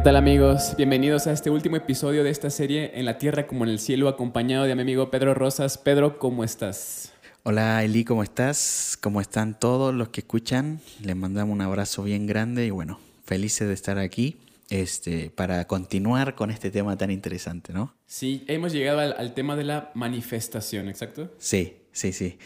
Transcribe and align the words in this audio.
¿Qué 0.00 0.04
tal 0.04 0.16
amigos? 0.16 0.76
Bienvenidos 0.78 1.26
a 1.26 1.32
este 1.32 1.50
último 1.50 1.76
episodio 1.76 2.24
de 2.24 2.30
esta 2.30 2.48
serie 2.48 2.92
En 2.94 3.04
la 3.04 3.18
Tierra 3.18 3.46
como 3.46 3.64
en 3.64 3.70
el 3.70 3.78
Cielo, 3.78 4.08
acompañado 4.08 4.64
de 4.64 4.74
mi 4.74 4.80
amigo 4.80 5.10
Pedro 5.10 5.34
Rosas. 5.34 5.76
Pedro, 5.76 6.18
¿cómo 6.18 6.42
estás? 6.42 7.12
Hola 7.42 7.84
Eli, 7.84 8.02
¿cómo 8.06 8.22
estás? 8.22 8.96
¿Cómo 8.98 9.20
están 9.20 9.58
todos 9.58 9.94
los 9.94 10.08
que 10.08 10.22
escuchan? 10.22 10.80
Les 11.02 11.14
mandamos 11.14 11.52
un 11.52 11.60
abrazo 11.60 12.02
bien 12.02 12.26
grande 12.26 12.64
y 12.64 12.70
bueno, 12.70 12.98
felices 13.26 13.68
de 13.68 13.74
estar 13.74 13.98
aquí 13.98 14.38
este, 14.70 15.28
para 15.28 15.66
continuar 15.66 16.34
con 16.34 16.50
este 16.50 16.70
tema 16.70 16.96
tan 16.96 17.10
interesante, 17.10 17.74
¿no? 17.74 17.94
Sí, 18.06 18.42
hemos 18.48 18.72
llegado 18.72 19.00
al, 19.00 19.34
tema 19.34 19.54
de 19.54 19.64
la 19.64 19.90
manifestación, 19.92 20.88
¿exacto? 20.88 21.30
Sí, 21.36 21.76
sí, 21.92 22.14
sí. 22.14 22.38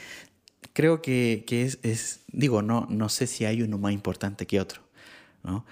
Creo 0.73 1.03
que, 1.03 1.45
es, 1.49 1.79
es, 1.85 2.23
digo, 2.33 2.63
no, 2.63 2.89
no 2.91 3.09
sé 3.09 3.29
si 3.29 3.45
hay 3.45 3.63
uno 3.63 3.79
más 3.79 3.93
importante 3.93 4.45
que 4.45 4.59
otro, 4.59 4.83
¿no? 5.45 5.65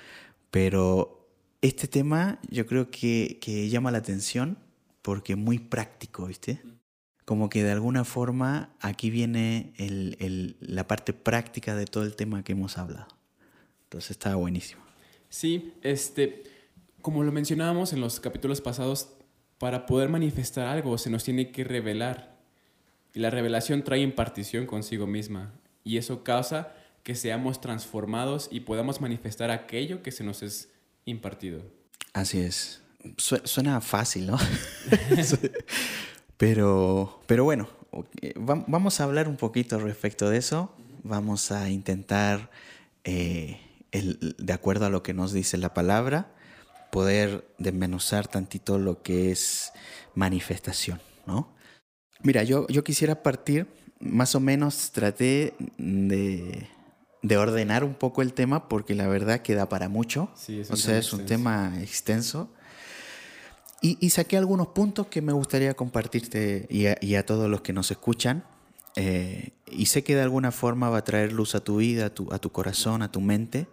Pero 0.53 1.22
este 1.63 1.87
tema 1.89 2.41
yo 2.51 2.67
creo 2.67 2.91
que, 2.91 3.39
llama 3.71 3.91
la 3.91 3.99
atención 3.99 4.59
porque 5.01 5.33
es 5.33 5.39
muy 5.39 5.59
práctico, 5.59 6.27
¿viste? 6.27 6.61
Como 7.25 7.49
que 7.49 7.63
de 7.63 7.71
alguna 7.71 8.05
forma 8.05 8.75
aquí 8.81 9.11
viene 9.11 9.73
la 10.61 10.87
parte 10.87 11.13
práctica 11.13 11.75
de 11.75 11.87
todo 11.87 12.05
el 12.05 12.17
tema 12.17 12.43
que 12.43 12.53
hemos 12.53 12.77
hablado. 12.79 13.09
Entonces 13.85 14.11
está 14.11 14.35
buenísimo. 14.35 14.83
Sí, 15.29 15.73
este, 15.83 16.43
como 17.01 17.23
lo 17.23 17.33
mencionábamos 17.33 17.93
en 17.93 18.01
los 18.01 18.21
capítulos 18.21 18.61
pasados, 18.61 19.09
para 19.59 19.87
poder 19.87 20.09
manifestar 20.09 20.67
algo 20.67 20.99
se 20.99 21.11
nos 21.11 21.23
tiene 21.23 21.53
que 21.53 21.63
revelar. 21.63 22.37
Y 23.15 23.21
la 23.21 23.31
revelación 23.31 23.85
trae 23.85 24.01
impartición 24.01 24.67
consigo 24.67 25.07
misma. 25.07 25.53
Y 25.85 25.99
eso 25.99 26.25
causa 26.25 26.75
que 27.05 27.15
seamos 27.15 27.61
transformados 27.61 28.49
y 28.51 28.61
podamos 28.61 29.01
manifestar 29.01 29.53
aquello 29.53 30.03
que 30.03 30.11
se 30.11 30.25
nos 30.25 30.43
es 30.43 30.72
impartido. 31.05 31.63
Así 32.13 32.41
es. 32.41 32.83
Suena 33.17 33.81
fácil, 33.81 34.27
¿no? 34.27 34.39
pero, 36.37 37.23
pero 37.27 37.45
bueno, 37.45 37.69
vamos 38.37 39.01
a 39.01 39.05
hablar 39.05 39.29
un 39.29 39.37
poquito 39.37 39.79
respecto 39.79 40.31
de 40.31 40.39
eso. 40.39 40.75
Vamos 41.03 41.51
a 41.51 41.69
intentar, 41.71 42.51
eh, 43.05 43.61
de 43.93 44.53
acuerdo 44.53 44.87
a 44.87 44.91
lo 44.91 45.03
que 45.03 45.15
nos 45.15 45.33
dice 45.33 45.57
la 45.59 45.75
palabra, 45.75 46.33
poder 46.91 47.45
desmenuzar 47.59 48.29
tantito 48.29 48.79
lo 48.79 49.03
que 49.03 49.33
es 49.33 49.73
manifestación, 50.15 51.01
¿no? 51.27 51.53
Mira, 52.23 52.45
yo, 52.45 52.69
yo 52.69 52.85
quisiera 52.85 53.23
partir, 53.23 53.67
más 53.99 54.35
o 54.35 54.41
menos 54.41 54.93
traté 54.93 55.55
de 55.79 56.69
de 57.23 57.37
ordenar 57.37 57.85
un 57.85 57.95
poco 57.95 58.21
el 58.21 58.33
tema 58.33 58.69
porque 58.69 58.95
la 58.95 59.07
verdad 59.07 59.41
queda 59.41 59.69
para 59.69 59.89
mucho. 59.89 60.29
o 60.71 60.77
sea, 60.77 60.99
es 60.99 61.13
un 61.13 61.25
tema 61.25 61.81
extenso. 61.81 62.51
Y, 63.85 64.11
saqué 64.11 64.37
algunos 64.37 64.69
puntos 64.69 65.09
que 65.09 65.23
me 65.23 65.33
gustaría 65.33 65.75
compartirte 65.75 66.69
y 66.71 67.15
a, 67.17 67.27
todos 67.27 67.51
los 67.51 67.63
que 67.63 67.73
nos 67.73 67.91
escuchan. 67.91 68.45
Eh, 68.95 69.51
y 69.73 69.87
sé 69.87 70.05
que 70.05 70.15
de 70.15 70.23
alguna 70.23 70.53
forma 70.53 70.89
va 70.89 70.99
a 70.99 71.05
traer 71.05 71.33
luz 71.33 71.57
a 71.57 71.61
tu 71.61 71.79
vida, 71.79 72.07
a 72.07 72.11
tu, 72.11 72.33
a 72.33 72.39
tu 72.39 72.53
corazón, 72.53 73.03
a 73.03 73.11
tu 73.11 73.21
mente. 73.21 73.67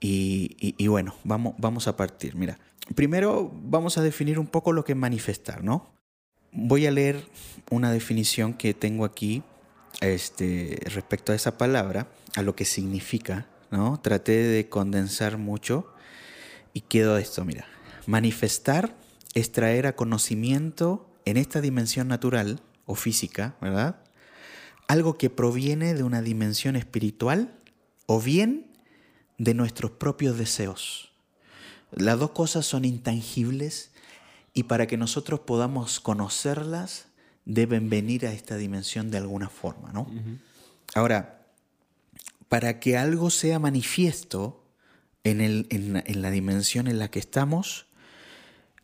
Y, 0.00 0.86
bueno, 0.86 1.16
vamos, 1.24 1.54
vamos 1.58 1.88
a 1.88 1.96
partir. 1.96 2.36
Mira, 2.36 2.60
primero 2.94 3.50
vamos 3.52 3.98
a 3.98 4.02
definir 4.02 4.38
un 4.38 4.46
poco 4.46 4.72
lo 4.72 4.84
que 4.84 4.92
es 4.92 4.98
manifestar, 4.98 5.64
¿no? 5.64 5.90
Voy 6.52 6.86
a 6.86 6.92
leer 6.92 7.26
una 7.70 7.90
definición 7.90 8.54
que 8.54 8.72
tengo 8.72 9.04
aquí 9.04 9.42
este, 10.00 10.78
respecto 10.86 11.32
a 11.32 11.34
esa 11.34 11.58
palabra 11.58 12.08
a 12.36 12.42
lo 12.42 12.54
que 12.54 12.64
significa, 12.64 13.46
¿no? 13.70 14.00
Traté 14.00 14.32
de 14.32 14.68
condensar 14.68 15.38
mucho 15.38 15.92
y 16.72 16.82
quedó 16.82 17.18
esto, 17.18 17.44
mira. 17.44 17.66
Manifestar 18.06 18.94
es 19.34 19.52
traer 19.52 19.86
a 19.86 19.96
conocimiento 19.96 21.10
en 21.24 21.36
esta 21.36 21.60
dimensión 21.60 22.08
natural 22.08 22.60
o 22.86 22.94
física, 22.94 23.56
¿verdad? 23.60 24.00
Algo 24.86 25.18
que 25.18 25.30
proviene 25.30 25.94
de 25.94 26.02
una 26.02 26.22
dimensión 26.22 26.76
espiritual 26.76 27.54
o 28.06 28.20
bien 28.20 28.70
de 29.36 29.54
nuestros 29.54 29.90
propios 29.90 30.38
deseos. 30.38 31.12
Las 31.90 32.18
dos 32.18 32.30
cosas 32.30 32.66
son 32.66 32.84
intangibles 32.84 33.90
y 34.54 34.64
para 34.64 34.86
que 34.86 34.96
nosotros 34.96 35.40
podamos 35.40 36.00
conocerlas 36.00 37.07
deben 37.48 37.88
venir 37.88 38.26
a 38.26 38.32
esta 38.32 38.56
dimensión 38.56 39.10
de 39.10 39.16
alguna 39.16 39.48
forma, 39.48 39.90
¿no? 39.90 40.06
Ahora, 40.94 41.46
para 42.48 42.78
que 42.78 42.96
algo 42.96 43.30
sea 43.30 43.58
manifiesto 43.58 44.62
en, 45.24 45.40
el, 45.40 45.66
en, 45.70 46.22
la 46.22 46.30
dimensión 46.30 46.86
en 46.86 46.98
la 46.98 47.10
que 47.10 47.18
estamos, 47.18 47.86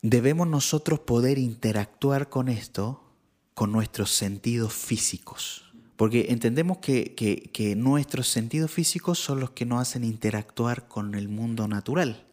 debemos 0.02 0.48
nosotros 0.48 1.00
poder 1.00 1.38
interactuar 1.38 2.30
con 2.30 2.48
esto 2.48 3.02
con 3.52 3.70
nuestros 3.70 4.10
sentidos 4.10 4.72
físicos. 4.72 5.72
Porque 5.96 6.26
entendemos 6.30 6.78
que, 6.78 7.14
que, 7.14 7.76
nuestros 7.76 8.28
sentidos 8.28 8.70
físicos 8.70 9.18
son 9.18 9.40
los 9.40 9.50
que 9.50 9.66
nos 9.66 9.80
hacen 9.80 10.04
interactuar 10.04 10.88
con 10.88 11.14
el 11.14 11.28
mundo 11.28 11.68
natural, 11.68 12.24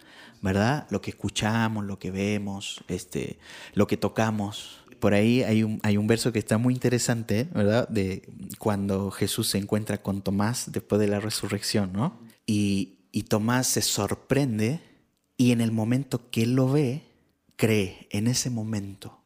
¿verdad? 0.41 0.87
Lo 0.89 1.01
que 1.01 1.11
escuchamos, 1.11 1.85
lo 1.85 1.99
que 1.99 2.09
vemos, 2.09 2.83
este, 2.87 3.37
lo 3.75 3.85
que 3.85 3.97
tocamos, 3.97 4.80
por 5.01 5.13
ahí 5.13 5.43
hay 5.43 5.63
un, 5.63 5.81
hay 5.83 5.97
un 5.97 6.07
verso 6.07 6.31
que 6.31 6.39
está 6.39 6.57
muy 6.57 6.73
interesante, 6.73 7.49
¿verdad? 7.53 7.89
De 7.89 8.21
cuando 8.59 9.11
Jesús 9.11 9.49
se 9.49 9.57
encuentra 9.57 10.01
con 10.01 10.21
Tomás 10.21 10.71
después 10.71 11.01
de 11.01 11.09
la 11.09 11.19
resurrección, 11.19 11.91
¿no? 11.91 12.17
Y, 12.45 12.99
y 13.11 13.23
Tomás 13.23 13.67
se 13.67 13.81
sorprende 13.81 14.79
y 15.35 15.51
en 15.51 15.59
el 15.59 15.71
momento 15.71 16.29
que 16.29 16.43
él 16.43 16.55
lo 16.55 16.71
ve, 16.71 17.01
cree, 17.57 18.07
en 18.11 18.27
ese 18.27 18.49
momento. 18.49 19.19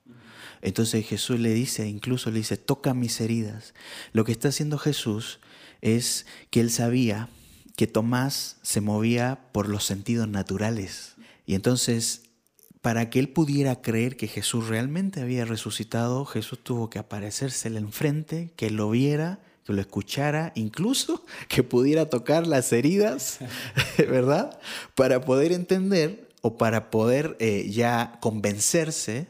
Entonces 0.61 1.05
Jesús 1.05 1.39
le 1.39 1.53
dice, 1.53 1.87
incluso 1.87 2.31
le 2.31 2.39
dice, 2.39 2.57
toca 2.57 2.95
mis 2.95 3.21
heridas. 3.21 3.75
Lo 4.13 4.23
que 4.23 4.31
está 4.31 4.47
haciendo 4.47 4.79
Jesús 4.79 5.39
es 5.81 6.25
que 6.49 6.61
él 6.61 6.71
sabía 6.71 7.29
que 7.75 7.85
Tomás 7.85 8.57
se 8.63 8.81
movía 8.81 9.49
por 9.51 9.69
los 9.69 9.83
sentidos 9.83 10.27
naturales. 10.27 11.15
Y 11.45 11.53
entonces 11.53 12.24
para 12.85 13.09
que 13.09 13.17
él 13.17 13.29
pudiera 13.29 13.81
creer 13.81 14.15
que 14.15 14.27
Jesús 14.27 14.67
realmente 14.67 15.19
había 15.19 15.43
resucitado, 15.43 16.23
Jesús 16.23 16.59
tuvo 16.61 16.87
que 16.87 16.99
aparecérsele 16.99 17.79
enfrente, 17.79 18.51
que 18.55 18.69
lo 18.69 18.91
viera, 18.91 19.39
que 19.63 19.73
lo 19.73 19.81
escuchara, 19.81 20.51
incluso 20.53 21.25
que 21.49 21.63
pudiera 21.63 22.11
tocar 22.11 22.45
las 22.45 22.71
heridas, 22.71 23.39
¿verdad? 23.97 24.59
Para 24.93 25.21
poder 25.21 25.51
entender 25.51 26.29
o 26.43 26.59
para 26.59 26.91
poder 26.91 27.35
eh, 27.39 27.67
ya 27.71 28.19
convencerse 28.21 29.25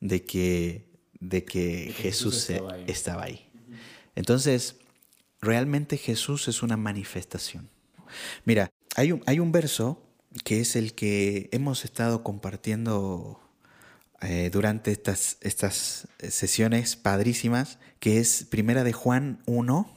de 0.00 0.24
que, 0.24 0.84
de 1.20 1.44
que, 1.44 1.94
Jesús, 1.96 2.50
estaba, 2.88 3.22
ahí. 3.22 3.48
Entonces, 4.16 4.74
realmente 5.40 5.96
Jesús 5.96 6.48
es 6.48 6.60
una 6.60 6.76
manifestación. 6.76 7.70
Mira, 8.44 8.68
hay 8.96 9.12
un, 9.12 9.22
hay 9.26 9.38
un 9.38 9.52
verso 9.52 10.09
que 10.44 10.60
es 10.60 10.76
el 10.76 10.94
que 10.94 11.48
hemos 11.52 11.84
estado 11.84 12.22
compartiendo 12.22 13.40
eh, 14.22 14.50
durante 14.52 14.92
estas, 14.92 15.38
estas 15.40 16.06
sesiones 16.18 16.96
padrísimas, 16.96 17.78
que 17.98 18.18
es 18.18 18.44
Primera 18.44 18.84
de 18.84 18.92
Juan 18.92 19.42
1, 19.46 19.90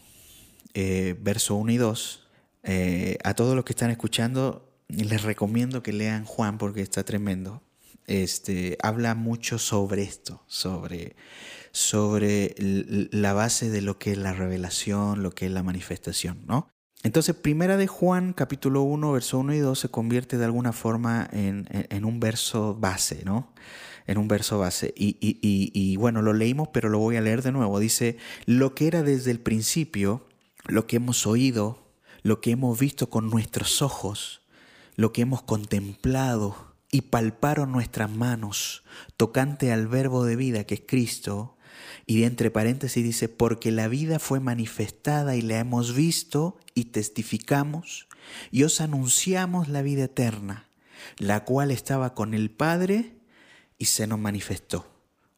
eh, 0.74 1.16
verso 1.20 1.56
1 1.56 1.72
y 1.72 1.78
2. 1.78 2.28
Eh, 2.64 3.18
a 3.24 3.34
todos 3.34 3.56
los 3.56 3.66
que 3.66 3.74
están 3.74 3.92
escuchando, 3.92 4.72
les 4.88 5.24
recomiendo 5.24 5.84
que 5.84 5.94
lean 5.94 6.26
Juan 6.26 6.58
porque 6.58 6.82
está 6.82 7.04
tremendo. 7.04 7.62
Este, 8.08 8.78
habla 8.82 9.16
mucho 9.16 9.60
sobre 9.60 10.04
esto, 10.04 10.44
sobre, 10.48 11.16
sobre 11.72 12.56
la 12.58 13.34
base 13.34 13.70
de 13.70 13.82
lo 13.82 13.98
que 14.00 14.14
es 14.14 14.18
la 14.18 14.34
revelación, 14.34 15.24
lo 15.24 15.32
que 15.32 15.46
es 15.46 15.52
la 15.52 15.64
manifestación, 15.64 16.46
¿no? 16.46 16.73
Entonces, 17.04 17.36
primera 17.36 17.76
de 17.76 17.88
Juan, 17.88 18.32
capítulo 18.32 18.82
1, 18.84 19.12
verso 19.12 19.38
1 19.38 19.54
y 19.54 19.60
2, 19.60 19.78
se 19.78 19.90
convierte 19.90 20.38
de 20.38 20.46
alguna 20.46 20.72
forma 20.72 21.28
en, 21.34 22.06
un 22.06 22.22
verso 22.22 22.76
base, 22.76 23.24
¿no? 23.26 23.52
En 24.08 24.18
un 24.18 24.30
verso 24.30 24.58
base. 24.58 24.94
Y, 24.96 25.18
y, 25.20 25.98
bueno, 25.98 26.22
lo 26.22 26.32
leímos, 26.32 26.70
pero 26.70 26.88
lo 26.88 27.00
voy 27.00 27.18
a 27.18 27.22
leer 27.22 27.42
de 27.42 27.52
nuevo. 27.52 27.78
Dice, 27.80 28.18
lo 28.46 28.74
que 28.74 28.88
era 28.88 29.04
desde 29.04 29.32
el 29.32 29.42
principio, 29.42 30.26
lo 30.66 30.88
que 30.88 30.96
hemos 30.96 31.28
oído, 31.28 31.92
lo 32.22 32.40
que 32.40 32.52
hemos 32.52 32.80
visto 32.80 33.10
con 33.10 33.30
nuestros 33.30 33.82
ojos, 33.82 34.42
lo 34.96 35.12
que 35.12 35.24
hemos 35.24 35.42
contemplado 35.42 36.74
y 36.90 37.02
palparon 37.02 37.74
nuestras 37.74 38.12
manos, 38.12 38.86
tocante 39.18 39.74
al 39.74 39.88
verbo 39.88 40.24
de 40.24 40.38
vida 40.38 40.64
que 40.64 40.76
es 40.76 40.84
Cristo, 40.88 41.58
y 42.06 42.20
de 42.20 42.26
entre 42.26 42.52
paréntesis 42.52 43.04
dice, 43.04 43.30
porque 43.30 43.72
la 43.72 43.88
vida 43.88 44.20
fue 44.20 44.40
manifestada 44.40 45.36
y 45.36 45.42
la 45.42 45.60
hemos 45.60 45.96
visto 45.96 46.58
y 46.74 46.86
testificamos 46.86 48.08
y 48.52 48.64
os 48.64 48.82
anunciamos 48.82 49.70
la 49.70 49.82
vida 49.82 50.06
eterna, 50.06 50.68
la 51.18 51.46
cual 51.46 51.72
estaba 51.72 52.14
con 52.14 52.34
el 52.34 52.50
Padre 52.50 53.14
y 53.78 53.86
se 53.86 54.08
nos 54.08 54.20
manifestó. 54.20 54.88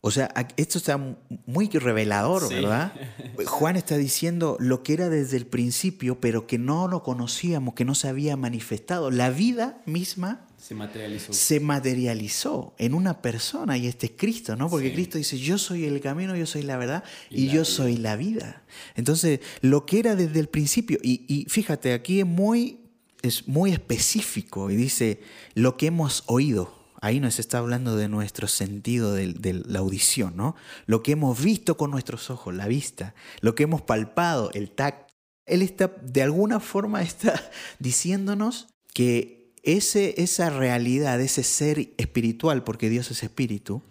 O 0.02 0.12
sea, 0.12 0.32
esto 0.58 0.78
está 0.78 1.00
muy 1.48 1.68
revelador, 1.68 2.48
¿verdad? 2.48 2.94
Juan 3.48 3.76
está 3.76 3.98
diciendo 3.98 4.56
lo 4.60 4.84
que 4.84 4.94
era 4.94 5.10
desde 5.10 5.36
el 5.36 5.48
principio, 5.48 6.20
pero 6.20 6.46
que 6.46 6.60
no 6.60 6.88
lo 6.88 7.02
conocíamos, 7.02 7.74
que 7.74 7.86
no 7.86 7.96
se 7.96 8.08
había 8.08 8.38
manifestado. 8.38 9.10
La 9.10 9.32
vida 9.32 9.82
misma 9.88 10.46
se 10.66 10.74
materializó. 10.74 11.32
Se 11.32 11.60
materializó 11.60 12.74
en 12.80 12.96
una 12.96 13.22
persona 13.22 13.78
y 13.78 13.86
este 13.86 14.08
es 14.08 14.14
Cristo, 14.18 14.56
¿no? 14.56 14.68
Porque 14.68 14.92
Cristo 14.92 15.20
dice, 15.20 15.38
yo 15.38 15.60
soy 15.60 15.86
el 15.86 16.02
camino, 16.02 16.36
yo 16.36 16.48
soy 16.48 16.64
la 16.64 16.76
verdad 16.76 17.04
y, 17.30 17.50
yo 17.50 17.66
soy 17.66 17.98
la 17.98 18.16
vida. 18.16 18.64
Entonces, 18.96 19.42
lo 19.62 19.86
que 19.86 20.00
era 20.00 20.16
desde 20.16 20.40
el 20.40 20.50
principio, 20.50 20.98
y, 21.04 21.46
fíjate, 21.50 21.94
aquí 21.94 22.22
es 22.22 22.26
muy, 22.26 22.80
es 23.22 23.48
muy 23.48 23.74
específico 23.74 24.72
y 24.72 24.76
dice, 24.76 25.22
lo 25.54 25.78
que 25.78 25.86
hemos 25.86 26.24
oído. 26.26 26.74
Ahí 27.00 27.20
nos 27.20 27.38
está 27.38 27.60
hablando 27.60 27.96
de 27.96 28.10
nuestro 28.10 28.48
sentido 28.48 29.14
de, 29.14 29.34
de, 29.34 29.54
la 29.54 29.78
audición, 29.78 30.36
¿no? 30.36 30.56
Lo 30.88 31.04
que 31.04 31.12
hemos 31.12 31.40
visto 31.44 31.78
con 31.78 31.92
nuestros 31.92 32.32
ojos, 32.32 32.56
la 32.56 32.68
vista, 32.68 33.14
lo 33.42 33.54
que 33.54 33.64
hemos 33.64 33.84
palpado, 33.84 34.50
el 34.56 34.72
tacto. 34.72 35.14
Él 35.46 35.62
está, 35.62 35.96
de 36.02 36.24
alguna 36.24 36.60
forma, 36.60 37.04
está 37.04 37.52
diciéndonos 37.78 38.70
que 38.96 39.45
ese, 39.66 40.16
esa 40.22 40.50
realidad, 40.50 41.20
ese 41.20 41.44
ser 41.44 41.94
espiritual, 41.98 42.64
porque 42.64 42.90
Dios 42.90 43.12
es 43.12 43.24
espíritu, 43.24 43.82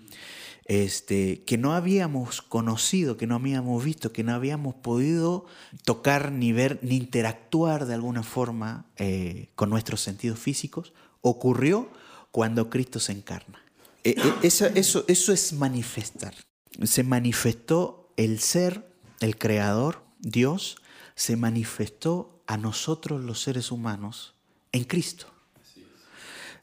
este, 0.67 1.43
que 1.45 1.59
no 1.59 1.75
habíamos 1.75 2.41
conocido, 2.41 3.17
que 3.17 3.27
no 3.27 3.35
habíamos 3.35 3.85
visto, 3.85 4.13
que 4.13 4.25
no 4.25 4.33
habíamos 4.33 4.75
podido 4.75 5.47
tocar, 5.85 6.33
ni 6.33 6.53
ver, 6.53 6.79
ni 6.83 6.97
interactuar 6.97 7.87
de 7.87 7.95
alguna 7.95 8.23
forma 8.23 8.87
eh, 8.97 9.51
con 9.55 9.69
nuestros 9.69 10.01
sentidos 10.01 10.39
físicos, 10.39 10.95
ocurrió 11.21 11.91
cuando 12.31 12.71
Cristo 12.71 12.99
se 12.99 13.13
encarna. 13.13 13.63
E, 14.05 14.11
e, 14.11 14.47
eso, 14.47 14.67
eso, 14.75 15.05
eso 15.07 15.33
es 15.33 15.53
manifestar. 15.53 16.35
Se 16.83 17.05
manifestó 17.05 18.11
el 18.17 18.41
ser, 18.41 18.91
el 19.21 19.37
creador, 19.37 20.03
Dios, 20.19 20.79
se 21.15 21.37
manifestó 21.37 22.43
a 22.47 22.57
nosotros 22.57 23.23
los 23.23 23.41
seres 23.41 23.71
humanos 23.71 24.35
en 24.73 24.85
Cristo. 24.85 25.34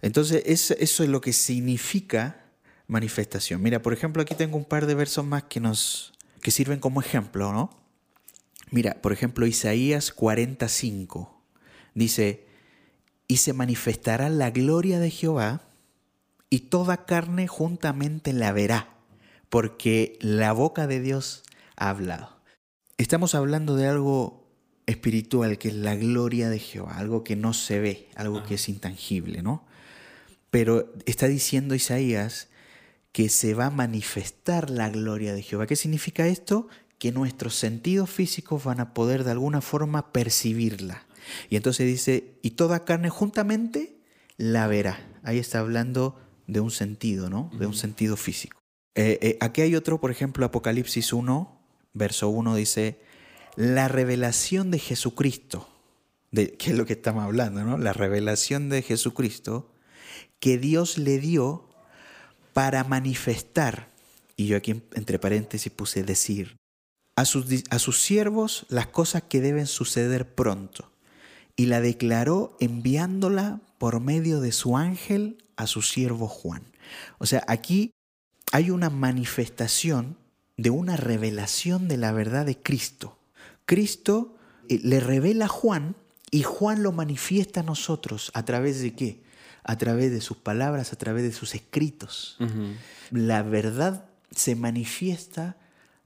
Entonces, 0.01 0.43
eso, 0.45 0.73
es 0.73 0.99
lo 0.99 1.21
que 1.21 1.33
significa 1.33 2.45
manifestación. 2.87 3.61
Mira, 3.61 3.81
por 3.81 3.93
ejemplo, 3.93 4.21
aquí 4.21 4.35
tengo 4.35 4.57
un 4.57 4.65
par 4.65 4.85
de 4.85 4.95
versos 4.95 5.25
más 5.25 5.43
que 5.43 5.59
nos 5.59 6.13
que 6.41 6.51
sirven 6.51 6.79
como 6.79 7.01
ejemplo, 7.01 7.53
¿no? 7.53 7.69
Mira, 8.71 8.99
por 9.01 9.13
ejemplo, 9.13 9.45
Isaías 9.45 10.11
45 10.11 11.39
dice, 11.93 12.47
y 13.27 13.37
se 13.37 13.53
manifestará 13.53 14.29
la 14.29 14.49
gloria 14.49 14.99
de 14.99 15.11
Jehová, 15.11 15.61
y 16.49 16.61
toda 16.61 17.05
carne 17.05 17.47
juntamente 17.47 18.33
la 18.33 18.51
verá, 18.51 18.89
porque 19.49 20.17
la 20.19 20.51
boca 20.51 20.87
de 20.87 20.99
Dios 20.99 21.43
ha 21.75 21.89
hablado. 21.89 22.41
Estamos 22.97 23.35
hablando 23.35 23.75
de 23.75 23.87
algo 23.87 24.47
espiritual, 24.85 25.57
que 25.57 25.69
es 25.69 25.75
la 25.75 25.95
gloria 25.95 26.49
de 26.49 26.59
Jehová, 26.59 26.97
algo 26.97 27.23
que 27.23 27.35
no 27.35 27.53
se 27.53 27.79
ve, 27.79 28.09
algo 28.15 28.43
que 28.43 28.55
es 28.55 28.67
intangible, 28.67 29.41
¿no? 29.41 29.65
Pero 30.51 30.93
está 31.05 31.27
diciendo 31.27 31.73
Isaías 31.73 32.49
que 33.11 33.29
se 33.29 33.53
va 33.53 33.67
a 33.67 33.71
manifestar 33.71 34.69
la 34.69 34.89
gloria 34.89 35.33
de 35.33 35.41
Jehová. 35.41 35.67
¿Qué 35.67 35.75
significa 35.75 36.27
esto? 36.27 36.67
Que 36.97 37.11
nuestros 37.11 37.55
sentidos 37.55 38.09
físicos 38.09 38.63
van 38.63 38.79
a 38.79 38.93
poder 38.93 39.23
de 39.23 39.31
alguna 39.31 39.61
forma 39.61 40.13
percibirla. 40.13 41.05
Y 41.49 41.55
entonces 41.55 41.87
dice, 41.87 42.35
y 42.41 42.51
toda 42.51 42.85
carne 42.85 43.09
juntamente 43.09 43.97
la 44.37 44.67
verá. 44.67 44.99
Ahí 45.23 45.39
está 45.39 45.59
hablando 45.59 46.19
de 46.47 46.59
un 46.59 46.71
sentido, 46.71 47.29
¿no? 47.29 47.49
De 47.57 47.65
un 47.65 47.73
sentido 47.73 48.17
físico. 48.17 48.59
Eh, 48.95 49.19
eh, 49.21 49.37
aquí 49.39 49.61
hay 49.61 49.75
otro, 49.75 49.99
por 49.99 50.11
ejemplo, 50.11 50.45
Apocalipsis 50.45 51.13
1, 51.13 51.61
verso 51.93 52.29
1 52.29 52.55
dice, 52.55 52.99
la 53.55 53.87
revelación 53.87 54.71
de 54.71 54.79
Jesucristo, 54.79 55.69
de, 56.31 56.53
¿qué 56.53 56.71
es 56.71 56.77
lo 56.77 56.85
que 56.85 56.93
estamos 56.93 57.23
hablando, 57.23 57.63
no? 57.63 57.77
La 57.77 57.93
revelación 57.93 58.69
de 58.69 58.81
Jesucristo 58.81 59.70
que 60.41 60.57
Dios 60.57 60.97
le 60.97 61.19
dio 61.19 61.69
para 62.51 62.83
manifestar, 62.83 63.89
y 64.35 64.47
yo 64.47 64.57
aquí 64.57 64.81
entre 64.93 65.19
paréntesis 65.19 65.71
puse 65.71 66.03
decir, 66.03 66.57
a 67.15 67.23
sus, 67.23 67.45
a 67.69 67.79
sus 67.79 68.01
siervos 68.01 68.65
las 68.67 68.87
cosas 68.87 69.23
que 69.23 69.39
deben 69.39 69.67
suceder 69.67 70.35
pronto, 70.35 70.91
y 71.55 71.67
la 71.67 71.79
declaró 71.79 72.57
enviándola 72.59 73.61
por 73.77 74.01
medio 74.01 74.41
de 74.41 74.51
su 74.51 74.75
ángel 74.77 75.37
a 75.55 75.67
su 75.67 75.81
siervo 75.81 76.27
Juan. 76.27 76.63
O 77.19 77.25
sea, 77.25 77.43
aquí 77.47 77.91
hay 78.51 78.71
una 78.71 78.89
manifestación 78.89 80.17
de 80.57 80.71
una 80.71 80.97
revelación 80.97 81.87
de 81.87 81.97
la 81.97 82.11
verdad 82.11 82.45
de 82.45 82.57
Cristo. 82.57 83.17
Cristo 83.65 84.35
eh, 84.69 84.79
le 84.83 84.99
revela 84.99 85.45
a 85.45 85.49
Juan 85.49 85.95
y 86.31 86.43
Juan 86.43 86.81
lo 86.81 86.91
manifiesta 86.91 87.59
a 87.59 87.63
nosotros 87.63 88.31
a 88.33 88.43
través 88.43 88.81
de 88.81 88.95
qué? 88.95 89.21
A 89.63 89.77
través 89.77 90.11
de 90.11 90.21
sus 90.21 90.37
palabras, 90.37 90.93
a 90.93 90.97
través 90.97 91.23
de 91.23 91.31
sus 91.31 91.55
escritos. 91.55 92.37
La 93.11 93.43
verdad 93.43 94.05
se 94.35 94.55
manifiesta 94.55 95.57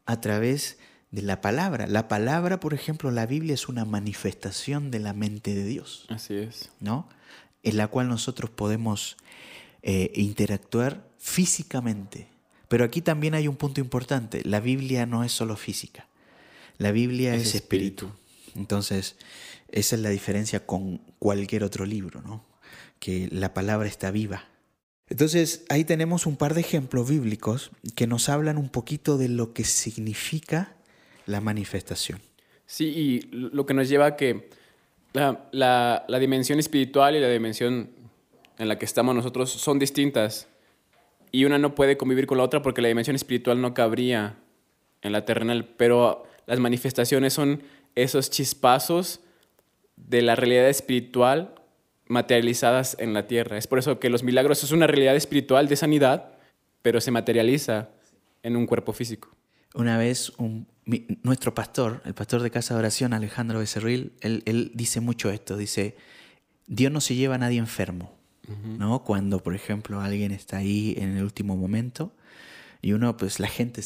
a 0.06 0.22
través 0.22 0.78
de 1.12 1.22
la 1.22 1.42
palabra. 1.42 1.88
La 1.88 2.07
palabra, 2.07 2.60
por 2.60 2.74
ejemplo, 2.74 3.12
la 3.12 3.25
Biblia 3.25 3.54
es 3.54 3.69
una 3.69 3.86
manifestación 3.86 4.92
de 4.92 5.00
la 5.00 5.13
mente 5.13 5.56
de 5.56 5.63
Dios. 5.63 6.06
Así 6.10 6.36
es. 6.36 6.69
¿No? 6.80 7.07
En 7.63 7.78
la 7.78 7.88
cual 7.88 8.10
nosotros 8.10 8.50
podemos 8.50 9.18
eh, 9.81 10.12
interactuar 10.16 11.07
físicamente. 11.18 12.28
Pero 12.68 12.84
aquí 12.84 13.02
también 13.02 13.36
hay 13.36 13.48
un 13.48 13.56
punto 13.56 13.80
importante. 13.80 14.42
La 14.44 14.60
Biblia 14.60 15.06
no 15.06 15.24
es 15.24 15.31
solo 15.31 15.56
física. 15.56 16.07
La 16.78 16.92
Biblia 16.92 17.36
es, 17.36 17.56
espíritu. 17.56 18.12
Entonces, 18.56 19.16
esa 19.69 19.96
es 19.96 20.02
la 20.02 20.10
diferencia 20.10 20.66
con 20.66 20.98
cualquier 21.19 21.63
otro 21.63 21.86
libro, 21.86 22.22
¿no? 22.22 22.44
Que 23.06 23.30
la 23.31 23.54
palabra 23.54 23.88
está 23.88 24.10
viva. 24.10 24.46
Entonces 25.10 25.63
ahí 25.69 25.84
tenemos 25.84 26.25
un 26.25 26.38
par 26.38 26.56
de 26.56 26.62
ejemplos 26.62 27.07
bíblicos 27.07 27.69
que 27.96 28.07
nos 28.07 28.30
hablan 28.30 28.57
un 28.57 28.69
poquito 28.69 29.19
de 29.19 29.30
lo 29.30 29.54
que 29.54 29.63
significa 29.63 30.74
la 31.28 31.40
manifestación. 31.40 32.19
Sí, 32.66 32.86
y 32.86 33.19
lo 33.31 33.68
que 33.68 33.75
nos 33.75 33.90
lleva 33.90 34.07
a 34.07 34.16
que 34.16 34.50
la, 35.13 35.48
la, 35.52 36.19
dimensión 36.19 36.57
espiritual 36.57 37.16
y 37.16 37.19
la 37.19 37.30
dimensión 37.30 37.92
en 38.57 38.68
la 38.68 38.80
que 38.80 38.86
estamos 38.86 39.13
nosotros 39.13 39.52
son 39.52 39.78
distintas. 39.78 40.48
Y 41.31 41.45
una 41.45 41.59
no 41.59 41.76
puede 41.76 41.97
convivir 41.97 42.26
con 42.26 42.40
la 42.40 42.44
otra 42.44 42.64
porque 42.64 42.81
la 42.81 42.88
dimensión 42.88 43.16
espiritual 43.16 43.62
no 43.62 43.76
cabría 43.76 44.40
en 45.04 45.12
la 45.12 45.26
terrenal, 45.26 45.76
pero 45.78 46.24
las 46.47 46.57
manifestaciones 46.57 47.33
son 47.33 47.62
esos 47.94 48.31
chispazos 48.31 49.19
de 49.95 50.24
la 50.24 50.35
realidad 50.35 50.69
espiritual 50.69 51.54
materializadas 52.07 52.95
en 53.00 53.14
la 53.14 53.28
tierra. 53.28 53.57
Es 53.57 53.68
por 53.68 53.80
eso 53.80 54.00
que 54.00 54.09
los 54.09 54.24
milagros 54.24 54.64
es 54.64 54.71
una 54.71 54.88
realidad 54.88 55.16
espiritual 55.16 55.68
de 55.68 55.76
sanidad, 55.76 56.31
pero 56.81 57.02
se 57.02 57.12
materializa 57.12 57.90
en 58.44 58.56
un 58.56 58.68
cuerpo 58.68 58.94
físico. 58.94 59.30
Una 59.74 59.97
vez 59.97 60.31
nuestro 61.24 61.54
pastor, 61.54 62.02
el 62.06 62.14
pastor 62.14 62.42
de 62.42 62.52
Casa 62.52 62.74
de 62.74 62.80
Oración, 62.80 63.14
Alejandro 63.14 63.59
Becerril, 63.59 64.14
él, 64.21 64.71
dice 64.74 65.02
mucho 65.02 65.31
esto, 65.31 65.57
dice, 65.57 65.95
Dios 66.68 66.92
no 66.92 67.02
se 67.02 67.16
lleva 67.16 67.35
a 67.35 67.40
nadie 67.40 67.57
enfermo, 67.57 68.14
¿no? 68.64 69.04
Cuando, 69.04 69.42
por 69.42 69.56
ejemplo, 69.56 70.00
alguien 70.00 70.31
está 70.31 70.57
ahí 70.57 70.94
en 70.97 71.18
el 71.18 71.24
último 71.24 71.57
momento 71.57 72.14
y 72.81 72.94
uno, 72.94 73.18
pues 73.18 73.40
la 73.40 73.47
gente, 73.47 73.81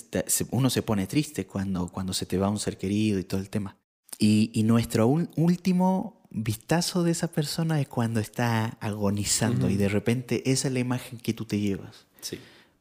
uno 0.52 0.70
se 0.70 0.82
pone 0.82 1.08
triste 1.08 1.48
cuando, 1.48 1.88
cuando 1.88 2.14
se 2.14 2.26
te 2.26 2.38
va 2.38 2.50
un 2.50 2.60
ser 2.60 2.78
querido 2.78 3.18
y 3.18 3.24
todo 3.24 3.40
el 3.40 3.50
tema. 3.50 3.78
Y, 4.18 4.52
y 4.54 4.64
nuestro 4.64 5.08
último 5.08 6.19
vistazo 6.30 7.04
de 7.04 7.12
esa 7.12 7.32
persona 7.32 7.82
es 7.82 7.88
cuando 7.88 8.20
está 8.20 8.78
agonizando 8.80 9.70
y 9.70 9.78
de 9.78 9.90
repente 9.90 10.52
esa 10.52 10.68
es 10.68 10.74
la 10.74 10.80
imagen 10.80 11.20
que 11.20 11.34
tú 11.34 11.46
te 11.46 11.60
llevas. 11.60 12.06
Sí. 12.22 12.40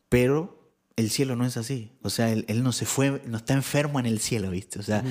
Pero 0.09 0.73
el 0.97 1.11
cielo 1.11 1.37
no 1.37 1.47
es 1.47 1.57
así. 1.57 1.91
O 2.03 2.11
sea, 2.11 2.31
él, 2.31 2.63
no 2.63 2.73
se 2.73 2.85
fue, 2.85 3.23
no 3.27 3.39
está 3.39 3.55
enfermo 3.55 4.01
en 4.01 4.07
el 4.07 4.21
cielo, 4.21 4.51
¿viste? 4.51 4.79
O 4.79 4.83
sea, 4.83 5.05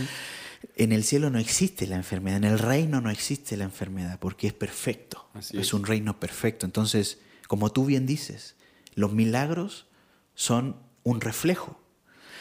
en 0.75 0.91
el 0.91 1.03
cielo 1.03 1.29
no 1.29 1.39
existe 1.39 1.87
la 1.87 1.95
enfermedad, 1.95 2.37
en 2.37 2.43
el 2.43 2.59
reino 2.59 3.01
no 3.01 3.09
existe 3.09 3.57
la 3.57 3.63
enfermedad 3.63 4.19
porque 4.19 4.47
es 4.47 4.53
perfecto. 4.53 5.29
es 5.53 5.73
un 5.73 5.85
reino 5.85 6.19
perfecto. 6.19 6.65
Entonces, 6.65 7.19
como 7.47 7.71
tú 7.71 7.85
bien 7.85 8.05
dices, 8.05 8.55
los 8.95 9.13
milagros 9.13 9.87
son 10.35 10.77
un 11.03 11.21
reflejo. 11.21 11.81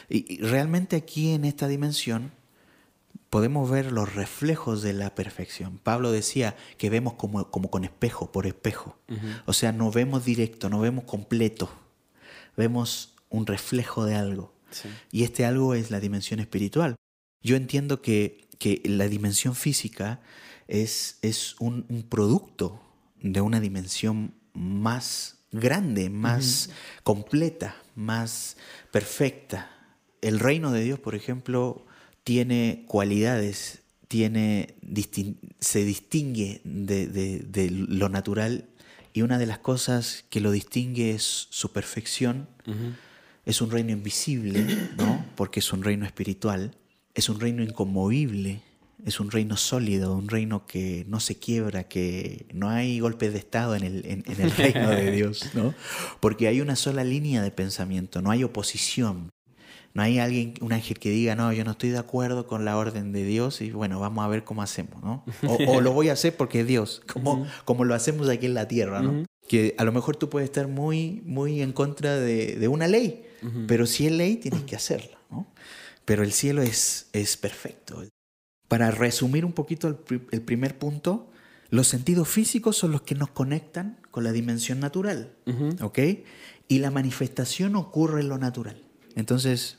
y 0.09 0.39
realmente 0.39 0.97
aquí 0.97 1.33
en 1.33 1.45
esta 1.45 1.69
dimensión 1.69 2.33
podemos 3.31 3.71
ver 3.71 3.93
los 3.93 4.15
reflejos 4.15 4.83
de 4.83 4.93
la 4.93 5.15
perfección. 5.15 5.79
Pablo 5.79 6.13
decía 6.13 6.57
que 6.79 6.91
vemos 6.91 7.15
como, 7.15 7.51
como 7.51 7.71
con 7.71 7.85
espejo, 7.85 8.33
por 8.33 8.47
espejo. 8.47 8.99
O 9.47 9.53
sea, 9.53 9.73
no 9.73 9.91
vemos 9.91 10.25
directo, 10.25 10.69
no 10.69 10.81
vemos 10.81 11.05
completo. 11.05 11.71
Vemos 12.57 13.15
un 13.29 13.47
reflejo 13.47 14.05
de 14.05 14.15
algo. 14.15 14.55
Y 15.11 15.25
este 15.25 15.45
algo 15.45 15.75
es 15.75 15.91
la 15.91 16.01
dimensión 16.01 16.41
espiritual. 16.41 16.97
Yo 17.43 17.57
entiendo 17.57 18.03
que, 18.03 18.49
que 18.59 18.83
la 18.85 19.09
dimensión 19.09 19.55
física 19.55 20.21
es, 20.69 21.19
es 21.23 21.57
un, 21.61 21.85
producto 22.09 22.81
de 23.21 23.41
una 23.41 23.61
dimensión 23.61 24.35
más 24.53 25.39
grande, 25.53 26.11
más 26.11 26.71
completa, 27.03 27.77
más 27.95 28.57
perfecta. 28.91 29.71
El 30.21 30.41
reino 30.41 30.73
de 30.73 30.83
Dios, 30.83 30.99
por 30.99 31.15
ejemplo, 31.15 31.86
tiene 32.27 32.83
cualidades, 32.89 33.83
tiene, 34.09 34.75
se 35.61 35.85
distingue 35.85 36.61
de, 36.65 37.69
lo 37.71 38.09
natural 38.09 38.65
y 39.13 39.23
una 39.23 39.39
de 39.39 39.47
las 39.47 39.59
cosas 39.59 40.25
que 40.29 40.41
lo 40.41 40.51
distingue 40.51 41.13
es 41.13 41.47
su 41.51 41.71
perfección. 41.71 42.49
Es 43.45 43.61
un 43.61 43.71
reino 43.71 43.93
invisible, 43.93 44.67
¿no? 44.97 45.25
Porque 45.37 45.61
es 45.61 45.73
un 45.73 45.85
reino 45.85 46.05
espiritual. 46.05 46.75
Es 47.15 47.29
un 47.29 47.39
reino 47.39 47.63
inconmovible, 47.63 48.61
es 49.05 49.21
un 49.21 49.31
reino 49.31 49.57
sólido, 49.57 50.17
un 50.17 50.29
reino 50.29 50.67
que 50.67 51.05
no 51.07 51.21
se 51.21 51.39
quiebra, 51.39 51.85
que 51.85 52.47
no 52.53 52.71
hay 52.71 52.99
golpes 52.99 53.35
de 53.35 53.39
Estado 53.39 53.77
en 53.77 53.85
el, 53.85 54.05
en, 54.05 54.25
el 54.27 54.51
reino 54.51 54.91
de 54.91 55.11
Dios, 55.13 55.51
¿no? 55.55 55.75
Porque 56.19 56.49
hay 56.49 56.61
una 56.61 56.75
sola 56.75 57.05
línea 57.05 57.41
de 57.41 57.53
pensamiento, 57.53 58.21
no 58.21 58.33
hay 58.33 58.43
oposición. 58.43 59.31
No 59.97 60.03
hay 60.03 60.19
alguien, 60.19 60.53
un 60.61 60.75
ángel 60.75 60.99
que 60.99 61.09
diga, 61.09 61.35
no, 61.37 61.55
yo 61.55 61.65
no 61.65 61.71
estoy 61.71 61.89
de 61.89 61.97
acuerdo 61.97 62.47
con 62.47 62.67
la 62.67 62.77
orden 62.77 63.13
de 63.13 63.25
Dios 63.25 63.63
y 63.63 63.71
bueno, 63.71 63.99
vamos 63.99 64.23
a 64.27 64.29
ver 64.29 64.45
cómo 64.45 64.61
hacemos, 64.61 65.03
¿no? 65.03 65.25
O, 65.69 65.81
lo 65.81 65.93
voy 65.93 66.11
a 66.11 66.13
hacer 66.13 66.37
porque 66.37 66.61
es 66.61 66.67
Dios, 66.67 67.01
como, 67.11 67.47
como 67.65 67.87
lo 67.87 67.95
hacemos 67.95 68.29
aquí 68.29 68.45
en 68.45 68.53
la 68.53 68.69
tierra, 68.69 69.01
¿no? 69.01 69.25
Que 69.49 69.75
a 69.79 69.85
lo 69.85 69.93
mejor 69.93 70.17
tú 70.17 70.29
puedes 70.29 70.51
estar 70.51 70.69
muy, 70.69 71.23
muy 71.25 71.63
en 71.63 71.73
contra 71.73 72.17
de, 72.17 72.57
de 72.57 72.69
una 72.69 72.89
ley, 72.89 73.25
pero 73.67 73.87
si 73.87 74.07
es 74.07 74.13
ley, 74.13 74.37
tienes 74.37 74.65
que 74.65 74.77
hacerla, 74.77 75.17
¿no? 75.31 75.47
Pero 76.05 76.25
el 76.25 76.33
cielo 76.33 76.61
es, 76.61 77.09
es 77.15 77.39
perfecto, 77.39 78.05
para 78.69 78.91
resumir 78.91 79.47
un 79.47 79.55
poquito 79.55 79.89
el, 79.89 80.43
primer 80.43 80.79
punto, 80.79 81.31
los 81.71 81.89
sentidos 81.89 82.29
físicos 82.29 82.77
son 82.77 82.93
los 82.93 83.01
que 83.01 83.15
nos 83.15 83.31
conectan 83.31 83.99
con 84.11 84.25
la 84.25 84.33
dimensión 84.33 84.79
natural, 84.79 85.33
¿ok? 85.81 86.01
Y 86.69 86.81
la 86.81 86.91
manifestación 86.91 87.77
ocurre 87.77 88.21
en 88.21 88.29
lo 88.29 88.37
natural. 88.37 88.83
Entonces, 89.15 89.79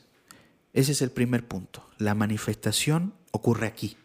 ese 0.72 0.92
es 0.92 1.02
el 1.02 1.10
primer 1.10 1.46
punto. 1.46 1.88
La 1.98 2.14
manifestación 2.14 3.14
ocurre 3.32 3.66
aquí, 3.66 3.96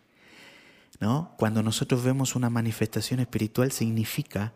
¿no? 1.00 1.34
Cuando 1.38 1.63
nosotros 1.63 2.03
vemos 2.03 2.36
una 2.36 2.50
manifestación 2.50 3.20
espiritual 3.20 3.72
significa 3.72 4.53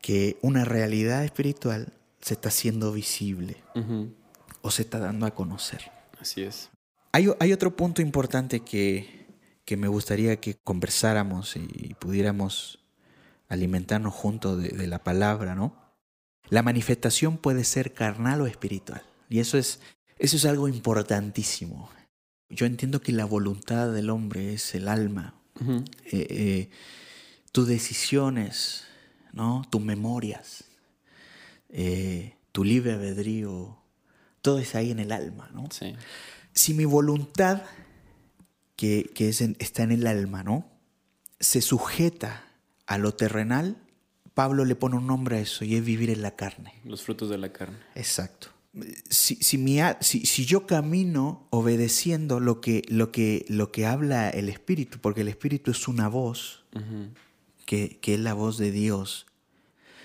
que 0.00 0.38
una 0.42 0.64
realidad 0.64 1.24
espiritual 1.24 1.92
se 2.20 2.34
está 2.34 2.48
haciendo 2.48 2.92
visible 2.92 3.56
o 4.62 4.70
se 4.70 4.82
está 4.82 4.98
dando 4.98 5.26
a 5.26 5.34
conocer. 5.34 5.90
Así 6.20 6.42
es. 6.42 6.70
Hay, 7.12 7.28
hay 7.40 7.52
otro 7.52 7.76
punto 7.76 8.00
importante 8.00 8.60
que, 8.60 9.26
que 9.64 9.76
me 9.76 9.88
gustaría 9.88 10.40
que 10.40 10.54
conversáramos 10.54 11.56
y 11.56 11.94
pudiéramos 11.94 12.82
alimentarnos 13.52 14.14
juntos 14.14 14.62
de, 14.62 14.86
la 14.86 15.04
palabra, 15.04 15.54
¿no? 15.54 15.76
La 16.48 16.62
manifestación 16.62 17.36
puede 17.36 17.64
ser 17.64 17.92
carnal 17.92 18.40
o 18.40 18.46
espiritual. 18.46 19.02
Y 19.28 19.40
eso 19.40 19.58
es, 19.58 19.80
eso 20.22 20.36
es 20.36 20.44
algo 20.44 20.68
importantísimo. 20.68 21.90
Yo 22.48 22.66
entiendo 22.66 23.00
que 23.00 23.10
la 23.10 23.24
voluntad 23.24 23.92
del 23.92 24.08
hombre 24.08 24.54
es 24.54 24.76
el 24.76 24.86
alma. 24.86 25.34
Eh, 25.58 25.90
eh, 26.12 26.70
tus 27.50 27.66
decisiones, 27.66 28.84
¿no? 29.32 29.66
tus 29.68 29.82
memorias, 29.82 30.64
eh, 31.70 32.36
tu 32.52 32.62
libre 32.62 32.92
albedrío, 32.92 33.76
todo 34.42 34.60
es 34.60 34.76
ahí 34.76 34.92
en 34.92 35.00
el 35.00 35.10
alma. 35.10 35.50
¿no? 35.52 35.68
Si 36.52 36.72
mi 36.72 36.84
voluntad 36.84 37.62
que, 38.76 39.10
está 39.58 39.82
en 39.82 39.90
el 39.90 40.06
alma, 40.06 40.44
¿no? 40.44 40.68
Se 41.40 41.60
sujeta 41.60 42.44
a 42.86 42.96
lo 42.96 43.12
terrenal, 43.14 43.76
Pablo 44.34 44.64
le 44.64 44.76
pone 44.76 44.96
un 44.96 45.08
nombre 45.08 45.38
a 45.38 45.40
eso 45.40 45.64
y 45.64 45.74
es 45.74 45.84
vivir 45.84 46.10
en 46.10 46.22
la 46.22 46.36
carne. 46.36 46.74
Los 46.84 47.02
frutos 47.02 47.28
de 47.28 47.38
la 47.38 47.52
carne. 47.52 47.78
Exacto. 47.96 48.50
Si, 49.10 49.36
si, 49.36 50.44
yo 50.46 50.66
camino 50.66 51.46
obedeciendo 51.50 52.40
lo 52.40 52.62
que, 52.62 52.82
lo, 52.88 53.12
que, 53.12 53.44
lo 53.48 53.70
que 53.70 53.84
habla 53.84 54.30
el 54.30 54.48
Espíritu, 54.48 54.98
porque 54.98 55.20
el 55.20 55.28
Espíritu 55.28 55.70
es 55.70 55.88
una 55.88 56.08
voz, 56.08 56.64
que, 57.66 57.98
que 58.00 58.14
es 58.14 58.20
la 58.20 58.32
voz 58.32 58.56
de 58.56 58.70
Dios, 58.70 59.26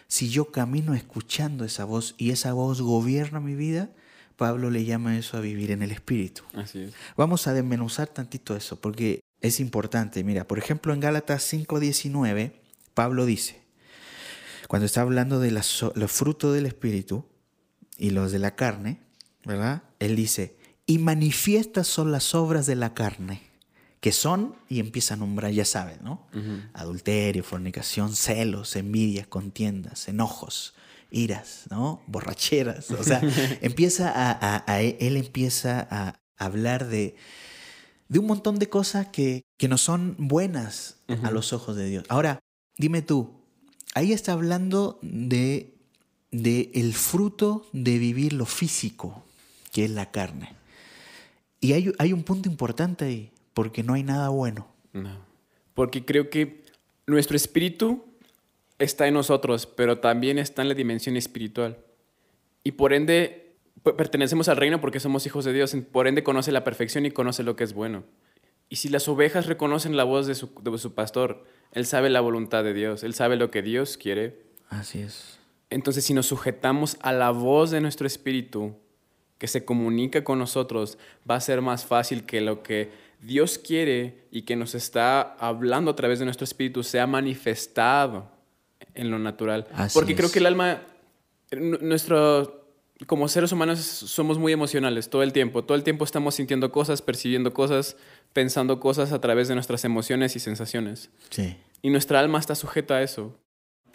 si 0.07 0.29
yo 0.29 0.51
camino 0.51 0.93
escuchando 0.93 1.63
esa 1.63 1.85
voz 1.85 2.15
y 2.17 2.31
esa 2.31 2.53
voz 2.53 2.81
gobierna 2.81 3.39
mi 3.39 3.55
vida, 3.55 3.89
Pablo 4.35 4.69
le 4.69 4.85
llama 4.85 5.17
eso 5.17 5.37
a 5.37 5.41
vivir 5.41 5.71
en 5.71 5.81
el 5.81 5.91
Espíritu. 5.91 6.43
Así 6.53 6.83
es. 6.83 6.93
Vamos 7.15 7.47
a 7.47 7.53
desmenuzar 7.53 8.07
tantito 8.07 8.55
eso, 8.55 8.79
porque 8.79 9.21
es 9.41 9.59
importante. 9.59 10.23
Mira, 10.23 10.47
por 10.47 10.59
ejemplo, 10.59 10.93
en 10.93 10.99
Gálatas 10.99 11.43
5:19, 11.51 12.53
Pablo 12.93 13.25
dice, 13.25 13.61
cuando 14.67 14.85
está 14.85 15.01
hablando 15.01 15.39
de 15.39 15.51
los 15.51 15.85
frutos 16.07 16.53
del 16.53 16.65
Espíritu 16.65 17.25
y 17.97 18.11
los 18.11 18.31
de 18.31 18.39
la 18.39 18.55
carne, 18.55 18.99
¿verdad? 19.45 19.83
Él 19.99 20.15
dice, 20.15 20.57
y 20.85 20.99
manifiestas 20.99 21.87
son 21.87 22.11
las 22.11 22.35
obras 22.35 22.65
de 22.65 22.75
la 22.75 22.93
carne, 22.93 23.41
que 23.99 24.11
son, 24.11 24.55
y 24.69 24.79
empieza 24.79 25.15
a 25.15 25.17
nombrar, 25.17 25.51
ya 25.51 25.65
saben, 25.65 25.99
¿no? 26.03 26.27
Adulterio, 26.73 27.43
fornicación, 27.43 28.15
celos, 28.15 28.75
envidias, 28.75 29.27
contiendas, 29.27 30.07
enojos, 30.07 30.75
iras, 31.11 31.65
¿no? 31.69 32.01
Borracheras. 32.07 32.91
O 32.91 33.03
sea, 33.03 33.21
empieza 33.61 34.13
a, 34.15 34.81
él 34.81 35.17
empieza 35.17 35.87
a 35.89 36.19
hablar 36.37 36.87
de, 36.87 37.15
de 38.07 38.19
un 38.19 38.27
montón 38.27 38.59
de 38.59 38.69
cosas 38.69 39.07
que, 39.07 39.43
que 39.57 39.67
no 39.67 39.77
son 39.77 40.15
buenas 40.17 40.97
a 41.23 41.31
los 41.31 41.53
ojos 41.53 41.75
de 41.75 41.87
Dios. 41.87 42.05
Ahora, 42.09 42.39
dime 42.77 43.01
tú, 43.01 43.41
ahí 43.95 44.13
está 44.13 44.33
hablando 44.33 44.99
de, 45.01 45.76
de 46.31 46.71
el 46.73 46.93
fruto 46.93 47.67
de 47.73 47.97
vivir 47.97 48.33
lo 48.33 48.45
físico, 48.45 49.23
que 49.71 49.85
es 49.85 49.91
la 49.91 50.11
carne. 50.11 50.55
Y 51.59 51.73
hay, 51.73 51.91
hay 51.97 52.13
un 52.13 52.23
punto 52.23 52.49
importante 52.49 53.05
ahí, 53.05 53.31
porque 53.53 53.83
no 53.83 53.93
hay 53.93 54.03
nada 54.03 54.29
bueno. 54.29 54.67
No. 54.93 55.25
Porque 55.73 56.05
creo 56.05 56.29
que 56.29 56.63
nuestro 57.05 57.35
espíritu 57.35 58.05
está 58.79 59.07
en 59.07 59.13
nosotros, 59.13 59.65
pero 59.65 59.99
también 59.99 60.37
está 60.37 60.61
en 60.61 60.69
la 60.69 60.75
dimensión 60.75 61.15
espiritual. 61.17 61.77
Y 62.63 62.73
por 62.73 62.93
ende, 62.93 63.55
pertenecemos 63.83 64.49
al 64.49 64.57
reino 64.57 64.81
porque 64.81 64.99
somos 64.99 65.25
hijos 65.25 65.45
de 65.45 65.53
Dios. 65.53 65.75
Por 65.91 66.07
ende, 66.07 66.23
conoce 66.23 66.51
la 66.51 66.63
perfección 66.63 67.05
y 67.05 67.11
conoce 67.11 67.43
lo 67.43 67.55
que 67.55 67.63
es 67.63 67.73
bueno. 67.73 68.03
Y 68.69 68.77
si 68.77 68.89
las 68.89 69.07
ovejas 69.07 69.45
reconocen 69.45 69.95
la 69.95 70.03
voz 70.03 70.27
de 70.27 70.35
su, 70.35 70.51
de 70.61 70.77
su 70.77 70.93
pastor, 70.93 71.45
él 71.71 71.85
sabe 71.85 72.09
la 72.09 72.19
voluntad 72.19 72.63
de 72.63 72.73
Dios, 72.73 73.03
él 73.03 73.13
sabe 73.13 73.37
lo 73.37 73.49
que 73.49 73.61
Dios 73.61 73.97
quiere. 73.97 74.41
Así 74.69 74.99
es. 74.99 75.36
Entonces, 75.69 76.05
si 76.05 76.13
nos 76.13 76.27
sujetamos 76.27 76.97
a 77.01 77.11
la 77.11 77.31
voz 77.31 77.71
de 77.71 77.81
nuestro 77.81 78.07
espíritu, 78.07 78.75
que 79.37 79.47
se 79.47 79.65
comunica 79.65 80.23
con 80.23 80.39
nosotros, 80.39 80.97
va 81.29 81.35
a 81.35 81.41
ser 81.41 81.61
más 81.61 81.85
fácil 81.85 82.25
que 82.25 82.41
lo 82.41 82.63
que 82.63 82.91
Dios 83.21 83.57
quiere 83.57 84.25
y 84.31 84.43
que 84.43 84.55
nos 84.55 84.75
está 84.75 85.21
hablando 85.39 85.91
a 85.91 85.95
través 85.95 86.19
de 86.19 86.25
nuestro 86.25 86.45
espíritu 86.45 86.83
sea 86.83 87.07
manifestado 87.07 88.31
en 88.93 89.11
lo 89.11 89.19
natural. 89.19 89.67
Porque 89.93 90.15
creo 90.15 90.31
que 90.31 90.39
el 90.39 90.45
alma, 90.45 90.81
nuestro, 91.51 92.67
como 93.05 93.27
seres 93.27 93.51
humanos 93.51 93.79
somos 93.79 94.39
muy 94.39 94.53
emocionales 94.53 95.09
todo 95.09 95.23
el 95.23 95.33
tiempo. 95.33 95.63
Todo 95.63 95.75
el 95.77 95.83
tiempo 95.83 96.03
estamos 96.03 96.35
sintiendo 96.35 96.71
cosas, 96.71 97.01
percibiendo 97.01 97.53
cosas, 97.53 97.95
pensando 98.33 98.79
cosas 98.79 99.11
a 99.11 99.21
través 99.21 99.47
de 99.47 99.55
nuestras 99.55 99.85
emociones 99.85 100.35
y 100.35 100.39
sensaciones. 100.39 101.09
Sí. 101.29 101.57
Y 101.81 101.89
nuestra 101.89 102.19
alma 102.19 102.39
está 102.39 102.55
sujeta 102.55 102.95
a 102.95 103.03
eso. 103.03 103.35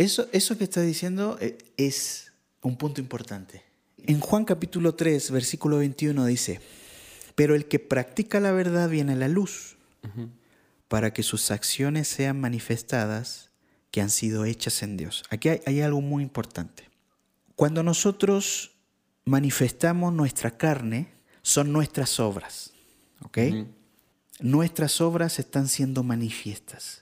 Eso, 0.02 0.26
eso 0.32 0.58
que 0.58 0.64
estás 0.64 0.84
diciendo 0.84 1.38
eh, 1.40 1.56
es 1.76 2.32
un 2.60 2.76
punto 2.76 3.00
importante. 3.00 3.62
En 3.98 4.18
Juan 4.18 4.44
capítulo 4.44 4.96
3, 4.96 5.30
versículo 5.30 5.78
21 5.78 6.26
dice, 6.26 6.60
pero 7.36 7.54
el 7.54 7.66
que 7.66 7.78
practica 7.78 8.40
la 8.40 8.50
verdad 8.50 8.88
viene 8.88 9.12
a 9.12 9.16
la 9.16 9.28
luz, 9.28 9.76
para 10.88 11.12
que 11.12 11.22
sus 11.22 11.52
acciones 11.52 12.08
sean 12.08 12.40
manifestadas 12.40 13.52
que 13.92 14.00
han 14.00 14.10
sido 14.10 14.44
hechas 14.44 14.82
en 14.82 14.96
Dios. 14.96 15.22
Aquí 15.30 15.50
hay, 15.50 15.80
algo 15.82 16.00
muy 16.00 16.24
importante. 16.24 16.90
Cuando 17.54 17.84
nosotros 17.84 18.72
manifestamos 19.24 20.12
nuestra 20.12 20.50
carne, 20.58 21.12
son 21.42 21.72
nuestras 21.72 22.18
obras. 22.18 22.72
¿Ok? 23.22 23.38
Nuestras 24.40 25.00
obras 25.00 25.38
están 25.38 25.68
siendo 25.68 26.02
manifiestas. 26.02 27.01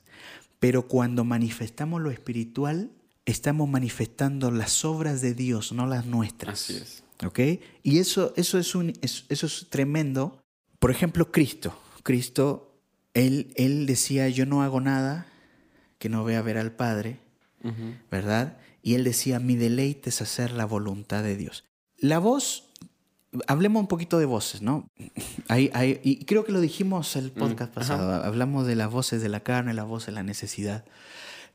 Pero 0.60 0.86
cuando 0.86 1.24
manifestamos 1.24 2.00
lo 2.00 2.10
espiritual, 2.10 2.90
estamos 3.24 3.68
manifestando 3.68 4.50
las 4.50 4.84
obras 4.84 5.20
de 5.20 5.34
Dios, 5.34 5.72
no 5.72 5.86
las 5.86 6.06
nuestras. 6.06 6.62
Así 6.62 6.76
es. 6.76 7.02
¿Ok? 7.24 7.40
Y 7.82 7.98
eso, 7.98 8.32
eso, 8.36 8.58
es, 8.58 8.74
un, 8.74 8.92
eso, 9.02 9.46
es 9.46 9.66
tremendo. 9.68 10.40
Por 10.78 10.90
ejemplo, 10.90 11.32
Cristo. 11.32 11.76
Cristo, 12.02 12.78
él, 13.14 13.52
él 13.56 13.86
decía, 13.86 14.28
yo 14.28 14.46
no 14.46 14.62
hago 14.62 14.80
nada 14.80 15.26
que 15.98 16.08
no 16.08 16.24
ve 16.24 16.36
a 16.36 16.42
ver 16.42 16.56
al 16.56 16.72
Padre, 16.72 17.18
¿verdad? 18.10 18.56
Y 18.82 18.94
él 18.94 19.04
decía, 19.04 19.38
mi 19.38 19.56
deleite 19.56 20.08
es 20.08 20.22
hacer 20.22 20.52
la 20.52 20.64
voluntad 20.64 21.22
de 21.22 21.36
Dios. 21.36 21.64
La 21.98 22.18
voz, 22.18 22.69
hablemos 23.46 23.80
un 23.80 23.88
poquito 23.88 24.18
de 24.18 24.26
voces, 24.26 24.62
¿no? 24.62 24.88
Hay, 25.48 25.70
hay, 25.72 26.00
y 26.02 26.24
creo 26.24 26.44
que 26.44 26.52
lo 26.52 26.60
dijimos 26.60 27.16
el 27.16 27.26
mm, 27.26 27.38
podcast 27.38 27.72
pasado, 27.72 28.24
hablamos 28.24 28.66
de 28.66 28.76
las 28.76 28.90
voces 28.90 29.22
de 29.22 29.28
la 29.28 29.40
carne, 29.40 29.74
las 29.74 29.86
voces 29.86 30.06
de 30.06 30.12
la 30.12 30.22
necesidad, 30.22 30.84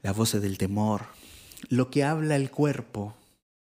las 0.01 0.15
voces 0.15 0.41
del 0.41 0.58
temor, 0.58 1.03
lo 1.70 1.89
que 1.89 2.03
habla 2.03 2.36
el 2.36 2.50
cuerpo, 2.50 3.15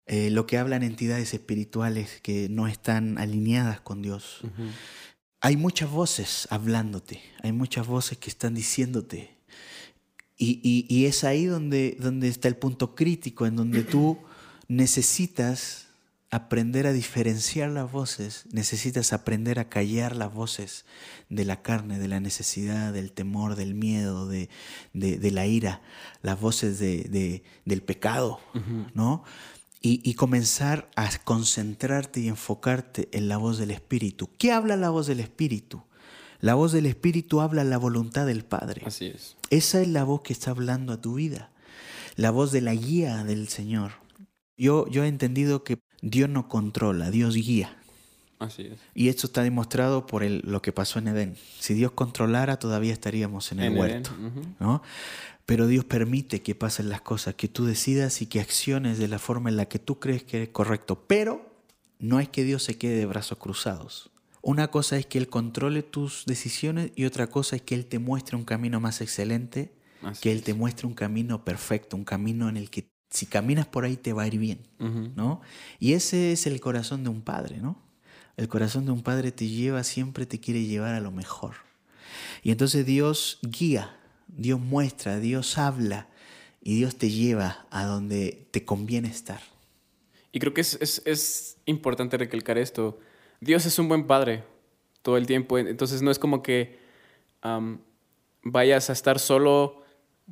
eh, 0.08 0.30
lo 0.30 0.46
que 0.46 0.58
hablan 0.58 0.84
entidades 0.84 1.34
espirituales 1.34 2.20
que 2.22 2.50
no 2.50 2.68
están 2.68 3.18
alineadas 3.18 3.80
con 3.80 4.02
Dios. 4.02 4.42
Hay 5.40 5.58
muchas 5.58 5.90
voces 5.90 6.48
hablándote, 6.52 7.22
hay 7.42 7.52
muchas 7.52 7.88
voces 7.88 8.18
que 8.18 8.30
están 8.30 8.54
diciéndote, 8.54 9.38
Y, 10.38 11.06
es 11.06 11.24
ahí 11.24 11.46
donde, 11.46 11.96
donde 12.00 12.28
está 12.28 12.48
el 12.48 12.56
punto 12.56 12.96
crítico, 12.96 13.46
en 13.46 13.56
donde 13.56 13.84
tú 13.84 14.18
necesitas 14.68 15.91
aprender 16.32 16.88
a 16.88 16.94
diferenciar 16.94 17.70
las 17.70 17.92
voces, 17.92 18.46
necesitas 18.52 19.12
aprender 19.12 19.60
a 19.60 19.68
callar 19.68 20.16
las 20.16 20.34
voces 20.34 20.86
de 21.30 21.44
la 21.44 21.62
carne, 21.62 22.00
de 22.00 22.08
la 22.08 22.22
necesidad, 22.22 22.94
del 22.94 23.12
temor, 23.12 23.58
del 23.58 23.76
miedo, 23.76 24.28
de, 24.30 24.50
la 24.94 25.46
ira, 25.46 25.82
las 26.22 26.40
voces 26.40 26.80
de, 26.80 27.44
del 27.66 27.84
pecado, 27.84 28.40
¿no? 28.94 29.24
Y, 29.82 30.14
comenzar 30.14 30.90
a 30.96 31.10
concentrarte 31.24 32.22
y 32.22 32.30
enfocarte 32.30 33.10
en 33.12 33.28
la 33.28 33.38
voz 33.38 33.58
del 33.58 33.72
Espíritu. 33.72 34.30
¿Qué 34.38 34.52
habla 34.52 34.78
la 34.78 34.90
voz 34.90 35.08
del 35.08 35.20
Espíritu? 35.20 35.84
La 36.40 36.54
voz 36.54 36.72
del 36.72 36.86
Espíritu 36.86 37.42
habla 37.42 37.64
la 37.64 37.78
voluntad 37.78 38.26
del 38.26 38.46
Padre. 38.46 38.84
Así 38.86 39.08
es. 39.08 39.36
Esa 39.50 39.82
es 39.82 39.88
la 39.88 40.04
voz 40.04 40.22
que 40.22 40.34
está 40.34 40.52
hablando 40.52 40.94
a 40.94 41.02
tu 41.02 41.16
vida, 41.16 41.52
la 42.16 42.32
voz 42.32 42.52
de 42.52 42.62
la 42.62 42.74
guía 42.74 43.24
del 43.24 43.50
Señor. 43.50 43.94
Yo, 44.56 44.88
yo 44.88 45.04
he 45.04 45.08
entendido 45.08 45.64
que 45.64 45.80
Dios 46.02 46.30
no 46.30 46.48
controla, 46.48 47.12
Dios 47.12 47.36
guía. 47.36 47.78
Así 48.40 48.64
es. 48.64 48.80
Y 48.96 49.10
esto 49.10 49.28
está 49.28 49.44
demostrado 49.44 50.08
por 50.08 50.24
el, 50.24 50.42
lo 50.46 50.62
que 50.62 50.72
pasó 50.72 50.98
en 51.00 51.10
Edén. 51.10 51.36
Si 51.60 51.76
Dios 51.76 51.92
controlara, 51.92 52.58
todavía 52.58 52.92
estaríamos 52.92 53.52
en 53.52 53.60
el 53.60 53.78
huerto. 53.78 54.10
¿no? 54.60 54.82
Pero 55.46 55.68
Dios 55.68 55.86
permite 55.86 56.42
que 56.42 56.56
pasen 56.56 56.90
las 56.90 57.02
cosas, 57.02 57.36
que 57.36 57.48
tú 57.48 57.66
decidas 57.66 58.22
y 58.22 58.26
que 58.26 58.40
acciones 58.40 58.98
de 58.98 59.08
la 59.08 59.20
forma 59.20 59.50
en 59.50 59.58
la 59.58 59.66
que 59.66 59.78
tú 59.78 60.00
crees 60.00 60.24
que 60.24 60.44
es 60.44 60.50
correcto. 60.50 61.06
Pero 61.08 61.52
no 62.00 62.20
es 62.20 62.30
que 62.30 62.44
Dios 62.44 62.64
se 62.64 62.78
quede 62.78 62.98
de 62.98 63.06
brazos 63.06 63.38
cruzados. 63.38 64.10
Una 64.42 64.70
cosa 64.70 64.98
es 64.98 65.06
que 65.06 65.20
Él 65.20 65.28
controle 65.28 65.84
tus 65.84 66.26
decisiones 66.26 66.92
y 66.96 67.06
otra 67.06 67.28
cosa 67.28 67.56
es 67.56 67.62
que 67.62 67.76
Él 67.76 67.86
te 67.86 68.00
muestre 68.00 68.36
un 68.36 68.44
camino 68.44 68.80
más 68.80 69.02
excelente, 69.02 69.72
que 70.20 70.32
Él 70.32 70.42
te 70.42 70.56
muestre 70.56 70.88
un 70.88 70.96
camino 70.96 71.46
perfecto, 71.46 71.96
un 71.96 72.06
camino 72.06 72.50
en 72.50 72.58
el 72.58 72.72
que 72.72 72.90
si 73.12 73.26
caminas 73.26 73.68
por 73.68 73.84
ahí 73.84 73.98
te 73.98 74.14
va 74.14 74.24
a 74.24 74.28
ir 74.28 74.40
bien, 74.40 74.60
¿no? 74.80 75.42
Y 75.80 75.94
ese 75.94 76.32
es 76.32 76.48
el 76.48 76.60
corazón 76.62 77.04
de 77.04 77.10
un 77.10 77.22
padre, 77.22 77.58
¿no? 77.58 77.78
El 78.38 78.48
corazón 78.48 78.86
de 78.86 78.92
un 78.92 79.04
padre 79.04 79.34
te 79.34 79.48
lleva, 79.48 79.84
siempre 79.84 80.26
te 80.26 80.40
quiere 80.40 80.64
llevar 80.64 80.96
a 80.96 81.02
lo 81.02 81.12
mejor. 81.12 81.56
Y 82.42 82.52
entonces 82.52 82.86
Dios 82.86 83.40
guía, 83.44 83.98
Dios 84.28 84.60
muestra, 84.60 85.20
Dios 85.20 85.58
habla 85.58 86.08
y 86.64 86.78
Dios 86.78 86.96
te 86.96 87.10
lleva 87.10 87.68
a 87.70 87.86
donde 87.86 88.48
te 88.52 88.64
conviene 88.64 89.10
estar. 89.10 89.42
Y 90.32 90.40
creo 90.40 90.54
que 90.54 90.62
es, 90.62 91.02
es 91.06 91.58
importante 91.66 92.18
recalcar 92.18 92.58
esto. 92.58 92.98
Dios 93.42 93.66
es 93.66 93.78
un 93.78 93.90
buen 93.90 94.08
padre 94.08 94.46
todo 95.02 95.18
el 95.18 95.28
tiempo, 95.28 95.58
entonces 95.58 96.02
no 96.02 96.12
es 96.12 96.20
como 96.20 96.42
que 96.42 96.80
vayas 98.44 98.90
a 98.90 98.94
estar 98.94 99.20
solo 99.20 99.81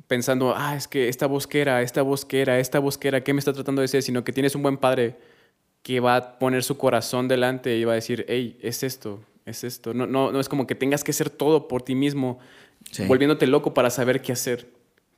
pensando, 0.06 0.54
ah, 0.56 0.76
es 0.76 0.88
que 0.88 1.08
esta 1.08 1.26
bosquera, 1.26 1.82
esta 1.82 2.02
bosquera, 2.02 2.58
esta 2.58 2.78
bosquera, 2.78 3.22
¿qué 3.22 3.32
me 3.32 3.38
está 3.38 3.52
tratando 3.52 3.80
de 3.80 3.84
decir? 3.84 4.02
Sino 4.02 4.24
que 4.24 4.32
tienes 4.32 4.54
un 4.54 4.62
buen 4.62 4.76
padre 4.76 5.16
que 5.82 6.00
va 6.00 6.16
a 6.16 6.38
poner 6.38 6.62
su 6.62 6.76
corazón 6.76 7.28
delante 7.28 7.76
y 7.76 7.84
va 7.84 7.92
a 7.92 7.94
decir, 7.96 8.24
hey, 8.28 8.58
es 8.62 8.82
esto, 8.82 9.24
es 9.46 9.64
esto. 9.64 9.94
No, 9.94 10.06
no, 10.06 10.32
no 10.32 10.40
es 10.40 10.48
como 10.48 10.66
que 10.66 10.74
tengas 10.74 11.04
que 11.04 11.12
hacer 11.12 11.30
todo 11.30 11.68
por 11.68 11.82
ti 11.82 11.94
mismo, 11.94 12.38
volviéndote 13.06 13.46
loco 13.46 13.74
para 13.74 13.90
saber 13.90 14.20
qué 14.20 14.32
hacer, 14.32 14.68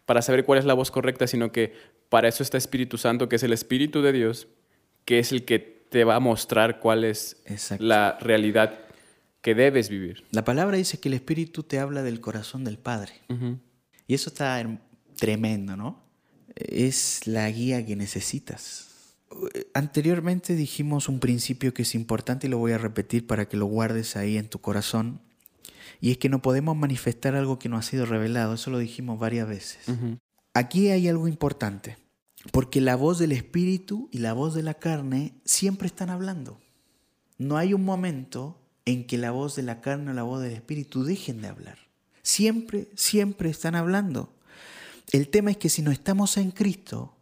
para 0.06 0.22
saber 0.22 0.44
cuál 0.44 0.58
es 0.58 0.64
la 0.64 0.74
voz 0.74 0.90
correcta, 0.90 1.26
sino 1.26 1.52
que 1.52 1.74
para 2.08 2.28
eso 2.28 2.42
está 2.42 2.58
Espíritu 2.58 2.98
Santo, 2.98 3.28
que 3.28 3.36
es 3.36 3.42
el 3.42 3.52
Espíritu 3.52 4.02
de 4.02 4.12
Dios, 4.12 4.48
que 5.04 5.18
es 5.18 5.32
el 5.32 5.44
que 5.44 5.58
te 5.58 6.04
va 6.04 6.16
a 6.16 6.20
mostrar 6.20 6.80
cuál 6.80 7.04
es 7.04 7.42
la 7.78 8.18
realidad 8.20 8.78
que 9.40 9.54
debes 9.54 9.88
vivir. 9.88 10.24
La 10.30 10.44
palabra 10.44 10.76
dice 10.76 10.98
que 10.98 11.08
el 11.08 11.14
Espíritu 11.14 11.64
te 11.64 11.78
habla 11.78 12.02
del 12.02 12.20
corazón 12.20 12.64
del 12.64 12.78
Padre. 12.78 13.12
Y 14.06 14.14
eso 14.14 14.30
está 14.30 14.64
tremendo, 15.16 15.76
¿no? 15.76 16.02
Es 16.54 17.26
la 17.26 17.50
guía 17.50 17.84
que 17.84 17.96
necesitas. 17.96 18.88
Anteriormente 19.74 20.54
dijimos 20.54 21.08
un 21.08 21.20
principio 21.20 21.72
que 21.72 21.82
es 21.82 21.94
importante 21.94 22.46
y 22.46 22.50
lo 22.50 22.58
voy 22.58 22.72
a 22.72 22.78
repetir 22.78 23.26
para 23.26 23.48
que 23.48 23.56
lo 23.56 23.66
guardes 23.66 24.16
ahí 24.16 24.36
en 24.36 24.48
tu 24.48 24.60
corazón. 24.60 25.20
Y 26.00 26.10
es 26.10 26.18
que 26.18 26.28
no 26.28 26.42
podemos 26.42 26.76
manifestar 26.76 27.34
algo 27.36 27.58
que 27.58 27.68
no 27.68 27.76
ha 27.76 27.82
sido 27.82 28.06
revelado. 28.06 28.54
Eso 28.54 28.70
lo 28.70 28.78
dijimos 28.78 29.18
varias 29.18 29.48
veces. 29.48 29.78
Aquí 30.54 30.88
hay 30.88 31.08
algo 31.08 31.28
importante. 31.28 31.96
Porque 32.50 32.80
la 32.80 32.96
voz 32.96 33.18
del 33.20 33.32
espíritu 33.32 34.08
y 34.10 34.18
la 34.18 34.32
voz 34.32 34.54
de 34.54 34.64
la 34.64 34.74
carne 34.74 35.34
siempre 35.44 35.86
están 35.86 36.10
hablando. 36.10 36.60
No 37.38 37.56
hay 37.56 37.72
un 37.72 37.84
momento 37.84 38.58
en 38.84 39.06
que 39.06 39.16
la 39.16 39.30
voz 39.30 39.54
de 39.54 39.62
la 39.62 39.80
carne 39.80 40.10
o 40.10 40.14
la 40.14 40.24
voz 40.24 40.42
del 40.42 40.52
espíritu 40.52 41.04
dejen 41.04 41.40
de 41.40 41.48
hablar. 41.48 41.78
Siempre, 42.22 42.88
siempre 42.94 43.50
están 43.50 43.74
hablando. 43.74 44.32
El 45.10 45.28
tema 45.28 45.50
es 45.50 45.56
que 45.56 45.68
si 45.68 45.82
no 45.82 45.90
estamos 45.90 46.36
en 46.36 46.50
Cristo, 46.52 47.16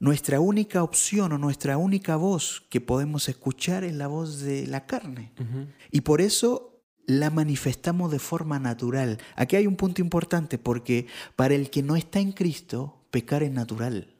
nuestra 0.00 0.40
única 0.40 0.82
opción 0.82 1.32
o 1.32 1.38
nuestra 1.38 1.76
única 1.76 2.16
voz 2.16 2.62
que 2.70 2.80
podemos 2.80 3.28
escuchar 3.28 3.84
es 3.84 3.94
la 3.94 4.08
voz 4.08 4.40
de 4.40 4.66
la 4.66 4.86
carne. 4.86 5.32
Y 5.90 6.00
por 6.00 6.20
eso 6.20 6.82
la 7.06 7.30
manifestamos 7.30 8.10
de 8.10 8.18
forma 8.18 8.58
natural. 8.58 9.18
Aquí 9.36 9.56
hay 9.56 9.66
un 9.66 9.76
punto 9.76 10.00
importante 10.00 10.58
porque 10.58 11.06
para 11.36 11.54
el 11.54 11.70
que 11.70 11.82
no 11.82 11.96
está 11.96 12.18
en 12.18 12.32
Cristo, 12.32 13.04
pecar 13.10 13.42
es 13.42 13.52
natural. 13.52 14.14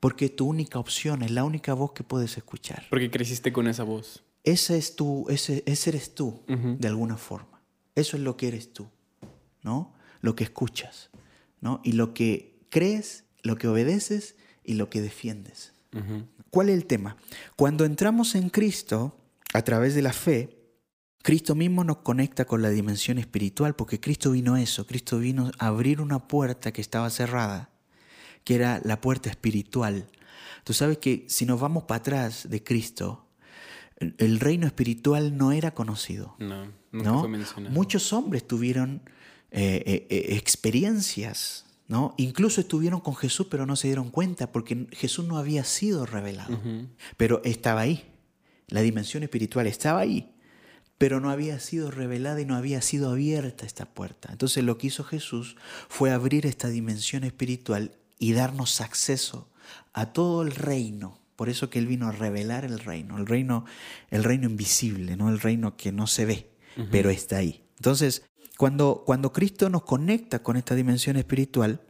Porque 0.00 0.28
tu 0.28 0.46
única 0.46 0.78
opción 0.78 1.22
es 1.22 1.30
la 1.30 1.44
única 1.44 1.72
voz 1.72 1.92
que 1.92 2.02
puedes 2.02 2.36
escuchar. 2.36 2.84
Porque 2.90 3.10
creciste 3.10 3.52
con 3.52 3.68
esa 3.68 3.84
voz. 3.84 4.24
Ese, 4.42 4.76
es 4.76 4.96
tu, 4.96 5.26
ese, 5.30 5.62
ese 5.66 5.90
eres 5.90 6.14
tú, 6.14 6.42
de 6.48 6.88
alguna 6.88 7.16
forma. 7.16 7.62
Eso 7.94 8.16
es 8.16 8.22
lo 8.22 8.36
que 8.36 8.48
eres 8.48 8.72
tú. 8.72 8.88
¿No? 9.64 9.92
Lo 10.20 10.36
que 10.36 10.44
escuchas, 10.44 11.10
¿no? 11.60 11.80
Y 11.82 11.92
lo 11.92 12.14
que 12.14 12.60
crees, 12.70 13.24
lo 13.42 13.56
que 13.56 13.66
obedeces 13.66 14.36
y 14.62 14.74
lo 14.74 14.88
que 14.88 15.00
defiendes. 15.00 15.72
¿Cuál 16.50 16.70
es 16.70 16.74
el 16.74 16.86
tema? 16.86 17.16
Cuando 17.56 17.84
entramos 17.84 18.34
en 18.34 18.48
Cristo, 18.48 19.16
a 19.52 19.62
través 19.62 19.94
de 19.94 20.02
la 20.02 20.12
fe, 20.12 20.58
Cristo 21.22 21.54
mismo 21.54 21.84
nos 21.84 21.98
conecta 21.98 22.44
con 22.44 22.62
la 22.62 22.70
dimensión 22.70 23.18
espiritual, 23.18 23.74
porque 23.74 24.00
Cristo 24.00 24.32
vino 24.32 24.54
a 24.54 24.60
eso, 24.60 24.86
Cristo 24.86 25.18
vino 25.18 25.50
a 25.58 25.68
abrir 25.68 26.00
una 26.00 26.26
puerta 26.26 26.72
que 26.72 26.80
estaba 26.80 27.08
cerrada, 27.10 27.70
que 28.42 28.56
era 28.56 28.80
la 28.84 29.00
puerta 29.00 29.30
espiritual. 29.30 30.08
Tú 30.64 30.72
sabes 30.72 30.98
que 30.98 31.24
si 31.28 31.46
nos 31.46 31.60
vamos 31.60 31.84
para 31.84 31.98
atrás 31.98 32.48
de 32.50 32.62
Cristo, 32.62 33.26
el 33.96 34.40
reino 34.40 34.66
espiritual 34.66 35.36
no 35.36 35.52
era 35.52 35.72
conocido. 35.72 36.34
No, 36.40 36.66
nunca 36.90 37.18
fue 37.20 37.28
mencionado. 37.28 37.72
Muchos 37.72 38.12
hombres 38.12 38.46
tuvieron 38.46 39.02
eh, 39.56 39.84
eh, 39.86 40.06
eh, 40.10 40.34
experiencias, 40.34 41.64
¿no? 41.86 42.16
Incluso 42.16 42.60
estuvieron 42.60 42.98
con 42.98 43.14
Jesús, 43.14 43.46
pero 43.48 43.66
no 43.66 43.76
se 43.76 43.86
dieron 43.86 44.10
cuenta 44.10 44.50
porque 44.50 44.88
Jesús 44.90 45.26
no 45.26 45.38
había 45.38 45.62
sido 45.62 46.06
revelado. 46.06 46.58
Pero 47.16 47.40
estaba 47.44 47.82
ahí. 47.82 48.04
La 48.66 48.80
dimensión 48.80 49.22
espiritual 49.22 49.68
estaba 49.68 50.00
ahí, 50.00 50.34
pero 50.98 51.20
no 51.20 51.30
había 51.30 51.60
sido 51.60 51.92
revelada 51.92 52.40
y 52.40 52.46
no 52.46 52.56
había 52.56 52.82
sido 52.82 53.12
abierta 53.12 53.64
esta 53.64 53.86
puerta. 53.86 54.30
Entonces 54.32 54.64
lo 54.64 54.76
que 54.76 54.88
hizo 54.88 55.04
Jesús 55.04 55.56
fue 55.88 56.10
abrir 56.10 56.46
esta 56.46 56.66
dimensión 56.66 57.22
espiritual 57.22 57.92
y 58.18 58.32
darnos 58.32 58.80
acceso 58.80 59.48
a 59.92 60.12
todo 60.12 60.42
el 60.42 60.50
reino. 60.50 61.20
Por 61.36 61.48
eso 61.48 61.70
que 61.70 61.78
él 61.78 61.86
vino 61.86 62.08
a 62.08 62.12
revelar 62.12 62.64
el 62.64 62.80
reino, 62.80 63.18
el 63.18 63.26
reino, 63.26 63.66
el 64.10 64.24
reino 64.24 64.48
invisible, 64.48 65.16
no 65.16 65.28
el 65.28 65.38
reino 65.38 65.76
que 65.76 65.92
no 65.92 66.08
se 66.08 66.24
ve, 66.24 66.50
pero 66.90 67.10
está 67.10 67.36
ahí. 67.36 67.64
Entonces, 67.76 68.24
cuando, 68.58 69.02
cuando 69.04 69.32
Cristo 69.32 69.68
nos 69.68 69.82
conecta 69.82 70.42
con 70.42 70.56
esta 70.56 70.74
dimensión 70.74 71.16
espiritual, 71.16 71.80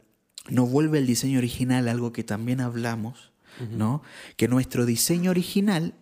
nos 0.49 0.69
vuelve 0.69 0.99
el 0.99 1.07
diseño 1.07 1.39
original, 1.39 1.87
algo 1.87 2.11
que 2.11 2.23
también 2.23 2.61
hablamos, 2.61 3.31
¿no? 3.71 4.03
Que 4.35 4.47
nuestro 4.47 4.85
diseño 4.85 5.31
original 5.31 5.93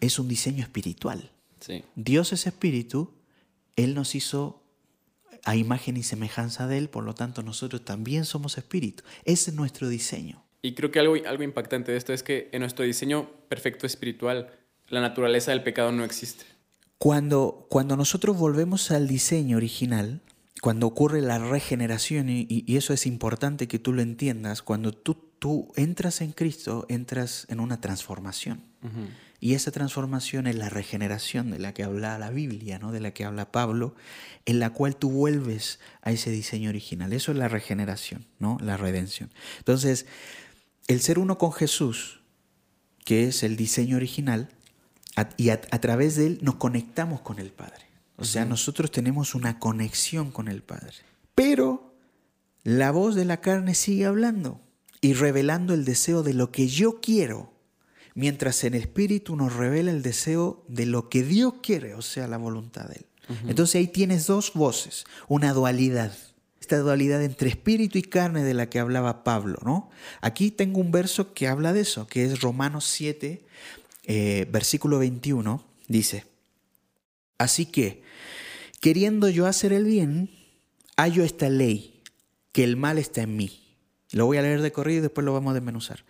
es 0.00 0.18
un 0.18 0.28
diseño 0.28 0.62
espiritual. 0.62 1.30
Dios 1.96 2.32
es 2.32 2.46
espíritu, 2.46 3.14
Él 3.76 3.94
nos 3.94 4.14
hizo 4.14 4.62
a 5.44 5.56
imagen 5.56 5.96
y 5.96 6.02
semejanza 6.02 6.66
de 6.66 6.78
Él, 6.78 6.88
por 6.88 7.04
lo 7.04 7.14
tanto 7.14 7.42
nosotros 7.42 7.84
también 7.84 8.24
somos 8.24 8.58
espíritu. 8.58 9.04
Ese 9.24 9.50
es 9.50 9.56
nuestro 9.56 9.88
diseño. 9.88 10.44
Y 10.62 10.74
creo 10.74 10.90
que 10.90 10.98
algo, 10.98 11.14
algo 11.26 11.42
impactante 11.42 11.92
de 11.92 11.98
esto 11.98 12.12
es 12.12 12.22
que 12.22 12.48
en 12.52 12.60
nuestro 12.60 12.84
diseño 12.84 13.30
perfecto 13.48 13.86
espiritual, 13.86 14.50
la 14.88 15.00
naturaleza 15.00 15.52
del 15.52 15.62
pecado 15.62 15.92
no 15.92 16.04
existe. 16.04 16.44
Cuando, 16.98 17.66
cuando 17.70 17.96
nosotros 17.96 18.36
volvemos 18.36 18.90
al 18.90 19.06
diseño 19.06 19.56
original, 19.56 20.20
cuando 20.60 20.86
ocurre 20.86 21.22
la 21.22 21.38
regeneración, 21.38 22.28
y, 22.28 22.64
eso 22.76 22.92
es 22.92 23.06
importante 23.06 23.68
que 23.68 23.78
tú 23.78 23.92
lo 23.92 24.02
entiendas, 24.02 24.62
cuando 24.62 24.92
tú, 24.92 25.16
tú 25.38 25.72
entras 25.76 26.20
en 26.20 26.32
Cristo, 26.32 26.86
entras 26.88 27.46
en 27.48 27.60
una 27.60 27.80
transformación. 27.80 28.62
Y 29.40 29.54
esa 29.54 29.70
transformación 29.70 30.48
es 30.48 30.56
la 30.56 30.68
regeneración 30.68 31.50
de 31.50 31.60
la 31.60 31.72
que 31.72 31.84
habla 31.84 32.18
la 32.18 32.30
Biblia, 32.30 32.80
¿no? 32.80 32.90
de 32.90 33.00
la 33.00 33.12
que 33.12 33.24
habla 33.24 33.52
Pablo, 33.52 33.94
en 34.46 34.58
la 34.58 34.70
cual 34.70 34.96
tú 34.96 35.10
vuelves 35.10 35.78
a 36.02 36.10
ese 36.10 36.30
diseño 36.30 36.70
original. 36.70 37.12
Eso 37.12 37.30
es 37.30 37.38
la 37.38 37.46
regeneración, 37.46 38.26
¿no? 38.40 38.58
la 38.60 38.76
redención. 38.76 39.30
Entonces, 39.58 40.06
el 40.88 41.00
ser 41.00 41.20
uno 41.20 41.38
con 41.38 41.52
Jesús, 41.52 42.20
que 43.04 43.28
es 43.28 43.44
el 43.44 43.56
diseño 43.56 43.96
original, 43.96 44.48
y 45.36 45.50
a, 45.50 45.60
través 45.60 46.16
de 46.16 46.26
Él 46.26 46.38
nos 46.42 46.56
conectamos 46.56 47.20
con 47.20 47.38
el 47.38 47.50
Padre. 47.50 47.86
O 48.16 48.24
sea, 48.24 48.44
nosotros 48.44 48.90
tenemos 48.90 49.34
una 49.34 49.58
conexión 49.58 50.30
con 50.30 50.48
el 50.48 50.62
Padre. 50.62 50.92
Pero 51.34 51.94
la 52.64 52.90
voz 52.90 53.14
de 53.14 53.24
la 53.24 53.40
carne 53.40 53.74
sigue 53.74 54.06
hablando 54.06 54.60
y 55.00 55.14
revelando 55.14 55.72
el 55.72 55.84
deseo 55.84 56.22
de 56.22 56.34
lo 56.34 56.50
que 56.50 56.66
yo 56.66 57.00
quiero, 57.00 57.52
mientras 58.14 58.64
el 58.64 58.74
espíritu 58.74 59.36
nos 59.36 59.54
revela 59.54 59.92
el 59.92 60.02
deseo 60.02 60.64
de 60.66 60.86
lo 60.86 61.08
que 61.08 61.22
Dios 61.22 61.54
quiere, 61.62 61.94
o 61.94 62.02
sea, 62.02 62.26
la 62.26 62.36
voluntad 62.36 62.88
de 62.88 62.96
Él. 62.96 63.06
Entonces 63.46 63.76
ahí 63.76 63.86
tienes 63.86 64.26
dos 64.26 64.52
voces, 64.54 65.04
una 65.28 65.52
dualidad. 65.52 66.12
Esta 66.60 66.78
dualidad 66.78 67.22
entre 67.22 67.48
espíritu 67.48 67.98
y 67.98 68.02
carne 68.02 68.42
de 68.42 68.54
la 68.54 68.68
que 68.68 68.78
hablaba 68.78 69.22
Pablo, 69.22 69.58
¿no? 69.64 69.90
Aquí 70.20 70.50
tengo 70.50 70.80
un 70.80 70.90
verso 70.90 71.32
que 71.34 71.46
habla 71.46 71.72
de 71.72 71.80
eso, 71.80 72.06
que 72.06 72.24
es 72.24 72.40
Romanos 72.40 72.84
7, 72.86 73.44
eh, 74.08 74.46
versículo 74.50 74.98
21, 74.98 75.62
dice, 75.86 76.24
Así 77.38 77.66
que, 77.66 78.02
queriendo 78.80 79.28
yo 79.28 79.46
hacer 79.46 79.72
el 79.72 79.84
bien, 79.84 80.30
hallo 80.96 81.22
esta 81.22 81.48
ley, 81.48 82.02
que 82.50 82.64
el 82.64 82.76
mal 82.76 82.98
está 82.98 83.22
en 83.22 83.36
mí. 83.36 83.62
Lo 84.10 84.26
voy 84.26 84.38
a 84.38 84.42
leer 84.42 84.60
de 84.62 84.72
corrido 84.72 84.98
y 84.98 85.02
después 85.02 85.24
lo 85.24 85.32
vamos 85.32 85.52
a 85.52 85.54
desmenuzar. 85.54 86.04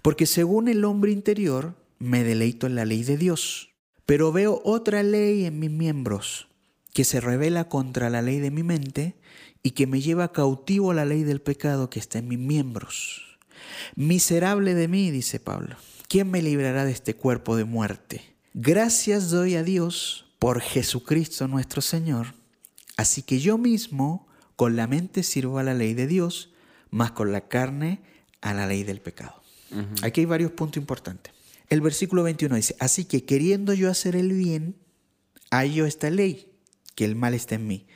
Porque 0.00 0.24
según 0.24 0.68
el 0.68 0.84
hombre 0.84 1.12
interior, 1.12 1.74
me 1.98 2.24
deleito 2.24 2.66
en 2.66 2.76
la 2.76 2.86
ley 2.86 3.02
de 3.02 3.18
Dios, 3.18 3.70
pero 4.06 4.32
veo 4.32 4.62
otra 4.64 5.02
ley 5.02 5.44
en 5.44 5.58
mis 5.58 5.70
miembros 5.70 6.48
que 6.94 7.04
se 7.04 7.20
revela 7.20 7.68
contra 7.68 8.08
la 8.08 8.22
ley 8.22 8.38
de 8.38 8.50
mi 8.50 8.62
mente 8.62 9.16
y 9.62 9.72
que 9.72 9.86
me 9.86 10.00
lleva 10.00 10.32
cautivo 10.32 10.92
a 10.92 10.94
la 10.94 11.04
ley 11.04 11.24
del 11.24 11.42
pecado 11.42 11.90
que 11.90 11.98
está 11.98 12.18
en 12.18 12.28
mis 12.28 12.38
miembros. 12.38 13.38
Miserable 13.96 14.74
de 14.74 14.88
mí, 14.88 15.10
dice 15.10 15.40
Pablo, 15.40 15.76
¿quién 16.10 16.28
me 16.28 16.42
librará 16.42 16.84
de 16.84 16.90
este 16.90 17.14
cuerpo 17.14 17.56
de 17.56 17.64
muerte? 17.64 18.20
Gracias 18.52 19.30
doy 19.30 19.54
a 19.54 19.62
Dios 19.62 20.26
por 20.40 20.60
Jesucristo 20.60 21.46
nuestro 21.46 21.80
Señor. 21.80 22.34
Así 22.96 23.22
que 23.22 23.38
yo 23.38 23.56
mismo 23.58 24.26
con 24.56 24.74
la 24.74 24.88
mente 24.88 25.22
sirvo 25.22 25.60
a 25.60 25.62
la 25.62 25.72
ley 25.72 25.94
de 25.94 26.08
Dios, 26.08 26.50
más 26.90 27.12
con 27.12 27.30
la 27.30 27.46
carne 27.46 28.00
a 28.40 28.52
la 28.52 28.66
ley 28.66 28.82
del 28.82 29.00
pecado. 29.00 29.40
Aquí 30.02 30.22
hay 30.22 30.26
varios 30.26 30.50
puntos 30.50 30.80
importantes. 30.80 31.32
El 31.68 31.80
versículo 31.80 32.24
21 32.24 32.56
dice, 32.56 32.74
así 32.80 33.04
que 33.04 33.24
queriendo 33.24 33.72
yo 33.72 33.88
hacer 33.88 34.16
el 34.16 34.32
bien, 34.32 34.74
hallo 35.52 35.86
esta 35.86 36.10
ley 36.10 36.52
que 36.96 37.04
el 37.04 37.14
mal 37.14 37.34
está 37.34 37.54
en 37.54 37.68
mí. 37.68 37.86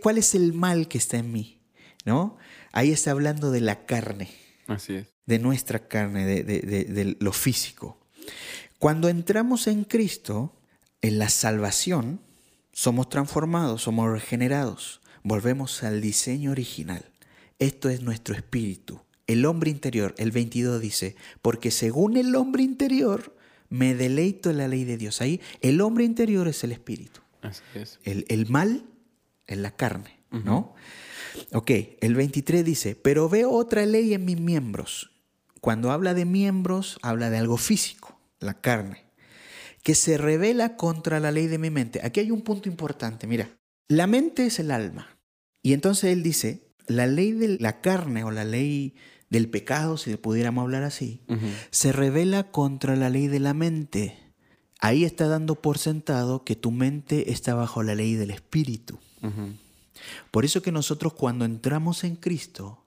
¿Cuál 0.00 0.16
es 0.16 0.34
el 0.34 0.54
mal 0.54 0.88
que 0.88 0.96
está 0.96 1.18
en 1.18 1.30
mí? 1.32 1.60
¿No? 2.06 2.38
Ahí 2.72 2.92
está 2.92 3.10
hablando 3.10 3.50
de 3.50 3.60
la 3.60 3.84
carne. 3.84 4.30
Así 4.66 4.94
es. 4.94 5.17
De 5.28 5.38
nuestra 5.38 5.86
carne, 5.88 6.24
de, 6.24 6.42
de 6.42 7.16
lo 7.20 7.32
físico. 7.32 7.98
Cuando 8.78 9.08
entramos 9.08 9.66
en 9.66 9.84
Cristo, 9.84 10.56
en 11.02 11.18
la 11.18 11.28
salvación, 11.28 12.20
somos 12.72 13.08
transformados, 13.08 13.82
somos 13.82 14.10
regenerados, 14.10 15.00
volvemos 15.22 15.82
al 15.82 16.00
diseño 16.00 16.52
original. 16.52 17.04
Esto 17.58 17.88
es 17.88 18.02
nuestro 18.02 18.34
espíritu. 18.34 19.02
El 19.26 19.44
hombre 19.44 19.70
interior, 19.70 20.14
el 20.16 20.30
22 20.30 20.80
dice, 20.80 21.16
porque 21.42 21.70
según 21.70 22.16
el 22.16 22.34
hombre 22.34 22.62
interior 22.62 23.36
me 23.68 23.94
deleito 23.94 24.50
en 24.50 24.58
la 24.58 24.68
ley 24.68 24.84
de 24.84 24.96
Dios. 24.96 25.20
Ahí 25.20 25.40
el 25.60 25.80
hombre 25.80 26.04
interior 26.04 26.48
es 26.48 26.64
el 26.64 26.72
espíritu. 26.72 27.20
El, 28.04 28.46
mal 28.48 28.84
en 29.46 29.62
la 29.62 29.70
carne, 29.70 30.18
¿no? 30.30 30.74
Ok, 31.52 31.70
el 32.00 32.14
23 32.14 32.64
dice, 32.64 32.94
pero 32.96 33.28
veo 33.28 33.50
otra 33.50 33.86
ley 33.86 34.14
en 34.14 34.24
mis 34.24 34.40
miembros. 34.40 35.10
Cuando 35.60 35.90
habla 35.90 36.14
de 36.14 36.24
miembros, 36.24 36.98
habla 37.02 37.30
de 37.30 37.38
algo 37.38 37.56
físico, 37.56 38.18
la 38.40 38.60
carne, 38.60 39.04
que 39.82 39.94
se 39.94 40.18
revela 40.18 40.76
contra 40.76 41.20
la 41.20 41.32
ley 41.32 41.46
de 41.46 41.58
mi 41.58 41.70
mente. 41.70 42.00
Aquí 42.04 42.20
hay 42.20 42.30
un 42.30 42.42
punto 42.42 42.68
importante, 42.68 43.26
mira, 43.26 43.50
la 43.88 44.06
mente 44.06 44.46
es 44.46 44.58
el 44.58 44.70
alma. 44.70 45.18
Y 45.62 45.72
entonces 45.72 46.12
él 46.12 46.22
dice, 46.22 46.68
la 46.86 47.06
ley 47.06 47.32
de 47.32 47.58
la 47.58 47.80
carne 47.80 48.24
o 48.24 48.30
la 48.30 48.44
ley 48.44 48.94
del 49.30 49.50
pecado, 49.50 49.96
si 49.96 50.16
pudiéramos 50.16 50.62
hablar 50.62 50.82
así, 50.82 51.22
se 51.70 51.92
revela 51.92 52.50
contra 52.50 52.96
la 52.96 53.10
ley 53.10 53.26
de 53.26 53.40
la 53.40 53.54
mente. 53.54 54.16
Ahí 54.80 55.04
está 55.04 55.26
dando 55.26 55.56
por 55.56 55.78
sentado 55.78 56.44
que 56.44 56.56
tu 56.56 56.70
mente 56.70 57.32
está 57.32 57.54
bajo 57.54 57.82
la 57.82 57.94
ley 57.94 58.14
del 58.14 58.30
Espíritu. 58.30 58.98
Por 60.30 60.44
eso 60.44 60.62
que 60.62 60.72
nosotros 60.72 61.14
cuando 61.14 61.44
entramos 61.44 62.04
en 62.04 62.16
Cristo 62.16 62.84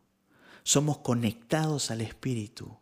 somos 0.63 0.99
conectados 0.99 1.91
al 1.91 2.01
Espíritu 2.01 2.77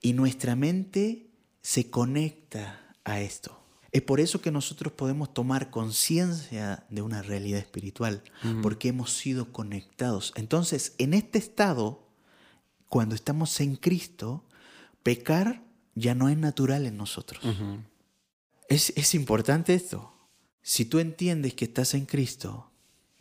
y 0.00 0.12
nuestra 0.12 0.56
mente 0.56 1.30
se 1.62 1.90
conecta 1.90 2.94
a 3.04 3.20
esto. 3.20 3.58
Es 3.92 4.00
por 4.00 4.20
eso 4.20 4.40
que 4.40 4.50
nosotros 4.50 4.92
podemos 4.92 5.34
tomar 5.34 5.70
conciencia 5.70 6.86
de 6.88 7.02
una 7.02 7.20
realidad 7.20 7.60
espiritual, 7.60 8.22
porque 8.62 8.88
hemos 8.88 9.12
sido 9.12 9.52
conectados. 9.52 10.32
Entonces, 10.34 10.94
en 10.96 11.12
este 11.12 11.38
estado, 11.38 12.08
cuando 12.88 13.14
estamos 13.14 13.60
en 13.60 13.76
Cristo, 13.76 14.44
pecar 15.02 15.62
ya 15.94 16.14
no 16.14 16.30
es 16.30 16.38
natural 16.38 16.86
en 16.86 16.96
nosotros. 16.96 17.42
Es, 18.68 19.14
importante 19.14 19.74
esto. 19.74 20.14
Si 20.62 20.86
tú 20.86 20.98
entiendes 20.98 21.52
que 21.52 21.66
estás 21.66 21.92
en 21.92 22.06
Cristo 22.06 22.70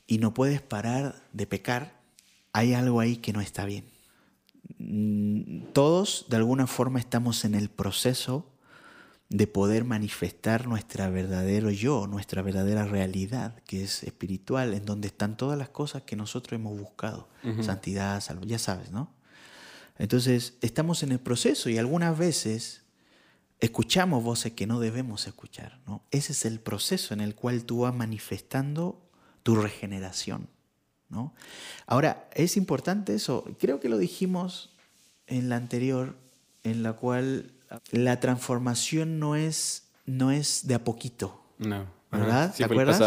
y 0.07 0.19
no 0.19 0.33
puedes 0.33 0.61
parar 0.61 1.27
de 1.33 1.47
pecar, 1.47 2.00
hay 2.53 2.73
algo 2.73 2.99
ahí 2.99 3.17
que 3.17 3.33
no 3.33 3.41
está 3.41 3.65
bien. 3.65 3.85
Mm, 4.77 5.71
todos 5.73 6.25
de 6.29 6.37
alguna 6.37 6.67
forma 6.67 6.99
estamos 6.99 7.45
en 7.45 7.55
el 7.55 7.69
proceso 7.69 8.47
de 9.29 9.47
poder 9.47 9.85
manifestar 9.85 10.67
nuestra 10.67 11.09
verdadero 11.09 11.71
yo, 11.71 12.05
nuestra 12.07 12.41
verdadera 12.41 12.85
realidad, 12.85 13.55
que 13.65 13.83
es 13.83 14.03
espiritual, 14.03 14.73
en 14.73 14.85
donde 14.85 15.07
están 15.07 15.37
todas 15.37 15.57
las 15.57 15.69
cosas 15.69 16.03
que 16.03 16.17
nosotros 16.17 16.59
hemos 16.59 16.77
buscado, 16.77 17.29
santidad, 17.61 18.19
salud, 18.19 18.45
ya 18.45 18.59
sabes, 18.59 18.91
¿no? 18.91 19.13
Entonces, 19.97 20.55
estamos 20.61 21.03
en 21.03 21.13
el 21.13 21.19
proceso 21.19 21.69
y 21.69 21.77
algunas 21.77 22.17
veces 22.17 22.81
escuchamos 23.61 24.23
voces 24.23 24.53
que 24.53 24.67
no 24.67 24.79
debemos 24.79 25.27
escuchar. 25.27 25.79
¿no? 25.85 26.03
Ese 26.11 26.33
es 26.33 26.45
el 26.45 26.59
proceso 26.59 27.13
en 27.13 27.21
el 27.21 27.35
cual 27.35 27.63
tú 27.63 27.81
vas 27.81 27.93
manifestando 27.93 28.99
tu 29.43 29.55
regeneración. 29.55 30.49
¿No? 31.11 31.33
Ahora, 31.85 32.27
es 32.33 32.57
importante 32.57 33.13
eso, 33.13 33.45
creo 33.59 33.79
que 33.79 33.89
lo 33.89 33.97
dijimos 33.97 34.71
en 35.27 35.49
la 35.49 35.57
anterior, 35.57 36.15
en 36.63 36.83
la 36.83 36.93
cual 36.93 37.51
la 37.91 38.19
transformación 38.19 39.19
no 39.19 39.35
es, 39.35 39.89
no 40.05 40.31
es 40.31 40.67
de 40.67 40.75
a 40.75 40.83
poquito. 40.83 41.43
No. 41.59 41.85
¿Verdad? 42.11 42.53
¿Te 42.55 42.63
acuerdas? 42.63 43.01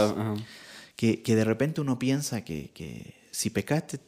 Que, 0.96 1.22
que, 1.22 1.34
de 1.34 1.44
repente 1.44 1.80
uno 1.80 1.98
piensa 1.98 2.44
que, 2.44 2.70
que 2.72 3.14
si 3.32 3.50
pecaste 3.50 3.98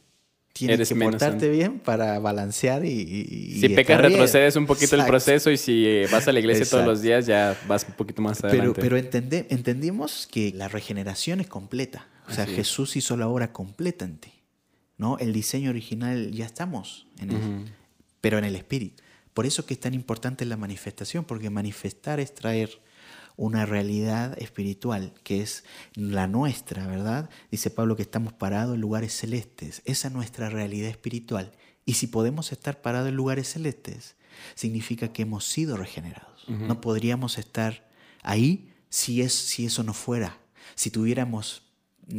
tienes 0.53 0.89
que 0.89 0.95
portarte 0.95 1.49
bien 1.49 1.79
para 1.79 2.17
balancear 2.19 2.85
y... 2.85 3.59
si 3.59 3.69
pecas, 3.69 4.01
retrocedes 4.01 4.55
un 4.55 4.65
poquito 4.65 4.95
el 4.95 5.05
proceso 5.05 5.51
y 5.51 5.57
si 5.57 6.03
vas 6.11 6.27
a 6.27 6.31
la 6.31 6.39
iglesia 6.39 6.65
todos 6.65 6.85
los 6.85 7.01
días 7.01 7.25
ya 7.25 7.57
vas 7.67 7.85
un 7.87 7.93
poquito 7.93 8.21
más 8.21 8.43
adelante. 8.43 8.81
Pero, 8.81 8.97
pero 8.97 9.45
entendimos 9.49 10.27
que 10.31 10.51
la 10.55 10.67
regeneración 10.67 11.41
es 11.41 11.47
completa. 11.47 12.07
O 12.27 12.33
sea, 12.33 12.45
Jesús 12.45 12.95
hizo 12.95 13.15
la 13.17 13.27
obra 13.27 13.53
completa 13.53 14.05
en 14.05 14.17
ti. 14.17 14.37
¿no? 14.97 15.17
El 15.19 15.33
diseño 15.33 15.69
original 15.69 16.31
ya 16.31 16.45
estamos 16.45 17.07
en 17.19 17.31
él, 17.31 17.71
pero 18.21 18.37
en 18.37 18.43
el 18.43 18.55
espíritu. 18.55 19.03
Por 19.33 19.45
eso 19.45 19.65
que 19.65 19.75
es 19.75 19.79
tan 19.79 19.93
importante 19.93 20.45
la 20.45 20.57
manifestación, 20.57 21.23
porque 21.23 21.49
manifestar 21.49 22.19
es 22.19 22.33
traer 22.33 22.81
una 23.35 23.67
realidad 23.67 24.35
espiritual 24.41 25.13
que 25.23 25.41
es 25.41 25.63
la 25.93 26.25
nuestra, 26.27 26.87
¿verdad? 26.87 27.29
Dice 27.51 27.69
Pablo 27.69 27.95
que 27.95 28.01
estamos 28.01 28.33
parados 28.33 28.73
en 28.73 28.81
lugares 28.81 29.13
celestes. 29.13 29.83
Esa 29.85 30.07
es 30.07 30.13
nuestra 30.13 30.49
realidad 30.49 30.89
espiritual. 30.89 31.51
Y 31.85 31.93
si 31.93 32.07
podemos 32.07 32.51
estar 32.51 32.81
parados 32.81 33.09
en 33.09 33.15
lugares 33.15 33.51
celestes, 33.51 34.15
significa 34.55 35.13
que 35.13 35.21
hemos 35.21 35.45
sido 35.45 35.77
regenerados. 35.77 36.45
No 36.47 36.81
podríamos 36.81 37.37
estar 37.37 37.89
ahí 38.23 38.73
si, 38.89 39.21
es, 39.21 39.33
si 39.33 39.65
eso 39.65 39.83
no 39.83 39.93
fuera. 39.93 40.39
Si 40.75 40.89
tuviéramos 40.89 41.66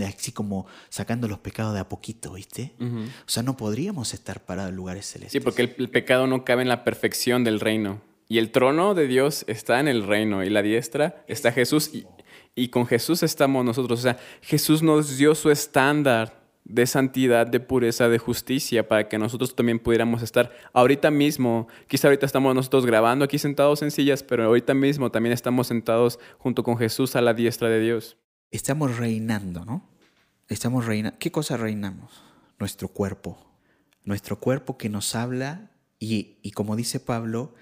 así 0.06 0.32
como 0.32 0.66
sacando 0.88 1.28
los 1.28 1.38
pecados 1.38 1.74
de 1.74 1.80
a 1.80 1.88
poquito, 1.88 2.32
¿viste? 2.34 2.74
O 2.80 3.28
sea, 3.28 3.42
no 3.42 3.56
podríamos 3.56 4.14
estar 4.14 4.44
parados 4.44 4.70
en 4.70 4.76
lugares 4.76 5.06
celestes. 5.06 5.32
Sí, 5.32 5.40
porque 5.40 5.62
el, 5.62 5.88
pecado 5.90 6.26
no 6.26 6.44
cabe 6.44 6.62
en 6.62 6.68
la 6.68 6.84
perfección 6.84 7.44
del 7.44 7.60
reino. 7.60 8.00
Y 8.28 8.38
el 8.38 8.50
trono 8.50 8.94
de 8.94 9.06
Dios 9.06 9.44
está 9.48 9.80
en 9.80 9.88
el 9.88 10.06
reino 10.06 10.44
y 10.44 10.50
la 10.50 10.60
diestra 10.60 11.24
está 11.28 11.50
Jesús 11.50 11.90
y, 11.94 12.06
y 12.54 12.68
con 12.68 12.86
Jesús 12.86 13.22
estamos 13.22 13.64
nosotros. 13.64 14.00
O 14.00 14.02
sea, 14.02 14.18
Jesús 14.42 14.82
nos 14.82 15.16
dio 15.16 15.34
su 15.34 15.50
estándar 15.50 16.38
de 16.68 16.86
santidad, 16.86 17.46
de 17.46 17.60
pureza, 17.60 18.10
de 18.10 18.18
justicia, 18.18 18.86
para 18.86 19.08
que 19.08 19.18
nosotros 19.18 19.56
también 19.56 19.78
pudiéramos 19.78 20.22
estar 20.22 20.52
ahorita 20.74 21.10
mismo. 21.10 21.66
Quizá 21.86 22.08
ahorita 22.08 22.26
estamos 22.26 22.54
nosotros 22.54 22.84
grabando 22.84 23.24
aquí 23.24 23.38
sentados 23.38 23.80
en 23.80 23.90
sillas, 23.90 24.22
pero 24.22 24.44
ahorita 24.44 24.74
mismo 24.74 25.10
también 25.10 25.32
estamos 25.32 25.66
sentados 25.66 26.18
junto 26.36 26.62
con 26.62 26.76
Jesús 26.76 27.16
a 27.16 27.22
la 27.22 27.32
diestra 27.32 27.70
de 27.70 27.80
Dios. 27.80 28.18
Estamos 28.50 28.96
reinando, 28.96 29.64
¿no? 29.64 29.88
Estamos 30.48 30.86
reinando. 30.86 31.18
¿Qué 31.18 31.30
cosa 31.30 31.56
reinamos? 31.56 32.22
Nuestro 32.58 32.88
cuerpo. 32.88 33.38
Nuestro 34.04 34.40
cuerpo 34.40 34.78
que 34.78 34.88
nos 34.88 35.14
habla 35.14 35.70
y, 35.98 36.38
y 36.42 36.52
como 36.52 36.76
dice 36.76 37.00
Pablo, 37.00 37.54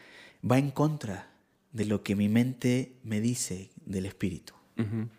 va 0.49 0.59
en 0.59 0.71
contra 0.71 1.31
de 1.73 1.85
lo 1.87 2.03
que 2.03 2.15
mi 2.15 2.29
mente 2.29 2.99
me 3.03 3.21
dice 3.21 3.71
del 3.85 4.07
espíritu. 4.07 4.55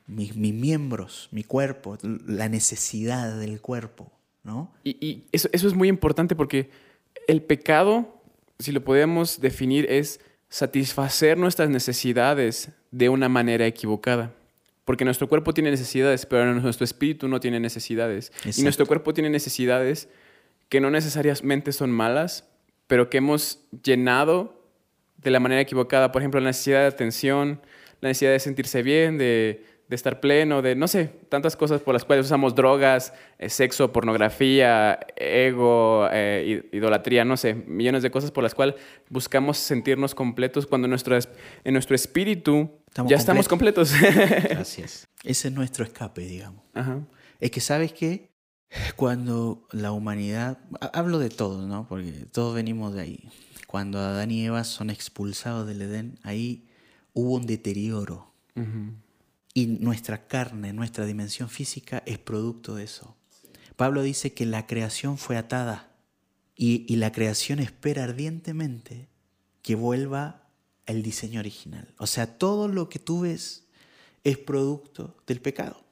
mis, 0.05 0.35
miembros, 0.35 1.29
mi 1.31 1.43
cuerpo, 1.43 1.97
la 2.01 2.47
necesidad 2.47 3.37
del 3.37 3.59
cuerpo. 3.59 4.11
¿no? 4.43 4.71
Y, 4.83 5.05
y 5.05 5.27
eso, 5.31 5.49
eso 5.51 5.67
es 5.67 5.73
muy 5.73 5.89
importante 5.89 6.35
porque 6.35 6.69
el 7.27 7.41
pecado, 7.41 8.21
si 8.59 8.71
lo 8.71 8.83
podemos 8.83 9.41
definir, 9.41 9.85
es 9.89 10.21
satisfacer 10.49 11.37
nuestras 11.37 11.69
necesidades 11.69 12.69
de 12.91 13.09
una 13.09 13.27
manera 13.27 13.65
equivocada. 13.67 14.33
Porque 14.87 15.03
nuestro 15.03 15.27
cuerpo 15.27 15.53
tiene 15.53 15.69
necesidades, 15.69 16.25
pero 16.25 16.45
nuestro 16.53 16.85
espíritu 16.85 17.27
no 17.27 17.41
tiene 17.41 17.59
necesidades. 17.59 18.31
Y 18.45 18.63
nuestro 18.63 18.85
cuerpo 18.85 19.13
tiene 19.13 19.29
necesidades 19.29 20.07
que 20.69 20.79
no 20.79 20.89
necesariamente 20.89 21.73
son 21.73 21.91
malas, 21.91 22.47
pero 22.87 23.09
que 23.09 23.17
hemos 23.17 23.59
llenado 23.83 24.63
de 25.17 25.29
la 25.31 25.41
manera 25.41 25.59
equivocada. 25.59 26.13
Por 26.13 26.21
ejemplo, 26.21 26.39
la 26.39 26.47
necesidad 26.47 26.79
de 26.79 26.87
atención, 26.87 27.59
la 27.99 28.07
necesidad 28.09 28.31
de 28.31 28.39
sentirse 28.39 28.81
bien, 28.81 29.17
de, 29.17 29.65
de 29.89 29.95
estar 29.97 30.21
pleno, 30.21 30.61
de 30.61 30.75
no 30.75 30.87
sé, 30.87 31.09
tantas 31.27 31.57
cosas 31.57 31.81
por 31.81 31.93
las 31.93 32.05
cuales 32.05 32.25
usamos 32.25 32.55
drogas, 32.55 33.13
eh, 33.39 33.49
sexo, 33.49 33.91
pornografía, 33.91 34.99
ego, 35.17 36.07
eh, 36.13 36.63
idolatría, 36.71 37.25
no 37.25 37.35
sé, 37.35 37.55
millones 37.55 38.03
de 38.03 38.11
cosas 38.11 38.31
por 38.31 38.43
las 38.43 38.55
cuales 38.55 38.75
buscamos 39.09 39.57
sentirnos 39.57 40.15
completos 40.15 40.65
cuando 40.65 40.87
nuestro, 40.87 41.17
es- 41.17 41.27
en 41.65 41.73
nuestro 41.73 41.93
espíritu 41.95 42.69
Estamos 42.97 43.09
ya 43.11 43.17
estamos 43.17 43.47
completos. 43.47 43.91
Así 44.57 44.81
es. 44.81 45.07
Ese 45.23 45.47
es 45.49 45.53
nuestro 45.53 45.83
escape, 45.85 46.21
digamos. 46.25 46.63
Ajá. 46.73 47.05
Es 47.39 47.51
que, 47.51 47.61
¿sabes 47.61 47.93
qué? 47.93 48.31
Cuando 48.95 49.67
la 49.71 49.91
humanidad, 49.91 50.57
ha- 50.81 50.87
hablo 50.87 51.19
de 51.19 51.29
todos, 51.29 51.67
¿no? 51.67 51.87
Porque 51.87 52.11
todos 52.31 52.55
venimos 52.55 52.93
de 52.95 53.01
ahí. 53.01 53.29
Cuando 53.67 53.99
Adán 53.99 54.31
y 54.31 54.43
Eva 54.45 54.63
son 54.63 54.89
expulsados 54.89 55.67
del 55.67 55.81
Edén, 55.83 56.19
ahí 56.23 56.67
hubo 57.13 57.35
un 57.35 57.45
deterioro. 57.45 58.33
Y 59.53 59.67
nuestra 59.67 60.27
carne, 60.27 60.73
nuestra 60.73 61.05
dimensión 61.05 61.49
física 61.49 62.01
es 62.07 62.17
producto 62.17 62.73
de 62.75 62.85
eso. 62.85 63.15
Pablo 63.75 64.01
dice 64.01 64.33
que 64.33 64.47
la 64.47 64.65
creación 64.65 65.19
fue 65.19 65.37
atada 65.37 65.91
y, 66.55 66.91
y 66.91 66.95
la 66.95 67.11
creación 67.11 67.59
espera 67.59 68.05
ardientemente 68.05 69.09
que 69.61 69.75
vuelva 69.75 70.46
el 70.87 71.03
diseño 71.03 71.39
original. 71.39 71.93
O 71.97 72.07
sea, 72.07 72.37
todo 72.37 72.67
lo 72.67 72.89
que 72.89 72.99
tú 72.99 73.21
ves 73.21 73.65
es 74.23 74.37
producto 74.37 75.15
del 75.27 75.39
pecado. 75.41 75.83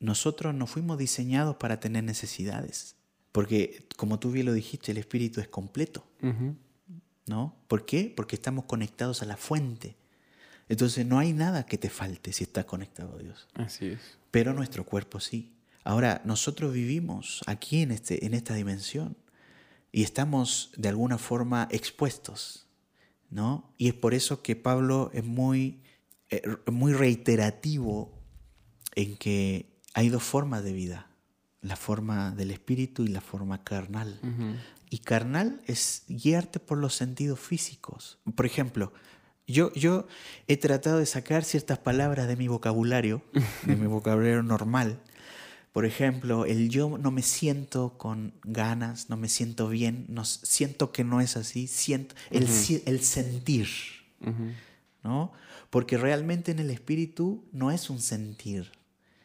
Nosotros 0.00 0.54
no 0.54 0.66
fuimos 0.66 0.98
diseñados 0.98 1.56
para 1.56 1.80
tener 1.80 2.04
necesidades, 2.04 2.96
porque 3.32 3.86
como 3.96 4.18
tú 4.18 4.30
bien 4.30 4.46
lo 4.46 4.52
dijiste, 4.52 4.92
el 4.92 4.98
espíritu 4.98 5.40
es 5.40 5.48
completo. 5.48 6.06
¿no? 7.26 7.56
¿Por 7.68 7.86
qué? 7.86 8.12
Porque 8.14 8.36
estamos 8.36 8.66
conectados 8.66 9.22
a 9.22 9.24
la 9.24 9.36
fuente. 9.36 9.96
Entonces 10.68 11.06
no 11.06 11.18
hay 11.18 11.32
nada 11.32 11.64
que 11.66 11.78
te 11.78 11.88
falte 11.90 12.32
si 12.32 12.44
estás 12.44 12.64
conectado 12.64 13.16
a 13.16 13.18
Dios, 13.18 13.48
Así 13.54 13.86
es. 13.86 14.00
pero 14.30 14.52
nuestro 14.54 14.84
cuerpo 14.84 15.20
sí. 15.20 15.52
Ahora, 15.84 16.22
nosotros 16.24 16.72
vivimos 16.72 17.42
aquí 17.46 17.82
en, 17.82 17.90
este, 17.90 18.24
en 18.24 18.32
esta 18.32 18.54
dimensión 18.54 19.16
y 19.92 20.02
estamos 20.02 20.70
de 20.76 20.88
alguna 20.88 21.18
forma 21.18 21.68
expuestos, 21.70 22.63
¿no? 23.34 23.74
Y 23.76 23.88
es 23.88 23.94
por 23.94 24.14
eso 24.14 24.42
que 24.42 24.54
Pablo 24.54 25.10
es 25.12 25.24
muy, 25.24 25.82
eh, 26.30 26.40
muy 26.70 26.92
reiterativo 26.92 28.16
en 28.94 29.16
que 29.16 29.80
hay 29.92 30.08
dos 30.08 30.22
formas 30.22 30.62
de 30.62 30.72
vida, 30.72 31.10
la 31.60 31.74
forma 31.74 32.30
del 32.30 32.52
espíritu 32.52 33.02
y 33.02 33.08
la 33.08 33.20
forma 33.20 33.64
carnal. 33.64 34.20
Y 34.88 34.98
carnal 34.98 35.60
es 35.66 36.04
guiarte 36.06 36.60
por 36.60 36.78
los 36.78 36.94
sentidos 36.94 37.40
físicos. 37.40 38.18
Por 38.36 38.46
ejemplo, 38.46 38.92
yo, 39.48 39.72
yo 39.72 40.06
he 40.46 40.56
tratado 40.56 40.98
de 40.98 41.06
sacar 41.06 41.42
ciertas 41.42 41.78
palabras 41.78 42.28
de 42.28 42.36
mi 42.36 42.46
vocabulario, 42.46 43.20
de 43.66 43.74
mi 43.74 43.88
vocabulario 43.88 44.44
normal. 44.44 45.00
Por 45.74 45.84
ejemplo, 45.86 46.44
el 46.46 46.68
yo 46.70 46.98
no 46.98 47.10
me 47.10 47.22
siento 47.22 47.98
con 47.98 48.32
ganas, 48.44 49.10
no 49.10 49.16
me 49.16 49.28
siento 49.28 49.68
bien, 49.68 50.06
no, 50.08 50.24
siento 50.24 50.92
que 50.92 51.02
no 51.02 51.20
es 51.20 51.36
así, 51.36 51.66
siento 51.66 52.14
el, 52.30 52.46
si- 52.46 52.82
el 52.86 53.00
sentir, 53.02 53.66
Ujú. 54.20 54.52
¿no? 55.02 55.32
Porque 55.70 55.98
realmente 55.98 56.52
en 56.52 56.60
el 56.60 56.70
espíritu 56.70 57.44
no 57.50 57.72
es 57.72 57.90
un 57.90 58.00
sentir, 58.00 58.70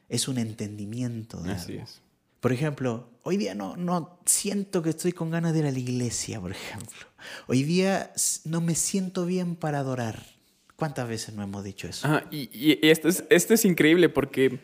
es 0.09 0.27
un 0.27 0.39
entendimiento 0.39 1.39
de 1.43 1.51
Así 1.51 1.73
algo. 1.73 1.83
es. 1.83 2.01
Por 2.39 2.51
ejemplo, 2.51 3.11
hoy 3.21 3.37
día 3.37 3.53
no, 3.53 3.77
no 3.77 4.19
siento 4.25 4.81
que 4.81 4.89
estoy 4.89 5.11
con 5.11 5.29
ganas 5.29 5.53
de 5.53 5.59
ir 5.59 5.65
a 5.67 5.71
la 5.71 5.77
iglesia, 5.77 6.41
por 6.41 6.49
ejemplo. 6.51 6.97
Hoy 7.47 7.61
día 7.61 8.11
no 8.45 8.59
me 8.59 8.73
siento 8.73 9.27
bien 9.27 9.55
para 9.55 9.79
adorar. 9.79 10.25
¿Cuántas 10.75 11.07
veces 11.07 11.35
no 11.35 11.43
hemos 11.43 11.63
dicho 11.63 11.87
eso? 11.87 12.07
Ajá, 12.07 12.25
y, 12.31 12.49
y 12.57 12.79
esto, 12.89 13.07
es, 13.07 13.23
esto 13.29 13.53
es 13.53 13.65
increíble 13.65 14.09
porque 14.09 14.59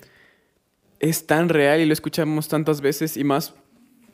es 1.10 1.28
tan 1.28 1.50
real 1.50 1.80
y 1.82 1.86
lo 1.86 1.94
escuchamos 1.94 2.48
tantas 2.48 2.82
veces 2.82 3.18
y 3.18 3.24
más. 3.24 3.54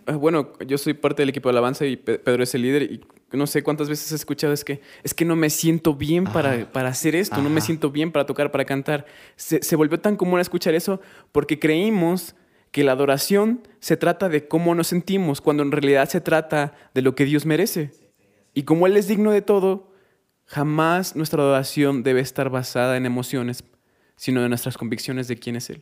eh, 0.08 0.14
Bueno, 0.14 0.54
yo 0.68 0.78
soy 0.78 0.94
parte 0.94 1.22
del 1.22 1.30
equipo 1.30 1.50
de 1.50 1.54
alabanza 1.54 1.86
y 1.86 1.96
Pe- 1.98 2.20
Pedro 2.20 2.44
es 2.44 2.54
el 2.56 2.62
líder 2.64 2.84
y 2.84 3.02
no 3.32 3.48
sé 3.48 3.64
cuántas 3.64 3.88
veces 3.88 4.12
he 4.12 4.16
escuchado 4.16 4.52
es 4.52 4.66
que 4.66 4.82
es 5.04 5.14
que 5.14 5.24
no 5.24 5.36
me 5.38 5.50
siento 5.50 5.96
bien 5.96 6.26
para, 6.28 6.70
para 6.72 6.90
hacer 6.90 7.16
esto, 7.16 7.42
no 7.42 7.50
me 7.50 7.62
siento 7.62 7.90
bien 7.92 8.12
para 8.12 8.26
tocar, 8.26 8.52
para 8.52 8.66
cantar. 8.66 9.06
Se, 9.38 9.64
se 9.64 9.76
volvió 9.78 10.00
tan 10.00 10.18
común 10.18 10.40
escuchar 10.42 10.74
eso 10.76 11.00
porque 11.32 11.58
creímos 11.60 12.36
que 12.72 12.84
la 12.84 12.92
adoración 12.94 13.68
se 13.80 13.96
trata 13.98 14.28
de 14.30 14.48
cómo 14.48 14.76
nos 14.76 14.88
sentimos, 14.88 15.40
cuando 15.42 15.62
en 15.64 15.72
realidad 15.72 16.08
se 16.10 16.22
trata 16.22 16.74
de 16.94 17.02
lo 17.02 17.16
que 17.16 17.26
Dios 17.26 17.46
merece. 17.46 17.92
Y 18.54 18.64
como 18.64 18.88
Él 18.88 18.96
es 18.98 19.08
digno 19.08 19.32
de 19.32 19.42
todo, 19.42 19.92
jamás 20.46 21.16
nuestra 21.16 21.42
adoración 21.42 22.04
debe 22.04 22.20
estar 22.22 22.50
basada 22.50 22.98
en 22.98 23.06
emociones, 23.06 23.64
sino 24.16 24.42
en 24.44 24.50
nuestras 24.50 24.78
convicciones 24.78 25.28
de 25.28 25.38
quién 25.38 25.56
es 25.56 25.70
Él. 25.70 25.82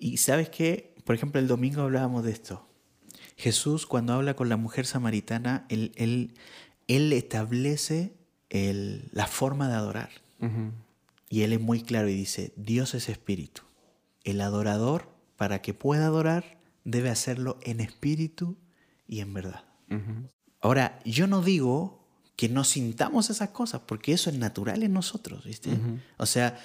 Y 0.00 0.16
sabes 0.16 0.48
qué? 0.48 0.94
Por 1.04 1.14
ejemplo, 1.14 1.40
el 1.40 1.46
domingo 1.46 1.82
hablábamos 1.82 2.24
de 2.24 2.32
esto. 2.32 2.66
Jesús, 3.36 3.86
cuando 3.86 4.14
habla 4.14 4.34
con 4.34 4.48
la 4.48 4.56
mujer 4.56 4.86
samaritana, 4.86 5.66
él, 5.68 5.92
él, 5.94 6.34
él 6.88 7.12
establece 7.12 8.14
el- 8.48 9.08
la 9.12 9.26
forma 9.28 9.68
de 9.68 9.74
adorar. 9.74 10.10
Y 11.28 11.42
él 11.42 11.52
es 11.52 11.60
muy 11.60 11.82
claro 11.82 12.08
y 12.08 12.14
dice, 12.14 12.52
Dios 12.56 12.94
es 12.94 13.08
espíritu. 13.08 13.62
El 14.24 14.40
adorador, 14.40 15.08
para 15.36 15.62
que 15.62 15.74
pueda 15.74 16.06
adorar, 16.06 16.58
debe 16.84 17.10
hacerlo 17.10 17.58
en 17.62 17.80
espíritu 17.80 18.56
y 19.06 19.20
en 19.20 19.32
verdad. 19.34 19.64
Ahora, 20.60 20.98
yo 21.04 21.26
no 21.26 21.42
digo 21.42 22.04
que 22.36 22.48
no 22.48 22.64
sintamos 22.64 23.28
esas 23.30 23.50
cosas, 23.50 23.82
porque 23.86 24.12
eso 24.12 24.30
es 24.30 24.36
natural 24.36 24.82
en 24.82 24.92
nosotros, 24.94 25.44
¿viste? 25.44 25.70
O 26.16 26.26
sea, 26.26 26.58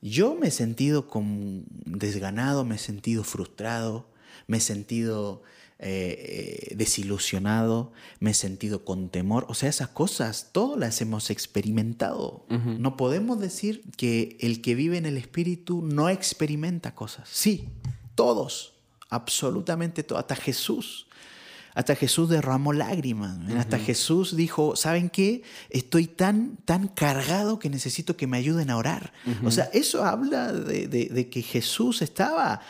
yo 0.00 0.34
me 0.34 0.48
he 0.48 0.50
sentido 0.50 1.08
como 1.08 1.62
desganado, 1.84 2.64
me 2.64 2.76
he 2.76 2.78
sentido 2.78 3.24
frustrado, 3.24 4.06
me 4.46 4.58
he 4.58 4.60
sentido 4.60 5.42
eh, 5.80 6.68
eh, 6.70 6.74
desilusionado, 6.76 7.92
me 8.20 8.30
he 8.30 8.34
sentido 8.34 8.84
con 8.84 9.10
temor. 9.10 9.46
O 9.48 9.54
sea, 9.54 9.68
esas 9.68 9.88
cosas, 9.88 10.50
todas 10.52 10.78
las 10.78 11.00
hemos 11.00 11.30
experimentado. 11.30 12.46
No 12.48 12.96
podemos 12.96 13.40
decir 13.40 13.82
que 13.96 14.36
el 14.40 14.60
que 14.60 14.74
vive 14.74 14.98
en 14.98 15.06
el 15.06 15.16
Espíritu 15.16 15.82
no 15.82 16.08
experimenta 16.08 16.94
cosas. 16.94 17.28
Sí, 17.30 17.68
todos, 18.14 18.74
absolutamente 19.08 20.02
todos, 20.02 20.20
hasta 20.20 20.36
Jesús. 20.36 21.07
Hasta 21.78 21.94
Jesús 21.94 22.28
derramó 22.28 22.72
lágrimas. 22.72 23.38
Hasta 23.56 23.78
Jesús 23.78 24.34
dijo, 24.34 24.74
¿saben 24.74 25.10
qué? 25.10 25.42
Estoy 25.70 26.08
tan, 26.08 26.56
tan 26.64 26.88
cargado 26.88 27.60
que 27.60 27.70
necesito 27.70 28.16
que 28.16 28.26
me 28.26 28.36
ayuden 28.36 28.68
a 28.70 28.76
orar. 28.76 29.12
O 29.44 29.50
sea, 29.52 29.70
eso 29.72 30.04
habla 30.04 30.52
de, 30.52 30.88
de- 30.88 31.06
de 31.06 31.30
que 31.30 31.40
Jesús 31.40 32.02
estaba 32.02 32.60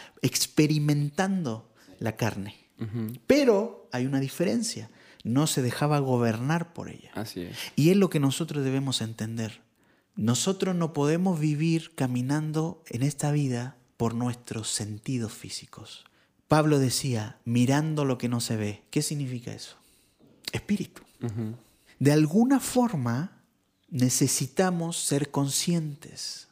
experimentando 0.69 1.73
la 1.99 2.17
carne. 2.17 2.55
Pero 3.27 3.89
hay 3.93 4.07
una 4.07 4.21
diferencia. 4.21 4.91
No 5.25 5.47
se 5.47 5.63
dejaba 5.63 5.99
gobernar 5.99 6.73
por 6.75 6.89
ella. 6.91 7.11
Así 7.15 7.41
es. 7.43 7.57
Y 7.77 7.91
es 7.91 7.97
lo 7.97 8.11
que 8.11 8.21
nosotros 8.21 8.63
debemos 8.65 9.01
entender. 9.01 9.63
Nosotros 10.17 10.75
no 10.77 10.93
podemos 10.93 11.41
vivir 11.41 11.95
caminando 11.95 12.83
en 12.89 13.03
esta 13.03 13.31
vida 13.33 13.77
por 13.97 14.15
nuestros 14.15 14.69
sentidos 14.69 15.33
físicos. 15.33 16.05
Pablo 16.49 16.79
decía, 16.79 17.39
mirando 17.45 18.07
lo 18.07 18.17
que 18.17 18.29
no 18.29 18.41
se 18.41 18.57
ve. 18.57 18.83
¿Qué 18.91 19.03
significa 19.03 19.53
eso? 19.53 19.77
Espíritu. 20.53 21.03
De 21.99 22.13
alguna 22.13 22.59
forma 22.59 23.43
necesitamos 23.91 24.97
ser 24.97 25.31
conscientes 25.31 26.49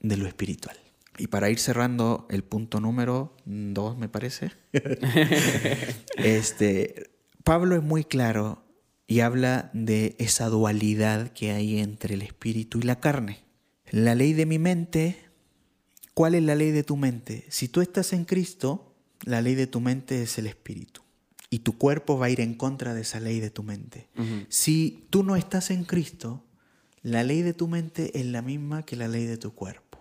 de 0.00 0.16
lo 0.16 0.26
espiritual. 0.26 0.76
Y 1.18 1.26
para 1.26 1.50
ir 1.50 1.58
cerrando 1.58 2.26
el 2.30 2.42
punto 2.42 2.80
número 2.80 3.36
dos, 3.44 3.98
me 3.98 4.08
parece, 4.08 4.52
este, 6.16 7.10
Pablo 7.42 7.76
es 7.76 7.82
muy 7.82 8.04
claro 8.04 8.64
y 9.06 9.20
habla 9.20 9.70
de 9.72 10.14
esa 10.18 10.48
dualidad 10.48 11.32
que 11.32 11.50
hay 11.50 11.80
entre 11.80 12.14
el 12.14 12.22
espíritu 12.22 12.78
y 12.78 12.82
la 12.82 13.00
carne. 13.00 13.40
La 13.90 14.14
ley 14.14 14.32
de 14.32 14.46
mi 14.46 14.58
mente, 14.58 15.16
¿cuál 16.14 16.34
es 16.34 16.42
la 16.42 16.54
ley 16.54 16.70
de 16.70 16.84
tu 16.84 16.96
mente? 16.96 17.46
Si 17.48 17.68
tú 17.68 17.80
estás 17.80 18.12
en 18.12 18.24
Cristo, 18.24 18.87
la 19.24 19.40
ley 19.42 19.54
de 19.54 19.66
tu 19.66 19.80
mente 19.80 20.22
es 20.22 20.38
el 20.38 20.46
espíritu. 20.46 21.02
Y 21.50 21.60
tu 21.60 21.78
cuerpo 21.78 22.18
va 22.18 22.26
a 22.26 22.30
ir 22.30 22.40
en 22.40 22.54
contra 22.54 22.94
de 22.94 23.02
esa 23.02 23.20
ley 23.20 23.40
de 23.40 23.50
tu 23.50 23.62
mente. 23.62 24.08
Si 24.48 25.06
tú 25.10 25.22
no 25.22 25.34
estás 25.34 25.70
en 25.70 25.84
Cristo, 25.84 26.44
la 27.02 27.24
ley 27.24 27.42
de 27.42 27.54
tu 27.54 27.68
mente 27.68 28.18
es 28.18 28.26
la 28.26 28.42
misma 28.42 28.84
que 28.84 28.96
la 28.96 29.08
ley 29.08 29.24
de 29.24 29.38
tu 29.38 29.54
cuerpo. 29.54 29.98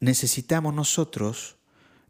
Necesitamos 0.00 0.74
nosotros 0.74 1.56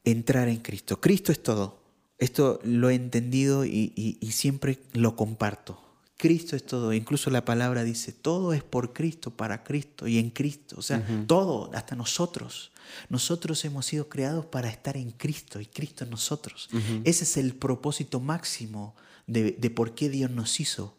entrar 0.04 0.48
en 0.48 0.58
Cristo. 0.58 1.00
Cristo 1.00 1.30
es 1.30 1.42
todo. 1.42 1.82
Esto 2.18 2.58
lo 2.64 2.88
he 2.88 2.94
entendido 2.94 3.66
y, 3.66 3.92
y 3.94 4.32
siempre 4.32 4.78
lo 4.94 5.14
comparto. 5.14 5.85
Cristo 6.16 6.56
es 6.56 6.64
todo. 6.64 6.92
Incluso 6.92 7.30
la 7.30 7.44
palabra 7.44 7.84
dice, 7.84 8.12
todo 8.12 8.52
es 8.52 8.62
por 8.62 8.92
Cristo, 8.92 9.30
para 9.36 9.62
Cristo 9.62 10.06
y 10.06 10.18
en 10.18 10.30
Cristo. 10.30 10.76
O 10.78 10.82
sea, 10.82 11.06
todo, 11.26 11.70
hasta 11.74 11.94
nosotros. 11.94 12.72
Nosotros 13.08 13.64
hemos 13.64 13.86
sido 13.86 14.08
creados 14.08 14.46
para 14.46 14.70
estar 14.70 14.96
en 14.96 15.10
Cristo 15.10 15.60
y 15.60 15.66
Cristo 15.66 16.04
en 16.04 16.10
nosotros. 16.10 16.68
Ese 17.04 17.24
es 17.24 17.36
el 17.36 17.54
propósito 17.54 18.20
máximo 18.20 18.94
de, 19.26 19.70
por 19.74 19.94
qué 19.94 20.08
Dios 20.08 20.30
nos 20.30 20.58
hizo. 20.60 20.96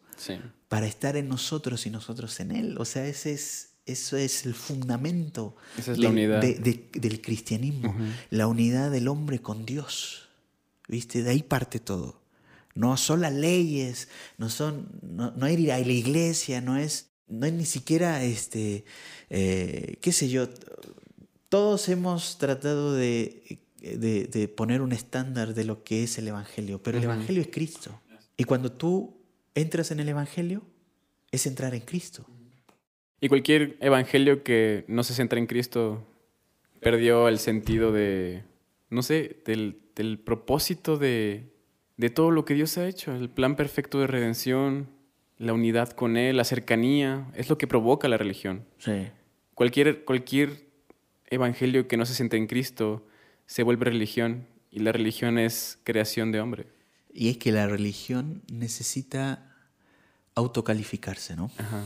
Para 0.68 0.86
estar 0.86 1.16
en 1.16 1.30
nosotros 1.30 1.86
y 1.86 1.90
nosotros 1.90 2.40
en 2.40 2.52
Él. 2.52 2.78
O 2.78 2.86
sea, 2.86 3.06
ese 3.08 3.34
es, 3.34 3.70
eso 3.86 4.18
es 4.18 4.46
el 4.46 4.54
fundamento 4.54 5.56
del 5.86 7.22
cristianismo. 7.22 7.96
La 8.30 8.48
unidad 8.48 8.92
del 8.92 9.08
hombre 9.08 9.42
con 9.42 9.66
Dios. 9.66 10.28
¿Viste? 10.88 11.24
De 11.24 11.32
ahí 11.32 11.44
parte 11.44 11.80
todo. 11.80 12.22
No 12.78 12.96
son 12.96 13.22
las 13.22 13.34
leyes, 13.34 14.08
no 14.38 14.50
son, 14.50 14.88
no, 15.02 15.32
no 15.32 15.50
ir 15.50 15.72
a 15.72 15.80
la 15.80 15.92
iglesia, 15.92 16.62
no 16.62 16.78
es, 16.78 17.10
no 17.28 17.48
es 17.48 17.54
ni 17.54 17.66
siquiera 17.66 18.24
este, 18.24 18.86
eh, 19.32 19.98
qué 20.00 20.12
sé 20.12 20.30
yo. 20.30 20.48
Todos 21.50 21.90
hemos 21.90 22.38
tratado 22.38 22.94
de, 22.94 23.60
de, 23.82 24.48
poner 24.48 24.82
un 24.82 24.92
estándar 24.92 25.56
de 25.56 25.64
lo 25.64 25.84
que 25.84 26.04
es 26.04 26.20
el 26.20 26.28
Evangelio, 26.28 26.82
pero 26.84 27.00
el 27.00 27.06
Evangelio 27.06 27.42
es 27.42 27.48
Cristo. 27.48 28.00
Y 28.38 28.44
cuando 28.44 28.72
tú 28.72 29.18
entras 29.56 29.90
en 29.90 30.00
el 30.00 30.10
Evangelio, 30.10 30.62
es 31.32 31.48
entrar 31.48 31.74
en 31.74 31.82
Cristo. 31.82 32.28
Y 33.20 33.28
cualquier 33.28 33.78
Evangelio 33.80 34.44
que 34.44 34.86
no 34.88 35.04
se 35.04 35.16
centra 35.16 35.40
en 35.40 35.48
Cristo 35.48 36.06
perdió 36.80 37.28
el 37.28 37.40
sentido 37.40 37.92
de, 37.92 38.44
no 38.92 39.02
sé, 39.02 39.42
del, 39.46 39.82
del 39.96 40.20
propósito 40.20 40.98
de, 40.98 41.57
de 41.98 42.10
todo 42.10 42.32
lo 42.32 42.46
que 42.46 42.54
Dios 42.54 42.78
ha 42.78 42.88
hecho, 42.88 43.14
el 43.16 43.30
plan 43.30 43.56
perfecto 43.56 44.00
de 44.00 44.08
redención, 44.08 44.88
la 45.38 45.54
unidad 45.54 45.90
con 45.90 46.16
Él, 46.16 46.38
la 46.38 46.44
cercanía, 46.44 47.28
es 47.36 47.50
lo 47.50 47.58
que 47.58 47.68
provoca 47.68 48.08
la 48.08 48.18
religión. 48.18 48.66
Sí. 48.78 49.08
Cualquier, 49.56 50.06
cualquier 50.06 50.68
evangelio 51.28 51.88
que 51.88 51.98
no 51.98 52.06
se 52.06 52.14
siente 52.14 52.38
en 52.38 52.48
Cristo 52.48 53.06
se 53.48 53.64
vuelve 53.64 53.86
religión 53.86 54.46
y 54.72 54.80
la 54.80 54.92
religión 54.92 55.40
es 55.40 55.80
creación 55.84 56.32
de 56.32 56.40
hombre. 56.40 56.68
Y 57.12 57.30
es 57.30 57.38
que 57.38 57.52
la 57.52 57.68
religión 57.68 58.44
necesita 58.52 59.56
autocalificarse, 60.36 61.36
¿no? 61.36 61.50
Ajá. 61.58 61.84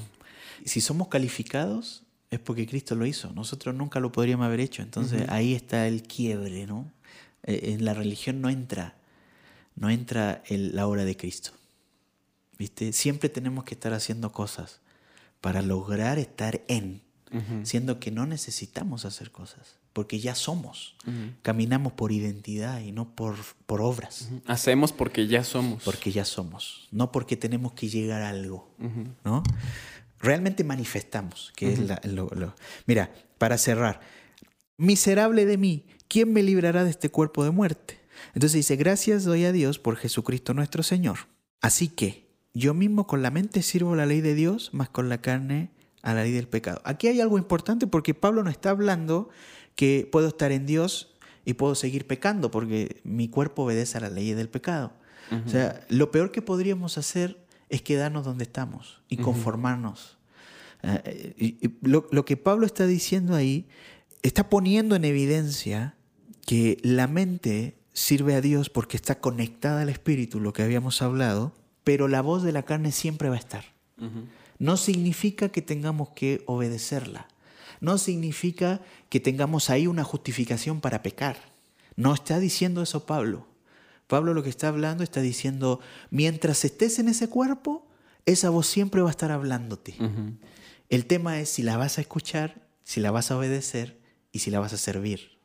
Si 0.65 0.81
somos 0.81 1.07
calificados 1.07 2.03
es 2.29 2.39
porque 2.39 2.67
Cristo 2.67 2.95
lo 2.95 3.05
hizo, 3.05 3.31
nosotros 3.33 3.75
nunca 3.75 3.99
lo 3.99 4.11
podríamos 4.11 4.45
haber 4.45 4.61
hecho, 4.61 4.81
entonces 4.81 5.27
ahí 5.29 5.53
está 5.53 5.87
el 5.87 6.03
quiebre, 6.03 6.65
¿no? 6.65 6.89
Eh, 7.43 7.73
en 7.73 7.85
la 7.85 7.93
religión 7.93 8.39
no 8.41 8.49
entra 8.49 8.95
no 9.75 9.89
entra 9.89 10.43
la 10.49 10.87
obra 10.87 11.05
de 11.05 11.17
Cristo. 11.17 11.51
¿Viste? 12.57 12.93
Siempre 12.93 13.29
tenemos 13.29 13.63
que 13.63 13.73
estar 13.73 13.93
haciendo 13.93 14.31
cosas 14.31 14.81
para 15.41 15.61
lograr 15.63 16.19
estar 16.19 16.61
en, 16.67 17.01
siendo 17.63 17.99
que 17.99 18.11
no 18.11 18.27
necesitamos 18.27 19.05
hacer 19.05 19.31
cosas, 19.31 19.77
porque 19.93 20.19
ya 20.19 20.35
somos. 20.35 20.95
Caminamos 21.41 21.93
por 21.93 22.11
identidad 22.11 22.79
y 22.81 22.91
no 22.91 23.15
por, 23.15 23.35
por 23.65 23.81
obras. 23.81 24.29
Hacemos 24.45 24.91
porque 24.91 25.27
ya 25.27 25.43
somos. 25.43 25.83
Porque 25.83 26.11
ya 26.11 26.25
somos, 26.25 26.87
no 26.91 27.11
porque 27.11 27.35
tenemos 27.35 27.73
que 27.73 27.89
llegar 27.89 28.21
a 28.21 28.29
algo. 28.29 28.69
¿no? 29.25 29.41
Realmente 30.19 30.63
manifestamos, 30.63 31.51
que 31.55 31.73
es 31.73 31.79
lo... 32.05 32.53
Mira, 32.85 33.11
para 33.39 33.57
cerrar, 33.57 34.01
miserable 34.77 35.45
de 35.45 35.57
mí, 35.57 35.85
¿quién 36.07 36.31
me 36.31 36.43
librará 36.43 36.83
de 36.83 36.91
este 36.91 37.09
cuerpo 37.09 37.43
de 37.43 37.49
muerte? 37.49 38.00
Entonces 38.33 38.53
dice, 38.53 38.75
gracias 38.75 39.23
doy 39.23 39.45
a 39.45 39.51
Dios 39.51 39.79
por 39.79 39.95
Jesucristo 39.97 40.53
nuestro 40.53 40.83
Señor. 40.83 41.19
Así 41.61 41.87
que 41.87 42.27
yo 42.53 42.73
mismo 42.73 43.07
con 43.07 43.21
la 43.21 43.31
mente 43.31 43.61
sirvo 43.61 43.95
la 43.95 44.05
ley 44.05 44.21
de 44.21 44.35
Dios, 44.35 44.73
más 44.73 44.89
con 44.89 45.09
la 45.09 45.21
carne 45.21 45.71
a 46.01 46.13
la 46.13 46.23
ley 46.23 46.31
del 46.31 46.47
pecado. 46.47 46.81
Aquí 46.83 47.07
hay 47.07 47.21
algo 47.21 47.37
importante 47.37 47.87
porque 47.87 48.13
Pablo 48.13 48.43
no 48.43 48.49
está 48.49 48.71
hablando 48.71 49.29
que 49.75 50.07
puedo 50.11 50.29
estar 50.29 50.51
en 50.51 50.65
Dios 50.65 51.13
y 51.45 51.53
puedo 51.53 51.75
seguir 51.75 52.07
pecando 52.07 52.51
porque 52.51 53.01
mi 53.03 53.29
cuerpo 53.29 53.63
obedece 53.63 53.97
a 53.97 54.01
la 54.01 54.09
ley 54.09 54.33
del 54.33 54.49
pecado. 54.49 54.93
O 55.45 55.49
sea, 55.49 55.85
lo 55.87 56.11
peor 56.11 56.33
que 56.33 56.41
podríamos 56.41 56.97
hacer 56.97 57.45
es 57.69 57.81
quedarnos 57.81 58.25
donde 58.25 58.43
estamos 58.43 59.01
y 59.07 59.15
conformarnos. 59.15 60.17
Eh, 60.83 61.69
lo 61.81 62.25
que 62.25 62.35
Pablo 62.35 62.65
está 62.65 62.85
diciendo 62.85 63.33
ahí 63.33 63.65
está 64.23 64.49
poniendo 64.49 64.95
en 64.95 65.05
evidencia 65.05 65.95
que 66.45 66.77
la 66.81 67.07
mente 67.07 67.77
sirve 67.93 68.35
a 68.35 68.41
Dios 68.41 68.69
porque 68.69 68.97
está 68.97 69.19
conectada 69.19 69.81
al 69.81 69.89
Espíritu, 69.89 70.39
lo 70.39 70.53
que 70.53 70.63
habíamos 70.63 71.01
hablado, 71.01 71.53
pero 71.83 72.07
la 72.07 72.21
voz 72.21 72.43
de 72.43 72.51
la 72.51 72.63
carne 72.63 72.91
siempre 72.91 73.29
va 73.29 73.35
a 73.35 73.39
estar. 73.39 73.65
No 74.59 74.77
significa 74.77 75.49
que 75.49 75.61
tengamos 75.61 76.09
que 76.09 76.43
obedecerla. 76.45 77.27
No 77.79 77.97
significa 77.97 78.81
que 79.09 79.19
tengamos 79.19 79.69
ahí 79.69 79.87
una 79.87 80.03
justificación 80.03 80.81
para 80.81 81.01
pecar. 81.01 81.37
No 81.95 82.13
está 82.13 82.39
diciendo 82.39 82.81
eso 82.81 83.05
Pablo. 83.05 83.47
Pablo 84.07 84.33
lo 84.33 84.43
que 84.43 84.49
está 84.49 84.67
hablando 84.67 85.03
está 85.03 85.21
diciendo, 85.21 85.79
mientras 86.09 86.65
estés 86.65 86.99
en 86.99 87.07
ese 87.07 87.27
cuerpo, 87.29 87.87
esa 88.25 88.49
voz 88.49 88.67
siempre 88.67 89.01
va 89.01 89.07
a 89.07 89.11
estar 89.11 89.31
hablándote. 89.31 89.95
El 90.89 91.05
tema 91.05 91.39
es 91.39 91.49
si 91.49 91.63
la 91.63 91.77
vas 91.77 91.97
a 91.97 92.01
escuchar, 92.01 92.67
si 92.83 92.99
la 92.99 93.11
vas 93.11 93.31
a 93.31 93.37
obedecer 93.37 93.99
y 94.31 94.39
si 94.39 94.51
la 94.51 94.59
vas 94.59 94.73
a 94.73 94.77
servir. 94.77 95.40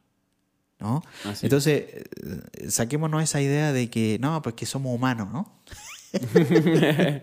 ¿No? 0.78 1.02
Entonces, 1.42 1.84
eh, 1.86 2.04
saquémonos 2.68 3.22
esa 3.22 3.40
idea 3.40 3.72
de 3.72 3.88
que, 3.88 4.18
no, 4.20 4.40
pues 4.42 4.54
que 4.54 4.66
somos 4.66 4.94
humanos, 4.94 5.28
¿no? 5.32 5.60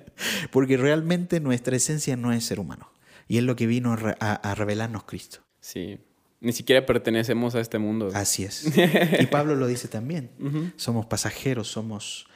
Porque 0.51 0.77
realmente 0.77 1.39
nuestra 1.39 1.75
esencia 1.75 2.15
no 2.15 2.31
es 2.31 2.45
ser 2.45 2.59
humano. 2.59 2.91
Y 3.27 3.37
es 3.37 3.43
lo 3.43 3.55
que 3.55 3.67
vino 3.67 3.95
a, 4.19 4.55
revelarnos 4.55 5.03
Cristo. 5.03 5.39
Sí. 5.59 5.99
Ni 6.41 6.51
siquiera 6.51 6.85
pertenecemos 6.85 7.55
a 7.55 7.61
este 7.61 7.79
mundo. 7.79 8.09
Así 8.13 8.43
es. 8.43 8.65
Y 9.19 9.25
Pablo 9.27 9.55
lo 9.55 9.67
dice 9.67 9.87
también. 9.87 10.73
Somos 10.75 11.05
pasajeros, 11.05 11.69
somos... 11.69 12.27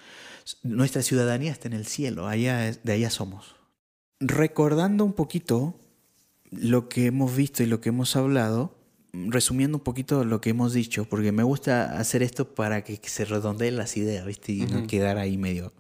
Nuestra 0.64 1.02
ciudadanía 1.02 1.52
está 1.52 1.68
en 1.68 1.74
el 1.74 1.86
cielo, 1.86 2.28
allá, 2.28 2.72
de 2.72 2.92
allá 2.94 3.10
somos. 3.10 3.58
Recordando 4.22 5.04
un 5.04 5.12
poquito 5.12 5.78
lo 6.52 6.88
que 6.88 7.08
hemos 7.08 7.36
visto 7.36 7.64
y 7.64 7.66
lo 7.66 7.82
que 7.82 7.90
hemos 7.90 8.16
hablado, 8.16 8.78
resumiendo 9.14 9.78
un 9.78 9.84
poquito 9.84 10.24
lo 10.24 10.42
que 10.42 10.52
hemos 10.52 10.74
dicho, 10.74 11.06
porque 11.06 11.32
me 11.32 11.44
gusta 11.44 11.98
hacer 11.98 12.24
esto 12.24 12.54
para 12.54 12.84
que 12.84 13.00
se 13.04 13.26
redondeen 13.26 13.78
las 13.78 13.98
ideas, 13.98 14.26
¿viste? 14.26 14.52
Y 14.52 14.66
no 14.66 14.86
quedar 14.88 15.18
ahí 15.18 15.38
medio. 15.38 15.74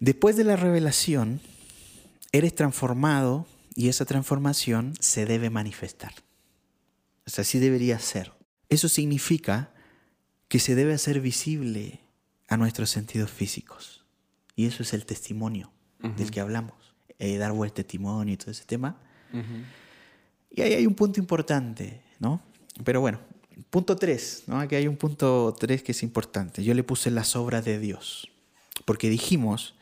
Después 0.00 0.36
de 0.36 0.44
la 0.44 0.56
revelación, 0.56 1.40
eres 2.32 2.54
transformado 2.54 3.46
y 3.74 3.88
esa 3.88 4.04
transformación 4.04 4.94
se 5.00 5.26
debe 5.26 5.50
manifestar. 5.50 6.12
O 7.26 7.30
sea, 7.30 7.42
así 7.42 7.58
debería 7.58 7.98
ser. 7.98 8.32
Eso 8.68 8.88
significa 8.88 9.72
que 10.48 10.58
se 10.58 10.74
debe 10.74 10.94
hacer 10.94 11.20
visible 11.20 12.00
a 12.48 12.56
nuestros 12.56 12.90
sentidos 12.90 13.30
físicos. 13.30 14.04
Y 14.56 14.66
eso 14.66 14.82
es 14.82 14.92
el 14.92 15.06
testimonio 15.06 15.72
del 16.16 16.30
que 16.30 16.40
hablamos. 16.40 16.74
Eh, 17.18 17.36
dar 17.36 17.52
buen 17.52 17.70
testimonio 17.70 18.34
y 18.34 18.36
todo 18.36 18.50
ese 18.50 18.64
tema. 18.64 19.00
Y 20.50 20.62
ahí 20.62 20.74
hay 20.74 20.86
un 20.86 20.94
punto 20.94 21.20
importante. 21.20 22.02
¿No? 22.18 22.42
Pero 22.84 23.00
bueno, 23.00 23.20
punto 23.70 23.96
3, 23.96 24.44
¿no? 24.46 24.60
Aquí 24.60 24.74
hay 24.74 24.88
un 24.88 24.96
punto 24.96 25.54
3 25.58 25.82
que 25.82 25.92
es 25.92 26.02
importante. 26.02 26.62
Yo 26.62 26.74
le 26.74 26.84
puse 26.84 27.10
las 27.10 27.36
obras 27.36 27.64
de 27.64 27.78
Dios, 27.78 28.30
porque 28.84 29.08
dijimos 29.08 29.74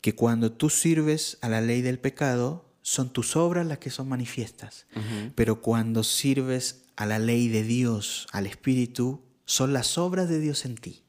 que 0.00 0.14
cuando 0.14 0.52
tú 0.52 0.70
sirves 0.70 1.38
a 1.40 1.48
la 1.48 1.60
ley 1.60 1.82
del 1.82 1.98
pecado, 1.98 2.64
son 2.82 3.12
tus 3.12 3.36
obras 3.36 3.66
las 3.66 3.78
que 3.78 3.90
son 3.90 4.08
manifiestas, 4.08 4.86
pero 5.34 5.60
cuando 5.60 6.04
sirves 6.04 6.84
a 6.96 7.04
la 7.04 7.18
ley 7.18 7.48
de 7.48 7.62
Dios, 7.62 8.26
al 8.32 8.46
Espíritu, 8.46 9.22
son 9.44 9.72
las 9.72 9.98
obras 9.98 10.28
de 10.28 10.40
Dios 10.40 10.64
en 10.64 10.76
ti. 10.76 11.02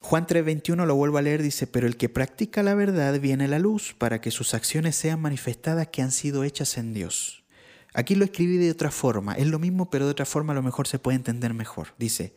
Juan 0.00 0.26
3:21 0.26 0.86
lo 0.86 0.94
vuelvo 0.96 1.18
a 1.18 1.22
leer, 1.22 1.42
dice, 1.42 1.66
pero 1.66 1.86
el 1.86 1.96
que 1.96 2.08
practica 2.08 2.62
la 2.62 2.74
verdad 2.74 3.20
viene 3.20 3.44
a 3.44 3.48
la 3.48 3.58
luz 3.58 3.94
para 3.96 4.20
que 4.20 4.30
sus 4.30 4.54
acciones 4.54 4.96
sean 4.96 5.20
manifestadas 5.20 5.88
que 5.88 6.02
han 6.02 6.10
sido 6.10 6.42
hechas 6.42 6.78
en 6.78 6.94
Dios. 6.94 7.39
Aquí 7.94 8.14
lo 8.14 8.24
escribí 8.24 8.56
de 8.56 8.70
otra 8.70 8.90
forma. 8.90 9.34
Es 9.34 9.46
lo 9.46 9.58
mismo, 9.58 9.90
pero 9.90 10.06
de 10.06 10.12
otra 10.12 10.26
forma 10.26 10.52
a 10.52 10.56
lo 10.56 10.62
mejor 10.62 10.86
se 10.86 10.98
puede 10.98 11.16
entender 11.16 11.54
mejor. 11.54 11.88
Dice, 11.98 12.34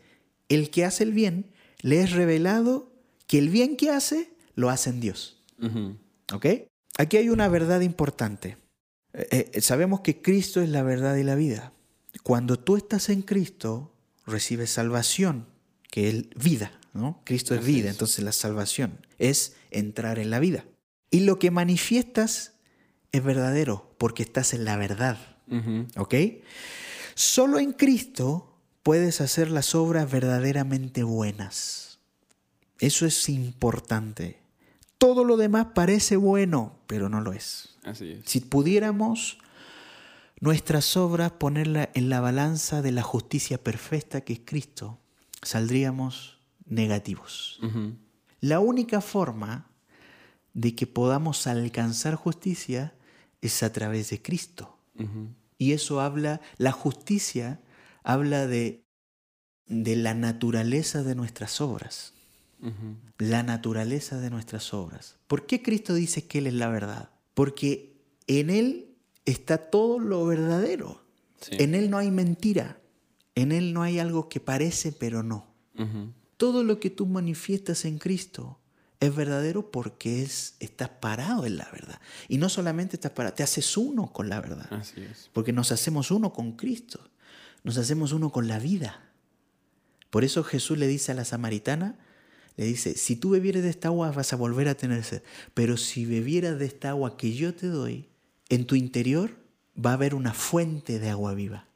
el 0.50 0.70
que 0.70 0.86
hace 0.86 1.04
el 1.04 1.14
bien, 1.14 1.52
le 1.82 2.02
es 2.02 2.12
revelado 2.12 2.92
que 3.28 3.38
el 3.38 3.50
bien 3.50 3.78
que 3.78 3.90
hace, 3.90 4.34
lo 4.56 4.70
hace 4.70 4.90
en 4.90 5.00
Dios. 5.00 5.42
¿Ok? 6.34 6.46
Aquí 6.98 7.18
hay 7.18 7.30
una 7.30 7.48
verdad 7.48 7.82
importante. 7.82 8.58
Eh, 9.14 9.52
eh, 9.54 9.62
sabemos 9.62 10.02
que 10.02 10.22
Cristo 10.22 10.62
es 10.62 10.70
la 10.70 10.84
verdad 10.84 11.16
y 11.16 11.24
la 11.24 11.36
vida. 11.36 11.74
Cuando 12.24 12.58
tú 12.58 12.78
estás 12.78 13.10
en 13.10 13.22
Cristo, 13.22 13.94
recibes 14.26 14.72
salvación, 14.72 15.48
que 15.90 16.10
es 16.10 16.30
vida, 16.36 16.72
¿no? 16.94 17.22
Cristo 17.24 17.56
es 17.56 17.66
vida, 17.66 17.90
entonces 17.90 18.24
la 18.24 18.32
salvación 18.32 19.06
es 19.20 19.56
entrar 19.72 20.20
en 20.20 20.30
la 20.30 20.40
vida. 20.40 20.66
Y 21.12 21.22
lo 21.22 21.38
que 21.40 21.52
manifiestas 21.52 22.54
es 23.12 23.24
verdadero, 23.24 23.96
porque 23.98 24.24
estás 24.24 24.54
en 24.54 24.66
la 24.66 24.78
verdad. 24.78 25.33
¿Ok? 25.98 26.16
Solo 27.16 27.60
en 27.60 27.74
Cristo 27.74 28.58
puedes 28.82 29.22
hacer 29.22 29.52
las 29.52 29.76
obras 29.76 30.12
verdaderamente 30.12 31.04
buenas. 31.04 32.00
Eso 32.80 33.06
es 33.06 33.30
importante. 33.30 34.40
Todo 34.98 35.24
lo 35.24 35.38
demás 35.38 35.68
parece 35.76 36.16
bueno, 36.16 36.78
pero 36.88 37.10
no 37.10 37.22
lo 37.22 37.34
es. 37.34 37.78
Así 37.84 38.12
es. 38.12 38.22
Si 38.26 38.40
pudiéramos 38.40 39.38
nuestras 40.40 40.98
obras 40.98 41.32
ponerla 41.32 41.90
en 41.94 42.10
la 42.10 42.20
balanza 42.20 42.82
de 42.82 42.92
la 42.92 43.02
justicia 43.02 43.64
perfecta 43.64 44.22
que 44.22 44.34
es 44.34 44.42
Cristo, 44.44 45.00
saldríamos 45.42 46.40
negativos. 46.66 47.60
La 48.42 48.60
única 48.60 49.00
forma 49.00 49.70
de 50.54 50.76
que 50.76 50.88
podamos 50.88 51.48
alcanzar 51.48 52.16
justicia 52.16 52.94
es 53.42 53.64
a 53.64 53.72
través 53.72 54.10
de 54.10 54.22
Cristo. 54.22 54.78
Y 55.58 55.72
eso 55.74 56.02
habla, 56.02 56.42
la 56.58 56.72
justicia 56.72 57.62
habla 58.04 58.48
de, 58.48 58.84
de 59.68 59.96
la 59.96 60.14
naturaleza 60.14 61.04
de 61.04 61.16
nuestras 61.16 61.62
obras. 61.62 62.14
La 63.18 63.44
naturaleza 63.44 64.20
de 64.20 64.30
nuestras 64.30 64.74
obras. 64.74 65.18
¿Por 65.28 65.46
qué 65.46 65.62
Cristo 65.62 65.94
dice 65.94 66.28
que 66.28 66.38
Él 66.38 66.48
es 66.48 66.54
la 66.54 66.70
verdad? 66.70 67.10
Porque 67.34 67.98
en 68.28 68.50
Él 68.50 68.96
está 69.26 69.58
todo 69.58 70.00
lo 70.00 70.26
verdadero. 70.26 71.04
Sí. 71.42 71.58
En 71.60 71.76
Él 71.76 71.90
no 71.90 71.98
hay 71.98 72.10
mentira. 72.10 72.80
En 73.36 73.52
Él 73.52 73.74
no 73.74 73.84
hay 73.84 74.00
algo 74.00 74.30
que 74.30 74.40
parece 74.40 74.94
pero 74.94 75.24
no. 75.24 75.48
Todo 76.38 76.64
lo 76.64 76.80
que 76.80 76.90
tú 76.90 77.06
manifiestas 77.06 77.84
en 77.84 77.98
Cristo 77.98 78.60
es 79.04 79.16
verdadero 79.16 79.72
porque 79.72 80.22
es, 80.22 80.56
estás 80.60 80.90
parado 80.90 81.46
en 81.46 81.58
la 81.58 81.68
verdad. 81.72 82.00
Y 82.28 82.38
no 82.38 82.50
solamente 82.50 82.96
estás 82.96 83.12
parado, 83.12 83.36
te 83.36 83.44
haces 83.44 83.78
uno 83.78 84.12
con 84.12 84.30
la 84.30 84.40
verdad. 84.40 84.68
Así 84.72 85.02
es. 85.02 85.30
Porque 85.34 85.54
nos 85.54 85.72
hacemos 85.72 86.12
uno 86.12 86.34
con 86.34 86.54
Cristo. 86.54 87.00
Nos 87.64 87.78
hacemos 87.78 88.12
uno 88.12 88.32
con 88.32 88.48
la 88.48 88.60
vida. 88.60 89.10
Por 90.10 90.24
eso 90.24 90.44
Jesús 90.44 90.78
le 90.78 90.88
dice 90.88 91.12
a 91.12 91.16
la 91.16 91.26
samaritana, 91.26 91.98
le 92.56 92.66
dice, 92.66 92.96
si 92.96 93.16
tú 93.16 93.32
bebieres 93.32 93.64
de 93.64 93.70
esta 93.70 93.88
agua 93.88 94.12
vas 94.12 94.32
a 94.32 94.36
volver 94.36 94.68
a 94.68 94.76
tener 94.76 95.04
sed. 95.04 95.24
Pero 95.54 95.78
si 95.78 96.06
bebieras 96.06 96.60
de 96.60 96.66
esta 96.66 96.90
agua 96.90 97.18
que 97.18 97.34
yo 97.34 97.54
te 97.56 97.68
doy, 97.68 98.10
en 98.50 98.68
tu 98.68 98.76
interior 98.76 99.36
va 99.84 99.92
a 99.92 99.94
haber 99.94 100.14
una 100.14 100.34
fuente 100.34 101.00
de 101.00 101.10
agua 101.10 101.34
viva. 101.34 101.68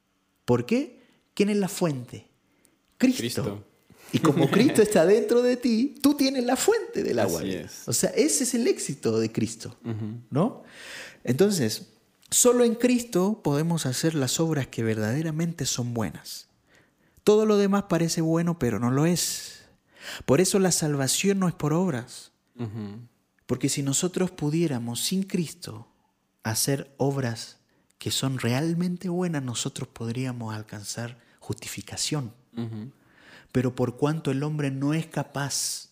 ¿Por 0.46 0.66
qué? 0.66 1.02
¿Quién 1.34 1.50
es 1.50 1.58
la 1.58 1.68
fuente? 1.68 2.28
Cristo. 2.98 3.22
Cristo. 3.22 3.66
Y 4.12 4.20
como 4.20 4.47
Cristo 4.51 4.82
está 4.82 5.05
dentro 5.05 5.41
de 5.41 5.58
ti, 5.58 5.95
tú 6.01 6.16
tienes 6.16 6.45
la 6.45 6.55
fuente 6.55 7.03
del 7.03 7.20
agua. 7.20 7.41
O 7.86 7.93
sea, 7.93 8.10
ese 8.12 8.43
es 8.43 8.53
el 8.53 8.68
éxito 8.68 9.20
de 9.20 9.32
Cristo. 9.32 9.76
¿no? 10.30 10.64
Entonces, 11.24 11.88
solo 12.30 12.64
en 12.64 12.76
Cristo 12.76 13.41
podemos 13.43 13.86
hacer 13.86 14.16
las 14.16 14.39
obras 14.39 14.68
que 14.68 14.84
verdaderamente 14.84 15.66
son 15.66 15.93
buenas. 15.93 16.47
Todo 17.24 17.45
lo 17.45 17.58
demás 17.58 17.84
parece 17.89 18.22
bueno, 18.22 18.58
pero 18.58 18.80
no 18.80 18.91
lo 18.91 19.05
es. 19.05 19.64
Por 20.26 20.39
eso 20.39 20.60
la 20.60 20.72
salvación 20.72 21.39
no 21.39 21.47
es 21.47 21.53
por 21.53 21.74
obras. 21.74 22.32
Porque 23.45 23.70
si 23.70 23.84
nosotros 23.84 24.32
pudiéramos 24.32 25.03
sin 25.03 25.24
Cristo 25.24 25.88
hacer 26.43 26.93
obras 26.97 27.58
que 27.97 28.12
son 28.12 28.39
realmente 28.39 29.10
buenas, 29.10 29.43
nosotros 29.43 29.88
podríamos 29.89 30.55
alcanzar 30.55 31.20
justificación. 31.39 32.34
Pero 33.52 33.76
por 33.76 33.98
cuanto 33.98 34.32
el 34.32 34.43
hombre 34.43 34.72
no 34.72 34.93
es 34.93 35.08
capaz 35.08 35.89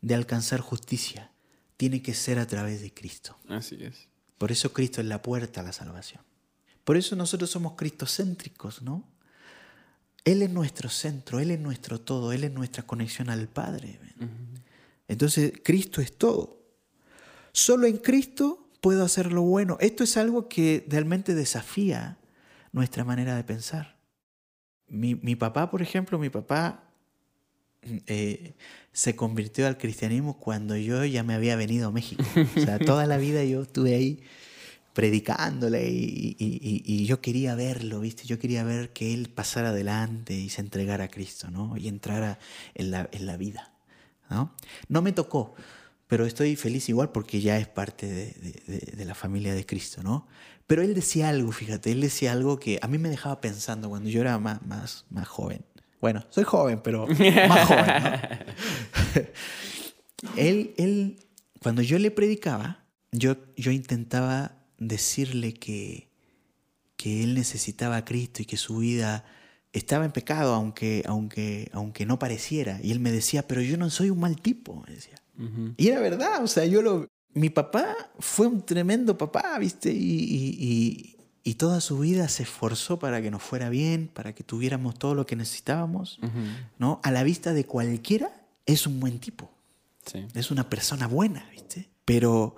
de 0.00 0.14
alcanzar 0.14 0.60
justicia, 0.60 1.32
tiene 1.76 2.02
que 2.02 2.14
ser 2.14 2.38
a 2.38 2.46
través 2.46 2.80
de 2.80 2.92
Cristo. 2.92 3.36
Así 3.48 3.76
es. 3.80 4.08
Por 4.38 4.52
eso 4.52 4.72
Cristo 4.72 5.00
es 5.00 5.06
la 5.06 5.22
puerta 5.22 5.60
a 5.60 5.64
la 5.64 5.72
salvación. 5.72 6.22
Por 6.84 6.96
eso 6.96 7.16
nosotros 7.16 7.50
somos 7.50 7.74
cristocéntricos, 7.74 8.82
¿no? 8.82 9.04
Él 10.24 10.42
es 10.42 10.50
nuestro 10.50 10.88
centro, 10.88 11.38
Él 11.40 11.50
es 11.50 11.60
nuestro 11.60 12.00
todo, 12.00 12.32
Él 12.32 12.44
es 12.44 12.52
nuestra 12.52 12.82
conexión 12.84 13.30
al 13.30 13.48
Padre. 13.48 14.00
Entonces, 15.08 15.52
Cristo 15.62 16.00
es 16.00 16.16
todo. 16.18 16.60
Solo 17.52 17.86
en 17.86 17.98
Cristo 17.98 18.68
puedo 18.80 19.04
hacer 19.04 19.32
lo 19.32 19.42
bueno. 19.42 19.78
Esto 19.80 20.04
es 20.04 20.16
algo 20.16 20.48
que 20.48 20.84
realmente 20.88 21.34
desafía 21.34 22.18
nuestra 22.72 23.04
manera 23.04 23.36
de 23.36 23.44
pensar. 23.44 23.95
Mi, 24.88 25.14
mi 25.16 25.34
papá, 25.36 25.70
por 25.70 25.82
ejemplo, 25.82 26.18
mi 26.18 26.30
papá 26.30 26.84
eh, 28.06 28.54
se 28.92 29.14
convirtió 29.16 29.66
al 29.66 29.78
cristianismo 29.78 30.38
cuando 30.38 30.76
yo 30.76 31.04
ya 31.04 31.22
me 31.22 31.34
había 31.34 31.56
venido 31.56 31.88
a 31.88 31.92
México. 31.92 32.24
O 32.56 32.60
sea, 32.60 32.78
toda 32.78 33.06
la 33.06 33.16
vida 33.18 33.44
yo 33.44 33.62
estuve 33.62 33.94
ahí 33.94 34.20
predicándole 34.92 35.90
y, 35.90 36.36
y- 36.38 36.58
y- 36.62 36.82
y 36.84 37.06
yo 37.06 37.20
quería 37.20 37.54
verlo, 37.54 38.00
¿viste? 38.00 38.24
Yo 38.24 38.38
quería 38.38 38.64
ver 38.64 38.90
que 38.92 39.12
él 39.12 39.28
pasara 39.28 39.68
adelante 39.70 40.34
y 40.34 40.48
se 40.48 40.62
entregara 40.62 41.04
a 41.04 41.08
Cristo, 41.08 41.50
¿no? 41.50 41.76
Y 41.76 41.88
entrara 41.88 42.38
en 42.74 42.90
la, 42.90 43.08
en 43.12 43.26
la 43.26 43.36
vida, 43.36 43.72
¿no? 44.30 44.54
No 44.88 45.02
me 45.02 45.12
tocó, 45.12 45.54
pero 46.06 46.24
estoy 46.24 46.56
feliz 46.56 46.88
igual 46.88 47.10
porque 47.12 47.40
ya 47.42 47.58
es 47.58 47.68
parte 47.68 48.06
de, 48.06 48.26
de- 48.32 48.62
de- 48.78 48.96
de 48.96 49.04
la 49.04 49.14
familia 49.14 49.54
de 49.54 49.66
Cristo, 49.66 50.02
¿no? 50.02 50.26
Pero 50.66 50.82
él 50.82 50.94
decía 50.94 51.28
algo, 51.28 51.52
fíjate, 51.52 51.92
él 51.92 52.00
decía 52.00 52.32
algo 52.32 52.58
que 52.58 52.78
a 52.82 52.88
mí 52.88 52.98
me 52.98 53.08
dejaba 53.08 53.40
pensando 53.40 53.88
cuando 53.88 54.08
yo 54.08 54.20
era 54.20 54.38
más, 54.38 54.62
más, 54.66 55.04
más 55.10 55.28
joven. 55.28 55.64
Bueno, 56.00 56.24
soy 56.30 56.44
joven, 56.44 56.80
pero 56.82 57.06
más 57.48 57.68
joven, 57.68 57.86
¿no? 58.02 59.22
él, 60.36 60.74
él, 60.76 61.16
cuando 61.60 61.82
yo 61.82 61.98
le 61.98 62.10
predicaba, 62.10 62.84
yo, 63.12 63.36
yo 63.56 63.70
intentaba 63.70 64.56
decirle 64.78 65.54
que, 65.54 66.08
que 66.96 67.22
él 67.22 67.34
necesitaba 67.34 67.96
a 67.96 68.04
Cristo 68.04 68.42
y 68.42 68.44
que 68.44 68.56
su 68.56 68.78
vida 68.78 69.24
estaba 69.72 70.04
en 70.04 70.12
pecado, 70.12 70.54
aunque, 70.54 71.02
aunque, 71.06 71.70
aunque 71.72 72.06
no 72.06 72.18
pareciera. 72.18 72.80
Y 72.82 72.92
él 72.92 73.00
me 73.00 73.12
decía, 73.12 73.46
pero 73.46 73.60
yo 73.60 73.76
no 73.76 73.90
soy 73.90 74.10
un 74.10 74.20
mal 74.20 74.40
tipo, 74.40 74.82
me 74.86 74.94
decía. 74.94 75.16
Y 75.76 75.88
era 75.88 76.00
verdad, 76.00 76.42
o 76.42 76.46
sea, 76.46 76.64
yo 76.64 76.80
lo... 76.80 77.08
Mi 77.36 77.50
papá 77.50 77.94
fue 78.18 78.46
un 78.46 78.64
tremendo 78.64 79.16
papá, 79.18 79.58
¿viste? 79.58 79.92
Y, 79.92 79.96
y- 79.96 80.56
y- 80.58 81.16
y 81.44 81.54
toda 81.54 81.80
su 81.80 81.98
vida 82.00 82.28
se 82.28 82.42
esforzó 82.42 82.98
para 82.98 83.22
que 83.22 83.30
nos 83.30 83.40
fuera 83.42 83.68
bien, 83.68 84.08
para 84.12 84.34
que 84.34 84.42
tuviéramos 84.42 84.98
todo 84.98 85.14
lo 85.14 85.26
que 85.26 85.36
necesitábamos. 85.36 86.18
¿no? 86.78 87.00
A 87.04 87.10
la 87.12 87.22
vista 87.22 87.52
de 87.52 87.64
cualquiera, 87.64 88.44
es 88.66 88.86
un 88.88 88.98
buen 88.98 89.20
tipo. 89.20 89.52
Sí. 90.04 90.26
Es 90.34 90.50
una 90.50 90.68
persona 90.68 91.06
buena, 91.06 91.48
¿viste? 91.52 91.88
Pero 92.04 92.56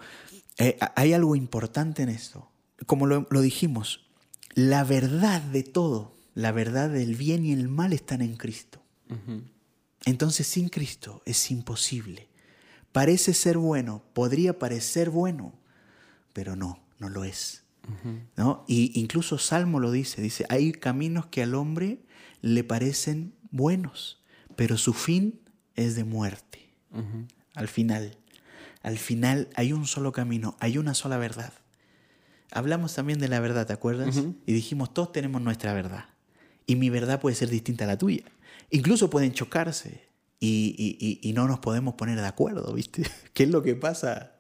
eh, 0.59 0.79
hay 0.97 1.13
algo 1.13 1.35
importante 1.37 2.03
en 2.03 2.09
esto. 2.09 2.49
Como 2.87 3.07
lo, 3.07 3.27
lo 3.31 3.41
dijimos, 3.43 4.07
la 4.55 4.85
verdad 4.85 5.43
de 5.43 5.65
todo, 5.65 6.15
la 6.35 6.53
verdad 6.53 6.89
del 6.89 7.15
bien 7.15 7.45
y 7.45 7.53
el 7.53 7.69
mal 7.69 7.93
están 7.93 8.23
en 8.23 8.37
Cristo. 8.37 8.81
Entonces 10.05 10.47
sin 10.47 10.69
Cristo 10.69 11.21
es 11.27 11.51
imposible. 11.51 12.28
Parece 12.99 13.33
ser 13.33 13.59
bueno, 13.59 14.03
podría 14.13 14.59
parecer 14.59 15.09
bueno, 15.09 15.55
pero 16.33 16.57
no, 16.57 16.83
no 16.99 17.09
lo 17.09 17.23
es. 17.23 17.63
¿no? 18.37 18.65
Y 18.67 18.91
incluso 18.99 19.39
Salmo 19.39 19.79
lo 19.79 19.93
dice, 19.93 20.21
dice, 20.21 20.45
hay 20.49 20.73
caminos 20.73 21.27
que 21.27 21.45
al 21.45 21.55
hombre 21.55 22.01
le 22.41 22.65
parecen 22.65 23.35
buenos, 23.53 24.21
pero 24.57 24.77
su 24.77 24.95
fin 24.95 25.39
es 25.77 25.95
de 25.95 26.03
muerte. 26.03 26.75
Al 27.55 27.69
final, 27.69 28.19
al 28.83 28.99
final 28.99 29.49
hay 29.55 29.73
un 29.73 29.87
solo 29.87 30.11
camino, 30.11 30.57
hay 30.59 30.77
una 30.77 30.95
sola 30.95 31.19
verdad. 31.19 31.53
Hablamos 32.51 32.97
también 32.97 33.21
de 33.21 33.29
la 33.29 33.39
verdad, 33.39 33.69
¿te 33.69 33.75
acuerdas? 33.75 34.25
Y 34.45 34.53
dijimos, 34.53 34.93
todos 34.93 35.13
tenemos 35.13 35.41
nuestra 35.41 35.73
verdad. 35.73 36.07
Y 36.67 36.75
mi 36.75 36.91
verdad 36.91 37.21
puede 37.21 37.37
ser 37.37 37.49
distinta 37.49 37.85
a 37.85 37.87
la 37.87 37.97
tuya. 37.97 38.25
Incluso 38.71 39.09
pueden 39.09 39.35
chocarse 39.35 40.08
y, 40.41 40.75
y- 41.01 41.29
y- 41.29 41.33
no 41.33 41.49
nos 41.49 41.59
podemos 41.59 41.95
poner 41.95 42.21
de 42.21 42.27
acuerdo, 42.27 42.73
¿viste? 42.73 43.03
¿Qué 43.35 43.45
es 43.45 43.51
lo 43.51 43.63
que 43.63 43.75
pasa? 43.75 44.33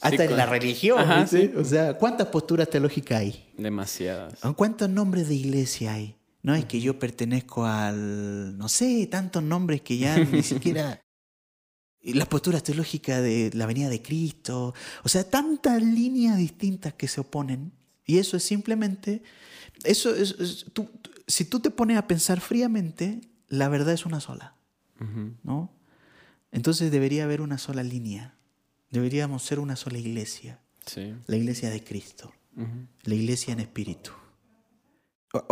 Hasta 0.00 0.16
Sí, 0.16 0.22
en 0.22 0.28
con- 0.28 0.36
la 0.36 0.46
religión, 0.46 0.98
Ajá, 0.98 1.20
¿viste? 1.22 1.48
sí. 1.48 1.52
O 1.56 1.64
sea, 1.64 1.96
¿cuántas 1.96 2.26
posturas 2.28 2.68
teológicas 2.68 3.20
hay? 3.20 3.52
Demasiadas. 3.56 4.34
¿Cuántos 4.56 4.88
nombres 4.90 5.28
de 5.28 5.34
iglesia 5.36 5.94
hay? 5.94 6.16
No 6.42 6.54
es 6.56 6.64
que 6.64 6.80
yo 6.80 6.98
pertenezco 6.98 7.64
al, 7.64 8.58
no 8.58 8.68
sé, 8.68 9.06
tantos 9.06 9.42
nombres 9.44 9.80
que 9.82 9.96
ya 9.98 10.18
ni 10.18 10.42
siquiera... 10.42 11.00
Las 12.04 12.26
posturas 12.26 12.64
teológicas 12.64 13.22
de 13.22 13.52
la 13.54 13.64
venida 13.64 13.88
de 13.88 14.02
Cristo, 14.02 14.74
o 15.04 15.08
sea, 15.08 15.22
tantas 15.22 15.80
líneas 15.80 16.36
distintas 16.36 16.94
que 16.94 17.06
se 17.06 17.20
oponen. 17.20 17.70
Y 18.04 18.18
eso 18.18 18.36
es 18.36 18.42
simplemente, 18.42 19.22
eso 19.84 20.12
es, 20.12 20.66
tú- 20.72 20.90
si 21.28 21.44
tú 21.44 21.60
te 21.60 21.70
pones 21.70 21.96
a 21.96 22.08
pensar 22.08 22.40
fríamente, 22.40 23.20
la 23.46 23.68
verdad 23.68 23.94
es 23.94 24.04
una 24.04 24.18
sola, 24.18 24.56
¿no? 25.42 25.72
Entonces 26.50 26.90
debería 26.90 27.24
haber 27.24 27.40
una 27.40 27.58
sola 27.58 27.82
línea, 27.82 28.34
deberíamos 28.90 29.42
ser 29.42 29.58
una 29.58 29.76
sola 29.76 29.98
iglesia, 29.98 30.60
Sí. 30.86 31.14
la 31.26 31.36
iglesia 31.36 31.70
de 31.70 31.82
Cristo 31.82 32.32
la 33.04 33.14
iglesia 33.14 33.52
en 33.52 33.60
espíritu. 33.60 34.10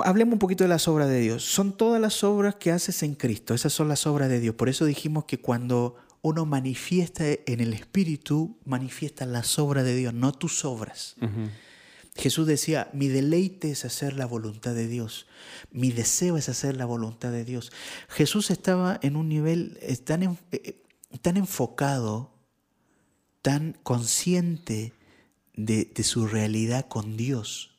Hablemos 0.04 0.34
un 0.34 0.38
poquito 0.38 0.64
de 0.64 0.68
las 0.68 0.86
obras 0.88 1.08
de 1.08 1.20
Dios. 1.20 1.42
Son 1.42 1.74
todas 1.74 2.00
las 2.00 2.22
obras 2.22 2.56
que 2.56 2.70
haces 2.70 3.02
en 3.02 3.14
Cristo. 3.14 3.54
Esas 3.54 3.72
son 3.72 3.88
las 3.88 4.06
obras 4.06 4.28
de 4.28 4.38
Dios. 4.40 4.54
Por 4.54 4.68
eso 4.68 4.84
dijimos 4.84 5.24
que 5.24 5.38
cuando 5.40 5.96
uno 6.20 6.44
manifiesta 6.44 7.24
en 7.26 7.60
el 7.60 7.72
espíritu, 7.72 8.58
manifiesta 8.66 9.24
las 9.24 9.58
obras 9.58 9.84
de 9.84 9.96
Dios, 9.96 10.12
no 10.12 10.32
tus 10.32 10.66
obras. 10.66 11.16
Jesús 12.20 12.46
decía, 12.46 12.90
mi 12.92 13.08
deleite 13.08 13.70
es 13.70 13.86
hacer 13.86 14.12
la 14.12 14.26
voluntad 14.26 14.74
de 14.74 14.86
Dios, 14.86 15.26
mi 15.72 15.90
deseo 15.90 16.36
es 16.36 16.50
hacer 16.50 16.76
la 16.76 16.84
voluntad 16.84 17.32
de 17.32 17.46
Dios. 17.46 17.72
Jesús 18.08 18.50
estaba 18.50 19.00
en 19.02 19.16
un 19.16 19.30
nivel, 19.30 19.78
es 19.80 20.04
tan 20.04 20.38
eh, 20.52 20.82
tan 21.22 21.38
enfocado, 21.38 22.30
tan 23.40 23.72
consciente 23.82 24.92
de, 25.54 25.90
su 26.02 26.26
realidad 26.26 26.86
con 26.88 27.16
Dios, 27.16 27.78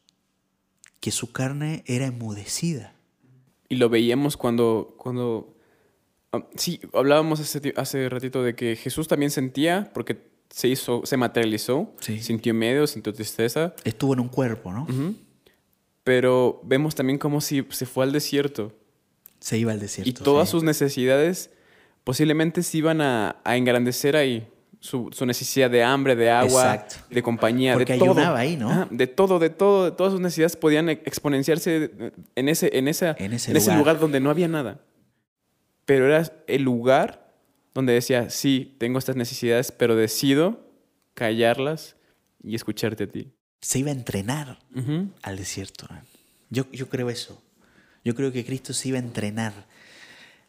que 1.00 1.12
su 1.12 1.32
carne 1.32 1.84
era 1.86 2.08
enmudecida. 2.08 2.96
Y 3.70 3.76
lo 3.76 3.90
veíamos 3.90 4.38
cuando, 4.38 4.96
cuando 4.98 5.56
ah, 6.32 6.48
sí, 6.56 6.80
hablábamos 6.94 7.40
hace, 7.40 7.74
hace 7.78 8.10
ratito 8.10 8.42
de 8.44 8.56
que 8.56 8.76
Jesús 8.76 9.08
también 9.08 9.30
sentía, 9.30 9.92
porque 9.94 10.31
se 10.52 10.68
hizo, 10.68 11.02
se 11.06 11.18
materializó, 11.18 11.92
Sí. 12.02 12.22
sintió 12.22 12.54
miedo, 12.54 12.86
sintió 12.86 13.12
tristeza, 13.14 13.74
Estuvo 13.84 14.14
en 14.14 14.20
un 14.20 14.28
cuerpo, 14.30 14.72
¿no? 14.72 14.86
pero 16.04 16.60
vemos 16.64 16.96
también 16.96 17.18
cómo 17.20 17.42
si 17.42 17.66
se 17.70 17.86
fue 17.86 18.04
al 18.04 18.12
desierto 18.12 18.74
Se 19.40 19.58
iba 19.58 19.72
al 19.72 19.80
desierto. 19.80 20.10
y 20.10 20.14
todas 20.14 20.50
sí. 20.50 20.52
sus 20.52 20.64
necesidades 20.64 21.52
posiblemente 22.04 22.64
se 22.64 22.78
iban 22.80 23.02
a, 23.02 23.38
a 23.44 23.58
engrandecer 23.58 24.16
ahí. 24.16 24.48
Su, 24.84 25.10
su 25.12 25.28
necesidad 25.28 25.70
de 25.70 25.84
hambre, 25.84 26.16
de 26.16 26.32
agua, 26.32 26.74
Exacto. 26.74 26.96
de 27.14 27.22
compañía, 27.22 27.74
Porque 27.76 27.94
de 27.94 28.00
todo. 28.00 28.36
ahí, 28.36 28.58
¿no? 28.58 28.88
De 28.90 29.06
todo, 29.06 29.38
de 29.38 29.52
todo, 29.52 29.86
de 29.86 29.92
todas 29.92 30.12
sus 30.12 30.20
necesidades 30.20 30.56
podían 30.56 30.90
e- 30.90 30.94
exponenciarse 31.06 31.92
en 32.34 32.50
ese, 32.50 32.76
en 32.76 32.88
esa, 32.88 33.16
En 33.20 33.32
ese 33.34 33.54
lugar. 33.54 33.78
lugar. 33.78 34.00
donde 34.00 34.20
no 34.20 34.32
había 34.32 34.48
nada. 34.48 34.80
Pero 35.86 36.08
era 36.08 36.34
el 36.48 36.64
lugar 36.64 37.21
donde 37.74 37.94
decía, 37.94 38.30
sí, 38.30 38.76
tengo 38.80 39.00
estas 39.00 39.16
necesidades, 39.16 39.72
pero 39.72 39.96
decido 39.96 40.70
callarlas 41.14 41.96
y 42.44 42.56
escucharte 42.56 43.04
a 43.06 43.08
ti. 43.08 43.32
Se 43.62 43.80
iba 43.80 43.90
a 43.90 43.94
entrenar 43.94 44.60
al 45.22 45.38
desierto. 45.38 45.88
Yo, 46.50 46.70
yo 46.72 46.90
creo 46.90 47.10
eso. 47.10 47.42
Yo 48.04 48.16
creo 48.16 48.32
que 48.32 48.44
Cristo 48.46 48.74
se 48.74 48.90
iba 48.90 48.98
a 48.98 49.02
entrenar. 49.02 49.54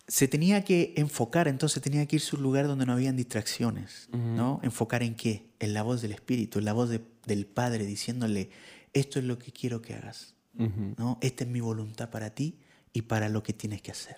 Se 0.09 0.27
tenía 0.29 0.65
que 0.65 0.95
enfocar, 0.97 1.47
entonces 1.49 1.83
tenía 1.83 2.07
que 2.07 2.17
irse 2.17 2.35
a 2.35 2.37
un 2.39 2.43
lugar 2.43 2.67
donde 2.67 2.87
no 2.87 2.93
habían 2.95 3.17
distracciones. 3.17 4.09
¿no? 4.13 4.61
¿Enfocar 4.63 5.03
en 5.03 5.15
qué? 5.15 5.45
En 5.61 5.75
la 5.75 5.83
voz 5.83 6.03
del 6.03 6.13
Espíritu, 6.13 6.59
en 6.59 6.65
la 6.65 6.73
voz 6.73 6.89
de- 6.89 7.01
del 7.27 7.47
Padre 7.47 7.85
diciéndole, 7.87 8.51
esto 8.95 9.19
es 9.19 9.25
lo 9.27 9.39
que 9.39 9.53
quiero 9.53 9.81
que 9.83 9.95
hagas. 9.95 10.35
¿no? 10.55 11.19
Esta 11.23 11.45
es 11.45 11.51
mi 11.51 11.61
voluntad 11.61 12.11
para 12.11 12.31
ti 12.31 12.57
y 12.93 13.03
para 13.03 13.29
lo 13.29 13.43
que 13.43 13.53
tienes 13.53 13.81
que 13.81 13.91
hacer. 13.91 14.17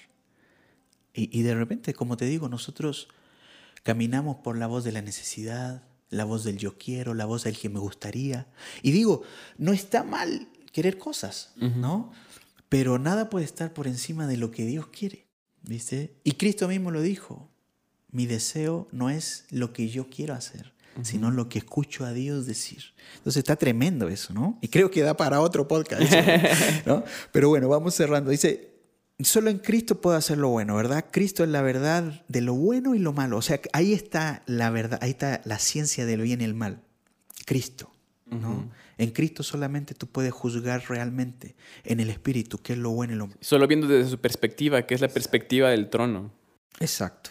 Y, 1.15 1.39
y 1.39 1.43
de 1.43 1.55
repente, 1.55 1.95
como 1.95 2.17
te 2.17 2.27
digo, 2.27 2.49
nosotros 2.49 3.09
caminamos 3.83 4.37
por 4.37 4.59
la 4.59 4.67
voz 4.67 4.85
de 4.85 4.93
la 4.93 5.03
necesidad, 5.03 5.85
la 6.11 6.25
voz 6.25 6.45
del 6.45 6.59
yo 6.59 6.77
quiero, 6.79 7.15
la 7.15 7.27
voz 7.27 7.45
del 7.45 7.57
que 7.57 7.69
me 7.69 7.79
gustaría. 7.79 8.47
Y 8.83 8.93
digo, 8.93 9.23
no 9.59 9.73
está 9.73 10.03
mal 10.05 10.49
querer 10.73 10.99
cosas, 10.99 11.53
¿no? 11.57 12.11
Pero 12.69 12.99
nada 12.99 13.31
puede 13.31 13.45
estar 13.45 13.73
por 13.73 13.87
encima 13.87 14.27
de 14.27 14.37
lo 14.37 14.51
que 14.51 14.65
Dios 14.65 14.89
quiere, 14.89 15.27
¿viste? 15.63 16.17
Y 16.25 16.33
Cristo 16.33 16.67
mismo 16.67 16.91
lo 16.91 17.03
dijo, 17.03 17.49
mi 18.11 18.27
deseo 18.27 18.89
no 18.91 19.11
es 19.11 19.45
lo 19.51 19.73
que 19.73 19.89
yo 19.89 20.09
quiero 20.09 20.35
hacer, 20.35 20.73
sino 21.03 21.31
lo 21.31 21.49
que 21.49 21.59
escucho 21.59 22.05
a 22.05 22.13
Dios 22.13 22.47
decir. 22.47 22.83
Entonces 23.17 23.39
está 23.39 23.57
tremendo 23.57 24.09
eso, 24.09 24.33
¿no? 24.33 24.59
Y 24.63 24.69
creo 24.69 24.91
que 24.91 25.03
da 25.03 25.17
para 25.17 25.41
otro 25.41 25.69
podcast, 25.69 26.03
¿no? 26.87 27.05
Pero 27.33 27.49
bueno, 27.49 27.69
vamos 27.69 27.95
cerrando. 27.95 28.31
Dice, 28.31 28.74
solo 29.23 29.51
en 29.51 29.59
Cristo 29.59 30.01
puedo 30.01 30.17
hacer 30.17 30.39
lo 30.39 30.49
bueno, 30.49 30.75
¿verdad? 30.77 31.07
Cristo 31.11 31.45
es 31.45 31.51
la 31.51 31.63
verdad 31.63 32.25
de 32.29 32.41
lo 32.41 32.55
bueno 32.55 32.95
y 32.95 32.99
lo 32.99 33.13
malo. 33.13 33.37
O 33.37 33.43
sea, 33.43 33.61
ahí 33.73 33.93
está 33.93 34.43
la 34.47 34.71
verdad, 34.71 34.99
ahí 35.03 35.11
está 35.11 35.41
la 35.45 35.59
ciencia 35.59 36.07
del 36.07 36.23
bien 36.23 36.41
y 36.41 36.45
el 36.45 36.55
mal. 36.55 36.81
Cristo, 37.47 37.91
¿no? 38.27 38.71
En 38.97 39.11
Cristo 39.11 39.43
solamente 39.43 39.95
tú 39.95 40.07
puedes 40.07 40.33
juzgar 40.33 40.85
realmente 40.89 41.57
en 41.85 42.01
el 42.01 42.11
Espíritu 42.11 42.59
qué 42.59 42.73
es 42.73 42.79
lo 42.79 42.91
bueno 42.91 43.13
y 43.13 43.17
lo 43.17 43.27
malo. 43.27 43.39
Solo 43.41 43.67
viendo 43.67 43.87
desde 43.87 44.11
su 44.11 44.19
perspectiva, 44.19 44.87
que 44.87 44.95
es 44.95 45.01
la 45.01 45.09
perspectiva 45.09 45.71
del 45.71 45.91
trono. 45.91 46.33
Exacto. 46.81 47.31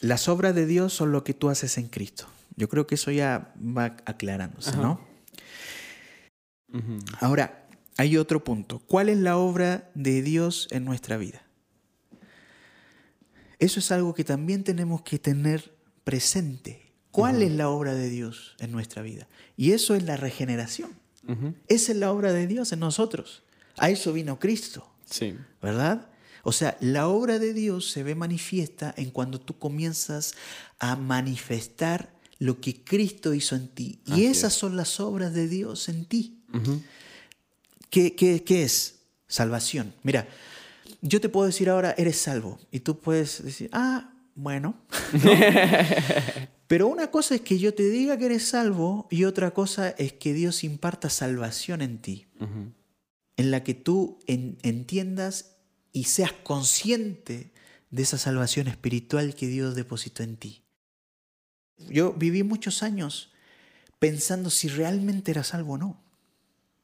Las 0.00 0.28
obras 0.28 0.54
de 0.54 0.66
Dios 0.66 0.92
son 0.92 1.10
lo 1.10 1.24
que 1.24 1.34
tú 1.34 1.48
haces 1.48 1.78
en 1.78 1.88
Cristo. 1.88 2.28
Yo 2.56 2.68
creo 2.68 2.86
que 2.86 2.94
eso 2.94 3.10
ya 3.10 3.54
va 3.56 3.96
aclarándose, 4.04 4.70
Ajá. 4.70 4.82
¿no? 4.82 5.08
Ahora, 7.20 7.67
hay 7.98 8.16
otro 8.16 8.42
punto. 8.44 8.78
¿Cuál 8.86 9.08
es 9.10 9.18
la 9.18 9.36
obra 9.36 9.90
de 9.94 10.22
Dios 10.22 10.68
en 10.70 10.84
nuestra 10.84 11.16
vida? 11.18 11.42
Eso 13.58 13.80
es 13.80 13.90
algo 13.90 14.14
que 14.14 14.24
también 14.24 14.62
tenemos 14.62 15.02
que 15.02 15.18
tener 15.18 15.74
presente. 16.04 16.92
¿Cuál 17.10 17.42
es 17.42 17.50
la 17.50 17.68
obra 17.68 17.94
de 17.94 18.08
Dios 18.08 18.54
en 18.60 18.70
nuestra 18.70 19.02
vida? 19.02 19.28
Y 19.56 19.72
eso 19.72 19.96
es 19.96 20.04
la 20.04 20.16
regeneración. 20.16 20.92
Esa 21.66 21.92
es 21.92 21.98
la 21.98 22.12
obra 22.12 22.32
de 22.32 22.46
Dios 22.46 22.72
en 22.72 22.78
nosotros. 22.80 23.42
A 23.76 23.90
eso 23.90 24.12
vino 24.12 24.38
Cristo. 24.38 24.88
Sí. 25.04 25.36
¿verdad? 25.60 26.08
O 26.44 26.52
sea, 26.52 26.76
la 26.80 27.08
obra 27.08 27.40
de 27.40 27.52
Dios 27.52 27.90
se 27.90 28.04
ve 28.04 28.14
manifiesta 28.14 28.94
en 28.96 29.10
cuando 29.10 29.40
tú 29.40 29.58
comienzas 29.58 30.34
a 30.78 30.94
manifestar 30.94 32.14
lo 32.38 32.60
que 32.60 32.84
Cristo 32.84 33.34
hizo 33.34 33.56
en 33.56 33.68
ti. 33.68 34.00
Y 34.06 34.12
Así 34.12 34.26
esas 34.26 34.52
es. 34.52 34.58
son 34.60 34.76
las 34.76 35.00
obras 35.00 35.34
de 35.34 35.48
Dios 35.48 35.88
en 35.88 36.04
ti. 36.04 36.38
Ujú. 36.54 36.80
¿Qué, 37.90 38.14
qué, 38.14 38.42
qué 38.44 38.62
es? 38.64 39.00
Salvación. 39.26 39.94
Mira, 40.02 40.26
yo 41.02 41.20
te 41.20 41.28
puedo 41.28 41.46
decir 41.46 41.68
ahora, 41.70 41.94
eres 41.98 42.18
salvo. 42.18 42.58
Y 42.70 42.80
tú 42.80 42.98
puedes 43.00 43.42
decir, 43.44 43.68
ah, 43.72 44.12
bueno. 44.34 44.76
¿no? 45.24 45.30
Pero 46.66 46.86
una 46.88 47.10
cosa 47.10 47.34
es 47.36 47.40
que 47.40 47.58
yo 47.58 47.72
te 47.74 47.88
diga 47.88 48.18
que 48.18 48.26
eres 48.26 48.48
salvo 48.48 49.06
y 49.10 49.24
otra 49.24 49.52
cosa 49.52 49.90
es 49.90 50.12
que 50.12 50.34
Dios 50.34 50.64
imparta 50.64 51.08
salvación 51.08 51.80
en 51.80 51.98
ti 51.98 52.26
en 53.36 53.50
la 53.50 53.62
que 53.64 53.72
tú 53.74 54.18
en- 54.26 54.58
entiendas 54.62 55.56
y 55.92 56.04
seas 56.04 56.32
consciente 56.32 57.52
de 57.90 58.02
esa 58.02 58.18
salvación 58.18 58.66
espiritual 58.68 59.34
que 59.34 59.46
Dios 59.46 59.74
depositó 59.76 60.22
en 60.22 60.36
ti. 60.36 60.62
Yo 61.88 62.12
viví 62.12 62.42
muchos 62.42 62.82
años 62.82 63.30
pensando 63.98 64.50
si 64.50 64.68
realmente 64.68 65.30
era 65.30 65.44
salvo 65.44 65.74
o 65.74 65.78
no. 65.78 66.02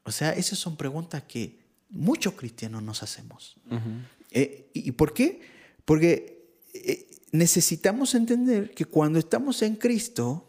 O 0.05 0.13
sea, 0.13 0.33
esas 0.33 0.59
son 0.59 0.77
preguntas 0.77 1.23
que 1.25 1.59
muchos 1.91 2.35
cristianos 2.35 2.83
nos 2.83 3.03
hacemos. 3.03 3.57
Eh, 4.31 4.71
¿Y 4.75 4.93
por 4.93 5.15
qué? 5.15 5.41
Porque 5.85 6.45
eh, 6.75 7.07
necesitamos 7.33 8.15
entender 8.15 8.73
que 8.73 8.85
cuando 8.85 9.19
estamos 9.19 9.63
en 9.63 9.77
Cristo, 9.77 10.49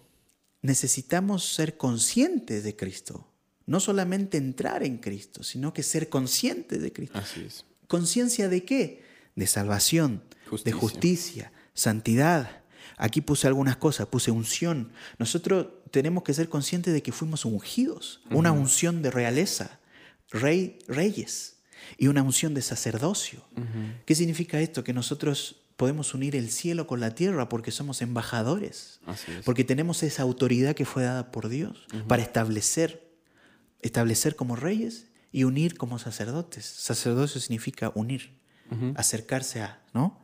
necesitamos 0.62 1.53
ser 1.53 1.78
conscientes 1.78 2.64
de 2.64 2.76
Cristo. 2.76 3.28
No 3.66 3.80
solamente 3.80 4.38
entrar 4.38 4.84
en 4.84 4.97
Cristo, 4.97 5.43
sino 5.43 5.74
que 5.74 5.84
ser 5.84 6.10
conscientes 6.10 6.82
de 6.82 6.91
Cristo. 6.91 7.18
Así 7.18 7.41
es. 7.41 7.66
¿Conciencia 7.88 8.49
de 8.49 8.64
qué? 8.64 9.03
De 9.36 9.47
salvación, 9.47 10.24
de 10.43 10.49
Justicia. 10.49 10.80
justicia, 10.80 11.51
santidad. 11.74 12.64
Aquí 12.97 13.22
puse 13.22 13.47
algunas 13.47 13.78
cosas, 13.78 14.08
puse 14.08 14.32
unción. 14.32 14.91
Nosotros 15.18 15.68
tenemos 15.91 16.23
que 16.23 16.33
ser 16.33 16.49
conscientes 16.49 16.93
de 16.93 17.01
que 17.03 17.11
fuimos 17.11 17.45
ungidos, 17.45 18.21
una 18.31 18.51
unción 18.51 19.01
de 19.01 19.11
realeza, 19.11 19.79
rey, 20.31 20.79
reyes, 20.88 21.57
y 21.97 22.07
una 22.07 22.23
unción 22.23 22.53
de 22.53 22.61
sacerdocio. 22.61 23.43
¿Qué 24.05 24.15
significa 24.15 24.59
esto? 24.59 24.83
Que 24.83 24.93
nosotros 24.93 25.57
podemos 25.77 26.13
unir 26.13 26.36
el 26.36 26.49
cielo 26.49 26.88
con 26.88 26.99
la 26.99 27.13
tierra 27.13 27.47
porque 27.49 27.69
somos 27.71 28.01
embajadores, 28.01 28.99
porque 29.43 29.63
tenemos 29.63 30.01
esa 30.03 30.23
autoridad 30.23 30.73
que 30.75 30.86
fue 30.86 31.03
dada 31.03 31.31
por 31.31 31.47
Dios 31.49 31.86
para 32.07 32.23
establecer, 32.23 33.05
establecer 33.81 34.36
como 34.36 34.55
reyes 34.55 35.07
y 35.31 35.43
unir 35.43 35.77
como 35.77 35.99
sacerdotes. 35.99 36.65
Sacerdocio 36.65 37.39
significa 37.41 37.91
unir, 37.93 38.39
acercarse 38.95 39.61
a, 39.61 39.81
¿no? 39.93 40.19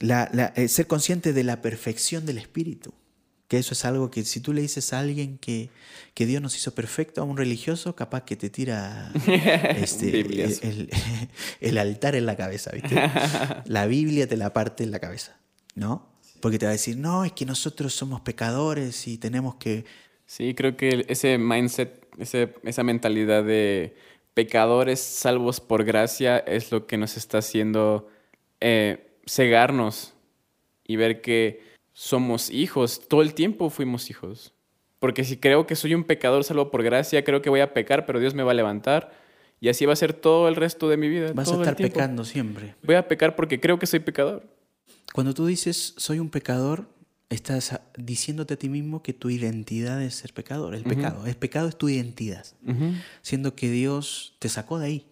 La- 0.00 0.30
la- 0.32 0.52
eh, 0.56 0.68
ser 0.68 0.86
consciente 0.86 1.32
de 1.32 1.44
la 1.44 1.60
perfección 1.60 2.24
del 2.26 2.38
Espíritu. 2.38 2.94
Que 3.54 3.60
eso 3.60 3.74
es 3.74 3.84
algo 3.84 4.10
que 4.10 4.24
si 4.24 4.40
tú 4.40 4.52
le 4.52 4.62
dices 4.62 4.92
a 4.92 4.98
alguien 4.98 5.38
que, 5.38 5.70
que 6.14 6.26
Dios 6.26 6.42
nos 6.42 6.56
hizo 6.56 6.74
perfecto, 6.74 7.20
a 7.20 7.24
un 7.24 7.36
religioso, 7.36 7.94
capaz 7.94 8.24
que 8.24 8.34
te 8.34 8.50
tira 8.50 9.12
este, 9.76 10.88
el 11.60 11.78
altar 11.78 12.16
en 12.16 12.26
la 12.26 12.36
cabeza, 12.36 12.72
¿viste? 12.72 12.96
La 13.66 13.86
Biblia 13.86 14.26
te 14.26 14.36
la 14.36 14.52
parte 14.52 14.82
en 14.82 14.90
la 14.90 14.98
cabeza, 14.98 15.36
¿no? 15.76 16.08
Porque 16.40 16.58
te 16.58 16.66
va 16.66 16.70
a 16.70 16.72
decir, 16.72 16.96
no, 16.96 17.24
es 17.24 17.30
que 17.32 17.46
nosotros 17.46 17.94
somos 17.94 18.20
pecadores 18.22 19.06
y 19.06 19.18
tenemos 19.18 19.54
que... 19.54 19.84
Sí, 20.26 20.54
creo 20.54 20.76
que 20.76 21.04
ese 21.08 21.38
mindset, 21.38 22.06
ese- 22.18 22.54
esa 22.64 22.82
mentalidad 22.82 23.44
de 23.44 23.94
pecadores 24.34 24.98
salvos 25.00 25.60
por 25.60 25.84
gracia 25.84 26.38
es 26.38 26.72
lo 26.72 26.86
que 26.88 26.96
nos 26.96 27.16
está 27.16 27.38
haciendo 27.38 28.08
eh, 28.60 29.12
cegarnos 29.26 30.12
y 30.86 30.96
ver 30.96 31.20
que 31.20 31.73
somos 31.94 32.50
hijos. 32.50 33.00
Todo 33.08 33.22
el 33.22 33.32
tiempo 33.32 33.70
fuimos 33.70 34.10
hijos. 34.10 34.52
Porque 34.98 35.24
si 35.24 35.36
creo 35.38 35.66
que 35.66 35.76
soy 35.76 35.94
un 35.94 36.04
pecador 36.04 36.44
salvo 36.44 36.70
por 36.70 36.82
gracia, 36.82 37.24
creo 37.24 37.40
que 37.40 37.48
voy 37.50 37.60
a 37.60 37.72
pecar, 37.72 38.04
pero 38.04 38.20
Dios 38.20 38.34
me 38.34 38.42
va 38.42 38.50
a 38.50 38.54
levantar. 38.54 39.12
Y 39.60 39.68
así 39.70 39.86
va 39.86 39.92
a 39.94 39.96
ser 39.96 40.12
todo 40.12 40.48
el 40.48 40.56
resto 40.56 40.88
de 40.90 40.96
mi 40.98 41.08
vida. 41.08 41.32
Vas 41.32 41.48
a 41.48 41.52
todo 41.52 41.62
el 41.62 41.68
estar 41.68 41.76
pecando 41.76 42.24
siempre. 42.24 42.74
Voy 42.82 42.96
a 42.96 43.08
pecar 43.08 43.34
porque 43.36 43.60
creo 43.60 43.78
que 43.78 43.86
soy 43.86 44.00
pecador. 44.00 44.42
Cuando 45.14 45.32
tú 45.32 45.46
dices 45.46 45.94
soy 45.96 46.18
un 46.18 46.28
pecador, 46.28 46.86
estás 47.30 47.72
a- 47.72 47.82
diciéndote 47.96 48.54
a 48.54 48.56
ti 48.58 48.68
mismo 48.68 49.02
que 49.02 49.12
tu 49.12 49.30
identidad 49.30 50.02
es 50.02 50.16
ser 50.16 50.32
pecador. 50.34 50.74
El 50.74 50.82
pecado. 50.84 51.26
El 51.26 51.36
pecado 51.36 51.68
es 51.68 51.76
tu 51.76 51.88
identidad. 51.88 52.44
Siendo 53.22 53.54
que 53.54 53.70
Dios 53.70 54.34
te 54.40 54.48
sacó 54.48 54.78
de 54.78 54.86
ahí. 54.86 55.06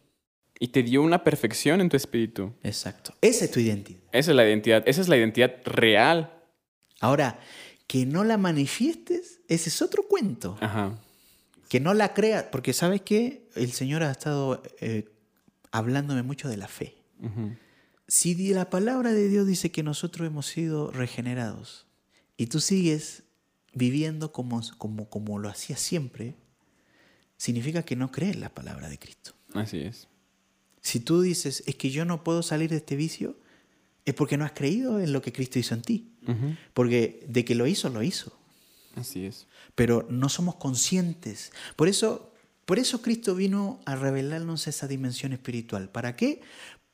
Y 0.59 0.68
te 0.68 0.83
dio 0.83 1.03
una 1.03 1.24
perfección 1.24 1.80
en 1.80 1.89
tu 1.89 1.97
espíritu. 1.97 2.53
Exacto. 2.62 3.14
Esa 3.20 3.45
es 3.47 3.51
tu 3.51 3.61
identidad. 3.61 4.01
Esa 4.12 4.30
es 4.33 4.37
la 4.37 4.47
identidad. 4.47 4.83
Esa 4.87 5.01
es 5.01 5.09
la 5.09 5.16
identidad 5.16 5.53
real. 5.64 6.33
Ahora, 7.03 7.40
que 7.88 8.07
no 8.07 8.22
la 8.22 8.38
manifiestes, 8.38 9.40
ese 9.48 9.68
es 9.68 9.82
otro 9.82 10.05
cuento. 10.05 10.57
Ajá. 10.61 10.96
Que 11.68 11.80
no 11.80 11.94
la 11.94 12.14
creas, 12.14 12.44
porque 12.44 12.72
sabes 12.72 13.03
que 13.03 13.48
el 13.57 13.72
Señor 13.72 14.05
ha 14.05 14.11
estado 14.11 14.62
eh, 14.80 15.09
hablándome 15.72 16.22
mucho 16.22 16.48
de 16.48 16.57
la 16.57 16.68
fe. 16.68 16.94
Si 18.07 18.34
la 18.53 18.70
palabra 18.70 19.12
de 19.12 19.28
Dios 19.28 19.46
dice 19.46 19.72
que 19.72 19.82
nosotros 19.82 20.26
hemos 20.26 20.46
sido 20.46 20.90
regenerados 20.90 21.86
y 22.36 22.46
tú 22.46 22.61
sigues 22.61 23.24
viviendo 23.74 24.32
como, 24.32 24.61
como, 24.78 25.09
como 25.11 25.38
lo 25.38 25.48
hacías 25.48 25.80
siempre, 25.80 26.36
significa 27.36 27.82
que 27.82 27.96
no 27.96 28.12
crees 28.12 28.36
la 28.36 28.55
palabra 28.55 28.88
de 28.88 28.98
Cristo. 28.98 29.34
Así 29.55 29.78
es. 29.80 30.07
Si 30.80 31.00
tú 31.00 31.20
dices, 31.20 31.64
es 31.66 31.74
que 31.74 31.90
yo 31.90 32.05
no 32.05 32.22
puedo 32.22 32.42
salir 32.42 32.70
de 32.70 32.76
este 32.76 32.94
vicio, 32.94 33.36
es 34.05 34.14
porque 34.14 34.36
no 34.36 34.44
has 34.44 34.53
creído 34.53 35.00
en 35.00 35.12
lo 35.12 35.20
que 35.20 35.32
Cristo 35.32 35.59
hizo 35.59 35.74
en 35.74 35.82
ti. 35.82 36.12
Porque 36.75 37.25
de 37.29 37.45
que 37.45 37.55
lo 37.55 37.66
hizo, 37.66 37.89
lo 37.89 38.03
hizo. 38.03 38.37
Así 38.95 39.27
es. 39.27 39.47
Pero 39.75 40.07
no 40.11 40.29
somos 40.29 40.57
conscientes. 40.57 41.53
Por 41.77 41.89
eso, 41.89 42.33
por 42.64 42.79
eso 42.79 43.03
Cristo 43.03 43.35
vino 43.35 43.81
a 43.85 43.97
revelarnos 43.97 44.66
esa 44.66 44.87
dimensión 44.87 45.33
espiritual. 45.33 45.89
¿Para 45.89 46.16
qué? 46.16 46.43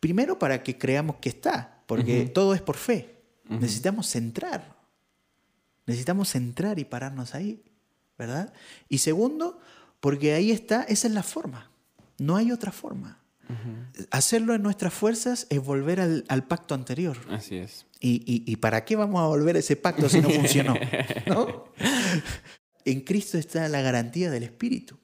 Primero 0.01 0.39
para 0.39 0.62
que 0.62 0.79
creamos 0.79 1.16
que 1.16 1.29
está, 1.29 1.83
porque 1.87 2.26
todo 2.26 2.55
es 2.55 2.62
por 2.62 2.76
fe. 2.76 3.16
Necesitamos 3.49 4.09
centrar. 4.09 4.76
Necesitamos 5.87 6.29
centrar 6.31 6.79
y 6.79 6.85
pararnos 6.85 7.35
ahí, 7.35 7.62
¿verdad? 8.18 8.53
Y 8.89 8.99
segundo, 8.99 9.59
porque 10.01 10.35
ahí 10.35 10.51
está, 10.51 10.83
esa 10.83 11.09
es 11.09 11.14
la 11.14 11.22
forma. 11.22 11.70
No 12.18 12.37
hay 12.37 12.53
otra 12.53 12.72
forma. 12.72 13.18
Hacerlo 14.11 14.55
en 14.55 14.62
nuestras 14.62 14.93
fuerzas 14.93 15.47
es 15.49 15.64
volver 15.64 16.01
al, 16.01 16.24
al 16.29 16.45
pacto 16.45 16.74
anterior. 16.74 17.16
Así 17.31 17.57
es. 17.57 17.87
¿Y, 18.01 18.22
y, 18.26 18.51
y 18.51 18.57
para 18.57 18.84
qué 18.84 18.96
vamos 18.96 19.20
a 19.20 19.26
volver 19.26 19.57
a 19.57 19.59
ese 19.59 19.76
pacto 19.76 20.09
si 20.09 20.20
no 20.20 20.30
funcionó? 20.30 20.74
¿No? 21.26 21.64
En 22.84 23.01
Cristo 23.01 23.38
está 23.38 23.68
la 23.68 23.82
garantía 23.82 24.30
del 24.30 24.44
Espíritu, 24.44 24.99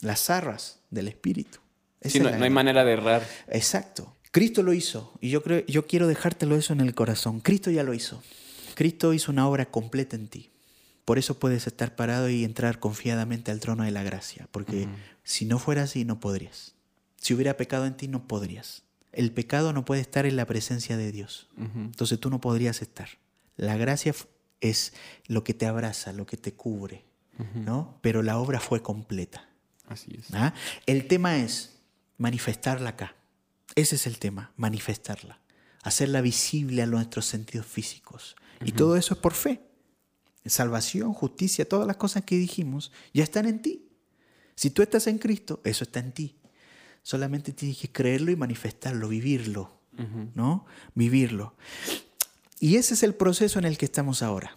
las 0.00 0.30
arras 0.30 0.80
del 0.90 1.08
Espíritu. 1.08 1.58
Sí, 2.02 2.20
no, 2.20 2.30
no 2.30 2.44
hay 2.44 2.50
manera 2.50 2.84
de 2.84 2.92
errar. 2.92 3.26
Exacto. 3.48 4.16
Cristo 4.30 4.62
lo 4.62 4.72
hizo 4.72 5.12
y 5.20 5.30
yo 5.30 5.42
creo, 5.42 5.66
yo 5.66 5.86
quiero 5.86 6.06
dejártelo 6.06 6.56
eso 6.56 6.72
en 6.72 6.80
el 6.80 6.94
corazón. 6.94 7.40
Cristo 7.40 7.70
ya 7.70 7.82
lo 7.82 7.94
hizo. 7.94 8.22
Cristo 8.74 9.12
hizo 9.12 9.32
una 9.32 9.48
obra 9.48 9.66
completa 9.66 10.16
en 10.16 10.28
ti. 10.28 10.50
Por 11.04 11.18
eso 11.18 11.38
puedes 11.38 11.66
estar 11.66 11.96
parado 11.96 12.30
y 12.30 12.44
entrar 12.44 12.78
confiadamente 12.78 13.50
al 13.50 13.58
trono 13.58 13.82
de 13.82 13.90
la 13.90 14.04
gracia, 14.04 14.46
porque 14.52 14.86
si 15.24 15.44
no 15.44 15.58
fuera 15.58 15.82
así 15.82 16.04
no 16.04 16.20
podrías. 16.20 16.74
Si 17.16 17.34
hubiera 17.34 17.56
pecado 17.56 17.86
en 17.86 17.96
ti 17.96 18.06
no 18.06 18.28
podrías. 18.28 18.84
El 19.12 19.32
pecado 19.32 19.72
no 19.72 19.84
puede 19.84 20.00
estar 20.00 20.26
en 20.26 20.36
la 20.36 20.46
presencia 20.46 20.96
de 20.96 21.12
Dios. 21.12 21.48
Entonces 21.56 22.18
tú 22.20 22.30
no 22.30 22.40
podrías 22.40 22.82
estar. 22.82 23.08
La 23.56 23.76
gracia 23.76 24.14
es 24.60 24.92
lo 25.26 25.44
que 25.44 25.54
te 25.54 25.66
abraza, 25.66 26.12
lo 26.12 26.26
que 26.26 26.36
te 26.36 26.54
cubre, 26.54 27.04
¿no? 27.54 27.98
Pero 28.02 28.22
la 28.22 28.38
obra 28.38 28.60
fue 28.60 28.82
completa. 28.82 29.48
Así 29.86 30.16
es. 30.16 30.32
¿ah? 30.34 30.54
El 30.86 31.08
tema 31.08 31.38
es 31.38 31.80
manifestarla 32.16 32.90
acá. 32.90 33.16
Ese 33.74 33.96
es 33.96 34.06
el 34.06 34.18
tema, 34.18 34.52
manifestarla. 34.56 35.40
Hacerla 35.82 36.20
visible 36.20 36.82
a 36.82 36.86
nuestros 36.86 37.26
sentidos 37.26 37.66
físicos. 37.66 38.36
Y 38.64 38.72
todo 38.72 38.96
eso 38.96 39.14
es 39.14 39.20
por 39.20 39.34
fe. 39.34 39.62
Salvación, 40.44 41.12
justicia, 41.12 41.68
todas 41.68 41.86
las 41.86 41.96
cosas 41.96 42.24
que 42.24 42.36
dijimos 42.36 42.92
ya 43.12 43.24
están 43.24 43.46
en 43.46 43.62
ti. 43.62 43.88
Si 44.54 44.70
tú 44.70 44.82
estás 44.82 45.06
en 45.06 45.18
Cristo, 45.18 45.60
eso 45.64 45.84
está 45.84 46.00
en 46.00 46.12
ti. 46.12 46.39
Solamente 47.02 47.52
tienes 47.52 47.78
que 47.78 47.90
creerlo 47.90 48.30
y 48.30 48.36
manifestarlo, 48.36 49.08
vivirlo, 49.08 49.72
¿no? 50.34 50.66
Vivirlo. 50.94 51.54
Y 52.58 52.76
ese 52.76 52.94
es 52.94 53.02
el 53.02 53.14
proceso 53.14 53.58
en 53.58 53.64
el 53.64 53.78
que 53.78 53.86
estamos 53.86 54.22
ahora. 54.22 54.56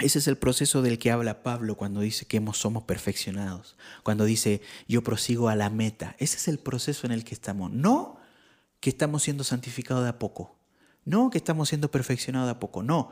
Ese 0.00 0.18
es 0.18 0.26
el 0.26 0.38
proceso 0.38 0.82
del 0.82 0.98
que 0.98 1.10
habla 1.10 1.42
Pablo 1.42 1.76
cuando 1.76 2.00
dice 2.00 2.24
que 2.24 2.38
hemos, 2.38 2.58
somos 2.58 2.84
perfeccionados, 2.84 3.76
cuando 4.02 4.24
dice 4.24 4.62
yo 4.88 5.02
prosigo 5.02 5.48
a 5.48 5.56
la 5.56 5.68
meta. 5.68 6.16
Ese 6.18 6.36
es 6.36 6.48
el 6.48 6.58
proceso 6.58 7.06
en 7.06 7.12
el 7.12 7.24
que 7.24 7.34
estamos. 7.34 7.70
No 7.70 8.18
que 8.80 8.90
estamos 8.90 9.22
siendo 9.22 9.44
santificados 9.44 10.02
de 10.02 10.10
a 10.10 10.18
poco, 10.18 10.56
no 11.04 11.30
que 11.30 11.38
estamos 11.38 11.68
siendo 11.68 11.90
perfeccionados 11.90 12.48
de 12.48 12.52
a 12.52 12.58
poco, 12.60 12.82
no. 12.82 13.10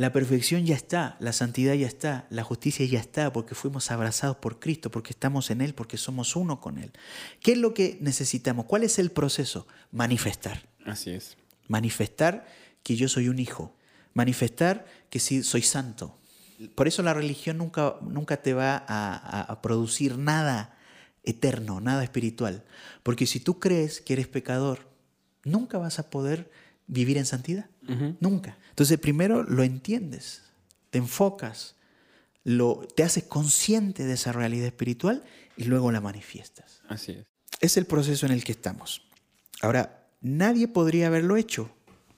La 0.00 0.12
perfección 0.12 0.64
ya 0.64 0.74
está, 0.76 1.16
la 1.20 1.32
santidad 1.34 1.74
ya 1.74 1.86
está, 1.86 2.26
la 2.30 2.42
justicia 2.42 2.86
ya 2.86 2.98
está, 2.98 3.32
porque 3.34 3.54
fuimos 3.54 3.90
abrazados 3.90 4.36
por 4.38 4.58
Cristo, 4.58 4.90
porque 4.90 5.10
estamos 5.10 5.50
en 5.50 5.60
Él, 5.60 5.74
porque 5.74 5.98
somos 5.98 6.36
uno 6.36 6.58
con 6.58 6.78
Él. 6.78 6.90
¿Qué 7.42 7.52
es 7.52 7.58
lo 7.58 7.74
que 7.74 7.98
necesitamos? 8.00 8.64
¿Cuál 8.64 8.82
es 8.84 8.98
el 8.98 9.10
proceso? 9.10 9.66
Manifestar 9.92 10.68
Así 10.86 11.10
es. 11.10 11.36
manifestar 11.68 12.46
que 12.82 12.96
yo 12.96 13.08
soy 13.08 13.28
un 13.28 13.38
hijo, 13.38 13.76
manifestar 14.14 14.86
que 15.10 15.20
sí 15.20 15.42
soy 15.42 15.60
santo. 15.60 16.16
Por 16.74 16.88
eso 16.88 17.02
la 17.02 17.12
religión 17.12 17.58
nunca, 17.58 17.96
nunca 18.00 18.38
te 18.38 18.54
va 18.54 18.76
a, 18.76 19.14
a- 19.14 19.42
a 19.52 19.60
producir 19.62 20.16
nada 20.16 20.78
eterno, 21.24 21.80
nada 21.82 22.02
espiritual. 22.04 22.64
Porque 23.02 23.26
si 23.26 23.38
tú 23.40 23.58
crees 23.60 24.00
que 24.00 24.14
eres 24.14 24.28
pecador, 24.28 24.88
nunca 25.44 25.76
vas 25.76 25.98
a 25.98 26.08
poder 26.08 26.50
vivir 26.86 27.18
en 27.18 27.26
santidad. 27.26 27.66
Nunca. 28.20 28.56
Entonces 28.70 28.98
primero 28.98 29.42
lo 29.42 29.62
entiendes, 29.62 30.42
te 30.90 30.98
enfocas, 30.98 31.74
lo, 32.44 32.86
te 32.94 33.02
haces 33.02 33.24
consciente 33.24 34.04
de 34.04 34.14
esa 34.14 34.32
realidad 34.32 34.66
espiritual 34.66 35.24
y 35.56 35.64
luego 35.64 35.90
la 35.92 36.00
manifiestas. 36.00 36.82
Así 36.88 37.12
es. 37.12 37.26
Es 37.60 37.76
el 37.76 37.86
proceso 37.86 38.26
en 38.26 38.32
el 38.32 38.44
que 38.44 38.52
estamos. 38.52 39.02
Ahora, 39.60 40.08
nadie 40.20 40.68
podría 40.68 41.08
haberlo 41.08 41.36
hecho. 41.36 41.70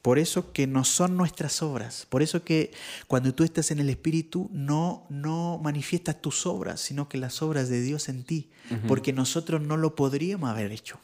Por 0.02 0.18
eso 0.18 0.52
que 0.52 0.66
no 0.66 0.84
son 0.84 1.16
nuestras 1.16 1.62
obras. 1.62 2.06
Por 2.08 2.22
eso 2.22 2.42
que 2.42 2.72
cuando 3.06 3.34
tú 3.34 3.44
estás 3.44 3.70
en 3.70 3.78
el 3.78 3.88
Espíritu 3.88 4.50
no, 4.52 5.06
no 5.08 5.60
manifiestas 5.62 6.20
tus 6.20 6.44
obras, 6.44 6.80
sino 6.80 7.08
que 7.08 7.18
las 7.18 7.40
obras 7.40 7.68
de 7.68 7.80
Dios 7.80 8.08
en 8.08 8.24
ti. 8.24 8.50
Porque 8.88 9.12
nosotros 9.12 9.62
no 9.62 9.76
lo 9.76 9.94
podríamos 9.94 10.50
haber 10.50 10.72
hecho. 10.72 10.98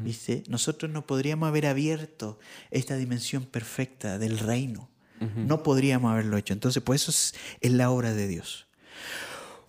¿Viste? 0.00 0.42
Nosotros 0.48 0.90
no 0.90 1.06
podríamos 1.06 1.48
haber 1.48 1.66
abierto 1.66 2.38
esta 2.70 2.96
dimensión 2.96 3.44
perfecta 3.44 4.18
del 4.18 4.38
reino. 4.38 4.88
No 5.36 5.62
podríamos 5.62 6.12
haberlo 6.12 6.36
hecho. 6.36 6.52
Entonces, 6.52 6.82
por 6.82 6.94
eso 6.94 7.10
es, 7.10 7.34
es 7.60 7.72
la 7.72 7.90
obra 7.90 8.12
de 8.12 8.28
Dios. 8.28 8.66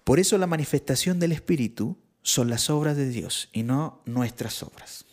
Por 0.03 0.19
eso 0.19 0.37
la 0.37 0.47
manifestación 0.47 1.19
del 1.19 1.31
Espíritu 1.31 1.97
son 2.21 2.49
las 2.49 2.69
obras 2.69 2.97
de 2.97 3.09
Dios 3.09 3.49
y 3.53 3.63
no 3.63 4.01
nuestras 4.05 4.63
obras. 4.63 5.05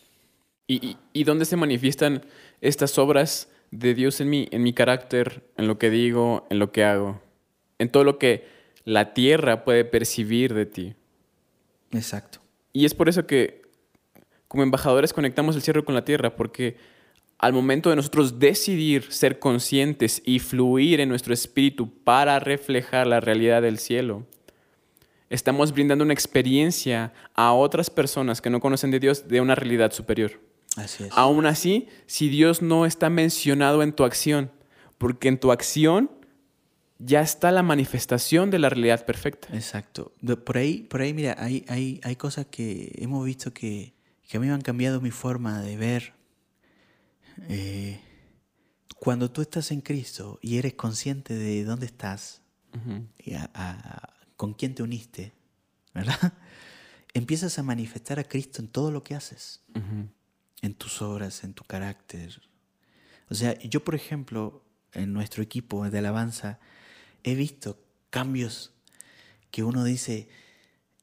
¿Y, 0.67 0.85
y, 0.85 0.97
y 1.13 1.23
dónde 1.23 1.45
se 1.45 1.55
manifiestan 1.55 2.25
estas 2.61 2.97
obras 2.97 3.49
de 3.71 3.93
Dios 3.93 4.19
en 4.19 4.29
mí? 4.29 4.47
En 4.51 4.63
mi 4.63 4.73
carácter, 4.73 5.49
en 5.57 5.67
lo 5.67 5.77
que 5.77 5.89
digo, 5.89 6.47
en 6.49 6.59
lo 6.59 6.71
que 6.71 6.83
hago, 6.83 7.21
en 7.77 7.89
todo 7.89 8.03
lo 8.03 8.17
que 8.17 8.47
la 8.83 9.13
tierra 9.13 9.63
puede 9.63 9.85
percibir 9.85 10.53
de 10.53 10.65
ti. 10.65 10.95
Exacto. 11.91 12.39
Y 12.73 12.85
es 12.85 12.93
por 12.93 13.07
eso 13.07 13.25
que 13.27 13.64
como 14.55 14.63
embajadores 14.63 15.11
conectamos 15.11 15.57
el 15.57 15.61
cielo 15.61 15.83
con 15.83 15.95
la 15.95 16.05
tierra, 16.05 16.33
porque 16.37 16.77
al 17.39 17.51
momento 17.51 17.89
de 17.89 17.97
nosotros 17.97 18.39
decidir 18.39 19.11
ser 19.11 19.37
conscientes 19.37 20.21
y 20.23 20.39
fluir 20.39 21.01
en 21.01 21.09
nuestro 21.09 21.33
espíritu 21.33 21.91
para 22.05 22.39
reflejar 22.39 23.05
la 23.05 23.19
realidad 23.19 23.61
del 23.61 23.79
cielo, 23.79 24.25
estamos 25.29 25.73
brindando 25.73 26.05
una 26.05 26.13
experiencia 26.13 27.11
a 27.33 27.51
otras 27.51 27.89
personas 27.89 28.41
que 28.41 28.49
no 28.49 28.61
conocen 28.61 28.91
de 28.91 29.01
Dios 29.01 29.27
de 29.27 29.41
una 29.41 29.55
realidad 29.55 29.91
superior. 29.91 30.39
Así 30.77 31.03
es. 31.03 31.09
Aún 31.11 31.45
así, 31.45 31.89
si 32.05 32.29
Dios 32.29 32.61
no 32.61 32.85
está 32.85 33.09
mencionado 33.09 33.83
en 33.83 33.91
tu 33.91 34.05
acción, 34.05 34.51
porque 34.97 35.27
en 35.27 35.37
tu 35.37 35.51
acción 35.51 36.09
ya 36.97 37.19
está 37.19 37.51
la 37.51 37.61
manifestación 37.61 38.51
de 38.51 38.59
la 38.59 38.69
realidad 38.69 39.05
perfecta. 39.05 39.49
Exacto. 39.53 40.13
Por 40.45 40.57
ahí, 40.57 40.83
por 40.83 41.01
ahí 41.01 41.13
mira, 41.13 41.35
hay, 41.37 41.65
hay, 41.67 41.99
hay 42.03 42.15
cosas 42.15 42.45
que 42.45 42.93
hemos 42.95 43.25
visto 43.25 43.53
que, 43.53 43.94
que 44.27 44.37
a 44.37 44.39
mí 44.39 44.47
me 44.47 44.53
han 44.53 44.61
cambiado 44.61 45.01
mi 45.01 45.11
forma 45.11 45.61
de 45.61 45.77
ver. 45.77 46.13
Eh, 47.49 47.99
cuando 48.99 49.29
tú 49.31 49.41
estás 49.41 49.71
en 49.71 49.81
Cristo 49.81 50.39
y 50.41 50.57
eres 50.57 50.73
consciente 50.75 51.33
de 51.33 51.63
dónde 51.63 51.85
estás 51.85 52.41
y 53.19 53.33
a- 53.35 53.49
a- 53.53 54.13
con 54.35 54.53
quién 54.53 54.75
te 54.75 54.83
uniste, 54.83 55.33
¿verdad? 55.93 56.33
Empiezas 57.13 57.57
a 57.59 57.63
manifestar 57.63 58.19
a 58.19 58.23
Cristo 58.25 58.61
en 58.61 58.67
todo 58.67 58.91
lo 58.91 59.03
que 59.03 59.15
haces. 59.15 59.61
En 60.61 60.73
tus 60.73 61.01
obras, 61.01 61.43
en 61.43 61.53
tu 61.53 61.63
carácter. 61.63 62.41
O 63.29 63.35
sea, 63.35 63.57
yo, 63.59 63.83
por 63.83 63.95
ejemplo, 63.95 64.63
en 64.93 65.13
nuestro 65.13 65.43
equipo 65.43 65.89
de 65.89 65.99
alabanza, 65.99 66.59
he 67.23 67.35
visto 67.35 67.79
cambios 68.09 68.73
que 69.51 69.63
uno 69.63 69.83
dice, 69.83 70.27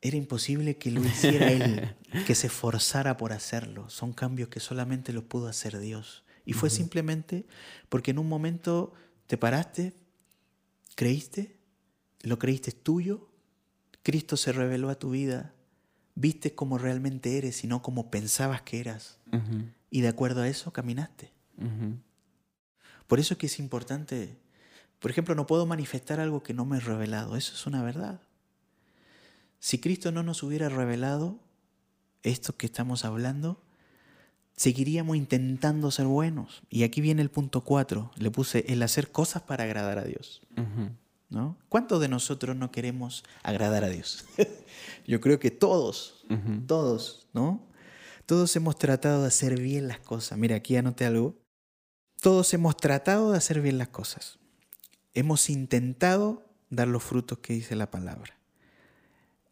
era 0.02 0.16
imposible 0.16 0.76
que 0.76 0.90
lo 0.90 1.02
hiciera 1.02 1.50
él, 1.52 1.94
que 2.26 2.34
se 2.34 2.48
esforzara 2.48 3.16
por 3.16 3.32
hacerlo. 3.32 3.88
Son 3.88 4.12
cambios 4.12 4.48
que 4.48 4.60
solamente 4.60 5.12
los 5.12 5.24
pudo 5.24 5.46
hacer 5.46 5.78
Dios. 5.78 6.24
Y 6.44 6.54
fue 6.54 6.70
simplemente 6.70 7.46
porque 7.88 8.10
en 8.10 8.18
un 8.18 8.28
momento 8.28 8.92
te 9.28 9.38
paraste, 9.38 9.94
creíste, 10.96 11.56
lo 12.20 12.38
creíste 12.40 12.72
tuyo, 12.72 13.28
Cristo 14.02 14.36
se 14.36 14.50
reveló 14.50 14.90
a 14.90 14.96
tu 14.96 15.10
vida, 15.10 15.54
viste 16.16 16.52
cómo 16.52 16.78
realmente 16.78 17.38
eres 17.38 17.62
y 17.62 17.68
no 17.68 17.80
como 17.80 18.10
pensabas 18.10 18.62
que 18.62 18.80
eras. 18.80 19.18
Y 19.88 20.00
de 20.00 20.08
acuerdo 20.08 20.42
a 20.42 20.48
eso 20.48 20.72
caminaste. 20.72 21.32
Por 23.06 23.20
eso 23.20 23.34
es 23.34 23.38
que 23.38 23.46
es 23.46 23.60
importante 23.60 24.36
Por 24.98 25.12
ejemplo, 25.12 25.36
no 25.36 25.46
puedo 25.46 25.64
manifestar 25.64 26.18
algo 26.18 26.42
que 26.42 26.54
no 26.54 26.64
me 26.64 26.78
he 26.78 26.80
revelado. 26.80 27.36
Eso 27.36 27.54
es 27.54 27.66
una 27.66 27.84
verdad. 27.84 28.20
Si 29.62 29.78
Cristo 29.78 30.10
no 30.10 30.24
nos 30.24 30.42
hubiera 30.42 30.68
revelado 30.68 31.38
esto 32.24 32.56
que 32.56 32.66
estamos 32.66 33.04
hablando, 33.04 33.62
seguiríamos 34.56 35.16
intentando 35.16 35.92
ser 35.92 36.06
buenos. 36.06 36.64
Y 36.68 36.82
aquí 36.82 37.00
viene 37.00 37.22
el 37.22 37.30
punto 37.30 37.60
4. 37.60 38.10
Le 38.16 38.30
puse 38.32 38.64
el 38.66 38.82
hacer 38.82 39.12
cosas 39.12 39.42
para 39.42 39.62
agradar 39.62 39.98
a 39.98 40.04
Dios. 40.04 40.42
¿No? 41.30 41.56
¿Cuántos 41.68 42.00
de 42.00 42.08
nosotros 42.08 42.56
no 42.56 42.72
queremos 42.72 43.22
agradar 43.44 43.84
a 43.84 43.88
Dios? 43.88 44.24
Yo 45.06 45.20
creo 45.20 45.38
que 45.38 45.52
todos, 45.52 46.24
todos, 46.66 47.28
¿no? 47.32 47.64
Todos 48.26 48.56
hemos 48.56 48.76
tratado 48.76 49.22
de 49.22 49.28
hacer 49.28 49.60
bien 49.60 49.86
las 49.86 50.00
cosas. 50.00 50.38
Mira, 50.38 50.56
aquí 50.56 50.74
anoté 50.74 51.06
algo. 51.06 51.36
Todos 52.20 52.52
hemos 52.52 52.76
tratado 52.76 53.30
de 53.30 53.38
hacer 53.38 53.60
bien 53.60 53.78
las 53.78 53.88
cosas. 53.88 54.40
Hemos 55.14 55.48
intentado 55.48 56.42
dar 56.68 56.88
los 56.88 57.04
frutos 57.04 57.38
que 57.38 57.52
dice 57.52 57.76
la 57.76 57.92
palabra. 57.92 58.41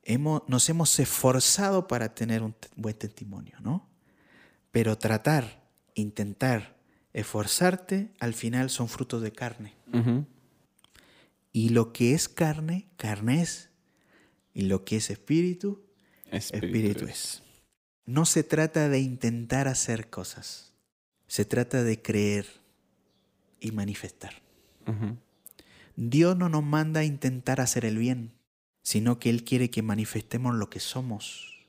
Hemos, 0.03 0.43
nos 0.49 0.69
hemos 0.69 0.99
esforzado 0.99 1.87
para 1.87 2.15
tener 2.15 2.43
un 2.43 2.55
buen 2.77 2.97
testimonio, 2.97 3.59
¿no? 3.61 3.89
Pero 4.71 4.97
tratar, 4.99 5.63
intentar, 5.95 6.77
esforzarte, 7.13 8.13
al 8.19 8.35
final 8.35 8.71
son 8.71 8.89
frutos 8.89 9.23
de 9.23 9.33
carne. 9.33 9.75
Y 11.53 11.71
lo 11.71 11.93
que 11.93 12.15
es 12.15 12.29
carne, 12.29 12.89
carne 12.97 13.43
es. 13.43 13.71
Y 14.55 14.63
lo 14.63 14.85
que 14.85 14.97
es 14.97 15.11
espíritu, 15.11 15.83
espíritu, 16.31 17.07
es. 17.07 17.43
No 18.07 18.25
se 18.25 18.43
trata 18.43 18.89
de 18.89 19.01
intentar 19.01 19.69
hacer 19.69 20.11
cosas. 20.11 20.73
Se 21.27 21.45
trata 21.45 21.83
de 21.83 22.01
creer 22.03 22.47
y 23.61 23.73
manifestar. 23.73 24.35
Dios 25.97 26.37
no 26.37 26.49
nos 26.49 26.65
manda 26.65 27.01
a 27.01 27.05
intentar 27.05 27.61
hacer 27.61 27.85
el 27.85 27.99
bien, 27.99 28.33
sino 28.91 29.21
que 29.21 29.31
Él 29.31 29.45
quiere 29.45 29.71
que 29.71 29.83
manifestemos 29.83 30.53
lo 30.57 30.69
que 30.69 30.81
somos. 30.81 31.61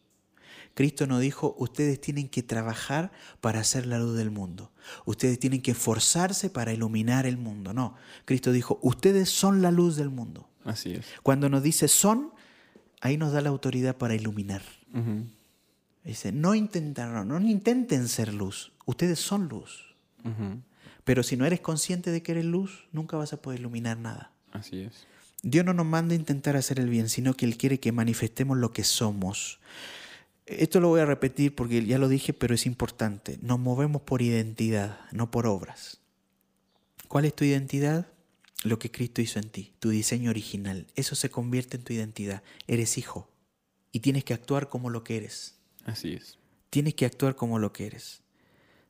Cristo 0.73 1.05
nos 1.05 1.21
dijo, 1.21 1.55
ustedes 1.59 2.01
tienen 2.01 2.27
que 2.27 2.41
trabajar 2.41 3.11
para 3.41 3.59
hacer 3.59 3.85
la 3.85 3.99
luz 3.99 4.17
del 4.17 4.31
mundo. 4.31 4.71
Ustedes 5.05 5.37
tienen 5.37 5.61
que 5.61 5.69
esforzarse 5.69 6.49
para 6.49 6.73
iluminar 6.73 7.27
el 7.27 7.37
mundo. 7.37 7.75
No, 7.75 7.93
Cristo 8.25 8.51
dijo, 8.51 8.79
ustedes 8.81 9.29
son 9.29 9.61
la 9.61 9.69
luz 9.69 9.97
del 9.97 10.09
mundo. 10.09 10.49
Así 10.63 10.93
es. 10.93 11.05
Cuando 11.21 11.47
nos 11.47 11.61
dice 11.61 11.87
son, 11.87 12.33
ahí 13.01 13.17
nos 13.17 13.33
da 13.33 13.41
la 13.41 13.49
autoridad 13.49 13.97
para 13.97 14.15
iluminar. 14.15 14.63
Dice, 16.03 16.31
no 16.31 16.55
intentaron, 16.55 17.27
no 17.27 17.39
intenten 17.39 18.07
ser 18.07 18.33
luz, 18.33 18.71
ustedes 18.87 19.19
son 19.19 19.47
luz. 19.47 19.93
Pero 21.03 21.21
si 21.21 21.37
no 21.37 21.45
eres 21.45 21.61
consciente 21.61 22.09
de 22.09 22.23
que 22.23 22.31
eres 22.31 22.45
luz, 22.45 22.87
nunca 22.91 23.15
vas 23.15 23.31
a 23.31 23.39
poder 23.43 23.59
iluminar 23.59 23.99
nada. 23.99 24.31
Así 24.51 24.81
es. 24.81 25.05
Dios 25.43 25.65
no 25.65 25.73
nos 25.73 25.85
manda 25.85 26.13
a 26.13 26.17
intentar 26.17 26.55
hacer 26.55 26.79
el 26.79 26.89
bien, 26.89 27.09
sino 27.09 27.33
que 27.33 27.45
Él 27.45 27.57
quiere 27.57 27.79
que 27.79 27.91
manifestemos 27.91 28.57
lo 28.57 28.71
que 28.71 28.83
somos. 28.83 29.59
Esto 30.45 30.79
lo 30.79 30.89
voy 30.89 31.01
a 31.01 31.05
repetir 31.05 31.55
porque 31.55 31.85
ya 31.85 31.97
lo 31.97 32.09
dije, 32.09 32.33
pero 32.33 32.53
es 32.53 32.65
importante. 32.65 33.39
Nos 33.41 33.59
movemos 33.59 34.01
por 34.03 34.21
identidad, 34.21 34.99
no 35.11 35.31
por 35.31 35.47
obras. 35.47 35.99
¿Cuál 37.07 37.25
es 37.25 37.35
tu 37.35 37.43
identidad? 37.43 38.07
Lo 38.63 38.77
que 38.77 38.91
Cristo 38.91 39.21
hizo 39.21 39.39
en 39.39 39.49
ti, 39.49 39.73
tu 39.79 39.89
diseño 39.89 40.29
original. 40.29 40.87
Eso 40.95 41.15
se 41.15 41.31
convierte 41.31 41.77
en 41.77 41.83
tu 41.83 41.93
identidad. 41.93 42.43
Eres 42.67 42.97
hijo 42.97 43.29
y 43.91 44.01
tienes 44.01 44.23
que 44.23 44.33
actuar 44.33 44.69
como 44.69 44.89
lo 44.89 45.03
que 45.03 45.17
eres. 45.17 45.55
Así 45.85 46.13
es. 46.13 46.37
Tienes 46.69 46.93
que 46.93 47.05
actuar 47.05 47.35
como 47.35 47.59
lo 47.59 47.73
que 47.73 47.87
eres. 47.87 48.21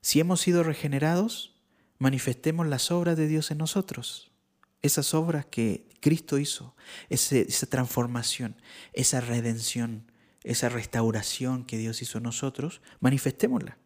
Si 0.02 0.20
hemos 0.20 0.42
sido 0.42 0.64
regenerados, 0.64 1.56
manifestemos 2.00 2.68
las 2.68 2.92
obras 2.92 3.18
de 3.18 3.28
Dios 3.28 3.52
en 3.52 3.60
nosotros. 3.60 4.31
Esas 4.82 5.14
obras 5.14 5.46
que 5.46 5.88
Cristo 6.00 6.38
hizo, 6.38 6.76
esa 7.10 7.68
transformación, 7.68 8.56
esa 8.94 9.22
redención, 9.22 10.12
esa 10.44 10.70
restauración 10.70 11.66
que 11.66 11.78
Dios 11.78 12.02
hizo 12.02 12.18
en 12.18 12.24
nosotros, 12.24 12.82
manifestémosla. 13.00 13.78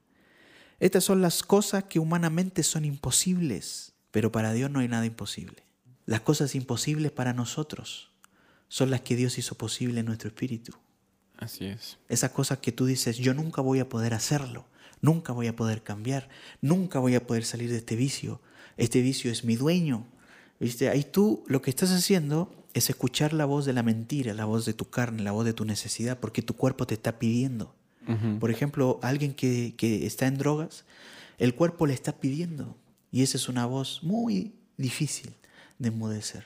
Estas 0.80 1.04
son 1.04 1.22
las 1.22 1.44
cosas 1.44 1.86
que 1.86 2.00
humanamente 2.00 2.64
son 2.64 2.86
imposibles, 2.86 3.94
pero 4.12 4.32
para 4.32 4.54
Dios 4.54 4.72
no 4.72 4.80
hay 4.80 4.88
nada 4.88 5.06
imposible. 5.06 5.64
Las 6.06 6.22
cosas 6.22 6.56
imposibles 6.56 7.12
para 7.12 7.34
nosotros 7.34 8.12
son 8.68 8.90
las 8.90 9.02
que 9.02 9.16
Dios 9.16 9.38
hizo 9.38 9.56
posible 9.56 10.00
en 10.00 10.06
nuestro 10.06 10.30
espíritu. 10.30 10.74
Así 11.38 11.66
es. 11.66 11.98
Esas 12.08 12.32
cosas 12.32 12.60
que 12.60 12.72
tú 12.72 12.86
dices, 12.86 13.18
yo 13.18 13.34
nunca 13.34 13.62
voy 13.62 13.80
a 13.80 13.90
poder 13.90 14.14
hacerlo, 14.14 14.66
nunca 15.02 15.34
voy 15.34 15.48
a 15.48 15.56
poder 15.56 15.84
cambiar, 15.84 16.30
nunca 16.62 17.00
voy 17.00 17.16
a 17.16 17.26
poder 17.26 17.46
salir 17.46 17.70
de 17.70 17.78
este 17.78 17.96
vicio. 17.96 18.42
Este 18.78 19.02
vicio 19.02 19.32
es 19.32 19.44
mi 19.44 19.56
dueño. 19.56 20.08
¿Viste? 20.60 20.90
Ahí 20.90 21.04
tú 21.04 21.44
lo 21.48 21.62
que 21.62 21.70
estás 21.70 21.92
haciendo 21.92 22.52
es 22.74 22.90
escuchar 22.90 23.34
la 23.34 23.46
voz 23.46 23.66
de 23.66 23.74
la 23.74 23.84
mentira, 23.84 24.34
la 24.34 24.46
voz 24.46 24.66
de 24.66 24.74
tu 24.74 24.90
carne, 24.90 25.24
la 25.24 25.32
voz 25.32 25.46
de 25.46 25.54
tu 25.54 25.66
necesidad, 25.66 26.20
porque 26.20 26.42
tu 26.42 26.56
cuerpo 26.56 26.86
te 26.86 26.94
está 26.94 27.20
pidiendo. 27.20 27.74
Por 28.40 28.52
ejemplo, 28.52 29.00
alguien 29.02 29.34
que, 29.34 29.74
está 30.06 30.28
en 30.28 30.38
drogas, 30.38 30.86
el 31.40 31.56
cuerpo 31.56 31.88
le 31.88 31.94
está 31.94 32.20
pidiendo. 32.20 32.78
Y 33.12 33.24
esa 33.24 33.38
es 33.38 33.50
una 33.50 33.66
voz 33.66 34.04
muy 34.04 34.54
difícil 34.78 35.34
de 35.80 35.88
enmudecer. 35.88 36.46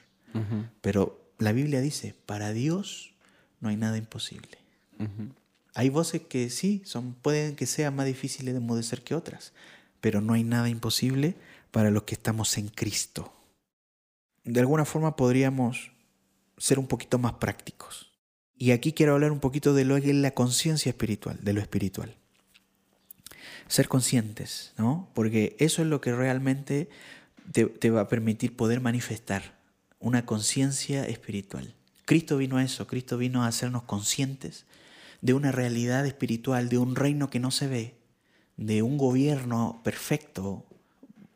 Pero 0.82 1.20
la 1.38 1.52
Biblia 1.52 1.82
dice, 1.82 2.16
para 2.26 2.54
Dios 2.54 3.12
no 3.60 3.70
hay 3.70 3.76
nada 3.76 3.98
imposible. 3.98 4.58
Hay 5.74 5.90
voces 5.90 6.22
que 6.22 6.50
sí, 6.50 6.82
son, 6.86 7.14
pueden 7.14 7.56
que 7.56 7.66
sean 7.66 7.96
más 7.96 8.06
difíciles 8.06 8.54
de 8.54 8.60
enmudecer 8.60 9.02
que 9.02 9.16
otras, 9.16 9.54
pero 10.00 10.22
no 10.22 10.34
hay 10.34 10.44
nada 10.44 10.70
imposible 10.70 11.36
para 11.72 11.92
los 11.92 12.04
que 12.04 12.16
estamos 12.16 12.58
en 12.58 12.68
Cristo. 12.68 13.34
De 14.50 14.62
alguna 14.62 14.84
forma 14.84 15.16
podríamos 15.16 15.92
ser 16.58 16.80
un 16.80 16.88
poquito 16.88 17.20
más 17.20 17.34
prácticos. 17.34 18.12
Y 18.58 18.72
aquí 18.72 18.94
quiero 18.94 19.14
hablar 19.14 19.32
un 19.32 19.40
poquito 19.40 19.76
de 19.76 19.86
lo 19.86 20.02
que 20.02 20.10
es 20.10 20.16
la 20.16 20.32
conciencia 20.32 20.90
espiritual, 20.90 21.38
de 21.42 21.54
lo 21.54 21.62
espiritual. 21.62 22.16
Ser 23.68 23.88
conscientes, 23.88 24.74
¿no? 24.76 25.08
Porque 25.14 25.56
eso 25.60 25.84
es 25.84 25.88
lo 25.88 26.02
que 26.02 26.14
realmente 26.14 26.90
te, 27.52 27.68
te 27.68 27.92
va 27.92 28.02
a 28.02 28.08
permitir 28.08 28.56
poder 28.56 28.82
manifestar 28.82 29.60
una 30.00 30.26
conciencia 30.26 31.06
espiritual. 31.06 31.76
Cristo 32.06 32.38
vino 32.38 32.58
a 32.58 32.64
eso, 32.64 32.88
Cristo 32.88 33.20
vino 33.20 33.44
a 33.44 33.48
hacernos 33.48 33.84
conscientes 33.84 34.66
de 35.22 35.36
una 35.36 35.52
realidad 35.52 36.08
espiritual, 36.08 36.70
de 36.70 36.80
un 36.80 36.96
reino 36.96 37.30
que 37.30 37.40
no 37.40 37.52
se 37.52 37.68
ve, 37.68 37.96
de 38.58 38.82
un 38.82 38.98
gobierno 38.98 39.80
perfecto, 39.84 40.66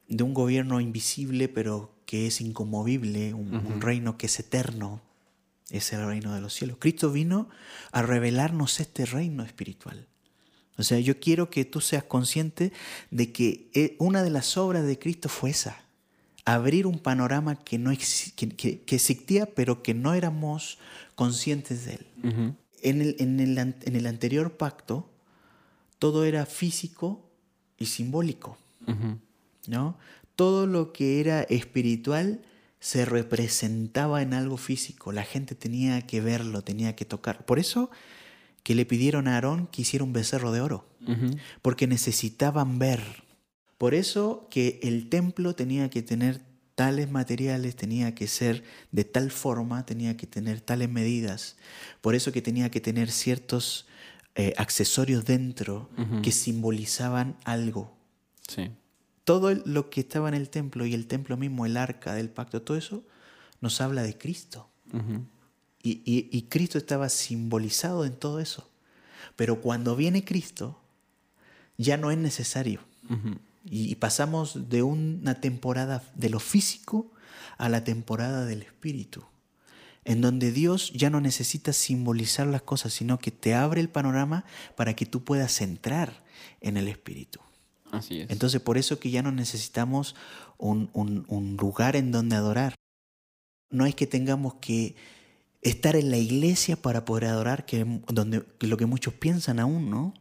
de 0.07 0.23
un 0.23 0.33
gobierno 0.33 0.81
invisible 0.81 1.47
pero 1.47 1.92
que 2.13 2.27
es 2.27 2.41
inconmovible, 2.41 3.33
un 3.33 3.81
reino 3.81 4.19
que 4.19 4.27
es 4.27 4.39
eterno, 4.39 5.01
es 5.71 5.93
el 5.93 6.05
reino 6.05 6.35
de 6.35 6.41
los 6.41 6.53
cielos. 6.53 6.77
Cristo 6.79 7.11
vino 7.11 7.49
a 7.91 8.03
revelarnos 8.03 8.79
este 8.79 9.07
reino 9.07 9.41
espiritual. 9.43 10.05
O 10.77 10.83
sea, 10.83 10.99
yo 10.99 11.19
quiero 11.19 11.49
que 11.49 11.65
tú 11.65 11.81
seas 11.81 12.03
consciente 12.03 12.71
de 13.09 13.31
que 13.31 13.67
eh, 13.73 13.95
una 13.97 14.21
de 14.21 14.29
las 14.29 14.57
obras 14.57 14.85
de 14.85 14.99
Cristo 14.99 15.27
fue 15.27 15.49
esa, 15.49 15.81
abrir 16.45 16.85
un 16.85 16.99
panorama 16.99 17.55
que, 17.55 17.79
no 17.79 17.89
que, 17.89 18.83
existía, 18.85 19.47
pero 19.47 19.81
que 19.81 19.95
no 19.95 20.13
éramos 20.13 20.77
conscientes 21.15 21.85
de 21.85 21.93
él. 21.95 22.05
en, 22.83 23.01
el, 23.01 23.15
en, 23.17 23.39
el, 23.39 23.57
en, 23.57 23.95
el, 23.95 24.05
anterior 24.05 24.55
pacto, 24.55 25.09
todo 25.97 26.25
era 26.25 26.45
físico 26.45 27.27
y 27.79 27.87
simbólico. 27.87 28.55
¿no? 29.65 29.97
Todo 30.35 30.67
lo 30.67 30.93
que 30.93 31.19
era 31.19 31.43
espiritual 31.43 32.41
se 32.83 33.05
representaba 33.05 34.21
en 34.21 34.33
algo 34.33 34.57
físico, 34.57 35.13
la 35.13 35.23
gente 35.23 35.55
tenía 35.55 36.01
que 36.01 36.19
verlo, 36.19 36.63
tenía 36.63 36.97
que 36.97 37.05
tocar. 37.05 37.45
Por 37.45 37.57
eso 37.57 37.89
que 38.61 38.75
le 38.75 38.85
pidieron 38.85 39.29
a 39.29 39.35
Aarón 39.35 39.67
que 39.67 39.83
hiciera 39.83 40.03
un 40.03 40.11
becerro 40.11 40.51
de 40.51 40.59
oro, 40.59 40.89
porque 41.61 41.87
necesitaban 41.87 42.79
ver. 42.79 43.01
Por 43.77 43.93
eso 43.93 44.47
que 44.51 44.81
el 44.83 45.07
templo 45.07 45.55
tenía 45.55 45.89
que 45.89 46.01
tener 46.01 46.41
tales 46.75 47.09
materiales, 47.09 47.77
tenía 47.77 48.15
que 48.15 48.27
ser 48.27 48.63
de 48.91 49.05
tal 49.05 49.31
forma, 49.31 49.85
tenía 49.85 50.17
que 50.17 50.27
tener 50.27 50.59
tales 50.59 50.89
medidas. 50.89 51.55
Por 52.01 52.15
eso 52.15 52.33
que 52.33 52.41
tenía 52.41 52.69
que 52.69 52.81
tener 52.81 53.11
ciertos 53.11 53.87
eh, 54.35 54.53
accesorios 54.57 55.23
dentro 55.23 55.89
que 56.21 56.33
simbolizaban 56.33 57.37
algo. 57.45 57.95
Sí 58.47 58.71
todo 59.23 59.53
lo 59.53 59.89
que 59.89 60.01
estaba 60.01 60.27
en 60.27 60.35
el 60.35 60.49
templo 60.49 60.85
y 60.85 60.93
el 60.93 61.07
templo 61.07 61.37
mismo, 61.37 61.65
el 61.65 61.77
arca 61.77 62.13
del 62.13 62.29
pacto, 62.29 62.61
todo 62.61 62.77
eso 62.77 63.03
nos 63.61 63.79
habla 63.81 64.03
de 64.03 64.17
Cristo. 64.17 64.69
y, 65.81 66.41
Cristo 66.49 66.77
estaba 66.77 67.09
simbolizado 67.09 68.05
en 68.05 68.13
todo 68.13 68.39
eso. 68.39 68.69
Pero 69.35 69.61
cuando 69.61 69.95
viene 69.95 70.23
Cristo, 70.23 70.79
ya 71.77 71.97
no 71.97 72.11
es 72.11 72.17
necesario. 72.17 72.81
y, 73.65 73.95
pasamos 73.95 74.69
de 74.69 74.83
una 74.83 75.35
temporada 75.35 76.03
de 76.15 76.29
lo 76.29 76.39
físico 76.39 77.11
a 77.57 77.69
la 77.69 77.83
temporada 77.83 78.45
del 78.45 78.61
espíritu, 78.61 79.25
en 80.03 80.21
donde 80.21 80.51
Dios 80.51 80.91
ya 80.93 81.09
no 81.09 81.21
necesita 81.21 81.71
simbolizar 81.71 82.47
las 82.47 82.61
cosas, 82.61 82.93
sino 82.93 83.19
que 83.19 83.31
te 83.31 83.53
abre 83.53 83.79
el 83.79 83.89
panorama 83.89 84.43
para 84.75 84.95
que 84.95 85.05
tú 85.05 85.23
puedas 85.23 85.61
entrar 85.61 86.23
en 86.61 86.77
el 86.77 86.87
espíritu. 86.87 87.39
Así 87.93 88.21
es. 88.21 88.29
Entonces 88.31 88.59
por 88.59 88.77
eso 88.77 88.99
que 88.99 89.11
ya 89.11 89.21
no 89.21 89.31
necesitamos 89.31 90.15
un, 90.57 91.55
lugar 91.59 91.95
en 91.95 92.11
donde 92.11 92.35
adorar. 92.35 92.75
no 93.69 93.85
es 93.85 93.95
que 93.95 94.07
tengamos 94.07 94.55
que 94.55 94.95
estar 95.61 95.95
en 95.95 96.09
la 96.11 96.17
iglesia 96.17 96.75
para 96.75 97.05
poder 97.05 97.25
adorar, 97.25 97.65
que, 97.65 97.85
donde, 98.07 98.43
lo 98.59 98.77
que 98.77 98.85
muchos 98.85 99.13
piensan 99.13 99.59
aún, 99.59 99.89
¿no? 99.89 100.13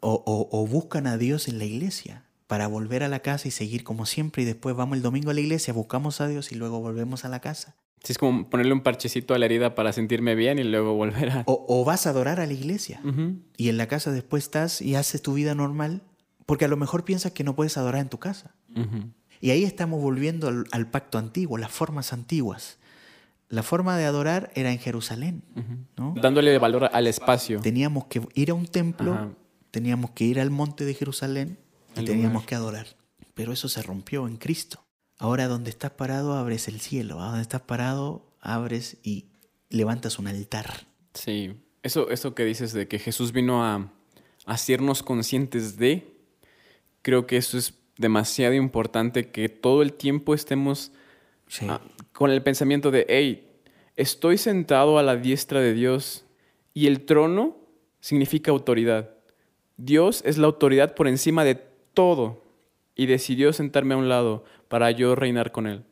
o, 0.00 0.48
o, 0.50 0.66
buscan 0.66 1.06
a 1.06 1.18
Dios 1.18 1.46
en 1.48 1.58
la 1.58 1.66
iglesia 1.66 2.24
para 2.46 2.68
volver 2.68 3.02
a 3.02 3.08
la 3.08 3.20
casa 3.20 3.48
y 3.48 3.50
seguir 3.50 3.84
como 3.84 4.06
siempre 4.06 4.44
y 4.44 4.46
después 4.46 4.74
vamos 4.74 4.96
el 4.96 5.02
domingo 5.02 5.30
a 5.30 5.34
la 5.34 5.40
iglesia, 5.40 5.74
buscamos 5.74 6.22
a 6.22 6.28
Dios 6.28 6.52
y 6.52 6.54
luego 6.54 6.80
volvemos 6.80 7.26
a 7.26 7.28
la 7.28 7.40
casa. 7.40 7.76
Sí, 8.02 8.12
es 8.12 8.18
como 8.18 8.48
ponerle 8.48 8.72
un 8.72 8.82
parchecito 8.82 9.34
a 9.34 9.38
la 9.38 9.44
herida 9.44 9.74
para 9.74 9.92
sentirme 9.92 10.34
bien 10.36 10.58
y 10.58 10.64
luego 10.64 10.94
volver 10.94 11.30
a... 11.30 11.44
O, 11.46 11.84
vas 11.84 12.06
a 12.06 12.10
adorar 12.10 12.40
a 12.40 12.46
la 12.46 12.52
iglesia 12.52 13.00
y 13.56 13.68
en 13.68 13.76
la 13.76 13.88
casa 13.88 14.10
después 14.10 14.44
estás 14.44 14.80
y 14.80 14.94
haces 14.94 15.20
tu 15.20 15.34
vida 15.34 15.54
normal 15.54 16.02
porque 16.46 16.64
a 16.64 16.68
lo 16.68 16.76
mejor 16.76 17.04
piensas 17.04 17.32
que 17.32 17.44
no 17.44 17.54
puedes 17.54 17.76
adorar 17.76 18.00
en 18.00 18.08
tu 18.08 18.18
casa. 18.18 18.54
Y 19.40 19.50
ahí 19.50 19.64
estamos 19.64 20.00
volviendo 20.00 20.48
al, 20.48 20.90
pacto 20.90 21.18
antiguo, 21.18 21.58
las 21.58 21.70
formas 21.70 22.12
antiguas. 22.12 22.78
La 23.48 23.62
forma 23.62 23.96
de 23.96 24.04
adorar 24.04 24.50
era 24.54 24.72
en 24.72 24.78
Jerusalén, 24.78 25.42
¿no? 25.96 26.14
Dándole 26.20 26.56
valor 26.58 26.88
al 26.92 27.06
espacio. 27.06 27.60
Teníamos 27.60 28.06
que 28.06 28.22
ir 28.34 28.50
a 28.50 28.54
un 28.54 28.66
templo, 28.66 29.36
teníamos 29.70 30.12
que 30.12 30.24
ir 30.24 30.40
al 30.40 30.50
monte 30.50 30.84
de 30.84 30.94
Jerusalén 30.94 31.58
y 31.96 32.04
teníamos 32.04 32.44
que 32.44 32.54
adorar. 32.54 32.86
Pero 33.34 33.52
eso 33.52 33.68
se 33.68 33.82
rompió 33.82 34.26
en 34.26 34.36
Cristo. 34.36 34.84
Ahora 35.18 35.48
donde 35.48 35.70
estás 35.70 35.92
parado 35.92 36.34
abres 36.34 36.68
el 36.68 36.80
cielo, 36.80 37.16
donde 37.16 37.42
estás 37.42 37.62
parado 37.62 38.26
abres 38.40 38.98
y 39.02 39.26
levantas 39.70 40.18
un 40.18 40.28
altar. 40.28 40.86
Sí, 41.14 41.54
eso, 41.82 42.10
eso 42.10 42.34
que 42.34 42.44
dices 42.44 42.72
de 42.72 42.88
que 42.88 42.98
Jesús 42.98 43.32
vino 43.32 43.64
a 43.64 43.92
hacernos 44.44 45.02
conscientes 45.02 45.76
de, 45.76 46.15
creo 47.06 47.24
que 47.24 47.36
eso 47.36 47.56
es 47.56 47.72
demasiado 47.98 48.54
importante 48.54 49.28
que 49.30 49.48
todo 49.48 49.82
el 49.82 49.92
tiempo 49.92 50.34
estemos 50.34 50.90
ah, 51.68 51.80
con 52.12 52.32
el 52.32 52.42
pensamiento 52.42 52.90
de, 52.90 53.06
hey, 53.08 53.46
estoy 53.94 54.38
sentado 54.38 54.98
a 54.98 55.04
la 55.04 55.14
diestra 55.14 55.60
de 55.60 55.72
Dios 55.72 56.24
y 56.74 56.88
el 56.88 57.02
trono 57.02 57.58
significa 58.00 58.50
autoridad. 58.50 59.10
Dios 59.76 60.20
es 60.26 60.36
la 60.36 60.48
autoridad 60.48 60.96
por 60.96 61.06
encima 61.06 61.44
de 61.44 61.54
todo 61.94 62.42
y 62.96 63.06
decidió 63.06 63.52
sentarme 63.52 63.94
a 63.94 63.98
un 63.98 64.08
lado 64.08 64.42
para 64.66 64.90
yo 64.90 65.14
reinar 65.14 65.52
con 65.52 65.68
Él. 65.68 65.84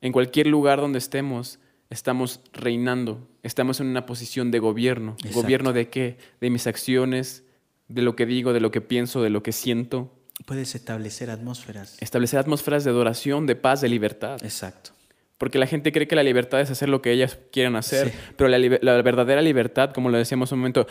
En 0.00 0.12
cualquier 0.12 0.46
lugar 0.46 0.80
donde 0.80 0.98
estemos, 0.98 1.58
estamos 1.90 2.40
reinando, 2.54 3.28
estamos 3.42 3.80
en 3.80 3.88
una 3.88 4.06
posición 4.06 4.50
de 4.50 4.60
gobierno. 4.60 5.14
¿Gobierno 5.34 5.74
de 5.74 5.90
qué? 5.90 6.16
De 6.40 6.48
mis 6.48 6.66
acciones, 6.66 7.44
de 7.88 8.00
lo 8.00 8.16
que 8.16 8.24
digo, 8.24 8.54
de 8.54 8.60
lo 8.60 8.70
que 8.70 8.80
pienso, 8.80 9.20
de 9.20 9.28
lo 9.28 9.42
que 9.42 9.52
siento. 9.52 10.10
Puedes 10.46 10.74
establecer 10.74 11.30
atmósferas. 11.30 11.96
Establecer 12.00 12.38
atmósferas 12.38 12.84
de 12.84 12.90
adoración, 12.90 13.46
de 13.46 13.56
paz, 13.56 13.80
de 13.80 13.88
libertad. 13.88 14.42
Exacto. 14.42 14.90
Porque 15.38 15.58
la 15.58 15.66
gente 15.66 15.92
cree 15.92 16.06
que 16.06 16.16
la 16.16 16.22
libertad 16.22 16.60
es 16.60 16.70
hacer 16.70 16.88
lo 16.88 17.02
que 17.02 17.12
ellas 17.12 17.38
quieran 17.52 17.76
hacer, 17.76 18.12
pero 18.36 18.48
la, 18.48 18.58
la, 18.58 19.02
verdadera 19.02 19.42
libertad, 19.42 19.92
como 19.92 20.10
lo 20.10 20.18
decíamos 20.18 20.52
un 20.52 20.60
momento, 20.60 20.86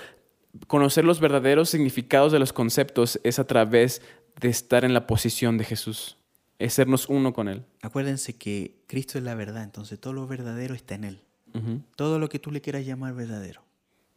conocer 0.67 1.05
los 1.05 1.19
verdaderos 1.19 1.69
significados 1.69 2.31
de 2.31 2.39
los 2.39 2.53
conceptos 2.53 3.19
es 3.23 3.39
a 3.39 3.47
través 3.47 4.01
de 4.39 4.49
estar 4.49 4.85
en 4.85 4.93
la 4.93 5.07
posición 5.07 5.57
de 5.57 5.63
Jesús, 5.63 6.17
es 6.59 6.73
sernos 6.73 7.09
uno 7.09 7.33
con 7.33 7.47
Él. 7.47 7.63
Acuérdense 7.81 8.35
que 8.35 8.75
Cristo 8.87 9.17
es 9.17 9.23
la 9.23 9.35
verdad, 9.35 9.63
entonces 9.63 9.99
todo 9.99 10.13
lo 10.13 10.27
verdadero 10.27 10.75
está 10.75 10.95
en 10.95 11.03
Él. 11.05 11.21
Todo 11.95 12.17
lo 12.17 12.29
que 12.29 12.39
tú 12.39 12.49
le 12.49 12.61
quieras 12.61 12.83
llamar 12.83 13.13
verdadero. 13.13 13.61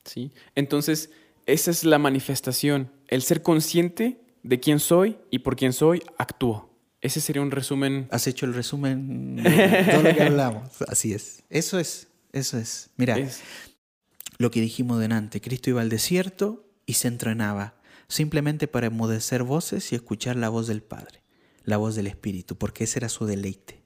Sí, 0.05 0.33
entonces 0.55 1.11
esa 1.45 1.71
es 1.71 1.85
la 1.85 1.99
manifestación, 1.99 2.91
el 3.09 3.21
ser 3.21 3.43
consciente 3.43 4.23
de 4.47 4.61
quién 4.61 4.79
soy 4.79 5.19
y 5.31 5.41
por 5.41 5.57
quién 5.57 5.73
soy, 5.73 6.03
actúo. 6.19 6.71
Ese 7.01 7.21
sería 7.21 7.43
un 7.43 7.51
resumen. 7.51 8.09
Has 8.11 8.27
hecho 8.27 8.47
el 8.47 8.55
resumen 8.55 9.37
de 9.43 9.87
todo 9.91 10.03
lo 10.03 10.15
que 10.15 10.23
hablamos. 10.23 10.83
Así 10.89 11.13
es. 11.13 11.43
Eso 11.51 11.79
es, 11.79 12.09
eso 12.33 12.59
es. 12.59 12.91
Mira, 12.97 13.17
lo 14.39 14.51
que 14.51 14.61
dijimos 14.61 15.01
delante, 15.01 15.41
Cristo 15.41 15.71
iba 15.71 15.81
al 15.81 15.89
desierto 15.89 16.65
y 16.87 16.95
se 16.95 17.09
entrenaba 17.09 17.75
simplemente 18.09 18.69
para 18.69 18.87
emudecer 18.87 19.43
voces 19.43 19.93
y 19.93 19.97
escuchar 19.97 20.37
la 20.37 20.49
voz 20.49 20.69
del 20.69 20.83
Padre, 20.83 21.23
la 21.65 21.77
voz 21.77 21.97
del 21.97 22.07
Espíritu, 22.07 22.57
porque 22.57 22.85
ese 22.85 23.01
era 23.01 23.09
su 23.09 23.27
deleite. 23.27 23.83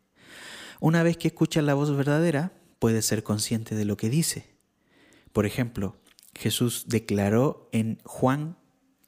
Una 0.78 1.02
vez 1.02 1.16
que 1.16 1.28
escucha 1.28 1.62
la 1.62 1.74
voz 1.74 1.94
verdadera, 1.96 2.52
puede 2.78 3.00
ser 3.02 3.22
consciente 3.22 3.74
de 3.74 3.86
lo 3.86 3.96
que 3.96 4.10
dice. 4.10 4.50
Por 5.32 5.46
ejemplo, 5.46 5.96
Jesús 6.34 6.84
declaró 6.86 7.68
en 7.72 7.98
Juan 8.04 8.56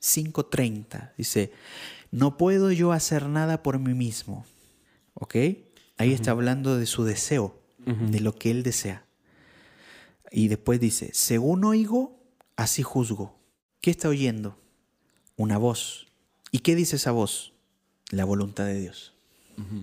5:30, 0.03 1.13
dice, 1.17 1.53
no 2.11 2.37
puedo 2.37 2.73
yo 2.73 2.93
hacer 2.93 3.29
nada 3.29 3.63
por 3.63 3.79
mí 3.79 3.95
mismo. 3.95 4.45
¿Ok? 5.15 5.37
Ahí 5.99 6.13
está 6.13 6.33
hablando 6.33 6.77
de 6.77 6.87
su 6.87 7.05
deseo, 7.05 7.61
de 7.87 8.21
lo 8.21 8.35
que 8.35 8.51
él 8.51 8.63
desea. 8.63 9.05
Y 10.31 10.49
después 10.49 10.81
dice, 10.81 11.11
según 11.13 11.65
oigo, 11.65 12.19
así 12.57 12.83
juzgo. 12.83 13.39
¿Qué 13.81 13.91
está 13.91 14.09
oyendo? 14.09 14.57
una 15.37 15.59
voz. 15.59 16.07
¿Y 16.51 16.61
qué 16.61 16.75
dice 16.75 16.97
esa 16.97 17.13
voz? 17.13 17.53
La 18.11 18.25
voluntad 18.25 18.65
de 18.65 18.81
Dios. 18.81 19.15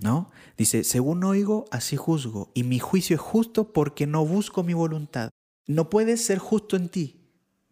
¿No? 0.02 0.32
Dice, 0.58 0.84
según 0.84 1.24
oigo, 1.24 1.66
así 1.72 1.96
juzgo, 1.96 2.52
y 2.54 2.64
mi 2.64 2.80
juicio 2.80 3.16
es 3.16 3.22
justo 3.22 3.72
porque 3.72 4.08
no 4.08 4.26
busco 4.26 4.64
mi 4.64 4.74
voluntad. 4.74 5.30
No 5.68 5.90
puedes 5.90 6.26
ser 6.26 6.40
justo 6.40 6.76
en 6.76 6.90
ti, 6.90 7.22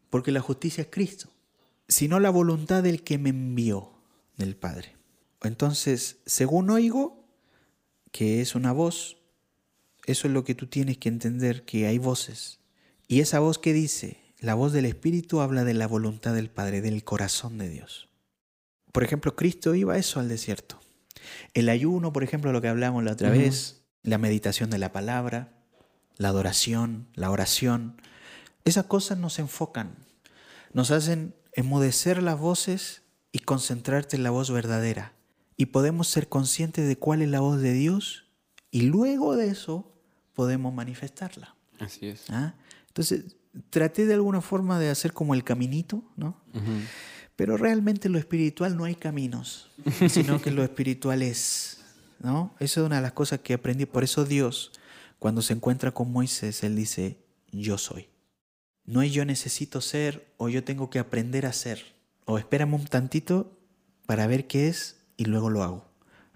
porque 0.10 0.32
la 0.32 0.40
justicia 0.40 0.84
es 0.84 0.90
Cristo, 0.92 1.30
sino 1.88 2.20
la 2.20 2.30
voluntad 2.30 2.84
del 2.84 3.04
que 3.04 3.18
me 3.18 3.30
envió, 3.30 3.92
del 4.38 4.56
Padre. 4.56 4.96
Entonces, 5.42 6.18
según 6.26 6.70
oigo, 6.70 7.26
que 8.12 8.42
es 8.42 8.56
una 8.56 8.72
voz, 8.72 9.18
eso 10.06 10.28
es 10.28 10.34
lo 10.34 10.44
que 10.44 10.56
tú 10.56 10.68
tienes 10.68 10.98
que 10.98 11.10
entender, 11.10 11.66
que 11.66 11.88
hay 11.88 11.98
voces. 11.98 12.60
Y 13.08 13.20
esa 13.22 13.40
voz 13.40 13.58
que 13.58 13.74
dice, 13.74 14.18
la 14.40 14.54
voz 14.54 14.74
del 14.74 14.86
Espíritu 14.86 15.42
habla 15.42 15.64
de 15.64 15.74
la 15.74 15.88
voluntad 15.88 16.34
del 16.34 16.50
Padre, 16.50 16.82
del 16.82 17.04
corazón 17.04 17.58
de 17.58 17.70
Dios. 17.70 18.10
Por 18.92 19.04
ejemplo, 19.04 19.36
Cristo 19.36 19.76
iba 19.76 19.94
a 19.94 19.98
eso 19.98 20.20
al 20.20 20.30
desierto. 20.30 20.80
El 21.54 21.70
ayuno, 21.70 22.14
por 22.14 22.24
ejemplo, 22.24 22.52
lo 22.52 22.62
que 22.62 22.68
hablamos 22.68 23.04
la 23.04 23.12
otra 23.12 23.30
vez, 23.30 23.82
la 24.04 24.18
meditación 24.18 24.70
de 24.70 24.78
la 24.78 24.92
palabra, 24.92 25.54
la 26.18 26.30
adoración, 26.30 27.08
la 27.14 27.30
oración, 27.30 28.02
esas 28.66 28.86
cosas 28.86 29.18
nos 29.18 29.40
enfocan, 29.40 29.96
nos 30.74 30.92
hacen 30.92 31.36
enmudecer 31.58 32.22
las 32.22 32.40
voces 32.40 33.02
y 33.32 33.40
concentrarte 33.40 34.16
en 34.16 34.24
la 34.24 34.30
voz 34.30 34.52
verdadera. 34.52 35.14
Y 35.58 35.68
podemos 35.68 36.08
ser 36.08 36.30
conscientes 36.30 36.88
de 36.88 36.98
cuál 36.98 37.24
es 37.24 37.30
la 37.30 37.40
voz 37.40 37.60
de 37.60 37.74
Dios 37.74 38.26
y 38.70 38.84
luego 38.84 39.36
de 39.36 39.50
eso 39.50 39.92
podemos 40.34 40.72
manifestarla. 40.74 41.56
Así 41.80 42.08
es. 42.08 42.30
¿Ah? 42.30 42.54
Entonces, 42.90 43.38
traté 43.72 44.06
de 44.06 44.14
alguna 44.14 44.42
forma 44.42 44.80
de 44.80 44.92
hacer 44.92 45.14
como 45.14 45.34
el 45.34 45.44
caminito, 45.44 46.04
¿no? 46.16 46.40
Pero 47.36 47.58
realmente 47.58 48.08
lo 48.08 48.20
espiritual 48.20 48.78
no 48.78 48.84
hay 48.84 48.96
caminos, 48.96 49.72
sino 50.10 50.40
que 50.40 50.52
lo 50.52 50.64
espiritual 50.64 51.24
es, 51.24 51.80
¿no? 52.20 52.56
Eso 52.60 52.82
es 52.82 52.86
una 52.86 52.98
de 52.98 53.02
las 53.02 53.14
cosas 53.14 53.40
que 53.40 53.56
aprendí. 53.56 53.88
Por 53.88 54.04
eso 54.04 54.26
Dios, 54.26 54.74
cuando 55.18 55.42
se 55.42 55.54
encuentra 55.54 55.92
con 55.92 56.12
Moisés, 56.12 56.64
él 56.64 56.76
dice, 56.76 57.18
yo 57.52 57.80
soy. 57.80 58.10
No 58.88 59.04
es 59.04 59.12
yo 59.14 59.24
necesito 59.24 59.80
ser 59.80 60.34
o 60.38 60.50
yo 60.50 60.64
tengo 60.64 60.90
que 60.90 60.98
aprender 60.98 61.46
a 61.46 61.54
ser. 61.54 61.96
O 62.26 62.40
espérame 62.40 62.74
un 62.74 62.86
tantito 62.86 63.56
para 64.08 64.26
ver 64.26 64.48
qué 64.48 64.68
es 64.68 64.98
y 65.16 65.26
luego 65.26 65.52
lo 65.52 65.62
hago. 65.62 65.86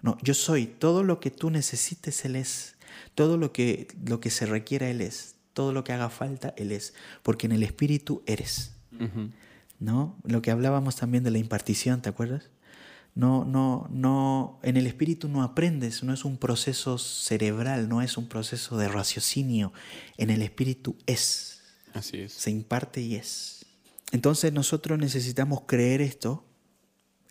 No, 0.00 0.16
yo 0.22 0.34
soy. 0.34 0.66
Todo 0.66 1.02
lo 1.02 1.18
que 1.18 1.32
tú 1.32 1.50
necesites, 1.50 2.24
Él 2.24 2.36
es. 2.36 2.76
Todo 3.16 3.36
lo 3.36 3.52
que, 3.52 3.88
lo 4.06 4.20
que 4.20 4.30
se 4.30 4.46
requiera, 4.46 4.88
Él 4.88 5.00
es 5.00 5.32
todo 5.52 5.72
lo 5.72 5.84
que 5.84 5.92
haga 5.92 6.10
falta, 6.10 6.54
Él 6.56 6.72
es, 6.72 6.94
porque 7.22 7.46
en 7.46 7.52
el 7.52 7.62
Espíritu 7.62 8.22
eres. 8.26 8.74
¿No? 9.78 10.16
Lo 10.22 10.42
que 10.42 10.52
hablábamos 10.52 10.96
también 10.96 11.24
de 11.24 11.32
la 11.32 11.38
impartición, 11.38 12.02
¿te 12.02 12.08
acuerdas? 12.08 12.50
No, 13.14 13.44
no, 13.44 13.88
no, 13.90 14.60
en 14.62 14.76
el 14.76 14.86
espíritu 14.86 15.28
no 15.28 15.42
aprendes, 15.42 16.02
no 16.02 16.14
es 16.14 16.24
un 16.24 16.38
proceso 16.38 16.96
cerebral, 16.98 17.88
no 17.88 18.00
es 18.00 18.16
un 18.16 18.28
proceso 18.28 18.78
de 18.78 18.88
raciocinio. 18.88 19.72
En 20.16 20.30
el 20.30 20.40
espíritu 20.40 20.96
es. 21.06 21.51
Así 21.92 22.20
es. 22.20 22.32
Se 22.32 22.50
imparte 22.50 23.00
y 23.00 23.16
es. 23.16 23.66
Entonces 24.12 24.52
nosotros 24.52 24.98
necesitamos 24.98 25.62
creer 25.66 26.00
esto. 26.00 26.44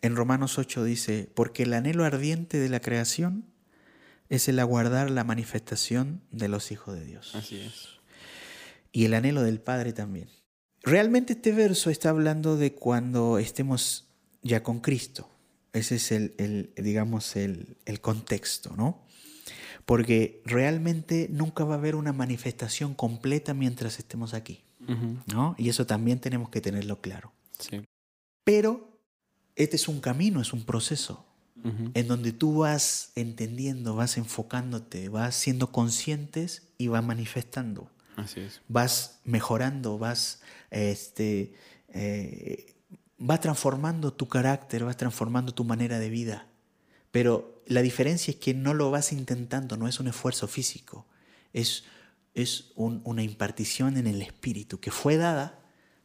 En 0.00 0.16
Romanos 0.16 0.58
8 0.58 0.84
dice, 0.84 1.30
porque 1.34 1.62
el 1.62 1.74
anhelo 1.74 2.04
ardiente 2.04 2.58
de 2.58 2.68
la 2.68 2.80
creación 2.80 3.44
es 4.28 4.48
el 4.48 4.58
aguardar 4.58 5.10
la 5.10 5.24
manifestación 5.24 6.22
de 6.30 6.48
los 6.48 6.72
hijos 6.72 6.94
de 6.94 7.04
Dios. 7.04 7.34
Así 7.34 7.60
es 7.60 8.02
y 8.92 9.06
el 9.06 9.14
anhelo 9.14 9.42
del 9.42 9.60
Padre 9.60 9.92
también. 9.92 10.28
Realmente 10.82 11.32
este 11.32 11.52
verso 11.52 11.90
está 11.90 12.10
hablando 12.10 12.56
de 12.56 12.74
cuando 12.74 13.38
estemos 13.38 14.08
ya 14.42 14.62
con 14.62 14.80
Cristo. 14.80 15.28
Ese 15.72 15.96
es 15.96 16.12
el, 16.12 16.72
digamos, 16.76 17.34
el, 17.36 17.76
contexto, 18.02 18.74
¿no? 18.76 19.01
Porque 19.92 20.40
realmente 20.46 21.28
nunca 21.30 21.64
va 21.64 21.74
a 21.74 21.76
haber 21.76 21.96
una 21.96 22.14
manifestación 22.14 22.94
completa 22.94 23.52
mientras 23.52 23.98
estemos 23.98 24.32
aquí, 24.32 24.64
¿no? 25.26 25.54
Y 25.58 25.68
eso 25.68 25.84
también 25.86 26.18
tenemos 26.18 26.48
que 26.48 26.62
tenerlo 26.62 27.02
claro. 27.02 27.30
Sí. 27.58 27.84
Pero 28.42 28.88
este 29.54 29.76
es 29.76 29.88
un 29.88 30.00
camino, 30.00 30.40
es 30.40 30.54
un 30.54 30.64
proceso. 30.64 31.26
en 31.62 32.08
donde 32.08 32.32
tú 32.32 32.60
vas 32.60 33.12
entendiendo, 33.16 33.94
vas 33.94 34.16
enfocándote, 34.16 35.10
vas 35.10 35.34
siendo 35.34 35.72
conscientes 35.72 36.62
y 36.78 36.88
vas 36.88 37.04
manifestando. 37.04 37.90
Así 38.16 38.40
es. 38.40 38.62
Vas 38.68 39.20
mejorando, 39.24 39.98
vas, 39.98 40.40
este, 40.70 41.52
eh, 41.88 42.74
va 43.20 43.38
transformando 43.40 44.14
tu 44.14 44.26
carácter, 44.26 44.84
vas 44.84 44.96
transformando 44.96 45.52
tu 45.52 45.64
manera 45.64 45.98
de 45.98 46.08
vida. 46.08 46.46
Pero 47.10 47.51
la 47.66 47.82
diferencia 47.82 48.32
es 48.32 48.36
que 48.38 48.54
no 48.54 48.74
lo 48.74 48.90
vas 48.90 49.12
intentando, 49.12 49.76
no 49.76 49.88
es 49.88 50.00
un 50.00 50.08
esfuerzo 50.08 50.48
físico, 50.48 51.06
es, 51.52 51.84
es 52.34 52.72
una 52.76 53.22
impartición 53.22 53.96
en 53.96 54.06
el 54.06 54.22
espíritu 54.22 54.80
que 54.80 54.90
fue 54.90 55.16
dada 55.16 55.60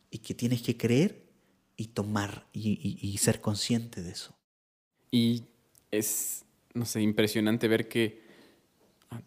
y 0.10 0.20
que 0.20 0.34
tienes 0.34 0.62
que 0.62 0.78
creer 0.78 1.28
y 1.76 1.88
tomar 1.88 2.47
y, 2.53 3.18
ser 3.20 3.39
consciente 3.39 4.01
de 4.01 4.12
eso. 4.12 4.36
Y 5.12 5.43
es, 5.91 6.43
no 6.74 6.86
sé, 6.86 7.01
impresionante 7.01 7.68
ver 7.68 7.88
que 7.88 8.24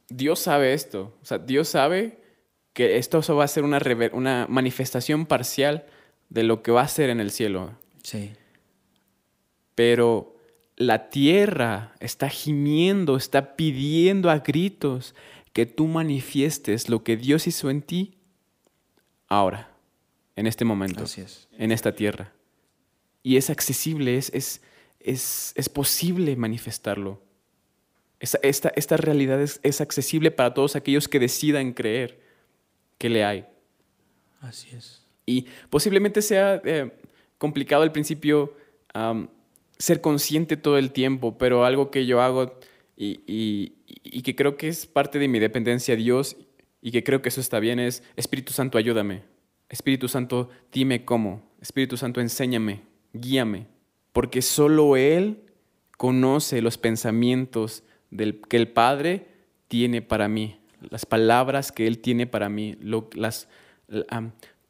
Dios 0.09 0.41
sabe 0.41 0.75
esto. 0.75 1.17
O 1.23 1.25
sea, 1.25 1.39
Dios 1.39 1.69
sabe 1.69 2.21
que 2.73 2.99
esto 2.99 3.21
va 3.37 3.45
a 3.45 3.49
ser 3.49 3.65
una, 3.65 3.81
una 4.13 4.47
manifestación 4.49 5.27
parcial 5.27 5.87
de 6.29 6.43
lo 6.43 6.63
que 6.63 6.73
va 6.73 6.83
a 6.83 6.89
ser 6.89 7.11
en 7.11 7.21
el 7.21 7.31
cielo. 7.31 7.79
Sí. 8.03 8.33
Pero 9.75 10.40
la 10.81 11.11
tierra 11.11 11.95
está 12.01 12.29
gimiendo, 12.29 13.17
está 13.17 13.55
pidiendo 13.55 14.31
a 14.31 14.39
gritos 14.39 15.15
que 15.53 15.67
tú 15.67 15.87
manifiestes 15.87 16.89
lo 16.89 17.05
que 17.05 17.17
Dios 17.17 17.47
hizo 17.47 17.69
en 17.69 17.83
ti 17.83 18.17
ahora, 19.29 19.71
en 20.37 20.47
este 20.47 20.65
momento, 20.65 21.05
en 21.59 21.73
esta 21.73 21.95
tierra 21.95 22.33
y 23.23 23.37
es 23.37 23.51
accesible, 23.51 24.17
es, 24.17 24.31
es, 24.35 24.63
es, 25.01 25.53
es 25.55 25.69
posible 25.69 26.37
manifestarlo. 26.37 27.21
Esta, 28.19 28.39
esta, 28.43 28.73
esta 28.77 28.97
realidad 28.97 29.41
es, 29.41 29.61
es, 29.63 29.81
accesible 29.81 30.31
para 30.31 30.53
todos 30.53 30.77
aquellos 30.77 31.09
que 31.09 31.19
decidan 31.19 31.73
creer 31.73 32.21
que 32.99 33.09
le 33.09 33.25
hay. 33.25 33.47
Así 34.41 34.69
es. 34.75 35.07
Y 35.25 35.47
posiblemente 35.71 36.21
sea 36.23 36.61
eh, 36.65 36.91
complicado 37.39 37.83
al 37.83 37.93
principio 37.93 38.55
ser 39.81 40.01
consciente 40.01 40.57
todo 40.57 40.79
el 40.79 40.93
tiempo, 40.93 41.37
pero 41.37 41.65
algo 41.65 41.91
que 41.91 42.07
yo 42.07 42.23
hago 42.23 42.55
y, 42.97 43.21
y, 43.27 44.23
que 44.23 44.37
creo 44.37 44.57
que 44.57 44.69
es 44.69 44.87
parte 44.87 45.19
de 45.19 45.27
mi 45.27 45.41
dependencia 45.41 45.95
a 45.95 45.97
Dios 45.97 46.37
y 46.81 46.93
que 46.93 47.03
creo 47.03 47.21
que 47.21 47.31
eso 47.31 47.41
está 47.41 47.59
bien 47.59 47.81
es, 47.81 48.05
Espíritu 48.15 48.53
Santo, 48.53 48.79
ayúdame. 48.79 49.25
Espíritu 49.69 50.07
Santo, 50.07 50.51
dime 50.71 51.05
cómo. 51.05 51.43
Espíritu 51.61 51.97
Santo, 51.97 52.21
enséñame 52.21 52.91
guíame, 53.13 53.67
porque 54.13 54.43
solo 54.43 54.97
Él 54.97 55.43
conoce 55.97 56.63
los 56.63 56.79
pensamientos 56.79 57.83
del, 58.11 58.41
que 58.41 58.57
el 58.57 58.69
Padre 58.69 59.27
tiene 59.69 60.03
para 60.03 60.29
mí, 60.29 60.59
las 60.91 61.07
palabras 61.07 61.73
que 61.73 61.87
Él 61.87 61.99
tiene 61.99 62.27
para 62.27 62.49
mí, 62.49 62.77
las, 63.15 63.49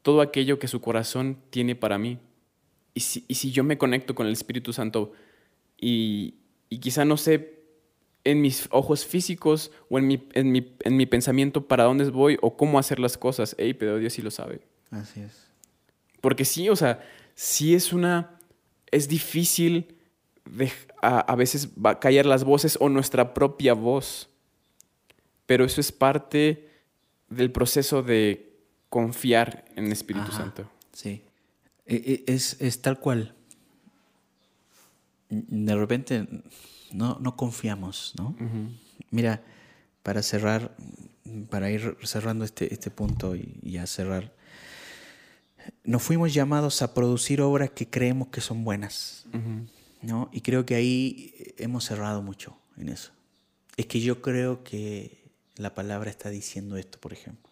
todo 0.01 0.21
aquello 0.21 0.59
que 0.59 0.67
su 0.67 0.81
corazón 0.81 1.37
tiene 1.49 1.75
para 1.75 1.97
mí. 1.97 2.17
Y 2.93 2.99
si, 2.99 3.51
yo 3.51 3.63
me 3.63 3.77
conecto 3.77 4.15
con 4.15 4.27
el 4.27 4.33
Espíritu 4.33 4.73
Santo 4.73 5.13
y, 5.79 6.35
quizá 6.69 7.05
no 7.05 7.17
sé 7.17 7.59
en 8.23 8.41
mis 8.41 8.67
ojos 8.71 9.05
físicos 9.05 9.71
o 9.89 9.97
en 9.97 10.07
mi, 10.07 10.27
en, 10.33 10.51
mi, 10.51 10.75
en 10.81 10.97
mi 10.97 11.05
pensamiento 11.05 11.67
para 11.67 11.85
dónde 11.85 12.09
voy 12.09 12.37
o 12.41 12.55
cómo 12.55 12.77
hacer 12.77 12.99
las 12.99 13.17
cosas, 13.17 13.55
hey, 13.57 13.73
pero 13.73 13.97
Dios 13.97 14.13
sí 14.13 14.21
lo 14.21 14.29
sabe. 14.29 14.61
Así 14.91 15.21
es. 15.21 15.47
Porque 16.19 16.45
sí, 16.45 16.69
o 16.69 16.75
sea, 16.75 17.03
sí 17.33 17.73
es 17.73 17.93
una, 17.93 18.37
es 18.91 19.07
difícil 19.07 19.95
a, 21.01 21.35
veces 21.35 21.69
callar 21.99 22.25
las 22.25 22.43
voces 22.43 22.77
o 22.79 22.89
nuestra 22.89 23.33
propia 23.33 23.73
voz, 23.73 24.29
pero 25.45 25.65
eso 25.65 25.81
es 25.81 25.91
parte 25.91 26.69
del 27.29 27.51
proceso 27.51 28.03
de 28.03 28.59
confiar 28.89 29.65
en 29.75 29.85
el 29.85 29.91
Espíritu 29.91 30.31
Santo. 30.31 30.69
Sí, 30.91 31.23
es, 31.91 32.57
es, 32.59 32.81
tal 32.81 32.99
cual. 32.99 33.35
De 35.29 35.75
repente 35.75 36.27
no, 36.91 37.17
no 37.19 37.35
confiamos, 37.35 38.13
¿no? 38.17 38.35
Mira, 39.09 39.43
para 40.03 40.21
cerrar, 40.23 40.75
para 41.49 41.71
ir 41.71 41.97
cerrando 42.03 42.45
este, 42.45 42.73
este 42.73 42.91
punto 42.91 43.35
y, 43.35 43.59
y 43.61 43.77
a 43.77 43.87
cerrar, 43.87 44.33
nos 45.83 46.01
fuimos 46.01 46.33
llamados 46.33 46.81
a 46.81 46.93
producir 46.93 47.41
obras 47.41 47.71
que 47.71 47.89
creemos 47.89 48.29
que 48.29 48.41
son 48.41 48.63
buenas. 48.63 49.25
¿no? 50.01 50.29
Y 50.31 50.41
creo 50.41 50.65
que 50.65 50.75
ahí 50.75 51.53
hemos 51.57 51.85
cerrado 51.85 52.21
mucho 52.21 52.57
en 52.77 52.89
eso. 52.89 53.11
Es 53.77 53.85
que 53.85 54.01
yo 54.01 54.21
creo 54.21 54.63
que 54.63 55.23
la 55.55 55.73
palabra 55.73 56.09
está 56.09 56.29
diciendo 56.29 56.77
esto, 56.77 56.99
por 56.99 57.13
ejemplo. 57.13 57.51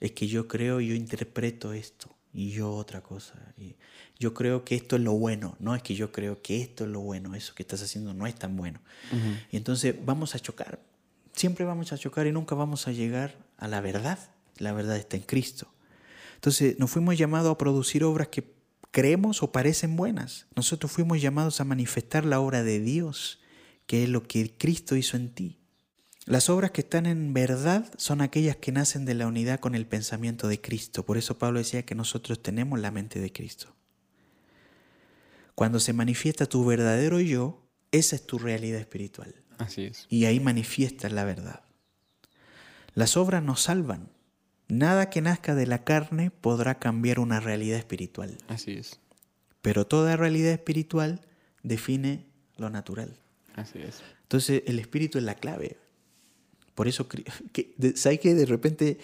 Es 0.00 0.12
que 0.12 0.26
yo 0.26 0.48
creo, 0.48 0.80
yo 0.80 0.94
interpreto 0.94 1.72
esto 1.72 2.13
y 2.34 2.50
yo 2.50 2.74
otra 2.74 3.00
cosa. 3.00 3.34
Y 3.56 3.76
yo 4.18 4.34
creo 4.34 4.64
que 4.64 4.74
esto 4.74 4.96
es 4.96 5.02
lo 5.02 5.12
bueno, 5.12 5.56
no 5.60 5.74
es 5.74 5.82
que 5.82 5.94
yo 5.94 6.12
creo 6.12 6.42
que 6.42 6.60
esto 6.60 6.84
es 6.84 6.90
lo 6.90 7.00
bueno, 7.00 7.34
eso 7.34 7.54
que 7.54 7.62
estás 7.62 7.80
haciendo 7.80 8.12
no 8.12 8.26
es 8.26 8.34
tan 8.34 8.56
bueno. 8.56 8.80
Y 9.50 9.56
entonces 9.56 9.94
vamos 10.04 10.34
a 10.34 10.40
chocar, 10.40 10.80
siempre 11.32 11.64
vamos 11.64 11.92
a 11.92 11.98
chocar 11.98 12.26
y 12.26 12.32
nunca 12.32 12.54
vamos 12.54 12.88
a 12.88 12.92
llegar 12.92 13.36
a 13.56 13.68
la 13.68 13.80
verdad. 13.80 14.18
La 14.58 14.72
verdad 14.72 14.96
está 14.96 15.16
en 15.16 15.22
Cristo. 15.22 15.68
Entonces 16.34 16.78
nos 16.78 16.90
fuimos 16.90 17.16
llamados 17.16 17.52
a 17.52 17.58
producir 17.58 18.04
obras 18.04 18.28
que 18.28 18.52
creemos 18.90 19.42
o 19.42 19.50
parecen 19.50 19.96
buenas. 19.96 20.46
Nosotros 20.54 20.92
fuimos 20.92 21.20
llamados 21.20 21.60
a 21.60 21.64
manifestar 21.64 22.24
la 22.24 22.40
obra 22.40 22.62
de 22.62 22.80
Dios, 22.80 23.40
que 23.86 24.04
es 24.04 24.08
lo 24.08 24.22
que 24.22 24.52
Cristo 24.56 24.96
hizo 24.96 25.16
en 25.16 25.30
ti. 25.30 25.58
Las 26.26 26.48
obras 26.48 26.70
que 26.70 26.80
están 26.80 27.06
en 27.06 27.34
verdad 27.34 27.92
son 27.96 28.20
aquellas 28.20 28.56
que 28.56 28.72
nacen 28.72 29.04
de 29.04 29.14
la 29.14 29.26
unidad 29.26 29.60
con 29.60 29.74
el 29.74 29.86
pensamiento 29.86 30.48
de 30.48 30.60
Cristo. 30.60 31.04
Por 31.04 31.18
eso 31.18 31.38
Pablo 31.38 31.58
decía 31.58 31.84
que 31.84 31.94
nosotros 31.94 32.42
tenemos 32.42 32.80
la 32.80 32.90
mente 32.90 33.20
de 33.20 33.32
Cristo. 33.32 33.74
Cuando 35.54 35.80
se 35.80 35.92
manifiesta 35.92 36.46
tu 36.46 36.64
verdadero 36.64 37.20
yo, 37.20 37.62
esa 37.92 38.16
es 38.16 38.26
tu 38.26 38.38
realidad 38.38 38.80
espiritual. 38.80 39.34
Así 39.58 39.84
es. 39.84 40.06
Y 40.08 40.24
ahí 40.24 40.40
manifiestas 40.40 41.12
la 41.12 41.24
verdad. 41.24 41.62
Las 42.94 43.16
obras 43.16 43.42
nos 43.42 43.60
salvan, 43.60 44.08
Nada 44.68 45.10
que 45.10 45.20
nazca 45.20 45.54
de 45.54 45.66
la 45.66 45.84
carne 45.84 46.30
podrá 46.30 46.78
cambiar 46.78 47.20
una 47.20 47.40
realidad 47.40 47.78
espiritual. 47.78 48.36
Así 48.48 48.72
es. 48.72 48.98
Pero 49.60 49.86
toda 49.86 50.16
realidad 50.16 50.52
espiritual 50.52 51.20
define 51.62 52.26
lo 52.56 52.70
natural. 52.70 53.18
Así 53.56 53.80
es. 53.80 54.02
Entonces 54.22 54.62
el 54.66 54.78
espíritu 54.78 55.18
es 55.18 55.24
la 55.24 55.34
clave. 55.34 55.76
Por 56.74 56.88
eso, 56.88 57.06
¿sabes 57.94 58.20
que 58.20 58.34
de 58.34 58.46
repente, 58.46 58.98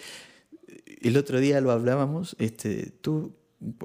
el 1.01 1.17
otro 1.17 1.39
día 1.39 1.61
lo 1.61 1.71
hablábamos, 1.71 2.35
este, 2.39 2.91
tú, 3.01 3.35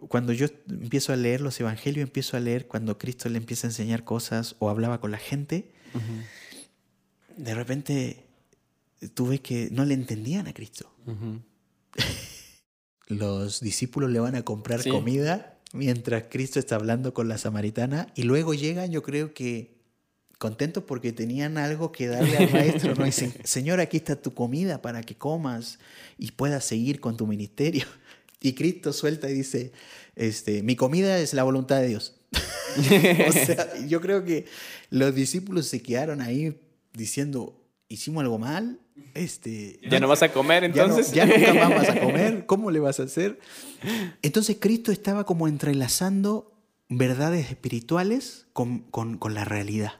cuando 0.08 0.32
yo 0.32 0.46
empiezo 0.68 1.12
a 1.12 1.16
leer 1.16 1.40
los 1.40 1.60
evangelios, 1.60 2.06
empiezo 2.06 2.36
a 2.36 2.40
leer 2.40 2.66
cuando 2.66 2.98
Cristo 2.98 3.28
le 3.28 3.38
empieza 3.38 3.66
a 3.66 3.70
enseñar 3.70 4.04
cosas 4.04 4.56
o 4.58 4.70
hablaba 4.70 5.00
con 5.00 5.10
la 5.10 5.18
gente, 5.18 5.70
de 7.36 7.54
repente 7.54 8.24
tú 9.14 9.28
ves 9.28 9.40
que 9.40 9.68
no 9.70 9.84
le 9.84 9.94
entendían 9.94 10.46
a 10.46 10.54
Cristo. 10.54 10.90
Los 13.08 13.60
discípulos 13.60 14.10
le 14.10 14.18
van 14.18 14.34
a 14.34 14.42
comprar 14.42 14.86
comida 14.88 15.58
mientras 15.72 16.24
Cristo 16.30 16.58
está 16.58 16.76
hablando 16.76 17.14
con 17.14 17.28
la 17.28 17.38
samaritana 17.38 18.08
y 18.16 18.24
luego 18.24 18.54
llegan, 18.54 18.90
yo 18.90 19.02
creo 19.02 19.32
que 19.32 19.75
contentos 20.38 20.84
porque 20.84 21.12
tenían 21.12 21.58
algo 21.58 21.92
que 21.92 22.06
darle 22.06 22.36
al 22.36 22.50
maestro, 22.52 22.94
¿no? 22.94 23.04
dicen, 23.04 23.34
Señor, 23.44 23.80
aquí 23.80 23.96
está 23.96 24.16
tu 24.16 24.34
comida 24.34 24.82
para 24.82 25.02
que 25.02 25.16
comas 25.16 25.78
y 26.18 26.32
puedas 26.32 26.64
seguir 26.64 27.00
con 27.00 27.16
tu 27.16 27.26
ministerio. 27.26 27.86
Y 28.40 28.52
Cristo 28.52 28.92
suelta 28.92 29.30
y 29.30 29.34
dice, 29.34 29.72
este, 30.14 30.62
mi 30.62 30.76
comida 30.76 31.18
es 31.18 31.34
la 31.34 31.42
voluntad 31.42 31.80
de 31.80 31.88
Dios. 31.88 32.14
o 33.28 33.32
sea, 33.32 33.86
yo 33.86 34.00
creo 34.00 34.24
que 34.24 34.44
los 34.90 35.14
discípulos 35.14 35.66
se 35.66 35.82
quedaron 35.82 36.20
ahí 36.20 36.60
diciendo, 36.92 37.64
hicimos 37.88 38.22
algo 38.22 38.38
mal, 38.38 38.80
este, 39.14 39.78
ya 39.88 40.00
no 40.00 40.08
vas 40.08 40.22
a 40.22 40.32
comer 40.32 40.64
entonces. 40.64 41.12
Ya, 41.12 41.26
nunca 41.26 41.54
más 41.54 41.70
vas 41.70 41.88
a 41.90 42.00
comer, 42.00 42.46
¿cómo 42.46 42.70
le 42.70 42.80
vas 42.80 43.00
a 43.00 43.04
hacer? 43.04 43.38
Entonces 44.22 44.56
Cristo 44.60 44.92
estaba 44.92 45.24
como 45.24 45.48
entrelazando 45.48 46.52
verdades 46.88 47.50
espirituales 47.50 48.46
con, 48.52 49.18
la 49.30 49.44
realidad. 49.44 49.92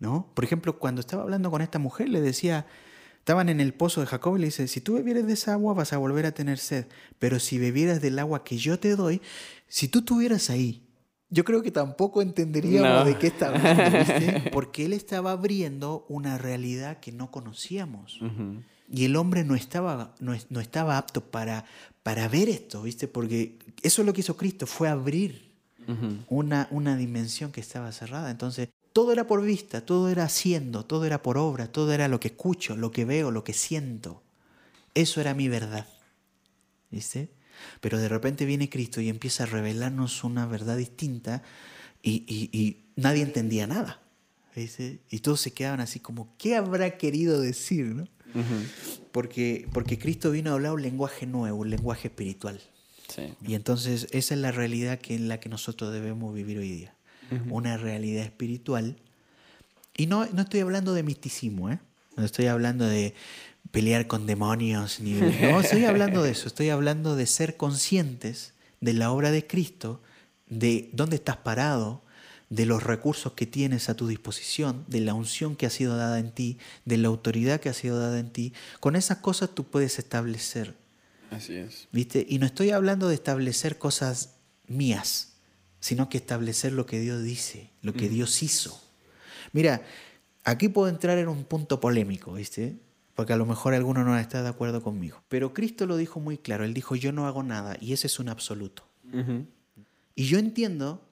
¿No? 0.00 0.26
Por 0.34 0.44
ejemplo, 0.44 0.78
cuando 0.78 1.00
estaba 1.00 1.22
hablando 1.22 1.50
con 1.50 1.62
esta 1.62 1.78
mujer, 1.78 2.08
le 2.08 2.20
decía, 2.20 2.66
estaban 3.18 3.48
en 3.48 3.60
el 3.60 3.74
pozo 3.74 4.00
de 4.00 4.06
Jacob 4.06 4.36
y 4.36 4.40
le 4.40 4.46
dice, 4.46 4.68
si 4.68 4.80
tú 4.80 4.94
bebieras 4.94 5.26
de 5.26 5.32
esa 5.32 5.52
agua 5.54 5.74
vas 5.74 5.92
a 5.92 5.98
volver 5.98 6.26
a 6.26 6.32
tener 6.32 6.58
sed, 6.58 6.86
pero 7.18 7.38
si 7.40 7.58
bebieras 7.58 8.00
del 8.00 8.18
agua 8.18 8.44
que 8.44 8.56
yo 8.56 8.78
te 8.78 8.96
doy, 8.96 9.20
si 9.66 9.88
tú 9.88 10.00
estuvieras 10.00 10.50
ahí 10.50 10.88
yo 11.30 11.44
creo 11.44 11.62
que 11.62 11.70
tampoco 11.70 12.22
entenderíamos 12.22 13.04
de 13.04 13.18
qué 13.18 13.26
estaba 13.28 13.56
hablando, 13.56 14.50
porque 14.52 14.86
él 14.86 14.92
estaba 14.92 15.32
abriendo 15.32 16.06
una 16.08 16.38
realidad 16.38 17.00
que 17.00 17.12
no 17.12 17.30
conocíamos. 17.30 18.20
Y 18.90 19.04
el 19.04 19.16
hombre 19.16 19.44
no 19.44 19.54
estaba, 19.54 20.14
no, 20.20 20.60
estaba 20.60 20.96
apto 20.96 21.22
para, 21.22 21.66
para 22.02 22.28
ver 22.28 22.48
esto, 22.48 22.82
¿viste? 22.82 23.08
Porque 23.08 23.58
eso 23.82 24.00
es 24.00 24.06
lo 24.06 24.14
que 24.14 24.22
hizo 24.22 24.36
Cristo, 24.36 24.66
fue 24.66 24.88
abrir 24.88 25.48
una, 26.28 26.68
una 26.70 26.96
dimensión 26.96 27.52
que 27.52 27.60
estaba 27.60 27.92
cerrada. 27.92 28.30
Entonces, 28.30 28.70
todo 28.92 29.12
era 29.12 29.26
por 29.26 29.42
vista, 29.42 29.84
todo 29.84 30.08
era 30.08 30.24
haciendo, 30.24 30.84
todo 30.84 31.04
era 31.04 31.22
por 31.22 31.38
obra, 31.38 31.70
todo 31.70 31.92
era 31.92 32.08
lo 32.08 32.20
que 32.20 32.28
escucho, 32.28 32.76
lo 32.76 32.90
que 32.90 33.04
veo, 33.04 33.30
lo 33.30 33.44
que 33.44 33.52
siento. 33.52 34.22
Eso 34.94 35.20
era 35.20 35.34
mi 35.34 35.48
verdad. 35.48 35.86
¿Viste? 36.90 37.28
Pero 37.80 37.98
de 37.98 38.08
repente 38.08 38.44
viene 38.44 38.68
Cristo 38.68 39.00
y 39.00 39.08
empieza 39.08 39.44
a 39.44 39.46
revelarnos 39.46 40.24
una 40.24 40.46
verdad 40.46 40.76
distinta 40.76 41.42
y, 42.02 42.78
nadie 42.96 43.22
entendía 43.22 43.66
nada. 43.66 44.00
¿viste? 44.54 45.00
Y 45.10 45.20
todos 45.20 45.40
se 45.40 45.52
quedaban 45.52 45.80
así 45.80 46.00
como, 46.00 46.34
¿qué 46.38 46.56
habrá 46.56 46.96
querido 46.98 47.40
decir? 47.40 47.86
¿no? 47.86 48.08
porque, 49.12 49.68
porque 49.72 49.98
Cristo 49.98 50.30
vino 50.30 50.50
a 50.50 50.54
hablar 50.54 50.72
un 50.72 50.82
lenguaje 50.82 51.26
nuevo, 51.26 51.58
un 51.58 51.70
lenguaje 51.70 52.08
espiritual. 52.08 52.60
Y 53.46 53.54
entonces 53.54 54.06
esa 54.10 54.34
es 54.34 54.40
la 54.40 54.52
realidad 54.52 54.98
que 54.98 55.14
en 55.14 55.28
la 55.28 55.40
que 55.40 55.48
nosotros 55.48 55.92
debemos 55.92 56.34
vivir 56.34 56.58
hoy 56.58 56.70
día. 56.70 56.94
Una 57.50 57.76
realidad 57.76 58.24
espiritual. 58.24 58.96
Y 59.96 60.06
no, 60.06 60.26
no 60.26 60.42
estoy 60.42 60.60
hablando 60.60 60.94
de 60.94 61.02
misticismo, 61.02 61.70
¿eh? 61.70 61.78
no 62.16 62.24
estoy 62.24 62.46
hablando 62.46 62.86
de 62.86 63.14
pelear 63.70 64.06
con 64.06 64.26
demonios, 64.26 65.00
ni 65.00 65.12
no 65.12 65.60
estoy 65.60 65.84
hablando 65.84 66.22
de 66.22 66.30
eso, 66.30 66.48
estoy 66.48 66.70
hablando 66.70 67.16
de 67.16 67.26
ser 67.26 67.56
conscientes 67.56 68.54
de 68.80 68.92
la 68.92 69.10
obra 69.10 69.30
de 69.30 69.46
Cristo, 69.46 70.00
de 70.48 70.90
dónde 70.92 71.16
estás 71.16 71.36
parado, 71.38 72.02
de 72.50 72.64
los 72.64 72.82
recursos 72.82 73.32
que 73.34 73.46
tienes 73.46 73.88
a 73.88 73.94
tu 73.94 74.06
disposición, 74.08 74.84
de 74.88 75.00
la 75.00 75.14
unción 75.14 75.54
que 75.54 75.66
ha 75.66 75.70
sido 75.70 75.96
dada 75.96 76.18
en 76.18 76.32
ti, 76.32 76.58
de 76.84 76.96
la 76.96 77.08
autoridad 77.08 77.60
que 77.60 77.68
ha 77.68 77.74
sido 77.74 78.00
dada 78.00 78.18
en 78.18 78.30
ti. 78.30 78.54
Con 78.80 78.96
esas 78.96 79.18
cosas 79.18 79.50
tú 79.54 79.64
puedes 79.64 79.98
establecer. 79.98 80.74
Así 81.30 81.56
es. 81.56 81.88
¿Viste? 81.92 82.24
Y 82.26 82.38
no 82.38 82.46
estoy 82.46 82.70
hablando 82.70 83.08
de 83.08 83.14
establecer 83.14 83.76
cosas 83.76 84.36
mías, 84.66 85.34
sino 85.80 86.08
que 86.08 86.18
establecer 86.18 86.72
lo 86.72 86.86
que 86.86 87.00
Dios 87.00 87.22
dice, 87.22 87.70
lo 87.82 87.92
que 87.92 88.08
Dios 88.08 88.42
hizo. 88.42 88.82
Mira, 89.52 89.82
aquí 90.44 90.68
puedo 90.68 90.88
entrar 90.88 91.18
en 91.18 91.28
un 91.28 91.44
punto 91.44 91.80
polémico, 91.80 92.32
¿viste? 92.34 92.76
Porque 93.14 93.32
a 93.32 93.36
lo 93.36 93.46
mejor 93.46 93.74
alguno 93.74 94.04
no 94.04 94.16
está 94.18 94.42
de 94.42 94.48
acuerdo 94.48 94.82
conmigo. 94.82 95.22
Pero 95.28 95.52
Cristo 95.52 95.86
lo 95.86 95.96
dijo 95.96 96.20
muy 96.20 96.38
claro. 96.38 96.64
Él 96.64 96.74
dijo, 96.74 96.94
yo 96.94 97.12
no 97.12 97.26
hago 97.26 97.42
nada. 97.42 97.76
Y 97.80 97.92
ese 97.92 98.06
es 98.06 98.18
un 98.18 98.28
absoluto. 98.28 98.86
Y 100.14 100.26
yo 100.26 100.38
entiendo 100.38 101.02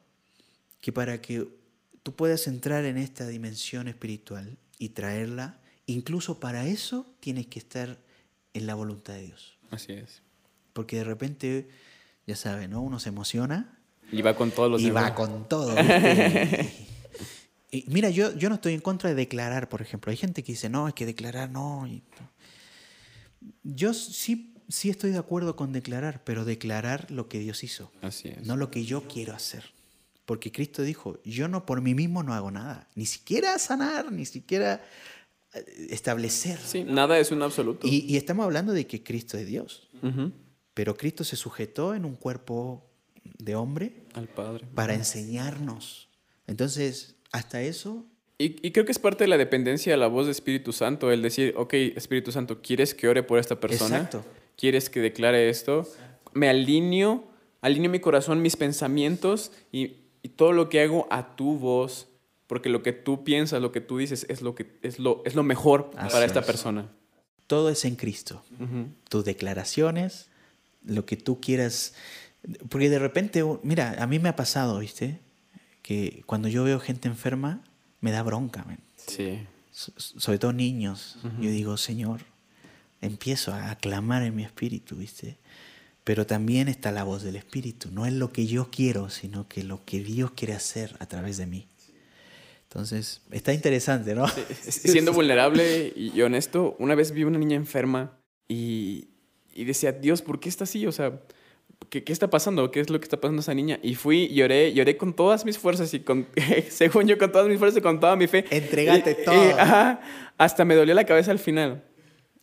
que 0.80 0.92
para 0.92 1.20
que 1.20 1.48
tú 2.02 2.14
puedas 2.14 2.46
entrar 2.46 2.84
en 2.84 2.98
esta 2.98 3.26
dimensión 3.26 3.88
espiritual 3.88 4.56
y 4.78 4.90
traerla, 4.90 5.58
incluso 5.86 6.38
para 6.38 6.66
eso 6.66 7.06
tienes 7.20 7.46
que 7.46 7.58
estar 7.58 7.98
en 8.54 8.66
la 8.66 8.74
voluntad 8.74 9.14
de 9.14 9.22
Dios. 9.22 9.58
Así 9.70 9.92
es. 9.92 10.22
Porque 10.72 10.96
de 10.98 11.04
repente, 11.04 11.68
ya 12.26 12.36
sabes, 12.36 12.68
¿no? 12.68 12.82
Uno 12.82 13.00
se 13.00 13.08
emociona. 13.08 13.75
Y 14.12 14.22
va 14.22 14.34
con 14.34 14.50
todos 14.50 14.70
los 14.70 14.80
Y 14.80 14.90
va 14.90 15.14
con 15.14 15.48
todo. 15.48 15.74
y, 17.70 17.84
mira, 17.88 18.10
yo, 18.10 18.34
yo 18.36 18.48
no 18.48 18.56
estoy 18.56 18.74
en 18.74 18.80
contra 18.80 19.10
de 19.10 19.16
declarar, 19.16 19.68
por 19.68 19.82
ejemplo. 19.82 20.10
Hay 20.10 20.16
gente 20.16 20.42
que 20.42 20.52
dice, 20.52 20.68
no, 20.68 20.86
hay 20.86 20.92
que 20.92 21.06
declarar, 21.06 21.50
no. 21.50 21.88
Yo 23.62 23.94
sí, 23.94 24.54
sí 24.68 24.90
estoy 24.90 25.10
de 25.10 25.18
acuerdo 25.18 25.56
con 25.56 25.72
declarar, 25.72 26.22
pero 26.24 26.44
declarar 26.44 27.10
lo 27.10 27.28
que 27.28 27.38
Dios 27.38 27.64
hizo. 27.64 27.90
Así 28.02 28.28
es. 28.28 28.46
No 28.46 28.56
lo 28.56 28.70
que 28.70 28.84
yo 28.84 29.08
quiero 29.08 29.34
hacer. 29.34 29.76
Porque 30.24 30.50
Cristo 30.50 30.82
dijo, 30.82 31.20
yo 31.24 31.46
no 31.48 31.64
por 31.64 31.80
mí 31.80 31.94
mismo 31.94 32.22
no 32.24 32.34
hago 32.34 32.50
nada, 32.50 32.88
ni 32.96 33.06
siquiera 33.06 33.58
sanar, 33.60 34.10
ni 34.10 34.26
siquiera 34.26 34.84
eh, 35.54 35.86
establecer. 35.90 36.58
Sí, 36.58 36.82
nada 36.82 37.18
es 37.20 37.30
un 37.30 37.42
absoluto. 37.42 37.86
Y, 37.86 38.16
estamos 38.16 38.44
hablando 38.44 38.72
de 38.72 38.88
que 38.88 39.02
Cristo 39.04 39.38
es 39.38 39.46
Dios. 39.46 39.88
Pero 40.74 40.96
Cristo 40.96 41.24
se 41.24 41.36
sujetó 41.36 41.94
en 41.94 42.04
un 42.04 42.16
cuerpo 42.16 42.85
de 43.38 43.54
hombre 43.54 44.04
al 44.14 44.28
Padre 44.28 44.66
para 44.74 44.94
enseñarnos. 44.94 46.08
Entonces, 46.46 47.16
hasta 47.32 47.62
eso... 47.62 48.04
Y, 48.38 48.70
creo 48.70 48.84
que 48.84 48.92
es 48.92 48.98
parte 48.98 49.24
de 49.24 49.28
la 49.28 49.38
dependencia 49.38 49.92
de 49.92 49.96
la 49.96 50.08
voz 50.08 50.26
de 50.26 50.32
Espíritu 50.32 50.74
Santo, 50.74 51.10
el 51.10 51.22
decir, 51.22 51.54
ok, 51.56 51.72
Espíritu 51.72 52.32
Santo, 52.32 52.60
¿quieres 52.60 52.92
que 52.92 53.08
ore 53.08 53.22
por 53.22 53.38
esta 53.38 53.58
persona? 53.58 53.96
Exacto. 53.96 54.24
¿Quieres 54.56 54.90
que 54.90 55.00
declare 55.00 55.48
esto? 55.48 55.88
Me 56.34 56.50
alineo, 56.50 57.24
alineo 57.62 57.90
mi 57.90 57.98
corazón, 57.98 58.42
mis 58.42 58.56
pensamientos 58.56 59.52
y 59.72 59.96
y 60.26 60.30
todo 60.30 60.50
lo 60.50 60.68
que 60.68 60.82
hago 60.82 61.06
a 61.08 61.36
tu 61.36 61.56
voz, 61.56 62.08
porque 62.48 62.68
lo 62.68 62.82
que 62.82 62.92
tú 62.92 63.22
piensas, 63.22 63.62
lo 63.62 63.70
que 63.70 63.80
tú 63.80 63.98
dices 63.98 64.26
es 64.28 64.42
lo, 64.42 64.56
que, 64.56 64.76
es 64.82 64.98
lo, 64.98 65.22
es 65.24 65.36
lo 65.36 65.44
mejor 65.44 65.90
para 65.90 66.24
esta 66.24 66.42
persona. 66.42 66.90
Todo 67.46 67.68
es 67.68 67.84
en 67.84 67.94
Cristo. 67.94 68.42
Tus 69.08 69.24
declaraciones, 69.24 70.26
lo 70.84 71.06
que 71.06 71.16
tú 71.16 71.40
quieras. 71.40 71.94
Porque 72.68 72.90
de 72.90 72.98
repente, 72.98 73.42
mira, 73.62 73.96
a 73.98 74.06
mí 74.06 74.18
me 74.18 74.28
ha 74.28 74.36
pasado, 74.36 74.78
¿viste? 74.78 75.20
Que 75.82 76.22
cuando 76.26 76.48
yo 76.48 76.64
veo 76.64 76.78
gente 76.80 77.08
enferma, 77.08 77.62
me 78.00 78.10
da 78.10 78.22
bronca, 78.22 78.64
man. 78.64 78.78
Sí. 78.96 79.40
sobre 79.70 80.38
todo 80.38 80.52
niños. 80.52 81.18
Yo 81.40 81.50
digo, 81.50 81.76
Señor, 81.76 82.20
empiezo 83.00 83.52
a 83.52 83.74
clamar 83.76 84.22
en 84.22 84.34
mi 84.34 84.44
espíritu, 84.44 84.96
¿viste? 84.96 85.36
Pero 86.04 86.26
también 86.26 86.68
está 86.68 86.92
la 86.92 87.02
voz 87.02 87.24
del 87.24 87.34
Espíritu. 87.34 87.90
No 87.90 88.06
es 88.06 88.12
lo 88.12 88.32
que 88.32 88.46
yo 88.46 88.70
quiero, 88.70 89.10
sino 89.10 89.48
que 89.48 89.64
lo 89.64 89.84
que 89.84 90.00
Dios 90.00 90.30
quiere 90.32 90.54
hacer 90.54 90.94
a 91.00 91.06
través 91.06 91.36
de 91.36 91.46
mí. 91.46 91.66
Entonces, 92.68 93.22
está 93.32 93.52
interesante, 93.52 94.14
¿no? 94.14 94.26
siendo 94.68 95.12
vulnerable 95.12 95.92
y 95.96 96.20
honesto, 96.20 96.76
una 96.78 96.94
vez 96.94 97.10
vi 97.10 97.24
una 97.24 97.38
niña 97.38 97.56
enferma 97.56 98.16
y, 98.48 99.08
y, 99.52 99.64
decía, 99.64 99.92
Dios, 99.92 100.22
¿por 100.22 100.38
qué 100.38 100.48
está 100.48 100.64
así? 100.64 100.86
O 100.86 100.92
sea, 100.92 101.20
¿qué, 101.88 102.04
¿qué, 102.04 102.12
está 102.12 102.28
pasando? 102.28 102.70
¿Qué 102.70 102.80
es 102.80 102.90
lo 102.90 102.98
que 102.98 103.04
está 103.04 103.20
pasando 103.20 103.40
a 103.40 103.42
esa 103.42 103.54
niña? 103.54 103.78
Y 103.82 103.94
fui, 103.94 104.28
lloré, 104.28 104.72
lloré 104.72 104.96
con 104.96 105.14
todas 105.14 105.44
mis 105.44 105.58
fuerzas 105.58 105.92
y 105.94 106.00
con, 106.00 106.26
según 106.70 107.06
yo, 107.06 107.18
con 107.18 107.32
todas 107.32 107.48
mis 107.48 107.58
fuerzas 107.58 107.78
y 107.78 107.82
con 107.82 108.00
toda 108.00 108.16
mi 108.16 108.26
fe. 108.26 108.44
Entregate 108.50 109.14
todo. 109.14 109.58
ajá, 109.58 110.00
hasta 110.38 110.64
me 110.64 110.74
dolió 110.74 110.94
la 110.94 111.04
cabeza 111.04 111.30
al 111.30 111.38
final. 111.38 111.84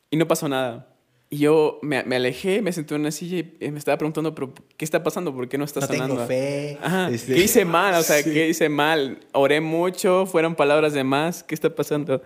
Y 0.10 0.18
no 0.18 0.28
pasó 0.28 0.48
nada. 0.48 0.94
Y 1.34 1.38
yo 1.38 1.80
me, 1.82 1.98
alejé, 1.98 2.62
me 2.62 2.72
senté 2.72 2.94
en 2.94 3.02
una 3.02 3.10
silla 3.10 3.44
y 3.60 3.72
me 3.72 3.80
estaba 3.80 3.98
preguntando, 3.98 4.36
pero 4.36 4.54
¿qué 4.78 4.86
está 4.86 5.02
pasando? 5.02 5.34
¿Por 5.34 5.50
qué 5.50 5.58
no 5.58 5.66
está 5.66 5.80
no 5.80 5.88
sanando? 5.88 6.14
Tengo 6.14 6.28
fe. 6.28 6.78
Este, 7.12 7.34
¿Qué 7.34 7.42
hice 7.42 7.66
mal? 7.66 7.96
O 7.96 8.04
sea, 8.04 8.22
¿qué 8.22 8.50
hice 8.50 8.70
mal? 8.70 9.20
Oré 9.32 9.60
mucho, 9.60 10.28
fueron 10.28 10.54
palabras 10.54 10.94
de 10.94 11.04
más, 11.04 11.44
¿qué 11.44 11.56
está 11.56 11.74
pasando? 11.74 12.22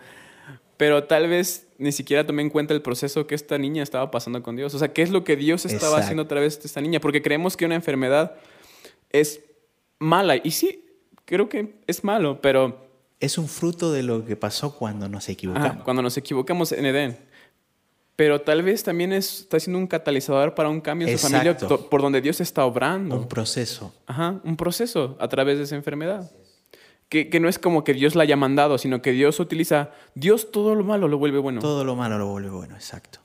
Pero 0.78 1.04
tal 1.04 1.28
vez 1.28 1.68
ni 1.78 1.92
siquiera 1.92 2.26
tomé 2.26 2.44
en 2.44 2.50
cuenta 2.50 2.74
el 2.74 2.82
proceso 2.82 3.28
que 3.28 3.36
esta 3.36 3.58
niña 3.58 3.84
estaba 3.84 4.10
pasando 4.12 4.42
con 4.44 4.56
Dios. 4.56 4.74
O 4.74 4.80
sea, 4.80 4.94
¿qué 4.94 5.02
es 5.02 5.10
lo 5.10 5.24
que 5.24 5.36
Dios 5.36 5.66
estaba 5.66 5.98
haciendo 5.98 6.24
a 6.24 6.28
través 6.28 6.60
de 6.60 6.68
esta 6.68 6.82
niña? 6.82 7.00
Porque 7.00 7.22
creemos 7.22 7.58
que 7.58 7.66
una 7.66 7.76
enfermedad 7.76 8.36
es 9.10 9.42
mala. 10.00 10.36
Y 10.38 10.52
sí, 10.52 10.86
creo 11.26 11.50
que 11.50 11.76
es 11.88 12.04
malo, 12.04 12.40
pero... 12.42 12.88
Es 13.20 13.40
un 13.40 13.48
fruto 13.48 13.92
de 13.92 14.04
lo 14.04 14.24
que 14.26 14.36
pasó 14.36 14.76
cuando 14.76 15.10
nos 15.10 15.28
equivocamos. 15.28 15.84
cuando 15.84 16.04
nos 16.04 16.18
equivocamos 16.18 16.72
en 16.72 16.86
Edén 16.86 17.18
pero 18.18 18.42
tal 18.42 18.64
vez 18.64 18.84
también 18.84 19.14
está 19.14 19.60
siendo 19.60 19.78
un 19.78 19.86
catalizador 19.86 20.56
para 20.56 20.70
un 20.70 20.82
cambio 20.82 21.08
en 21.08 21.18
su 21.18 21.28
familia 21.28 21.56
por 21.56 22.02
donde 22.02 22.20
Dios 22.20 22.42
está 22.42 22.66
obrando. 22.66 23.16
Un 23.16 23.28
proceso. 23.28 23.94
Ajá, 24.08 24.42
un 24.44 24.58
proceso 24.58 25.16
a 25.20 25.28
través 25.28 25.60
de 25.60 25.66
esa 25.66 25.76
enfermedad. 25.76 26.30
Que, 27.10 27.30
que, 27.30 27.40
no 27.40 27.48
es 27.48 27.58
como 27.58 27.84
que 27.84 27.94
Dios 27.94 28.16
la 28.16 28.24
haya 28.24 28.36
mandado, 28.36 28.78
sino 28.78 29.02
que 29.02 29.12
Dios 29.14 29.40
utiliza, 29.40 29.92
Dios 30.14 30.52
todo 30.52 30.76
lo 30.76 30.84
malo 30.84 31.08
lo 31.08 31.18
vuelve 31.18 31.40
bueno. 31.40 31.62
Todo 31.62 31.86
lo 31.86 31.96
malo 31.96 32.18
lo 32.18 32.28
vuelve 32.28 32.50
bueno, 32.50 32.76
exacto. 32.76 33.20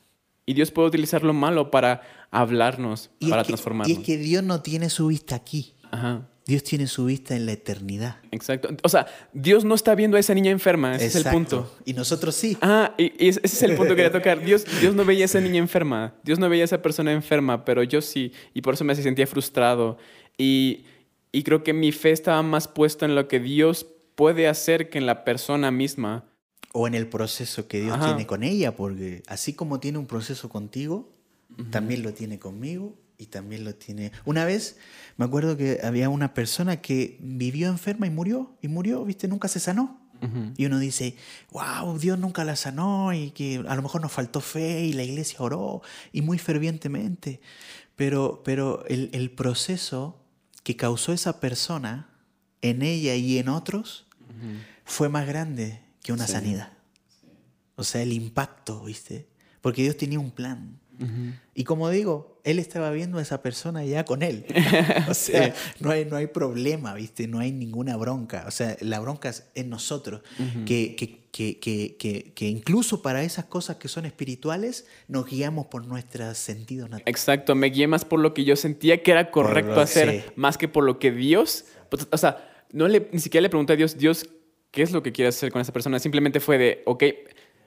Y 0.46 0.54
Dios 0.54 0.70
puede 0.70 0.88
utilizar 0.88 1.22
lo 1.22 1.32
malo 1.32 1.70
para 1.70 2.02
hablarnos, 2.30 3.10
para 3.28 3.44
transformarnos. 3.44 3.96
Y 3.96 4.00
es 4.00 4.06
que 4.06 4.16
Dios 4.18 4.42
no 4.42 4.62
tiene 4.62 4.90
su 4.90 5.08
vista 5.08 5.34
aquí. 5.34 5.74
Ajá. 5.90 6.28
Dios 6.44 6.64
tiene 6.64 6.88
su 6.88 7.04
vista 7.04 7.36
en 7.36 7.46
la 7.46 7.52
eternidad. 7.52 8.16
Exacto. 8.32 8.68
O 8.82 8.88
sea, 8.88 9.06
Dios 9.32 9.64
no 9.64 9.76
está 9.76 9.94
viendo 9.94 10.16
a 10.16 10.20
esa 10.20 10.34
niña 10.34 10.50
enferma, 10.50 10.96
ese 10.96 11.06
es 11.06 11.14
el 11.16 11.24
punto. 11.32 11.72
Y 11.84 11.92
nosotros 11.92 12.34
sí. 12.34 12.58
Ah, 12.60 12.94
y, 12.98 13.12
ese 13.28 13.40
es 13.44 13.62
el 13.62 13.76
punto 13.76 13.90
que 13.90 14.02
quería 14.02 14.10
tocar. 14.12 14.44
Dios, 14.44 14.64
Dios 14.80 14.94
no 14.94 15.04
veía 15.04 15.22
a 15.22 15.26
esa 15.26 15.40
niña 15.40 15.58
enferma, 15.58 16.14
Dios 16.24 16.40
no 16.40 16.48
veía 16.48 16.64
a 16.64 16.66
esa 16.66 16.82
persona 16.82 17.12
enferma, 17.12 17.64
pero 17.64 17.84
yo 17.84 18.00
sí. 18.00 18.32
Y 18.54 18.62
por 18.62 18.74
eso 18.74 18.84
me 18.84 18.94
sentía 18.96 19.26
frustrado. 19.26 19.98
Y, 20.36 20.84
y 21.32 21.42
creo 21.42 21.64
que 21.64 21.72
mi 21.72 21.90
fe 21.92 22.10
estaba 22.10 22.42
más 22.42 22.68
puesta 22.68 23.06
en 23.06 23.14
lo 23.14 23.26
que 23.26 23.40
Dios 23.40 23.86
puede 24.14 24.46
hacer 24.46 24.90
que 24.90 24.98
en 24.98 25.06
la 25.06 25.24
persona 25.24 25.70
misma. 25.70 26.26
O 26.74 26.86
en 26.86 26.94
el 26.94 27.06
proceso 27.06 27.68
que 27.68 27.82
Dios 27.82 27.98
tiene 28.00 28.26
con 28.26 28.42
ella, 28.42 28.76
porque 28.76 29.22
así 29.26 29.52
como 29.52 29.78
tiene 29.78 29.98
un 29.98 30.06
proceso 30.06 30.48
contigo, 30.48 31.12
también 31.70 32.02
lo 32.02 32.14
tiene 32.14 32.38
conmigo 32.38 32.96
y 33.18 33.26
también 33.26 33.64
lo 33.64 33.74
tiene. 33.74 34.10
Una 34.24 34.46
vez 34.46 34.78
me 35.18 35.26
acuerdo 35.26 35.58
que 35.58 35.80
había 35.82 36.08
una 36.08 36.32
persona 36.32 36.80
que 36.80 37.18
vivió 37.20 37.68
enferma 37.68 38.06
y 38.06 38.10
murió, 38.10 38.56
y 38.62 38.68
murió, 38.68 39.04
¿viste? 39.04 39.28
Nunca 39.28 39.48
se 39.48 39.60
sanó. 39.60 40.00
Y 40.56 40.66
uno 40.66 40.78
dice, 40.78 41.16
wow, 41.50 41.98
Dios 41.98 42.16
nunca 42.16 42.44
la 42.44 42.54
sanó 42.54 43.12
y 43.12 43.32
que 43.32 43.62
a 43.66 43.74
lo 43.74 43.82
mejor 43.82 44.00
nos 44.00 44.12
faltó 44.12 44.40
fe 44.40 44.84
y 44.84 44.92
la 44.92 45.02
iglesia 45.02 45.40
oró 45.40 45.82
y 46.12 46.22
muy 46.22 46.38
fervientemente. 46.38 47.40
Pero, 47.96 48.40
pero 48.44 48.86
el, 48.86 49.10
el 49.12 49.32
proceso 49.32 50.21
que 50.62 50.76
causó 50.76 51.12
esa 51.12 51.40
persona 51.40 52.08
en 52.60 52.82
ella 52.82 53.14
y 53.16 53.38
en 53.38 53.48
otros 53.48 54.06
fue 54.84 55.08
más 55.08 55.26
grande 55.26 55.82
que 56.02 56.12
una 56.12 56.26
sanidad. 56.26 56.72
O 57.76 57.84
sea, 57.84 58.02
el 58.02 58.12
impacto, 58.12 58.84
¿viste? 58.84 59.28
Porque 59.60 59.82
Dios 59.82 59.96
tenía 59.96 60.20
un 60.20 60.30
plan. 60.30 60.78
Y 61.54 61.64
como 61.64 61.90
digo, 61.90 62.40
él 62.44 62.58
estaba 62.58 62.90
viendo 62.90 63.18
a 63.18 63.22
esa 63.22 63.42
persona 63.42 63.84
ya 63.84 64.04
con 64.04 64.22
él. 64.22 64.46
o 65.08 65.14
sea, 65.14 65.54
no, 65.80 65.90
hay, 65.90 66.04
no 66.04 66.16
hay 66.16 66.26
problema, 66.26 66.94
¿viste? 66.94 67.28
No 67.28 67.38
hay 67.38 67.52
ninguna 67.52 67.96
bronca. 67.96 68.44
O 68.46 68.50
sea, 68.50 68.76
la 68.80 69.00
bronca 69.00 69.28
es 69.28 69.44
en 69.54 69.70
nosotros, 69.70 70.22
que, 70.66 70.96
que, 70.96 71.22
que, 71.32 72.32
que, 72.34 72.46
incluso 72.46 73.00
para 73.00 73.22
esas 73.22 73.46
cosas 73.46 73.76
que 73.76 73.88
son 73.88 74.04
espirituales 74.04 74.86
nos 75.08 75.26
guiamos 75.26 75.66
por 75.66 75.86
nuestros 75.86 76.36
sentidos 76.36 76.90
naturales. 76.90 77.06
Exacto, 77.06 77.54
me 77.54 77.68
guié 77.68 77.86
más 77.86 78.04
por 78.04 78.20
lo 78.20 78.34
que 78.34 78.44
yo 78.44 78.54
sentía 78.54 79.02
que 79.02 79.12
era 79.12 79.30
correcto 79.30 79.80
hacer, 79.80 80.32
más 80.36 80.58
que 80.58 80.68
por 80.68 80.84
lo 80.84 80.98
que 80.98 81.10
Dios, 81.10 81.64
pues, 81.88 82.06
o 82.10 82.16
sea, 82.18 82.66
no 82.72 82.88
le, 82.88 83.08
ni 83.12 83.18
siquiera 83.18 83.42
le 83.42 83.48
pregunté 83.48 83.72
a 83.72 83.76
Dios, 83.76 83.96
Dios, 83.96 84.28
¿qué 84.70 84.82
es 84.82 84.92
lo 84.92 85.02
que 85.02 85.12
quieres 85.12 85.36
hacer 85.36 85.52
con 85.52 85.62
esa 85.62 85.72
persona? 85.72 85.98
Simplemente 85.98 86.40
fue 86.40 86.58
de, 86.58 86.82
ok, 86.86 87.04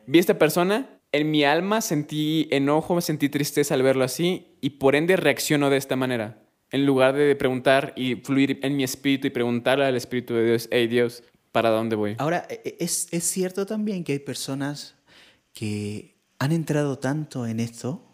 vi 0.06 0.20
a 0.20 0.22
esta 0.22 0.38
persona, 0.38 0.95
en 1.16 1.32
mi 1.32 1.46
alma 1.46 1.82
sentí 1.82 2.48
enojo, 2.52 3.00
sentí 3.00 3.30
tristeza 3.30 3.74
al 3.74 3.84
verlo 3.84 4.04
así 4.04 4.58
y 4.60 4.72
por 4.72 4.96
ende 4.96 5.16
reacciono 5.16 5.70
de 5.70 5.78
esta 5.78 5.96
manera. 5.96 6.42
En 6.72 6.86
lugar 6.86 7.16
de 7.16 7.36
preguntar 7.36 7.94
y 7.96 8.16
fluir 8.16 8.60
en 8.64 8.76
mi 8.76 8.84
espíritu 8.84 9.28
y 9.28 9.30
preguntarle 9.30 9.86
al 9.86 9.96
espíritu 9.96 10.34
de 10.34 10.46
Dios, 10.46 10.68
hey 10.72 10.88
Dios, 10.88 11.24
¿para 11.52 11.70
dónde 11.70 11.96
voy? 11.96 12.16
Ahora, 12.18 12.46
e, 12.50 12.62
e, 12.66 12.78
es, 12.80 13.08
es 13.12 13.24
cierto 13.24 13.66
también 13.66 14.04
que 14.04 14.12
hay 14.12 14.20
personas 14.20 14.96
que 15.54 16.18
han 16.38 16.52
entrado 16.52 17.00
tanto 17.00 17.48
en 17.48 17.62
esto, 17.62 18.06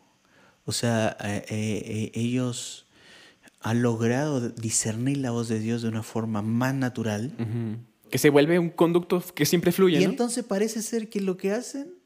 o 0.66 0.72
sea, 0.72 1.18
eh, 1.24 1.44
eh, 1.50 2.12
ellos 2.14 2.88
han 3.62 3.82
logrado 3.82 4.50
discernir 4.50 5.18
la 5.18 5.32
voz 5.32 5.48
de 5.48 5.60
Dios 5.60 5.82
de 5.82 5.88
una 5.88 6.04
forma 6.04 6.44
más 6.44 6.76
natural. 6.76 7.32
Que 8.12 8.18
se 8.18 8.30
vuelve 8.30 8.60
un 8.60 8.70
conducto 8.70 9.24
que 9.34 9.46
siempre 9.46 9.72
fluye. 9.72 10.00
Y 10.00 10.04
entonces 10.04 10.44
parece 10.44 10.82
ser 10.82 11.10
que 11.10 11.22
lo 11.22 11.38
que 11.38 11.52
hacen 11.52 12.01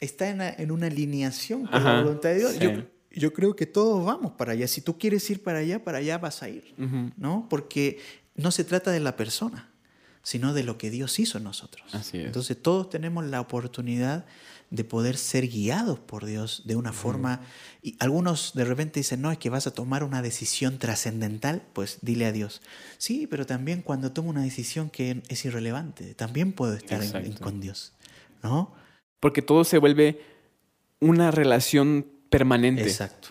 está 0.00 0.54
en, 0.58 0.70
una 0.70 0.86
alineación 0.86 1.66
con 1.66 1.84
la 1.84 2.02
voluntad 2.02 2.30
de 2.30 2.38
Dios. 2.38 2.84
Yo, 3.12 3.32
creo 3.32 3.56
que 3.56 3.66
todos 3.66 4.04
vamos 4.04 4.32
para 4.32 4.52
allá. 4.52 4.68
Si 4.68 4.80
tú 4.80 4.98
quieres 4.98 5.28
ir 5.30 5.42
para 5.42 5.58
allá, 5.58 5.82
para 5.82 5.98
allá 5.98 6.18
vas 6.18 6.42
a 6.42 6.48
ir, 6.48 6.74
¿no? 7.16 7.46
Porque 7.48 7.98
no 8.34 8.50
se 8.50 8.64
trata 8.64 8.90
de 8.90 9.00
la 9.00 9.16
persona, 9.16 9.70
sino 10.22 10.54
de 10.54 10.62
lo 10.62 10.78
que 10.78 10.90
Dios 10.90 11.18
hizo 11.18 11.38
en 11.38 11.44
nosotros. 11.44 11.84
Entonces 12.12 12.60
todos 12.60 12.88
tenemos 12.88 13.24
la 13.24 13.40
oportunidad 13.40 14.26
de 14.70 14.84
poder 14.84 15.16
ser 15.16 15.48
guiados 15.48 15.98
por 15.98 16.24
Dios 16.24 16.62
de 16.64 16.76
una 16.76 16.92
forma. 16.92 17.40
Y 17.82 17.96
algunos 17.98 18.52
de 18.54 18.64
repente 18.64 19.00
dicen, 19.00 19.20
no, 19.20 19.32
es 19.32 19.38
que 19.38 19.50
vas 19.50 19.66
a 19.66 19.72
tomar 19.72 20.04
una 20.04 20.22
decisión 20.22 20.78
trascendental, 20.78 21.62
pues 21.72 21.98
dile 22.02 22.26
a 22.26 22.32
Dios. 22.32 22.62
Sí, 22.96 23.26
pero 23.26 23.46
también 23.46 23.82
cuando 23.82 24.12
tomo 24.12 24.30
una 24.30 24.42
decisión 24.42 24.88
que 24.88 25.22
es 25.28 25.44
irrelevante, 25.44 26.14
también 26.14 26.52
puedo 26.52 26.74
estar 26.74 27.02
con 27.40 27.60
Dios, 27.60 27.92
¿no? 28.42 28.72
Porque 29.20 29.42
todo 29.42 29.64
se 29.64 29.78
vuelve 29.78 30.20
una 31.00 31.30
relación 31.30 32.06
permanente. 32.30 32.82
Exacto. 32.82 33.28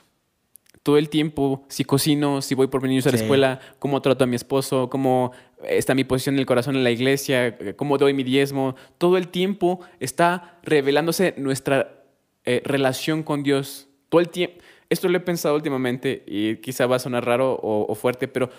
Todo 0.83 0.97
el 0.97 1.09
tiempo, 1.09 1.65
si 1.67 1.83
cocino, 1.83 2.41
si 2.41 2.55
voy 2.55 2.67
por 2.67 2.81
niños 2.83 3.05
a 3.05 3.11
la 3.11 3.17
escuela, 3.17 3.59
cómo 3.79 4.01
trato 4.01 4.23
a 4.23 4.27
mi 4.27 4.35
esposo, 4.35 4.89
cómo 4.89 5.31
está 5.63 5.93
mi 5.93 6.03
posición 6.03 6.35
en 6.35 6.39
el 6.39 6.45
corazón 6.45 6.75
en 6.75 6.83
la 6.83 6.91
iglesia, 6.91 7.57
cómo 7.75 7.97
doy 7.97 8.13
mi 8.13 8.23
diezmo, 8.23 8.75
todo 8.97 9.17
el 9.17 9.27
tiempo 9.27 9.81
está 9.99 10.57
revelándose 10.63 11.35
nuestra 11.37 12.05
eh, 12.45 12.61
relación 12.63 13.23
con 13.23 13.43
Dios. 13.43 13.87
Todo 14.07 14.21
el 14.21 14.29
tiempo. 14.29 14.63
Esto 14.89 15.09
lo 15.09 15.17
he 15.17 15.21
pensado 15.21 15.55
últimamente 15.55 16.23
y 16.25 16.55
quizá 16.57 16.87
va 16.87 16.95
a 16.95 16.99
sonar 16.99 17.25
raro 17.25 17.59
o 17.61 17.93
fuerte, 17.93 18.27
pero 18.27 18.49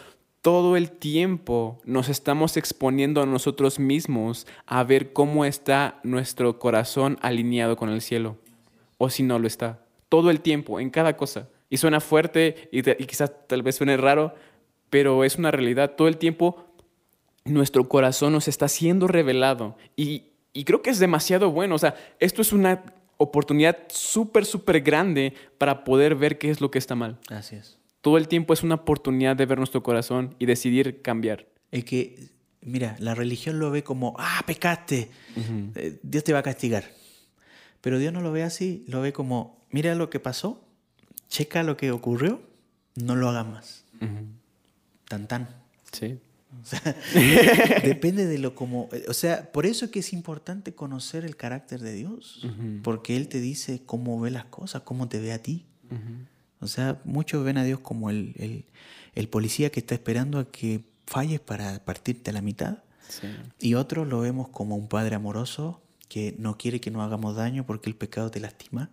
todo 0.43 0.77
el 0.77 0.91
tiempo 0.91 1.81
nos 1.85 2.09
estamos 2.09 2.57
exponiendo 2.57 3.23
a 3.23 3.27
nosotros 3.27 3.79
mismos 3.79 4.47
a 4.67 4.83
ver 4.85 5.13
cómo 5.13 5.45
está 5.45 6.01
nuestro 6.03 6.59
corazón 6.59 7.19
alineado 7.21 7.77
con 7.77 7.91
el 7.91 8.01
cielo, 8.01 8.39
o 8.97 9.11
si 9.11 9.23
no 9.23 9.39
lo 9.39 9.47
está. 9.47 9.85
Todo 10.09 10.31
el 10.31 10.41
tiempo, 10.41 10.81
en 10.81 10.91
cada 10.91 11.17
cosa. 11.17 11.49
Y 11.69 11.77
suena 11.77 12.01
fuerte 12.01 12.69
y, 12.73 12.83
quizás 12.83 13.33
tal 13.47 13.63
vez 13.63 13.77
suene 13.77 13.97
raro, 13.97 14.35
pero 14.89 15.25
es 15.25 15.37
una 15.37 15.51
realidad. 15.51 15.95
Todo 15.97 16.09
el 16.09 16.17
tiempo 16.17 16.65
nuestro 17.45 17.89
corazón 17.89 18.33
nos 18.33 18.49
está 18.49 18.67
siendo 18.67 19.07
revelado. 19.07 19.77
Y, 19.95 20.25
y 20.53 20.65
creo 20.65 20.83
que 20.83 20.91
es 20.91 20.99
demasiado 20.99 21.53
bueno. 21.53 21.77
O 21.77 21.79
sea, 21.79 21.95
esto 22.19 22.43
es 22.43 22.53
una 22.53 22.83
oportunidad 23.19 23.79
súper, 23.89 24.45
súper 24.47 24.81
grande 24.81 25.35
para 25.59 25.85
poder 25.85 26.17
ver 26.17 26.39
qué 26.39 26.51
es 26.51 26.61
lo 26.61 26.73
que 26.73 26.79
está 26.79 26.97
mal. 26.97 27.19
Así 27.29 27.55
es. 27.55 27.80
Todo 28.01 28.17
el 28.17 28.29
tiempo 28.29 28.55
es 28.55 28.63
una 28.63 28.77
oportunidad 28.77 29.37
de 29.37 29.47
ver 29.47 29.59
nuestro 29.59 29.83
corazón 29.83 30.35
y 30.39 30.47
decidir 30.47 31.03
cambiar. 31.03 31.47
Es 31.71 31.85
que, 31.85 32.31
mira, 32.63 32.97
la 32.99 33.15
religión 33.15 33.59
lo 33.59 33.71
ve 33.71 33.83
como, 33.85 34.15
ah, 34.19 34.43
pecaste, 34.47 35.11
eh, 35.75 35.99
Dios 36.03 36.25
te 36.25 36.33
va 36.33 36.41
a 36.41 36.43
castigar. 36.43 36.85
Pero 37.81 37.99
Dios 37.99 38.13
no 38.13 38.21
lo 38.21 38.33
ve 38.33 38.43
así, 38.43 38.85
lo 38.89 39.01
ve 39.01 39.13
como, 39.13 39.65
mira 39.71 39.95
lo 39.95 40.11
que 40.11 40.21
pasó, 40.21 40.65
checa 41.29 41.63
lo 41.63 41.77
que 41.77 41.91
ocurrió, 41.91 42.43
no 42.97 43.17
lo 43.17 43.29
hagas 43.29 43.47
más. 43.47 43.85
Tan 45.09 45.29
tan. 45.29 45.49
Sí. 45.93 46.19
depende 47.85 48.27
de 48.27 48.39
lo 48.39 48.55
como, 48.55 48.89
o 49.09 49.15
sea, 49.15 49.53
por 49.53 49.67
eso 49.67 49.85
es 49.85 49.91
que 49.91 50.01
es 50.01 50.13
importante 50.13 50.75
conocer 50.75 51.25
el 51.25 51.37
carácter 51.37 51.81
de 51.81 51.93
Dios, 51.93 52.47
porque 52.83 53.17
Él 53.17 53.29
te 53.29 53.41
dice 53.41 53.83
cómo 53.87 54.21
ve 54.21 54.31
las 54.31 54.47
cosas, 54.47 54.83
cómo 54.83 55.09
te 55.09 55.21
ve 55.21 55.33
a 55.33 55.43
ti. 55.43 55.67
O 56.61 56.67
sea, 56.67 57.01
muchos 57.05 57.45
ven 57.45 57.59
a 57.59 57.65
Dios 57.65 57.81
como 57.81 58.11
el, 58.11 58.65
policía 59.31 59.71
que 59.71 59.81
está 59.81 59.95
esperando 59.95 60.39
a 60.39 60.51
que 60.51 60.83
falles 61.07 61.41
para 61.41 61.85
partirte 61.85 62.31
a 62.31 62.33
la 62.35 62.43
mitad. 62.43 62.79
Y 63.59 63.75
otros 63.75 64.07
lo 64.07 64.21
vemos 64.21 64.49
como 64.49 64.77
un 64.77 64.89
padre 64.89 65.17
amoroso 65.17 65.83
que 66.09 66.35
no 66.39 66.57
quiere 66.57 66.81
que 66.81 66.91
nos 66.91 67.03
hagamos 67.03 67.35
daño 67.35 67.67
porque 67.67 67.91
el 67.91 67.97
pecado 67.97 68.31
te 68.31 68.41
lastima. 68.41 68.91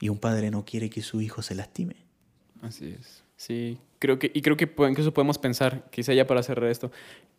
Y 0.00 0.08
un 0.08 0.18
padre 0.18 0.50
no 0.50 0.64
quiere 0.64 0.90
que 0.90 1.02
su 1.02 1.20
hijo 1.20 1.42
se 1.42 1.54
lastime. 1.54 1.96
Así 2.62 2.96
es. 2.98 3.22
Sí, 3.36 3.78
creo 3.98 4.18
que, 4.18 4.30
y 4.32 4.42
creo 4.42 4.56
que 4.56 4.72
incluso 4.88 5.12
podemos 5.12 5.38
pensar, 5.38 5.88
quizá 5.90 6.12
ya 6.14 6.26
para 6.26 6.42
cerrar 6.42 6.70
esto, 6.70 6.90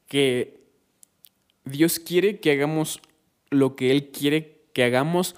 que 0.07 0.65
Dios 1.64 1.99
quiere 1.99 2.39
que 2.39 2.52
hagamos 2.52 3.02
lo 3.49 3.76
que 3.76 3.91
Él 3.91 4.11
quiere 4.11 4.65
que 4.73 4.84
hagamos 4.84 5.35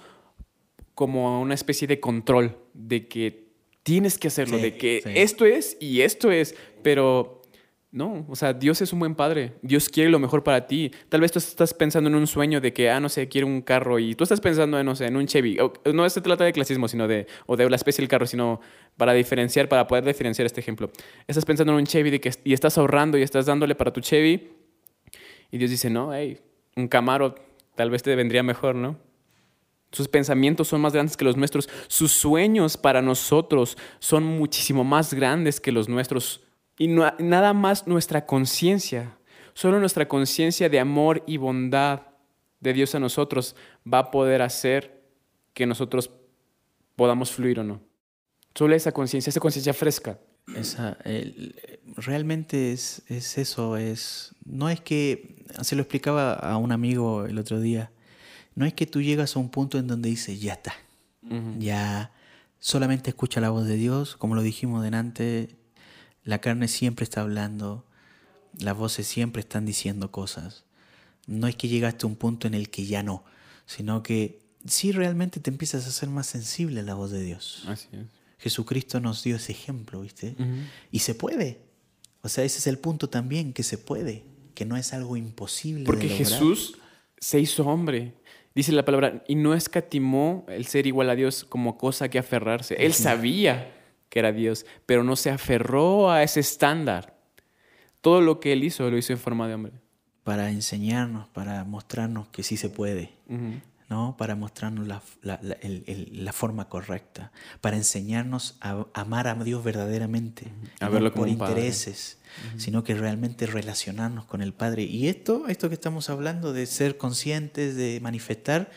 como 0.94 1.40
una 1.40 1.54
especie 1.54 1.86
de 1.86 2.00
control, 2.00 2.58
de 2.74 3.06
que 3.08 3.47
tienes 3.88 4.18
que 4.18 4.28
hacerlo, 4.28 4.58
de 4.58 4.76
que 4.76 5.00
esto 5.14 5.46
es 5.46 5.78
y 5.80 6.02
esto 6.02 6.30
es, 6.30 6.54
pero 6.82 7.40
no, 7.90 8.26
o 8.28 8.36
sea, 8.36 8.52
Dios 8.52 8.82
es 8.82 8.92
un 8.92 8.98
buen 8.98 9.14
padre, 9.14 9.54
Dios 9.62 9.88
quiere 9.88 10.10
lo 10.10 10.18
mejor 10.18 10.44
para 10.44 10.66
ti. 10.66 10.90
Tal 11.08 11.22
vez 11.22 11.32
tú 11.32 11.38
estás 11.38 11.72
pensando 11.72 12.10
en 12.10 12.16
un 12.16 12.26
sueño 12.26 12.60
de 12.60 12.74
que, 12.74 12.90
ah, 12.90 13.00
no 13.00 13.08
sé, 13.08 13.28
quiero 13.28 13.46
un 13.46 13.62
carro 13.62 13.98
y 13.98 14.14
tú 14.14 14.24
estás 14.24 14.42
pensando 14.42 14.78
en, 14.78 14.84
no 14.84 14.94
sé, 14.94 15.06
en 15.06 15.16
un 15.16 15.26
Chevy. 15.26 15.56
no 15.94 16.10
se 16.10 16.20
trata 16.20 16.44
de 16.44 16.52
clasismo, 16.52 16.86
sino 16.86 17.08
de, 17.08 17.26
o 17.46 17.56
de 17.56 17.70
la 17.70 17.76
especie 17.76 18.02
del 18.02 18.10
carro, 18.10 18.26
sino 18.26 18.60
para 18.98 19.14
diferenciar, 19.14 19.70
para 19.70 19.86
poder 19.86 20.04
diferenciar 20.04 20.44
este 20.44 20.60
ejemplo. 20.60 20.90
Estás 21.26 21.46
pensando 21.46 21.72
en 21.72 21.78
un 21.78 21.86
Chevy 21.86 22.10
de 22.10 22.20
que, 22.20 22.30
y 22.44 22.52
estás 22.52 22.76
ahorrando 22.76 23.16
y 23.16 23.22
estás 23.22 23.46
dándole 23.46 23.74
para 23.74 23.90
tu 23.90 24.02
Chevy 24.02 24.50
y 25.50 25.56
Dios 25.56 25.70
dice, 25.70 25.88
no, 25.88 26.12
hey, 26.12 26.38
un 26.76 26.88
Camaro 26.88 27.36
tal 27.74 27.88
vez 27.88 28.02
te 28.02 28.14
vendría 28.14 28.42
mejor, 28.42 28.74
¿no? 28.74 28.98
Sus 29.90 30.08
pensamientos 30.08 30.68
son 30.68 30.80
más 30.80 30.92
grandes 30.92 31.16
que 31.16 31.24
los 31.24 31.36
nuestros. 31.36 31.68
Sus 31.86 32.12
sueños 32.12 32.76
para 32.76 33.00
nosotros 33.00 33.76
son 33.98 34.24
muchísimo 34.24 34.84
más 34.84 35.14
grandes 35.14 35.60
que 35.60 35.72
los 35.72 35.88
nuestros. 35.88 36.42
Y 36.78 36.88
nada 36.88 37.52
más 37.54 37.86
nuestra 37.86 38.26
conciencia, 38.26 39.16
solo 39.54 39.80
nuestra 39.80 40.06
conciencia 40.06 40.68
de 40.68 40.78
amor 40.78 41.24
y 41.26 41.38
bondad 41.38 42.02
de 42.60 42.72
Dios 42.72 42.94
a 42.94 43.00
nosotros 43.00 43.56
va 43.90 43.98
a 43.98 44.10
poder 44.10 44.42
hacer 44.42 45.02
que 45.54 45.66
nosotros 45.66 46.10
podamos 46.94 47.32
fluir 47.32 47.60
o 47.60 47.64
no. 47.64 47.80
Solo 48.54 48.74
esa 48.74 48.92
conciencia, 48.92 49.30
esa 49.30 49.40
conciencia 49.40 49.72
fresca. 49.72 50.18
Esa, 50.56 50.96
realmente 51.96 52.72
es, 52.72 53.02
es 53.08 53.36
eso, 53.38 53.76
es, 53.76 54.34
no 54.44 54.70
es 54.70 54.80
que, 54.80 55.44
se 55.62 55.76
lo 55.76 55.82
explicaba 55.82 56.32
a 56.32 56.56
un 56.56 56.72
amigo 56.72 57.26
el 57.26 57.38
otro 57.38 57.60
día, 57.60 57.92
no 58.58 58.66
es 58.66 58.74
que 58.74 58.86
tú 58.86 59.00
llegas 59.00 59.36
a 59.36 59.38
un 59.38 59.50
punto 59.50 59.78
en 59.78 59.86
donde 59.86 60.08
dices, 60.08 60.40
ya 60.40 60.54
está, 60.54 60.74
ya 61.58 62.12
solamente 62.58 63.10
escucha 63.10 63.40
la 63.40 63.50
voz 63.50 63.66
de 63.66 63.76
Dios, 63.76 64.16
como 64.16 64.34
lo 64.34 64.42
dijimos 64.42 64.82
delante, 64.82 65.56
la 66.24 66.40
carne 66.40 66.66
siempre 66.66 67.04
está 67.04 67.20
hablando, 67.20 67.86
las 68.58 68.76
voces 68.76 69.06
siempre 69.06 69.40
están 69.40 69.64
diciendo 69.64 70.10
cosas. 70.10 70.64
No 71.26 71.46
es 71.46 71.54
que 71.54 71.68
llegaste 71.68 72.04
a 72.04 72.08
un 72.08 72.16
punto 72.16 72.48
en 72.48 72.54
el 72.54 72.68
que 72.68 72.84
ya 72.84 73.02
no, 73.04 73.22
sino 73.64 74.02
que 74.02 74.40
sí 74.66 74.90
realmente 74.90 75.38
te 75.38 75.50
empiezas 75.50 75.86
a 75.86 75.92
ser 75.92 76.08
más 76.08 76.26
sensible 76.26 76.80
a 76.80 76.82
la 76.82 76.94
voz 76.94 77.12
de 77.12 77.22
Dios. 77.22 77.64
Así 77.68 77.88
es. 77.92 78.06
Jesucristo 78.38 79.00
nos 79.00 79.22
dio 79.22 79.36
ese 79.36 79.52
ejemplo, 79.52 80.00
¿viste? 80.00 80.36
Y 80.90 81.00
se 81.00 81.14
puede. 81.14 81.60
O 82.22 82.28
sea, 82.28 82.44
ese 82.44 82.58
es 82.58 82.66
el 82.66 82.78
punto 82.78 83.08
también, 83.08 83.52
que 83.52 83.62
se 83.62 83.78
puede, 83.78 84.24
que 84.54 84.64
no 84.64 84.76
es 84.76 84.92
algo 84.92 85.16
imposible. 85.16 85.84
Porque 85.84 86.08
de 86.08 86.16
Jesús 86.16 86.78
se 87.18 87.40
hizo 87.40 87.64
hombre. 87.66 88.14
Dice 88.58 88.72
la 88.72 88.84
palabra, 88.84 89.22
y 89.28 89.36
no 89.36 89.54
escatimó 89.54 90.44
el 90.48 90.66
ser 90.66 90.88
igual 90.88 91.08
a 91.10 91.14
Dios 91.14 91.44
como 91.44 91.78
cosa 91.78 92.08
que 92.08 92.18
aferrarse. 92.18 92.74
Él 92.74 92.92
sabía 92.92 93.72
que 94.08 94.18
era 94.18 94.32
Dios, 94.32 94.66
pero 94.84 95.04
no 95.04 95.14
se 95.14 95.30
aferró 95.30 96.10
a 96.10 96.24
ese 96.24 96.40
estándar. 96.40 97.16
Todo 98.00 98.20
lo 98.20 98.40
que 98.40 98.52
él 98.52 98.64
hizo 98.64 98.90
lo 98.90 98.98
hizo 98.98 99.12
en 99.12 99.20
forma 99.20 99.46
de 99.46 99.54
hombre. 99.54 99.74
Para 100.24 100.50
enseñarnos, 100.50 101.28
para 101.28 101.62
mostrarnos 101.62 102.26
que 102.30 102.42
sí 102.42 102.56
se 102.56 102.68
puede. 102.68 103.12
¿No? 103.88 104.16
Para 104.16 104.34
mostrarnos 104.34 104.86
la, 104.86 105.02
la, 105.22 105.38
la, 105.42 105.54
el, 105.54 106.10
la, 106.12 106.32
forma 106.32 106.68
correcta, 106.68 107.32
para 107.60 107.76
enseñarnos 107.76 108.56
a 108.60 108.86
amar 108.92 109.28
a 109.28 109.34
Dios 109.34 109.64
verdaderamente, 109.64 110.52
A 110.80 110.88
verlo 110.88 111.08
no 111.08 111.14
por 111.14 111.28
intereses, 111.28 112.18
sino 112.58 112.84
que 112.84 112.94
realmente 112.94 113.46
relacionarnos 113.46 114.26
con 114.26 114.42
el 114.42 114.52
Padre. 114.52 114.82
Y 114.82 115.08
esto, 115.08 115.48
esto 115.48 115.68
que 115.68 115.74
estamos 115.74 116.10
hablando 116.10 116.52
de 116.52 116.66
ser 116.66 116.98
conscientes, 116.98 117.76
de 117.76 117.98
manifestar, 118.02 118.70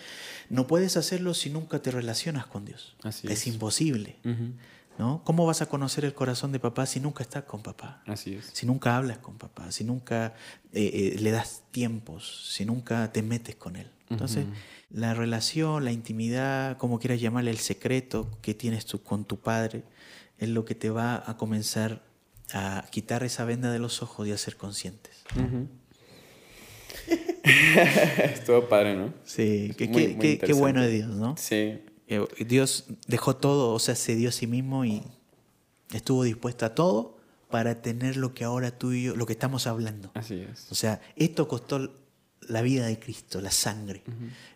no 0.50 0.68
puedes 0.68 0.96
hacerlo 0.98 1.34
si 1.34 1.50
nunca 1.50 1.82
te 1.82 1.92
relacionas 1.92 2.46
con 2.46 2.66
Dios. 2.66 2.96
Así 3.04 3.28
es 3.28 3.34
es. 3.34 3.48
imposible. 3.48 4.18
¿no? 4.98 5.22
¿Cómo 5.26 5.46
vas 5.46 5.62
a 5.62 5.66
conocer 5.66 6.06
el 6.06 6.14
corazón 6.14 6.52
de 6.52 6.60
papá 6.60 6.86
si 6.86 7.00
nunca 7.00 7.24
estás 7.24 7.44
con 7.44 7.62
papá? 7.62 8.02
Así 8.06 8.36
es. 8.36 8.50
Si 8.54 8.66
nunca 8.66 8.96
hablas 8.96 9.18
con 9.18 9.38
papá, 9.38 9.72
si 9.72 9.84
nunca 9.84 10.36
eh, 10.74 11.14
eh, 11.16 11.20
le 11.20 11.32
das 11.32 11.64
tiempos, 11.72 12.52
si 12.54 12.66
nunca 12.66 13.12
te 13.12 13.24
metes 13.24 13.56
con 13.56 13.76
él. 13.76 13.90
Entonces, 14.12 14.46
la 14.90 15.14
relación, 15.14 15.86
la 15.86 15.92
intimidad, 15.92 16.78
como 16.78 17.00
quieras 17.00 17.20
llamarle, 17.22 17.52
el 17.52 17.58
secreto 17.60 18.30
que 18.42 18.54
tienes 18.54 18.86
tú 18.86 19.02
con 19.02 19.26
tu 19.26 19.40
padre, 19.40 19.84
es 20.38 20.50
lo 20.50 20.66
que 20.66 20.76
te 20.76 20.90
va 20.90 21.24
a 21.26 21.38
comenzar 21.38 22.04
a 22.54 22.86
quitar 22.92 23.24
esa 23.24 23.46
venda 23.46 23.72
de 23.72 23.80
los 23.80 24.02
ojos 24.04 24.28
y 24.28 24.32
a 24.32 24.38
ser 24.38 24.58
conscientes. 24.58 25.24
Ujú. 25.36 25.68
Estuvo 27.44 28.68
padre, 28.68 28.96
¿no? 28.96 29.14
Sí, 29.24 29.72
Muy- 29.80 29.88
muy 30.10 30.16
que- 30.20 30.40
qué 30.40 30.54
bueno 30.54 30.82
de. 30.82 30.90
Dios, 30.90 31.10
¿no? 31.10 31.36
Sí. 31.38 31.82
Que 32.08 32.28
Dios 32.46 32.86
dejó 33.08 33.38
todo, 33.38 33.74
o 33.74 33.80
sea, 33.80 33.96
se 33.96 34.16
dio 34.16 34.30
a 34.30 34.32
sí 34.34 34.46
mismo 34.48 34.84
y 34.84 35.02
estuvo 35.94 36.24
dispuesto 36.24 36.66
a 36.66 36.76
todo 36.76 37.18
para 37.50 37.82
tener 37.82 38.18
lo 38.18 38.34
que 38.34 38.44
ahora 38.44 38.78
tú 38.78 38.92
y 38.92 39.04
yo, 39.04 39.16
lo 39.16 39.26
que 39.26 39.34
estamos 39.34 39.66
hablando. 39.68 40.12
Así 40.14 40.42
es. 40.42 40.68
O 40.72 40.76
sea, 40.76 41.00
esto 41.16 41.48
costó 41.48 41.90
la 42.48 42.62
vida 42.62 42.86
de 42.86 43.00
Cristo, 43.00 43.42
la 43.42 43.52
sangre. 43.52 44.04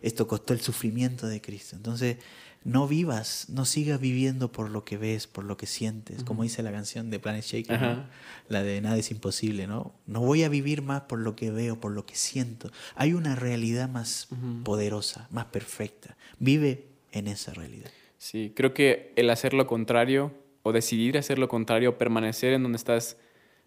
Esto 0.02 0.26
costó 0.26 0.52
el 0.52 0.60
sufrimiento 0.60 1.26
de 1.26 1.40
Cristo. 1.40 1.76
Entonces, 1.76 2.18
no 2.64 2.88
vivas, 2.88 3.46
no 3.48 3.64
sigas 3.64 4.00
viviendo 4.00 4.50
por 4.50 4.70
lo 4.70 4.84
que 4.84 4.96
ves, 4.96 5.28
por 5.28 5.44
lo 5.44 5.56
que 5.56 5.66
sientes. 5.66 6.24
Como 6.24 6.42
dice 6.42 6.64
la 6.64 6.72
canción 6.72 7.10
de 7.10 7.20
Planet 7.20 7.44
Shaker, 7.44 8.06
la 8.48 8.62
de 8.64 8.80
Nada 8.80 8.96
es 8.96 9.12
imposible, 9.12 9.68
¿no? 9.68 9.94
No 10.06 10.20
voy 10.20 10.42
a 10.42 10.48
vivir 10.48 10.82
más 10.82 11.02
por 11.02 11.20
lo 11.20 11.36
que 11.36 11.52
veo, 11.52 11.78
por 11.78 11.92
lo 11.92 12.06
que 12.06 12.16
siento. 12.16 12.72
Hay 12.96 13.12
una 13.12 13.36
realidad 13.36 13.88
más 13.88 14.28
poderosa, 14.64 15.28
más 15.30 15.44
perfecta. 15.46 16.16
Vive 16.40 16.88
en 17.12 17.28
esa 17.28 17.54
realidad. 17.54 17.90
Sí, 18.18 18.52
creo 18.56 18.74
que 18.74 19.12
el 19.14 19.30
hacer 19.30 19.54
lo 19.54 19.68
contrario 19.68 20.34
o 20.64 20.72
decidir 20.72 21.16
hacer 21.16 21.38
lo 21.38 21.46
contrario, 21.48 21.96
permanecer 21.96 22.52
en 22.52 22.64
donde 22.64 22.76
estás, 22.78 23.16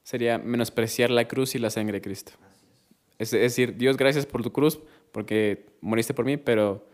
sería 0.03 0.37
menospreciar 0.37 1.09
la 1.09 1.29
cruz 1.29 1.55
y 1.55 1.59
la 1.59 1.69
sangre 1.69 1.99
de 1.99 2.01
Cristo. 2.01 2.33
Es, 3.19 3.33
es 3.33 3.41
decir, 3.41 3.75
Dios, 3.75 3.97
gracias 3.97 4.25
por 4.25 4.41
tu 4.41 4.51
cruz, 4.51 4.79
porque 5.11 5.65
moriste 5.81 6.13
por 6.13 6.25
mí, 6.25 6.37
pero, 6.37 6.87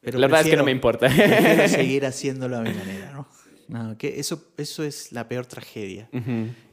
Pero 0.00 0.18
la 0.18 0.26
verdad 0.26 0.42
es 0.42 0.50
que 0.50 0.56
no 0.56 0.64
me 0.64 0.70
importa. 0.70 1.08
Prefiero 1.08 1.68
seguir 1.68 2.06
haciéndolo 2.06 2.58
a 2.58 2.60
mi 2.60 2.72
manera, 2.72 3.10
¿no? 3.10 3.26
No, 3.68 3.96
que 3.96 4.20
eso, 4.20 4.52
eso 4.58 4.84
es 4.84 5.12
la 5.12 5.28
peor 5.28 5.46
tragedia 5.46 6.08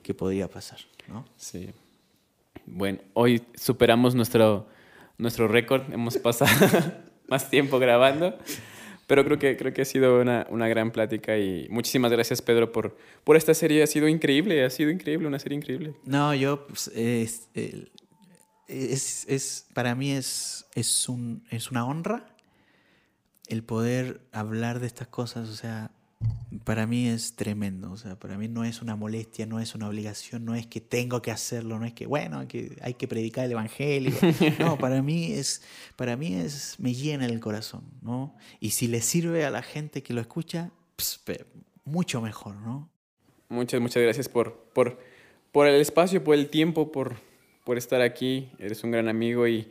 que 0.03 0.13
podría 0.13 0.49
pasar, 0.49 0.80
¿no? 1.07 1.26
Sí. 1.38 1.69
Bueno, 2.65 2.99
hoy 3.13 3.41
superamos 3.55 4.15
nuestro, 4.15 4.67
nuestro 5.17 5.47
récord. 5.47 5.84
Hemos 5.93 6.17
pasado 6.17 6.51
más 7.30 7.49
tiempo 7.49 7.80
grabando. 7.80 8.38
Pero 9.07 9.26
creo 9.26 9.39
que, 9.39 9.57
creo 9.57 9.73
que 9.73 9.81
ha 9.81 9.85
sido 9.85 10.21
una, 10.21 10.45
una 10.51 10.67
gran 10.67 10.91
plática 10.91 11.35
y 11.38 11.67
muchísimas 11.71 12.11
gracias, 12.11 12.43
Pedro, 12.43 12.71
por, 12.71 12.95
por 13.23 13.38
esta 13.38 13.55
serie. 13.55 13.81
Ha 13.81 13.88
sido 13.88 14.07
increíble, 14.07 14.63
ha 14.63 14.69
sido 14.69 14.91
increíble, 14.91 15.27
una 15.27 15.39
serie 15.39 15.57
increíble. 15.57 15.95
No, 16.05 16.35
yo, 16.35 16.67
pues, 16.67 16.91
es, 18.69 19.25
es- 19.27 19.65
para 19.73 19.95
mí 19.95 20.11
es, 20.11 20.65
es, 20.75 21.09
un, 21.09 21.43
es 21.49 21.71
una 21.71 21.85
honra 21.85 22.25
el 23.47 23.63
poder 23.63 24.21
hablar 24.31 24.79
de 24.79 24.87
estas 24.87 25.07
cosas, 25.07 25.49
o 25.49 25.55
sea, 25.55 25.89
para 26.65 26.85
mí 26.85 27.07
es 27.07 27.35
tremendo, 27.35 27.91
o 27.91 27.97
sea, 27.97 28.19
para 28.19 28.37
mí 28.37 28.47
no 28.47 28.63
es 28.63 28.81
una 28.83 28.95
molestia, 28.95 29.45
no 29.47 29.59
es 29.59 29.73
una 29.73 29.87
obligación, 29.87 30.45
no 30.45 30.53
es 30.53 30.67
que 30.67 30.81
tengo 30.81 31.21
que 31.23 31.31
hacerlo, 31.31 31.79
no 31.79 31.85
es 31.85 31.93
que, 31.93 32.05
bueno, 32.05 32.47
que 32.47 32.77
hay 32.81 32.93
que 32.93 33.07
predicar 33.07 33.45
el 33.45 33.53
evangelio, 33.53 34.13
no, 34.59 34.77
para 34.77 35.01
mí 35.01 35.31
es, 35.31 35.63
para 35.95 36.15
mí 36.15 36.35
es, 36.35 36.75
me 36.79 36.93
llena 36.93 37.25
el 37.25 37.39
corazón, 37.39 37.83
¿no? 38.03 38.35
Y 38.59 38.71
si 38.71 38.87
le 38.87 39.01
sirve 39.01 39.45
a 39.45 39.49
la 39.49 39.63
gente 39.63 40.03
que 40.03 40.13
lo 40.13 40.21
escucha, 40.21 40.69
pues, 40.95 41.19
mucho 41.85 42.21
mejor, 42.21 42.55
¿no? 42.57 42.87
Muchas, 43.47 43.81
muchas 43.81 44.03
gracias 44.03 44.29
por, 44.29 44.53
por, 44.75 44.99
por 45.51 45.65
el 45.65 45.81
espacio, 45.81 46.23
por 46.23 46.35
el 46.35 46.49
tiempo, 46.49 46.91
por, 46.91 47.15
por 47.69 47.77
estar 47.77 48.01
aquí. 48.01 48.49
Eres 48.57 48.83
un 48.83 48.89
gran 48.89 49.07
amigo 49.07 49.47
y 49.47 49.67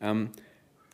am, 0.00 0.32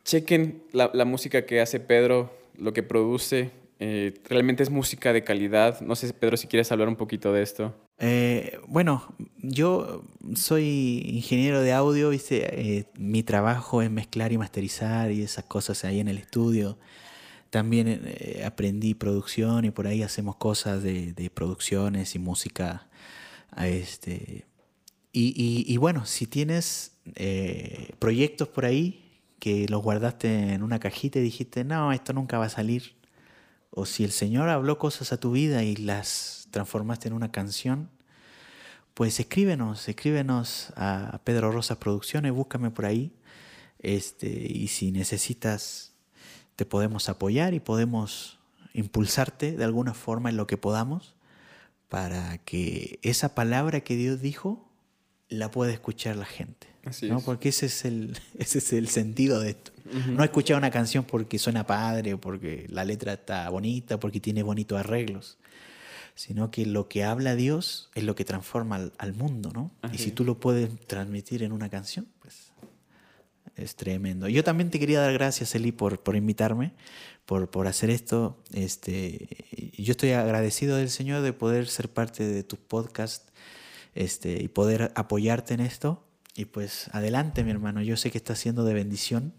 chequen 0.05 0.63
la, 0.71 0.89
la 0.93 1.03
música 1.03 1.45
que 1.45 1.59
hace 1.59 1.81
Pedro, 1.81 2.31
lo 2.57 2.71
que 2.71 2.81
produce. 2.81 3.51
eh, 3.81 4.13
realmente 4.29 4.63
es 4.63 4.69
música 4.69 5.11
de 5.11 5.21
calidad. 5.25 5.81
No 5.81 5.97
sé, 5.97 6.13
Pedro, 6.13 6.37
si 6.37 6.47
quieres 6.47 6.71
hablar 6.71 6.87
un 6.87 6.95
poquito 6.95 7.33
de 7.33 7.41
esto. 7.41 7.75
Eh, 7.99 8.57
bueno, 8.69 9.03
yo 9.41 10.01
soy 10.35 11.01
ingeniero 11.05 11.59
de 11.59 11.73
audio, 11.73 12.09
¿viste? 12.09 12.37
Eh, 12.77 12.85
mi 12.97 13.21
trabajo 13.21 13.81
es 13.81 13.91
mezclar 13.91 14.31
y 14.31 14.37
masterizar 14.37 15.11
y 15.11 15.23
esas 15.23 15.43
cosas 15.43 15.83
ahí 15.83 15.99
en 15.99 16.07
el 16.07 16.17
estudio. 16.19 16.77
También 17.49 17.87
eh, 17.89 18.43
aprendí 18.45 18.93
producción 18.93 19.65
y 19.65 19.71
por 19.71 19.87
ahí 19.87 20.03
hacemos 20.03 20.37
cosas 20.37 20.81
de, 20.83 21.11
de 21.11 21.29
producciones 21.29 22.15
y 22.15 22.19
música. 22.19 22.87
Este, 23.57 24.45
y, 25.21 25.63
y- 25.71 25.77
bueno, 25.77 26.05
si 26.05 26.27
tienes 26.27 26.93
eh, 27.15 27.91
proyectos 27.99 28.47
por 28.49 28.65
ahí 28.65 29.21
que 29.39 29.67
los 29.69 29.81
guardaste 29.83 30.53
en 30.53 30.63
una 30.63 30.79
cajita 30.79 31.19
y 31.19 31.23
dijiste, 31.23 31.63
no, 31.63 31.91
esto 31.93 32.13
nunca 32.13 32.37
va 32.39 32.45
a 32.45 32.49
salir, 32.49 32.95
o 33.71 33.85
si 33.85 34.03
el 34.03 34.11
Señor 34.11 34.49
habló 34.49 34.77
cosas 34.79 35.13
a 35.13 35.19
tu 35.19 35.31
vida 35.31 35.63
y 35.63 35.75
las 35.75 36.47
transformaste 36.51 37.07
en 37.09 37.13
una 37.13 37.31
canción, 37.31 37.89
pues 38.93 39.19
escríbenos, 39.19 39.87
escríbenos 39.89 40.71
a 40.77 41.19
Pedro 41.25 41.51
Rosas 41.51 41.77
Producciones, 41.77 42.31
búscame 42.31 42.71
por 42.71 42.85
ahí. 42.85 43.11
Este, 43.79 44.27
y 44.29 44.67
si 44.69 44.91
necesitas, 44.91 45.93
te 46.55 46.65
podemos 46.65 47.09
apoyar 47.09 47.53
y 47.53 47.59
podemos 47.59 48.39
impulsarte 48.73 49.53
de 49.57 49.63
alguna 49.63 49.93
forma 49.93 50.29
en 50.29 50.37
lo 50.37 50.47
que 50.47 50.57
podamos 50.57 51.15
para 51.89 52.37
que 52.39 52.99
esa 53.03 53.35
palabra 53.35 53.81
que 53.81 53.95
Dios 53.95 54.21
dijo 54.21 54.69
la 55.29 55.51
pueda 55.51 55.71
escuchar 55.71 56.15
la 56.15 56.25
gente. 56.25 56.67
Así 56.83 57.09
¿no? 57.09 57.17
es. 57.17 57.23
Porque 57.23 57.49
ese 57.49 57.65
es 57.65 57.85
el, 57.85 58.17
ese 58.37 58.59
es 58.59 58.73
el 58.73 58.87
sentido 58.87 59.39
de 59.39 59.51
esto. 59.51 59.71
No 60.07 60.23
escuchar 60.23 60.57
una 60.57 60.71
canción 60.71 61.03
porque 61.03 61.37
suena 61.37 61.67
padre 61.67 62.15
o 62.15 62.19
porque 62.19 62.65
la 62.69 62.83
letra 62.83 63.13
está 63.13 63.47
bonita, 63.49 63.99
porque 63.99 64.19
tiene 64.19 64.41
bonitos 64.41 64.79
arreglos, 64.79 65.37
sino 66.15 66.49
que 66.49 66.65
lo 66.65 66.87
que 66.87 67.03
habla 67.03 67.35
Dios 67.35 67.91
es 67.93 68.03
lo 68.03 68.15
que 68.15 68.25
transforma 68.25 68.77
al, 68.77 68.93
al 68.97 69.13
mundo, 69.13 69.51
¿no? 69.53 69.71
y 69.93 69.99
si 69.99 70.09
tú 70.09 70.23
lo 70.23 70.39
puedes 70.39 70.71
transmitir 70.87 71.43
en 71.43 71.51
una 71.51 71.69
canción, 71.69 72.07
pues 72.19 72.51
es 73.55 73.75
tremendo. 73.75 74.27
Yo 74.27 74.43
también 74.43 74.69
te 74.69 74.79
quería 74.79 75.01
dar 75.01 75.13
gracias, 75.13 75.53
Eli, 75.55 75.71
por, 75.71 76.01
por 76.01 76.15
invitarme, 76.15 76.73
por, 77.25 77.49
por 77.49 77.67
hacer 77.67 77.89
esto. 77.89 78.41
Este, 78.53 79.71
yo 79.77 79.91
estoy 79.91 80.11
agradecido 80.11 80.77
del 80.77 80.89
Señor 80.89 81.21
de 81.21 81.33
poder 81.33 81.67
ser 81.67 81.89
parte 81.89 82.25
de 82.25 82.43
tu 82.43 82.57
podcast 82.57 83.29
este, 83.95 84.43
y 84.43 84.47
poder 84.49 84.91
apoyarte 84.95 85.55
en 85.55 85.61
esto. 85.61 86.05
Y 86.35 86.45
pues 86.45 86.89
adelante, 86.91 87.43
mi 87.43 87.51
hermano. 87.51 87.81
Yo 87.81 87.97
sé 87.97 88.11
que 88.11 88.17
está 88.17 88.35
siendo 88.35 88.65
de 88.65 88.73
bendición. 88.73 89.33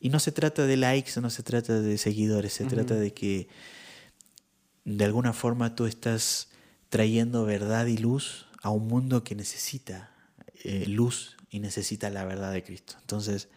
Y 0.00 0.10
no 0.10 0.20
se 0.20 0.32
trata 0.32 0.64
de 0.64 0.76
likes, 0.76 1.20
no 1.20 1.28
se 1.28 1.42
trata 1.42 1.80
de 1.80 1.98
seguidores, 1.98 2.52
se 2.52 2.64
trata 2.64 2.94
de 2.94 3.12
que 3.12 3.48
de 4.84 5.04
alguna 5.04 5.32
forma 5.32 5.74
tú 5.74 5.86
estás 5.86 6.50
trayendo 6.88 7.44
verdad 7.44 7.86
y 7.86 7.96
luz 7.96 8.46
a 8.62 8.70
un 8.70 8.86
mundo 8.86 9.24
que 9.24 9.34
necesita 9.34 10.12
eh, 10.62 10.86
luz 10.86 11.36
y 11.50 11.58
necesita 11.58 12.10
la 12.10 12.24
verdad 12.24 12.52
de 12.52 12.62
Cristo. 12.62 12.94
Entonces, 13.00 13.48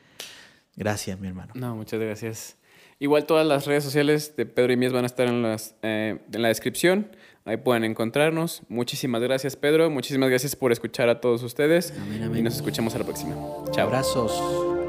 gracias, 0.75 1.19
mi 1.19 1.27
hermano. 1.27 1.53
No, 1.55 1.75
muchas 1.75 1.99
gracias. 1.99 2.57
Igual 2.99 3.25
todas 3.25 3.45
las 3.47 3.65
redes 3.65 3.83
sociales 3.83 4.35
de 4.35 4.45
Pedro 4.45 4.73
y 4.73 4.77
Mies 4.77 4.93
van 4.93 5.03
a 5.03 5.07
estar 5.07 5.27
en, 5.27 5.41
las, 5.41 5.75
eh, 5.81 6.21
en 6.31 6.41
la 6.41 6.49
descripción. 6.49 7.15
Ahí 7.45 7.57
pueden 7.57 7.83
encontrarnos. 7.83 8.61
Muchísimas 8.69 9.21
gracias, 9.21 9.55
Pedro. 9.55 9.89
Muchísimas 9.89 10.29
gracias 10.29 10.55
por 10.55 10.71
escuchar 10.71 11.09
a 11.09 11.21
todos 11.21 11.43
ustedes. 11.43 11.93
Amén, 11.99 12.23
amén. 12.23 12.39
Y 12.39 12.41
nos 12.43 12.55
escuchamos 12.55 12.93
a 12.95 12.99
la 12.99 13.05
próxima. 13.05 13.35
Chao. 13.71 13.87
Abrazos. 13.87 14.80